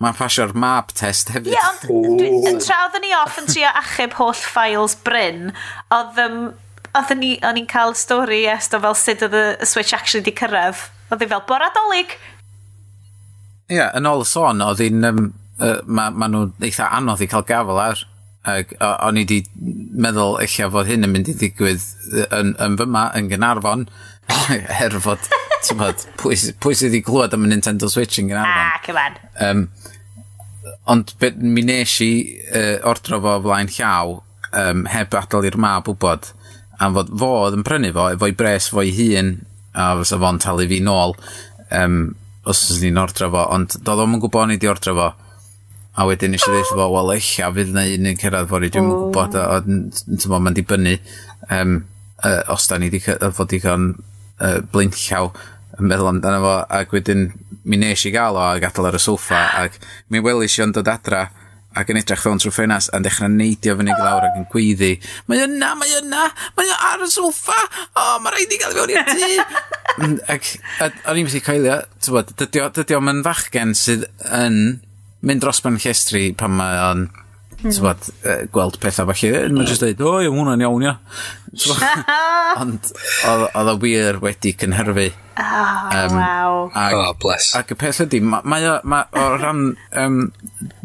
mae'n 0.04 0.18
pasio'r 0.18 0.52
map 0.60 0.92
test 0.92 1.32
hefyd. 1.32 1.54
Ie, 1.54 1.62
ond 1.64 2.20
dwi- 2.20 2.58
tra 2.66 2.82
oedden 2.84 3.06
ni 3.06 3.14
off 3.16 3.38
yn 3.40 3.48
trio 3.48 3.72
achub 3.80 4.18
holl 4.20 4.36
files 4.36 4.98
Bryn, 5.08 5.54
oedd 5.96 6.20
um, 6.26 6.42
oedden 6.92 7.22
ni, 7.24 7.32
o'n 7.48 7.62
i'n 7.62 7.70
cael 7.72 7.96
stori 7.96 8.44
est 8.52 8.76
o 8.76 8.82
fel 8.84 8.98
sut 9.00 9.24
oedd 9.24 9.38
y 9.40 9.46
Switch 9.64 9.96
actually 9.96 10.26
di 10.28 10.36
cyrraedd. 10.36 10.84
Oedd 11.14 11.24
hi 11.24 11.30
fel, 11.32 11.46
boradolig. 11.48 12.18
Ie, 13.72 13.80
yn 13.96 14.12
ôl 14.12 14.26
y 14.26 14.30
sôn, 14.30 14.62
oedd 14.68 14.84
hi'n... 14.84 15.08
Um, 15.08 15.24
uh, 15.64 15.80
ma, 15.88 16.10
ma 16.12 16.28
nhw 16.28 16.50
eitha 16.68 16.92
anodd 17.00 17.24
i 17.24 17.30
cael 17.32 17.48
gafel 17.48 17.80
ar. 17.80 18.04
Ag 18.46 18.76
o- 18.78 18.92
o'n 19.08 19.18
i 19.18 19.24
'di 19.26 19.40
meddwl 20.06 20.36
eich 20.44 20.60
fod 20.74 20.86
hyn 20.90 21.08
yn 21.08 21.14
mynd 21.16 21.32
i 21.32 21.34
ddigwydd 21.40 21.86
yy 22.14 22.26
yn 22.40 22.52
yn 22.62 22.76
fyma 22.78 23.08
yn 23.18 23.30
Gynarfon 23.32 23.88
er 24.86 25.00
fod 25.02 25.26
bod, 25.80 26.04
pwy 26.22 26.36
sy- 26.38 26.54
pwy 26.62 26.76
sy 26.78 26.92
'di 26.94 27.02
clywed 27.08 27.34
am 27.34 27.48
y 27.48 27.50
Nintendo 27.50 27.90
Switch 27.90 28.20
yn 28.22 28.30
Gynarfon 28.30 28.68
Ah 28.70 28.78
c'mon. 28.86 29.18
um, 29.48 29.64
ond 30.94 31.16
be, 31.20 31.32
mi 31.42 31.64
nes 31.66 31.96
i 32.06 32.12
uh, 32.54 32.78
ordro 32.92 33.18
fo 33.24 33.36
flaen 33.48 33.72
llaw 33.80 34.14
um, 34.62 34.86
heb 34.94 35.18
adael 35.18 35.50
i'r 35.50 35.58
mab 35.66 35.90
wbod 35.90 36.30
am 36.86 36.94
fod 37.00 37.10
fo 37.18 37.32
oedd 37.48 37.58
yn 37.58 37.66
prynu 37.66 37.90
fo 37.98 38.08
efo'i 38.14 38.36
bres 38.38 38.70
fo'i 38.74 38.94
hun 39.00 39.34
a 39.74 39.90
fysa 40.04 40.20
fo'n 40.22 40.38
talu 40.44 40.68
fi 40.70 40.82
nôl 40.86 41.16
um, 41.82 41.98
os 42.46 42.62
ydyn 42.70 42.92
ni'n 42.94 43.02
ordro 43.02 43.32
fo 43.34 43.48
ond 43.58 43.80
doedd 43.82 44.04
o'm 44.06 44.18
yn 44.20 44.22
gwybod 44.28 44.52
ni 44.54 44.60
i 44.60 44.62
'di 44.62 44.70
ordro 44.70 44.94
fo 45.02 45.08
a 45.96 46.06
wedyn 46.10 46.34
nes 46.36 46.44
i 46.44 46.52
ddeud 46.52 46.72
fo, 46.72 46.88
wel 46.92 47.14
eich, 47.16 47.32
a 47.44 47.52
fydd 47.56 47.74
na 47.76 47.86
un 47.88 48.10
yn 48.12 48.20
cyrraedd 48.20 48.50
fori, 48.52 48.72
dwi'n 48.74 48.90
oh. 48.92 49.06
gwybod, 49.08 49.38
a, 49.40 49.60
a 49.62 50.40
mae'n 50.40 50.58
dibynnu 50.58 50.98
um, 51.56 51.78
uh, 52.24 52.42
os 52.54 52.68
da 52.72 52.80
ni 52.80 52.92
wedi 52.92 53.02
fod 53.06 53.48
i 53.48 53.60
digon 53.60 53.94
uh, 53.96 54.60
blaenllaw 54.74 55.32
yn 55.76 55.90
meddwl 55.90 56.12
amdano 56.12 56.44
fo, 56.44 56.58
ac 56.80 56.94
wedyn 56.96 57.30
mi 57.66 57.80
nes 57.80 58.06
i 58.08 58.14
gael 58.14 58.38
o 58.38 58.44
a 58.44 58.60
gadael 58.62 58.92
ar 58.92 59.00
y 59.00 59.02
soffa, 59.02 59.42
ac 59.64 59.80
mi 60.12 60.22
welis 60.24 60.60
i 60.60 60.66
o'n 60.66 60.76
dod 60.76 60.92
adra, 60.92 61.26
ac 61.76 61.92
yn 61.92 62.00
edrych 62.00 62.22
fewn 62.24 62.40
trwy 62.40 62.54
ffenas 62.56 62.88
a'n 62.96 63.04
dechrau 63.04 63.32
neidio 63.32 63.76
fyny 63.76 63.92
glawr 63.98 64.28
ac 64.30 64.38
yn 64.40 64.46
gweiddi 64.52 64.94
mae 65.28 65.42
yna, 65.44 65.74
mae 65.76 65.92
yna, 65.98 66.30
mae 66.56 66.70
yna 66.70 66.78
ar 66.92 67.04
y 67.04 67.10
soffa! 67.12 67.58
O, 67.92 68.04
oh, 68.04 68.14
mae 68.24 68.32
rhaid 68.36 68.56
i 68.56 68.60
gael 68.62 68.78
fewn 68.78 68.94
i'r 68.94 69.10
tŷ! 69.10 69.32
Ac 70.32 70.52
o'n 71.12 71.20
i'n 71.20 71.28
mynd 71.28 71.36
i 71.36 71.44
coelio 71.44 71.82
dydy 72.80 72.96
o'm 72.96 73.12
yn 73.12 73.24
fachgen 73.28 73.76
sydd 73.76 74.08
yn 74.30 74.60
mynd 75.26 75.44
dros 75.44 75.62
ben 75.66 75.80
llestri 75.82 76.30
pan 76.38 76.54
mae 76.56 76.80
o'n 76.86 77.06
hmm. 77.10 77.74
tywod, 77.74 78.10
uh, 78.24 78.42
gweld 78.54 78.80
pethau 78.84 79.10
felly. 79.12 79.32
Mae'n 79.56 79.70
just 79.70 79.84
dweud, 79.84 80.04
o, 80.06 80.16
ie 80.24 80.32
hwnna'n 80.32 80.64
iawn, 80.66 80.86
ia. 80.86 80.96
Ond 82.62 82.92
oedd 83.28 83.72
o 83.72 83.76
wir 83.82 84.20
wedi 84.24 84.54
cynhyrfu. 84.60 85.10
Ah, 85.36 85.90
oh, 85.92 85.96
um, 86.00 86.18
wow. 86.20 86.60
Ag, 86.80 86.98
oh, 87.00 87.14
bless. 87.20 87.52
Ac 87.58 87.74
y 87.76 87.80
peth 87.80 88.04
ydy, 88.06 88.22
mae 88.24 88.46
ma, 88.48 88.60
o, 88.70 88.76
ma, 88.88 89.02
o 89.12 89.26
ran 89.42 89.66
um, 90.04 90.22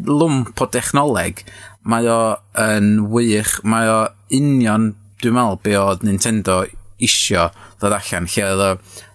lwmp 0.08 0.64
o 0.64 0.70
dechnoleg, 0.74 1.44
mae 1.86 2.08
o 2.10 2.20
yn 2.60 2.90
wych, 3.12 3.58
mae 3.68 3.88
o 3.90 4.00
union, 4.34 4.92
dwi'n 5.20 5.36
meddwl, 5.36 5.60
be 5.62 5.76
oedd 5.78 6.04
Nintendo 6.06 6.62
isio 7.00 7.48
ddod 7.80 7.96
allan, 7.96 8.28
lle 8.30 8.48
oedd 8.48 8.64
o 8.66 8.70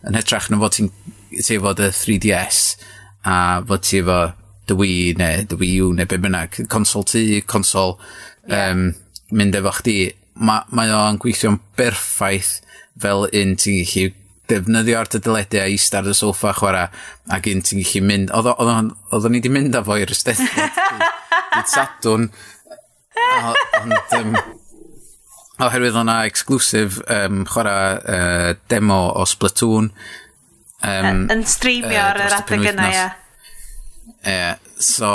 yn 0.10 0.18
hytrach 0.18 0.50
na 0.50 0.62
fod 0.62 0.78
ti'n 0.78 0.90
ti 1.36 1.58
fod 1.62 1.82
y 1.84 1.92
3DS 1.94 2.60
a 3.28 3.36
fod 3.68 3.84
ti 3.86 4.02
fo 4.06 4.20
dy 4.70 4.78
Wii 4.80 5.16
neu 5.20 5.47
dy 5.49 5.59
Wii 5.61 5.80
U 5.86 5.93
neu 5.95 6.09
be 6.09 6.20
bynnag, 6.22 6.61
consol 6.72 7.05
tu, 7.07 7.24
consol 7.49 7.97
yeah. 8.49 8.72
um, 8.72 8.91
mynd 9.36 9.57
efo 9.57 9.74
chdi, 9.80 9.97
mae 10.36 10.66
ma, 10.76 10.88
o'n 11.07 11.20
gweithio'n 11.22 11.59
berffaith 11.80 12.59
fel 13.01 13.28
un 13.28 13.55
ti'n 13.59 13.84
gallu 13.84 14.13
defnyddio 14.49 14.99
ar 14.99 15.09
dy 15.09 15.22
dyledu 15.26 15.61
a 15.61 15.68
eist 15.70 15.95
ar 15.97 16.07
y 16.09 16.16
soffa 16.18 16.53
chwarae 16.57 16.89
ac 17.34 17.47
un 17.51 17.63
ti'n 17.66 17.82
gallu 17.82 18.03
mynd 18.05 18.34
oedd 18.36 19.30
ni 19.30 19.39
wedi 19.39 19.53
mynd 19.53 19.78
â 19.78 19.82
fo 19.86 19.97
i'r 19.99 20.13
ystethyd 20.13 20.78
dydd 21.55 21.72
sadwn 21.72 22.30
ond 23.26 24.16
um, 24.20 24.38
oherwydd 25.66 25.97
o'na 26.01 26.20
exclusif 26.30 26.99
um, 27.09 27.43
chwarae 27.49 27.97
uh, 27.97 28.49
demo 28.72 29.01
o 29.16 29.26
Splatoon 29.30 29.89
um, 29.89 31.26
yn 31.34 31.45
streamio 31.49 32.03
ar 32.11 32.22
yr 32.28 32.39
adeg 32.41 32.70
yna 32.74 32.89
ia 32.93 33.05
yeah. 34.26 34.58
So 34.78 35.10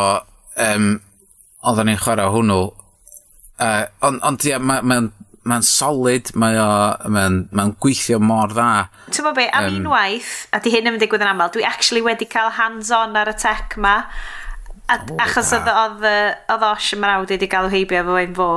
um, 0.57 1.01
oedden 1.61 1.91
ni'n 1.91 2.01
chwarae 2.01 2.31
hwnnw 2.33 2.61
uh, 3.61 3.87
ond 4.07 4.21
on' 4.21 4.23
ond 4.33 4.47
mae'n 4.47 4.63
ma' 4.67 4.83
ma, 4.83 5.01
ma'n 5.51 5.65
solid 5.65 6.33
mae'n 6.37 7.09
ma, 7.13 7.25
ma 7.57 7.67
gweithio 7.83 8.21
mor 8.23 8.53
dda. 8.53 8.69
ti'n 9.09 9.19
T'mo' 9.19 9.35
be 9.37 9.49
am 9.49 9.69
um, 9.71 9.81
unwaith 9.81 10.35
a 10.53 10.61
'di 10.61 10.75
hyn 10.75 10.87
ddim 10.87 10.99
yn 10.99 11.03
digwydd 11.03 11.25
yn 11.25 11.33
aml 11.33 11.53
dwi 11.55 11.67
actually 11.69 12.05
wedi 12.05 12.29
cael 12.29 12.55
hands 12.59 12.93
on 12.95 13.17
ar 13.17 13.33
y 13.33 13.37
tech 13.41 13.77
'ma 13.77 13.97
a, 14.91 14.97
oh, 15.01 15.19
achos 15.25 15.53
oedd 15.57 15.69
oedd 15.73 16.07
oedd 16.07 16.71
Osh 16.71 16.95
yn 16.97 17.05
mrawd 17.05 17.35
wedi 17.35 17.51
cael 17.51 17.71
heibio 17.73 18.05
fo 18.09 18.17
ein 18.21 18.37
fo 18.37 18.51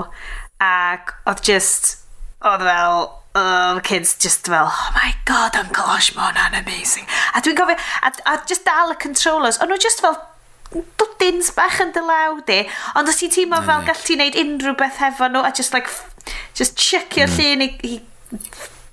ac 0.63 1.15
oedd 1.29 1.43
just 1.49 1.93
oedd 2.43 2.65
fel 2.67 3.09
oh, 3.35 3.79
kids 3.83 4.13
just 4.19 4.45
fel, 4.45 4.67
oh 4.69 4.91
my 4.93 5.13
god, 5.25 5.55
Uncle 5.55 5.85
Osh, 5.95 6.11
mae 6.13 6.27
hwnna'n 6.29 6.59
amazing. 6.59 7.07
A 7.33 7.41
dwi'n 7.41 7.57
gofio, 7.57 7.79
a, 8.05 8.11
a 8.29 8.35
just 8.49 8.65
dal 8.67 8.93
y 8.93 8.97
controllers, 9.01 9.57
ond 9.61 9.73
nhw 9.73 9.79
just 9.81 10.03
fel 10.03 10.19
dwdins 10.73 11.51
bach 11.55 11.79
yn 11.83 11.93
dylaw 11.95 12.41
di, 12.47 12.61
ond 12.99 13.09
os 13.09 13.21
ti'n 13.21 13.33
teimlo 13.33 13.61
fel 13.67 13.85
gall 13.87 14.03
ti'n 14.07 14.23
neud 14.23 14.39
unrhyw 14.43 14.77
beth 14.79 15.01
hefo 15.03 15.29
nhw 15.31 15.43
a 15.45 15.51
just 15.55 15.75
like, 15.75 15.91
just 16.57 16.77
checio'r 16.79 17.29
mm. 17.29 17.39
llun 17.39 17.65
i, 17.65 17.69
i 17.87 17.93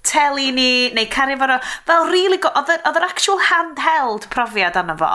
teli 0.06 0.50
ni, 0.54 0.70
neu 0.96 1.06
cario 1.12 1.38
fo, 1.40 1.60
fel 1.88 2.08
really 2.10 2.40
go, 2.40 2.50
oedd 2.56 2.96
yr 2.96 3.06
actual 3.06 3.40
handheld 3.50 4.26
profiad 4.32 4.78
anna 4.80 4.96
fo 4.98 5.12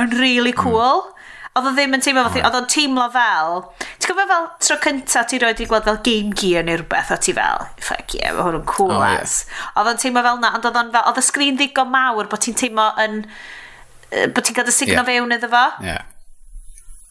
yn 0.00 0.14
really 0.18 0.54
cool. 0.56 1.06
Mm. 1.06 1.16
Oedd 1.58 1.66
o 1.66 1.70
ddim 1.74 1.96
yn 1.96 2.02
teimlo 2.04 2.22
fel, 2.30 2.44
oedd 2.46 2.56
o'n 2.60 2.66
teimlo 2.70 3.04
fel, 3.10 3.56
ti'n 3.98 4.12
gwybod 4.12 4.28
fel 4.30 4.44
tro 4.62 4.76
cynta 4.84 5.24
ti 5.26 5.40
roed 5.42 5.58
i 5.58 5.64
gweld 5.66 5.88
fel 5.88 5.98
Game 6.06 6.30
Gear 6.38 6.62
neu 6.62 6.78
rhywbeth, 6.78 7.10
o 7.10 7.18
ti 7.18 7.34
fel, 7.34 7.64
fuck 7.82 8.14
yeah, 8.14 8.30
mae 8.36 8.46
hwn 8.46 8.60
yn 8.60 8.68
cool 8.70 8.94
oh, 8.94 9.02
as. 9.02 9.40
Yeah. 9.48 9.72
Oedd 9.80 9.90
o'n 9.90 9.98
teimlo 10.04 10.22
fel 10.28 10.38
na, 10.44 10.52
ond 10.54 10.68
oedd 10.70 10.78
o'n 10.78 10.92
fel, 10.94 11.08
oedd 11.10 11.18
y 11.18 11.24
sgrin 11.26 11.58
ddigon 11.58 11.90
mawr 11.90 12.30
bod 12.30 12.44
ti'n 12.46 12.58
teimlo 12.60 12.86
yn, 13.02 13.24
bod 14.10 14.46
ti'n 14.46 14.56
cael 14.56 14.68
dy 14.68 14.74
signo 14.74 15.00
yeah. 15.00 15.08
fewn 15.08 15.36
iddo 15.36 15.50
fo. 15.52 15.66
Ie. 15.80 15.90
Yeah. 15.92 16.08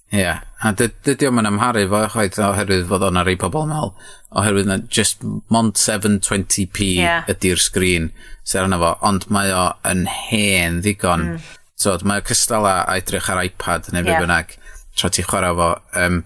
Ie, 0.09 0.23
yeah. 0.23 0.41
a 0.65 0.71
dydy 0.73 1.27
o'm 1.29 1.41
yn 1.41 1.47
amharu 1.51 1.85
fo 1.91 2.01
chwaith 2.15 2.39
oherwydd 2.41 2.87
fod 2.89 3.05
o'n 3.05 3.19
ar 3.21 3.29
ei 3.29 3.37
pobol 3.39 3.67
mewn. 3.69 3.93
oherwydd 4.39 4.67
na 4.69 4.77
just 4.89 5.23
mont 5.49 5.77
720p 5.77 6.89
yeah. 6.97 7.29
ydy'r 7.31 7.61
sgrin 7.61 8.09
sy'n 8.43 8.65
arno 8.65 8.79
fo, 8.81 8.91
ond 9.05 9.27
mae 9.33 9.53
o 9.53 9.69
yn 9.89 10.05
hen 10.09 10.81
ddigon. 10.83 11.25
Mm. 11.33 11.47
So, 11.79 11.95
mae 12.03 12.21
o 12.21 12.27
cystal 12.27 12.67
a 12.67 12.75
edrych 12.97 13.29
ar 13.31 13.41
iPad 13.45 13.91
neu 13.93 14.03
yeah. 14.03 14.21
bynnag 14.21 14.55
tra 14.97 15.09
ti 15.13 15.23
chwarae 15.25 15.55
fo. 15.57 15.71
Um, 15.97 16.23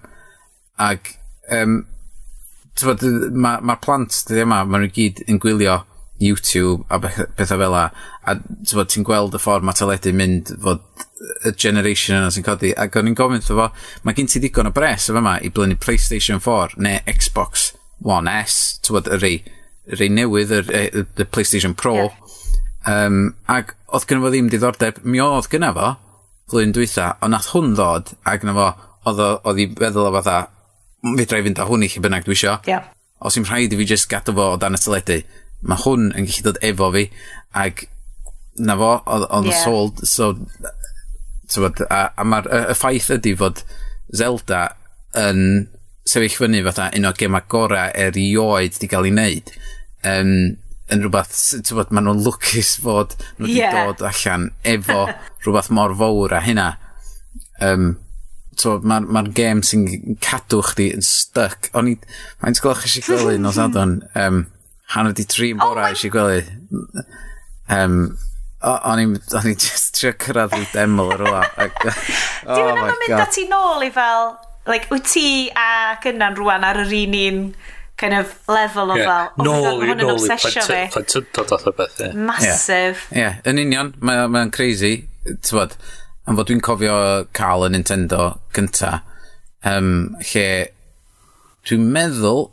ag, 0.81 1.13
um, 1.53 1.81
tyfod, 2.79 3.03
mae'r 3.03 3.35
ma, 3.35 3.57
ma 3.71 3.79
plant, 3.83 4.23
dydy 4.27 4.47
yma, 4.47 4.63
maen 4.65 4.87
nhw 4.87 4.95
gyd 4.95 5.25
yn 5.27 5.39
gwylio 5.43 5.81
YouTube 6.23 6.83
a 6.89 6.99
bethau 7.01 7.59
fel 7.59 7.73
la 7.73 7.83
a 8.23 8.35
ti'n 8.35 9.05
gweld 9.07 9.35
y 9.35 9.41
ffordd 9.41 9.65
mae 9.67 9.77
teledu 9.77 10.13
mynd 10.15 10.53
fod 10.63 10.83
y 11.47 11.53
generation 11.59 12.17
yna 12.19 12.31
sy'n 12.33 12.45
codi. 12.45 12.73
Ac 12.79 12.95
o'n 12.99 13.09
i'n 13.11 13.17
gofyn 13.17 13.41
wrtho 13.41 13.57
fo 13.59 13.69
mae 14.03 14.17
gen 14.17 14.29
ti 14.31 14.41
ddigon 14.43 14.69
o 14.69 14.73
bres 14.75 15.09
o 15.09 15.17
fyma 15.17 15.37
i 15.43 15.51
blynu 15.53 15.79
Playstation 15.81 16.41
4 16.43 16.79
neu 16.83 17.01
Xbox 17.13 17.71
One 18.03 18.31
S? 18.43 18.79
Ti'n 18.83 18.99
y 19.03 19.19
rei 19.21 19.35
y 19.83 19.99
rei 19.99 20.09
newydd 20.11 20.53
y, 20.55 20.63
y, 20.63 21.03
y 21.03 21.27
Playstation 21.27 21.75
Pro. 21.75 21.95
Yeah. 21.99 22.17
um, 22.87 23.19
ac 23.51 23.75
oedd 23.91 24.07
gynnu 24.09 24.25
fo 24.25 24.33
ddim 24.33 24.49
diddordeb. 24.51 25.03
Mi 25.03 25.21
oedd 25.23 25.51
gynnu 25.51 25.73
fo 25.75 25.93
flwyddyn 26.51 26.75
dwytha 26.75 27.13
ond 27.23 27.35
nath 27.35 27.53
hwn 27.53 27.75
ddod 27.77 28.15
ac 28.27 28.43
gynnu 28.43 28.57
fo 28.59 28.71
oedd 29.13 29.63
i 29.63 29.69
feddwl 29.77 30.09
o 30.09 30.17
fatha 30.17 30.41
fedra 31.03 31.29
drai 31.33 31.45
fynd 31.47 31.59
â 31.59 31.67
hwn 31.67 31.83
i 31.83 31.91
chi 31.91 32.03
bynnag 32.03 32.27
dwi 32.27 32.37
isio. 32.37 32.57
Yeah. 32.67 32.91
os 33.23 33.37
i'n 33.39 33.47
rhaid 33.47 33.73
i 33.73 33.79
fi 33.79 33.87
just 33.87 34.09
gadw 34.11 34.35
fo 34.35 34.49
o 34.53 34.59
dan 34.59 34.75
y 34.75 34.79
teledu 34.83 35.21
mae 35.67 35.83
hwn 35.83 36.11
yn 36.11 36.27
gallu 36.27 36.47
dod 36.47 36.61
efo 36.65 36.89
fi 36.95 37.07
ac 37.63 37.85
na 38.63 38.77
fo, 38.77 38.93
oedd 39.09 39.49
yeah. 39.49 39.63
sold, 39.63 40.01
so 40.07 40.33
tywod, 41.49 41.83
a, 41.89 42.05
a 42.17 42.25
mae'r 42.27 42.49
y, 42.49 42.59
y 42.73 42.77
ffaith 42.77 43.11
ydy 43.17 43.33
fod 43.39 43.63
Zelda 44.13 44.65
yn 45.17 45.69
sefyll 46.09 46.35
fyny 46.37 46.61
fatha 46.65 46.89
un 46.97 47.07
o 47.09 47.13
gema 47.17 47.41
gorau 47.49 47.93
erioed 48.05 48.77
di 48.81 48.89
gael 48.91 49.07
ei 49.07 49.15
wneud 49.15 49.53
um, 50.09 50.33
yn 50.93 51.03
rhywbeth, 51.03 51.35
tywod, 51.65 51.93
maen 51.95 52.09
nhw'n 52.09 52.23
lwcus 52.25 52.75
fod 52.83 53.15
nhw 53.37 53.47
wedi 53.47 53.59
yeah. 53.61 53.79
dod 53.87 54.03
allan 54.11 54.49
efo 54.75 55.05
rhywbeth 55.45 55.71
mor 55.73 55.95
fawr 55.97 56.37
a 56.37 56.41
hynna 56.45 56.69
um, 57.63 57.93
so 58.59 58.77
mae'r 58.79 59.07
ma, 59.07 59.21
ma 59.21 59.35
gêm 59.35 59.63
sy'n 59.65 60.17
cadw 60.21 60.61
chdi 60.67 60.89
yn 60.95 61.05
stuck. 61.05 61.69
O'n 61.77 61.89
i, 61.89 61.95
mae'n 62.41 62.57
sgolch 62.57 62.85
eisiau 62.87 63.07
gweld 63.07 63.39
un 63.39 63.49
o 63.49 63.53
sadon. 63.55 63.95
Um, 64.19 64.43
hanner 64.93 65.15
di 65.15 65.25
tri 65.29 65.53
yn 65.53 65.61
bora 65.61 65.87
oh 65.87 65.93
eisiau 65.93 66.13
gwely. 66.13 66.43
Um, 67.71 68.17
o'n 68.63 69.01
i'n 69.03 69.15
just 69.59 69.97
trio 69.97 70.13
cyrraedd 70.23 70.55
i 70.57 70.65
deml 70.73 71.13
ar 71.15 71.23
ola. 71.27 71.43
Dwi'n 71.59 71.77
oh 72.47 72.73
mynd 72.79 72.91
am 72.91 72.99
mynd 73.03 73.23
at 73.23 73.39
i 73.39 73.45
nôl 73.51 73.85
i 73.87 73.91
fel, 73.93 74.33
like, 74.69 74.89
wyt 74.91 75.07
ti 75.11 75.27
a 75.55 75.95
gynnan 76.03 76.37
rwan 76.39 76.67
ar 76.67 76.83
yr 76.83 76.93
un 77.01 77.17
un 77.19 77.41
kind 77.99 78.15
of 78.17 78.35
level 78.47 78.93
o 78.93 78.99
fel. 78.99 79.31
Oh 79.37 79.47
nôl 79.47 79.83
i, 79.83 79.95
nôl 79.99 80.23
i, 80.27 80.85
plentyndod 80.93 81.55
oedd 81.57 81.67
o 81.69 81.75
beth, 81.77 81.99
ie. 82.03 82.13
Masif. 82.29 83.07
Ie, 83.15 83.29
yn 83.49 83.61
union, 83.65 83.93
mae'n 84.03 84.53
crazy, 84.55 84.95
tywod, 85.45 85.75
am 86.27 86.39
fod 86.39 86.49
dwi'n 86.49 86.63
cofio 86.63 86.95
cael 87.35 87.67
y 87.67 87.73
Nintendo 87.73 88.33
gynta, 88.55 88.97
um, 89.67 90.13
lle 90.31 90.47
dwi'n 91.67 91.87
meddwl 91.95 92.47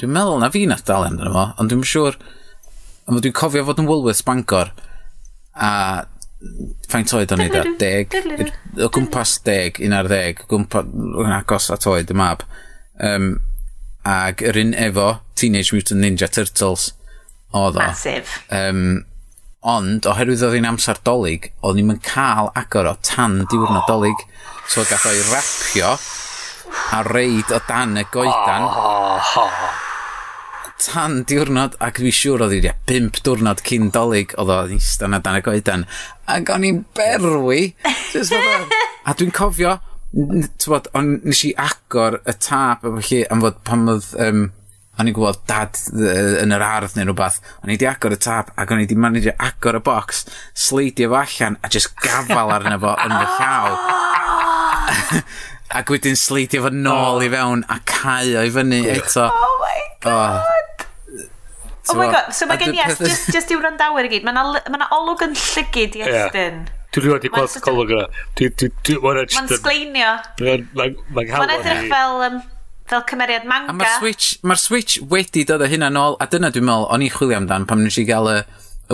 Dwi'n 0.00 0.10
meddwl 0.10 0.40
na 0.42 0.50
fi'n 0.50 0.74
adael 0.74 1.06
amdano 1.06 1.30
fo, 1.34 1.44
ond 1.62 1.70
dwi'n 1.70 1.86
siŵr, 1.86 2.18
ond 3.06 3.22
dwi'n 3.22 3.36
cofio 3.38 3.62
fod 3.68 3.82
yn 3.82 3.86
Woolworths 3.86 4.24
Bangor, 4.26 4.72
a 5.54 5.70
faint 6.90 7.14
oed 7.14 7.32
o'n 7.34 7.44
i 7.44 7.48
da? 7.52 7.62
Deg? 7.78 8.16
O 8.82 8.90
gwmpas 8.92 9.36
deg, 9.46 9.78
un 9.86 9.94
ar 9.96 10.10
ddeg, 10.10 10.42
gwmpas, 10.50 10.90
agos 11.38 11.70
at 11.74 11.86
oed 11.90 12.10
y 12.10 12.18
mab. 12.18 12.42
Um, 12.98 13.36
ag 14.04 14.42
yr 14.44 14.58
un 14.60 14.74
efo 14.76 15.08
Teenage 15.38 15.72
Mutant 15.76 16.02
Ninja 16.02 16.28
Turtles 16.28 16.90
oedd 17.54 17.78
o. 17.78 17.84
Masif. 17.84 18.40
Um, 18.52 19.04
ond 19.64 20.10
oherwydd 20.10 20.42
oedd 20.44 20.58
hi'n 20.58 20.68
amser 20.74 21.00
dolyg, 21.06 21.52
oedd 21.64 21.78
ni'n 21.78 22.02
cael 22.04 22.50
agor 22.58 22.90
o 22.90 22.98
tan 23.06 23.44
diwrnod 23.46 23.86
dolyg. 23.88 24.26
So 24.68 24.82
gath 24.90 25.06
o'i 25.08 25.22
rapio 25.30 25.94
a 26.94 27.02
reid 27.06 27.54
o 27.54 27.62
dan 27.68 27.96
y 28.00 28.04
goedan. 28.10 28.68
Oh, 28.68 29.34
oh, 29.38 29.48
oh 29.48 29.83
tan 30.82 31.22
diwrnod, 31.28 31.76
ac 31.84 32.00
dwi 32.02 32.12
siŵr 32.14 32.44
oedd 32.44 32.56
i 32.56 32.60
wedi 32.60 32.72
pimp 32.88 33.20
diwrnod 33.24 33.62
cyn 33.66 33.90
dolyg, 33.94 34.34
oedd 34.40 34.52
o'n 34.54 34.74
eistedd 34.76 35.12
na 35.12 35.20
dan 35.24 35.38
y 35.38 35.44
goedan, 35.46 35.86
ac 36.30 36.50
o'n 36.54 36.66
i'n 36.68 36.82
berwi. 36.96 37.62
a 39.04 39.14
dwi'n 39.14 39.34
cofio, 39.34 39.78
tywod, 40.62 40.90
on, 40.98 41.16
nes 41.24 41.44
i 41.48 41.54
agor 41.60 42.20
y 42.22 42.36
tap, 42.38 42.84
efo 42.86 43.02
chi 43.04 43.22
am 43.30 43.42
fod 43.44 43.62
pan 43.66 43.88
oedd, 43.94 44.10
um, 44.26 44.44
o'n 44.94 45.10
i'n 45.10 45.16
gwybod 45.16 45.40
dad 45.50 45.78
uh, 45.94 46.36
yn 46.42 46.54
yr 46.54 46.62
ardd 46.62 46.94
neu 46.98 47.08
rhywbeth, 47.08 47.40
o'n 47.62 47.72
i 47.72 47.74
wedi 47.74 47.88
agor 47.90 48.14
y 48.14 48.20
tap 48.22 48.52
ac 48.54 48.70
o'n 48.70 48.82
i 48.82 48.86
wedi 48.86 48.98
manage 48.98 49.34
agor 49.42 49.80
y 49.80 49.82
box, 49.86 50.24
sleidio 50.66 51.10
fo 51.10 51.22
allan 51.22 51.58
a 51.62 51.72
just 51.72 51.96
gafal 52.02 52.54
arno 52.54 52.78
fo 52.82 52.94
yn 53.06 53.16
fy 53.18 53.26
llaw. 53.40 53.66
ac 55.80 55.90
wedyn 55.90 56.18
sleidio 56.18 56.62
fo 56.66 56.74
nôl 56.74 57.18
oh. 57.18 57.24
i 57.24 57.32
fewn 57.32 57.66
a 57.66 57.80
cau 57.90 58.44
i 58.44 58.52
fyny 58.54 58.84
eto. 58.94 59.30
Oh 59.30 59.56
my 59.64 59.80
god! 60.04 60.44
Oh. 60.44 60.53
Oh 61.90 61.98
my 61.98 62.06
god, 62.08 62.32
so 62.32 62.46
mae 62.48 62.56
gen 62.60 62.72
i 62.72 62.78
yes, 62.80 62.96
just, 62.98 63.28
just 63.34 63.50
i'w 63.52 63.60
wrandawyr 63.60 64.06
i 64.08 64.10
gyd, 64.14 64.24
mae 64.24 64.32
yna 64.70 64.88
olwg 64.96 65.24
yn 65.26 65.34
llygyd 65.36 65.98
i 65.98 66.04
estyn. 66.08 66.64
Dwi 66.94 67.10
wedi 67.10 67.30
gweld 67.32 67.56
colwg 67.64 67.90
yna. 67.92 68.04
Mae'n 68.38 69.50
sgleinio. 69.50 70.12
Mae'n 70.40 71.54
edrych 71.58 71.88
fel, 71.90 72.20
um, 72.28 72.38
fel 72.88 73.02
cymeriad 73.10 73.48
manga. 73.50 73.74
Mae'r 73.76 73.98
Switch, 73.98 74.38
ma 74.46 74.56
Switch 74.60 75.00
wedi 75.10 75.44
dod 75.48 75.64
o 75.64 75.68
hynna 75.68 75.90
nôl, 75.92 76.16
a 76.22 76.28
dyna 76.30 76.52
dwi'n 76.54 76.68
meddwl, 76.70 76.86
o'n 76.94 77.04
i 77.04 77.10
chwilio 77.12 77.40
amdan 77.42 77.66
pam 77.68 77.82
nes 77.84 77.98
i 78.00 78.06
gael 78.08 78.30
y, 78.30 78.38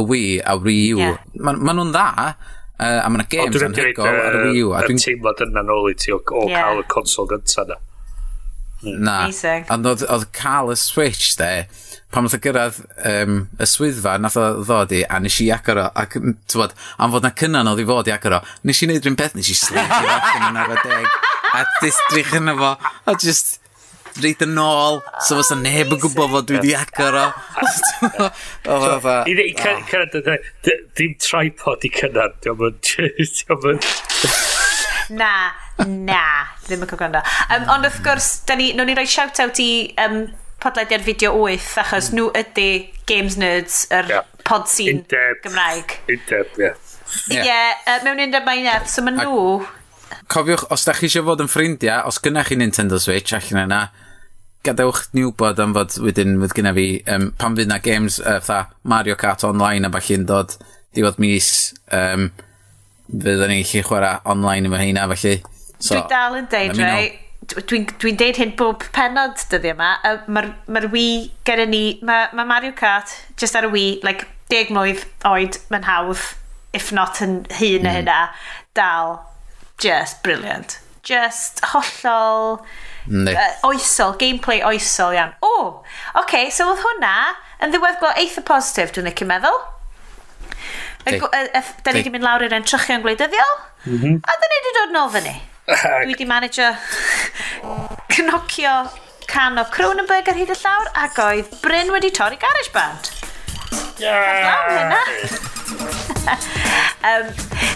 y 0.01 0.07
Wii 0.11 0.33
a 0.43 0.57
Wii 0.59 0.89
U. 0.97 1.05
Yeah. 1.05 1.21
Maen 1.45 1.63
ma 1.63 1.77
nhw'n 1.77 1.93
dda, 1.95 2.07
uh, 2.27 2.99
a 3.05 3.07
mae 3.07 3.21
yna 3.21 3.29
games 3.37 3.69
anhygol 3.69 4.11
ar 4.11 4.41
y 4.41 4.43
Wii 4.49 4.65
U. 4.67 4.75
Dwi'n 4.89 5.05
teimlad 5.05 5.45
yna 5.47 5.63
nôl 5.69 5.93
i 5.93 5.95
ti 6.01 6.17
o, 6.17 6.19
o 6.19 6.49
yeah. 6.49 6.65
cael 6.65 6.83
y 6.83 6.89
consol 6.97 7.31
gyntaf 7.31 7.69
yna. 7.69 7.79
Na. 8.83 9.23
Amazing. 9.25 9.69
Ond 9.71 9.87
oedd, 9.87 10.05
oedd 10.09 10.27
cael 10.37 10.73
y 10.73 10.77
Switch 10.81 11.35
de, 11.41 11.67
pan 12.11 12.27
oedd 12.27 12.37
y 12.39 12.41
gyrraedd 12.43 12.79
um, 13.07 13.37
y 13.61 13.69
swyddfa, 13.69 14.17
nath 14.23 14.39
o 14.41 14.47
ddod 14.65 14.95
i, 14.97 15.03
a 15.05 15.21
nes 15.23 15.37
i 15.45 15.51
agor 15.55 15.83
o, 15.85 15.87
ac, 16.03 16.17
tywod, 16.51 16.75
am 16.99 17.15
fod 17.15 17.27
na 17.27 17.33
cynnan 17.43 17.71
oedd 17.71 17.83
i 17.85 17.87
fod 17.91 18.11
i 18.11 18.15
agor 18.15 18.39
o, 18.41 18.43
nes 18.67 18.81
i 18.81 18.89
wneud 18.89 19.05
rhywun 19.05 19.19
beth, 19.21 19.37
nes 19.39 19.51
i 19.53 19.57
sledio 19.59 20.15
allan 20.17 20.49
yn 20.51 20.61
ar 20.65 20.75
y 20.75 20.79
deg, 20.83 21.19
a 21.55 21.65
distrych 21.83 22.37
yna 22.41 22.57
fo, 22.59 22.73
a 22.81 23.17
just 23.21 23.59
reid 24.21 24.43
yn 24.43 24.59
ôl, 24.59 24.99
so 25.27 25.39
fos 25.39 25.53
neb 25.61 25.93
yn 25.95 26.01
gwybod 26.03 26.33
fod 26.33 26.49
dwi 26.49 26.59
wedi 26.59 26.73
agor 26.79 27.21
o. 27.21 27.27
Dim 30.99 31.15
tripod 31.23 31.87
i 31.87 31.93
cynnan, 32.01 32.35
diolch 32.43 32.97
yn... 32.99 33.85
na, 35.15 35.33
na, 35.87 36.23
ddim 36.67 36.85
yn 36.85 36.91
cael 36.91 37.01
gwrando. 37.01 37.23
Um, 37.49 37.67
ond 37.75 37.89
wrth 37.89 38.01
gwrs, 38.05 38.31
da 38.49 38.57
ni, 38.59 38.71
no 38.77 38.87
ni 38.87 38.97
roi 38.99 39.07
shout-out 39.11 39.61
i 39.63 39.71
um, 40.05 40.23
podlediad 40.63 41.05
fideo 41.07 41.33
8, 41.39 41.73
achos 41.85 42.13
nhw 42.15 42.29
ydy 42.39 42.71
Games 43.11 43.39
Nerds, 43.41 43.83
yr 43.91 44.05
er 44.05 44.15
yeah. 44.17 44.31
pod 44.47 44.69
scene 44.71 45.05
Gymraeg. 45.45 45.99
Undeb, 46.11 46.55
ie. 46.61 46.71
Ie, 47.33 47.41
yeah, 47.43 47.99
mewn 48.07 48.23
undeb 48.27 48.47
mae'n 48.47 48.67
nef, 48.69 48.91
so 48.93 49.05
mae 49.07 49.17
nhw... 49.17 49.61
Cofiwch, 50.31 50.67
os 50.75 50.85
da 50.87 50.95
chi 50.95 51.07
eisiau 51.09 51.27
fod 51.27 51.43
yn 51.43 51.51
ffrindiau, 51.51 52.05
os 52.11 52.21
gynnach 52.23 52.51
chi 52.51 52.59
Nintendo 52.59 52.99
Switch 53.03 53.35
allan 53.35 53.65
yna, 53.65 53.81
gadewch 54.67 55.07
ni 55.17 55.25
wybod 55.25 55.61
am 55.63 55.73
fod 55.77 55.97
wedyn 56.05 56.37
fydd 56.43 56.55
gyda 56.59 56.75
fi 56.77 56.87
um, 57.15 57.31
pan 57.41 57.57
fydd 57.57 57.71
na 57.71 57.79
games 57.83 58.19
uh, 58.21 58.39
tha 58.45 58.67
Mario 58.93 59.17
Kart 59.21 59.45
online 59.49 59.89
a 59.89 59.93
falle 59.95 60.19
yn 60.21 60.27
dod 60.29 60.57
diwedd 60.97 61.21
mis 61.23 61.49
um, 61.97 62.29
fyddwn 63.11 63.51
ni 63.51 63.63
lle 63.65 63.83
chwarae 63.87 64.21
online 64.31 64.71
efo 64.71 64.81
heina, 64.81 65.09
felly... 65.15 65.41
So, 65.81 65.97
Dwi 65.97 66.03
dal 66.13 66.37
yn 66.37 66.49
deud, 66.53 66.77
rei, 66.77 67.07
dwi'n 67.57 67.87
dwi 68.03 68.13
deud 68.21 68.39
hyn 68.41 68.53
bob 68.59 68.85
penod 68.95 69.41
dyddi 69.51 69.73
yma, 69.73 69.95
mae'r 70.29 70.51
ma 70.69 70.83
Wii 70.93 71.15
gyda 71.49 71.65
ni, 71.71 71.85
mae 72.05 72.29
ma 72.37 72.45
Mario 72.45 72.75
Kart 72.77 73.15
just 73.41 73.57
ar 73.57 73.67
y 73.71 73.73
Wii, 73.73 73.95
like, 74.07 74.29
deg 74.53 74.71
mlynedd 74.75 75.07
oed, 75.31 75.57
mae'n 75.73 75.89
hawdd, 75.89 76.27
if 76.77 76.93
not 76.93 77.23
yn 77.25 77.41
hun 77.59 77.87
mm. 77.87 77.91
hynna, 77.97 78.21
dal, 78.77 79.19
just 79.81 80.23
brilliant. 80.27 80.79
Just 81.03 81.65
hollol, 81.73 82.61
mm. 83.09 83.33
uh, 83.33 83.51
oesol, 83.71 84.15
gameplay 84.21 84.61
oesol 84.69 85.17
iawn. 85.17 85.33
O, 85.41 85.51
oh, 85.51 85.69
oce, 85.81 86.23
okay, 86.27 86.53
so 86.53 86.69
oedd 86.69 86.85
hwnna 86.85 87.15
yn 87.65 87.73
ddiweddglo 87.73 88.13
eitha 88.21 88.45
positif, 88.47 88.93
dwi'n 88.95 89.09
licio 89.09 89.29
meddwl. 89.31 89.63
Da 91.05 91.93
ni 91.93 92.01
wedi 92.01 92.13
mynd 92.13 92.27
lawr 92.27 92.45
i'r 92.47 92.57
entrychion 92.59 93.05
gwleidyddiol, 93.05 93.55
a 94.21 94.35
da 94.43 94.51
ni 94.51 94.59
wedi 94.59 94.75
dod 94.79 94.97
nôl 94.97 95.13
fyny. 95.15 95.37
Dwi 95.71 96.13
wedi 96.13 96.27
manager 96.29 96.77
cnocio 98.13 98.75
can 99.31 99.59
o 99.59 99.65
Cronenberg 99.71 100.29
ar 100.29 100.39
hyd 100.39 100.51
y 100.51 100.59
llawr, 100.59 100.91
ac 101.05 101.19
oedd 101.23 101.57
Bryn 101.63 101.93
wedi 101.95 102.11
torri 102.15 102.39
garage 102.41 102.73
band. 102.75 103.13
Yeah. 104.01 104.97
um, 107.11 107.27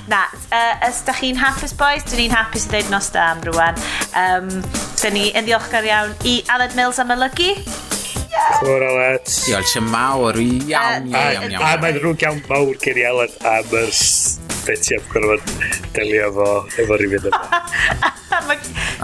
na, 0.09 0.25
uh, 0.51 0.89
os 0.89 1.03
da 1.07 1.15
chi'n 1.15 1.39
hapus 1.39 1.75
boys, 1.79 2.05
dyn 2.09 2.25
ni'n 2.25 2.35
hapus 2.35 2.67
i 2.67 2.73
ddeud 2.73 2.93
nos 2.93 3.11
da 3.15 3.31
am 3.33 3.45
rwan. 3.49 3.79
Um, 4.19 4.51
dyn 5.01 5.17
ni 5.17 5.29
yn 5.37 5.47
ddiolchgar 5.47 5.87
iawn 5.89 6.15
i 6.29 6.41
Aled 6.53 6.77
Mills 6.79 7.01
am 7.03 7.15
y 7.15 7.21
lygu. 7.23 7.53
Cwr 8.61 8.83
Alet. 8.89 9.27
Diolch 9.45 9.75
yn 9.81 9.87
mawr, 9.93 10.37
iawn, 10.41 11.09
iawn, 11.11 11.53
iawn. 11.53 11.61
A 11.61 11.63
mae'n 11.83 11.99
rhwg 12.03 12.21
iawn 12.27 12.41
mawr 12.49 12.75
gen 12.83 12.99
i 13.01 13.03
Alet 13.09 13.35
am 13.49 13.67
yr 13.81 13.91
beti 14.65 14.91
am 14.97 15.05
gorfod 15.13 15.43
delio 15.95 16.27
fo 16.35 16.49
efo 16.81 16.95
rhywun 17.01 17.25
yma. 17.31 17.41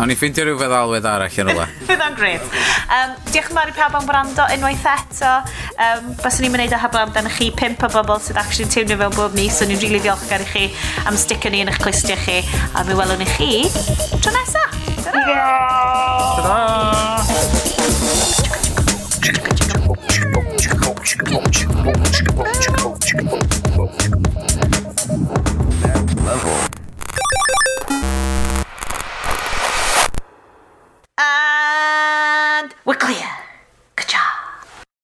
O'n 0.01 0.11
i 0.11 0.15
ffeindio 0.19 0.43
rhyw 0.47 0.57
feddalwedd 0.59 1.07
arall 1.07 1.37
yn 1.43 1.47
rhywle. 1.51 1.67
Fydd 1.89 2.03
o'n 2.05 2.17
gret. 2.19 2.45
Um, 2.91 3.11
diolch 3.31 3.51
yn 3.51 3.57
fawr 3.59 3.71
i 3.71 3.73
pawb 3.77 3.95
am 4.01 4.07
brando 4.09 4.45
unwaith 4.57 4.87
eto. 4.95 5.33
Um, 5.77 6.03
Bas 6.23 6.35
o'n 6.41 6.47
i'n 6.49 6.55
mynd 6.55 6.75
a 6.77 6.81
heblaw 6.83 7.03
amdano 7.07 7.31
chi 7.37 7.47
pimp 7.57 7.81
o 7.87 7.89
bobl 7.93 8.19
sydd 8.25 8.41
actually 8.41 8.69
teimlo 8.73 8.97
fewn 9.03 9.15
bob 9.19 9.33
mis. 9.39 9.53
So 9.59 9.63
ni'n 9.69 9.79
rili 9.79 9.87
really 9.95 10.03
ddiolchgar 10.07 10.43
i 10.47 10.49
chi 10.51 10.65
am 11.07 11.15
sticio 11.21 11.49
ni 11.53 11.59
yn 11.65 11.71
eich 11.73 11.81
clustiau 11.85 12.19
chi. 12.25 12.39
A 12.75 12.77
mi 12.89 12.95
welwn 12.99 13.25
i 13.25 13.27
chi 13.37 13.51
tro 14.19 14.31
nesaf. 14.35 14.71
Ta-da! 15.05 15.23
Ta-da! 16.41 18.70
And 19.23 19.37
we're 32.87 32.95
clear. 32.95 33.40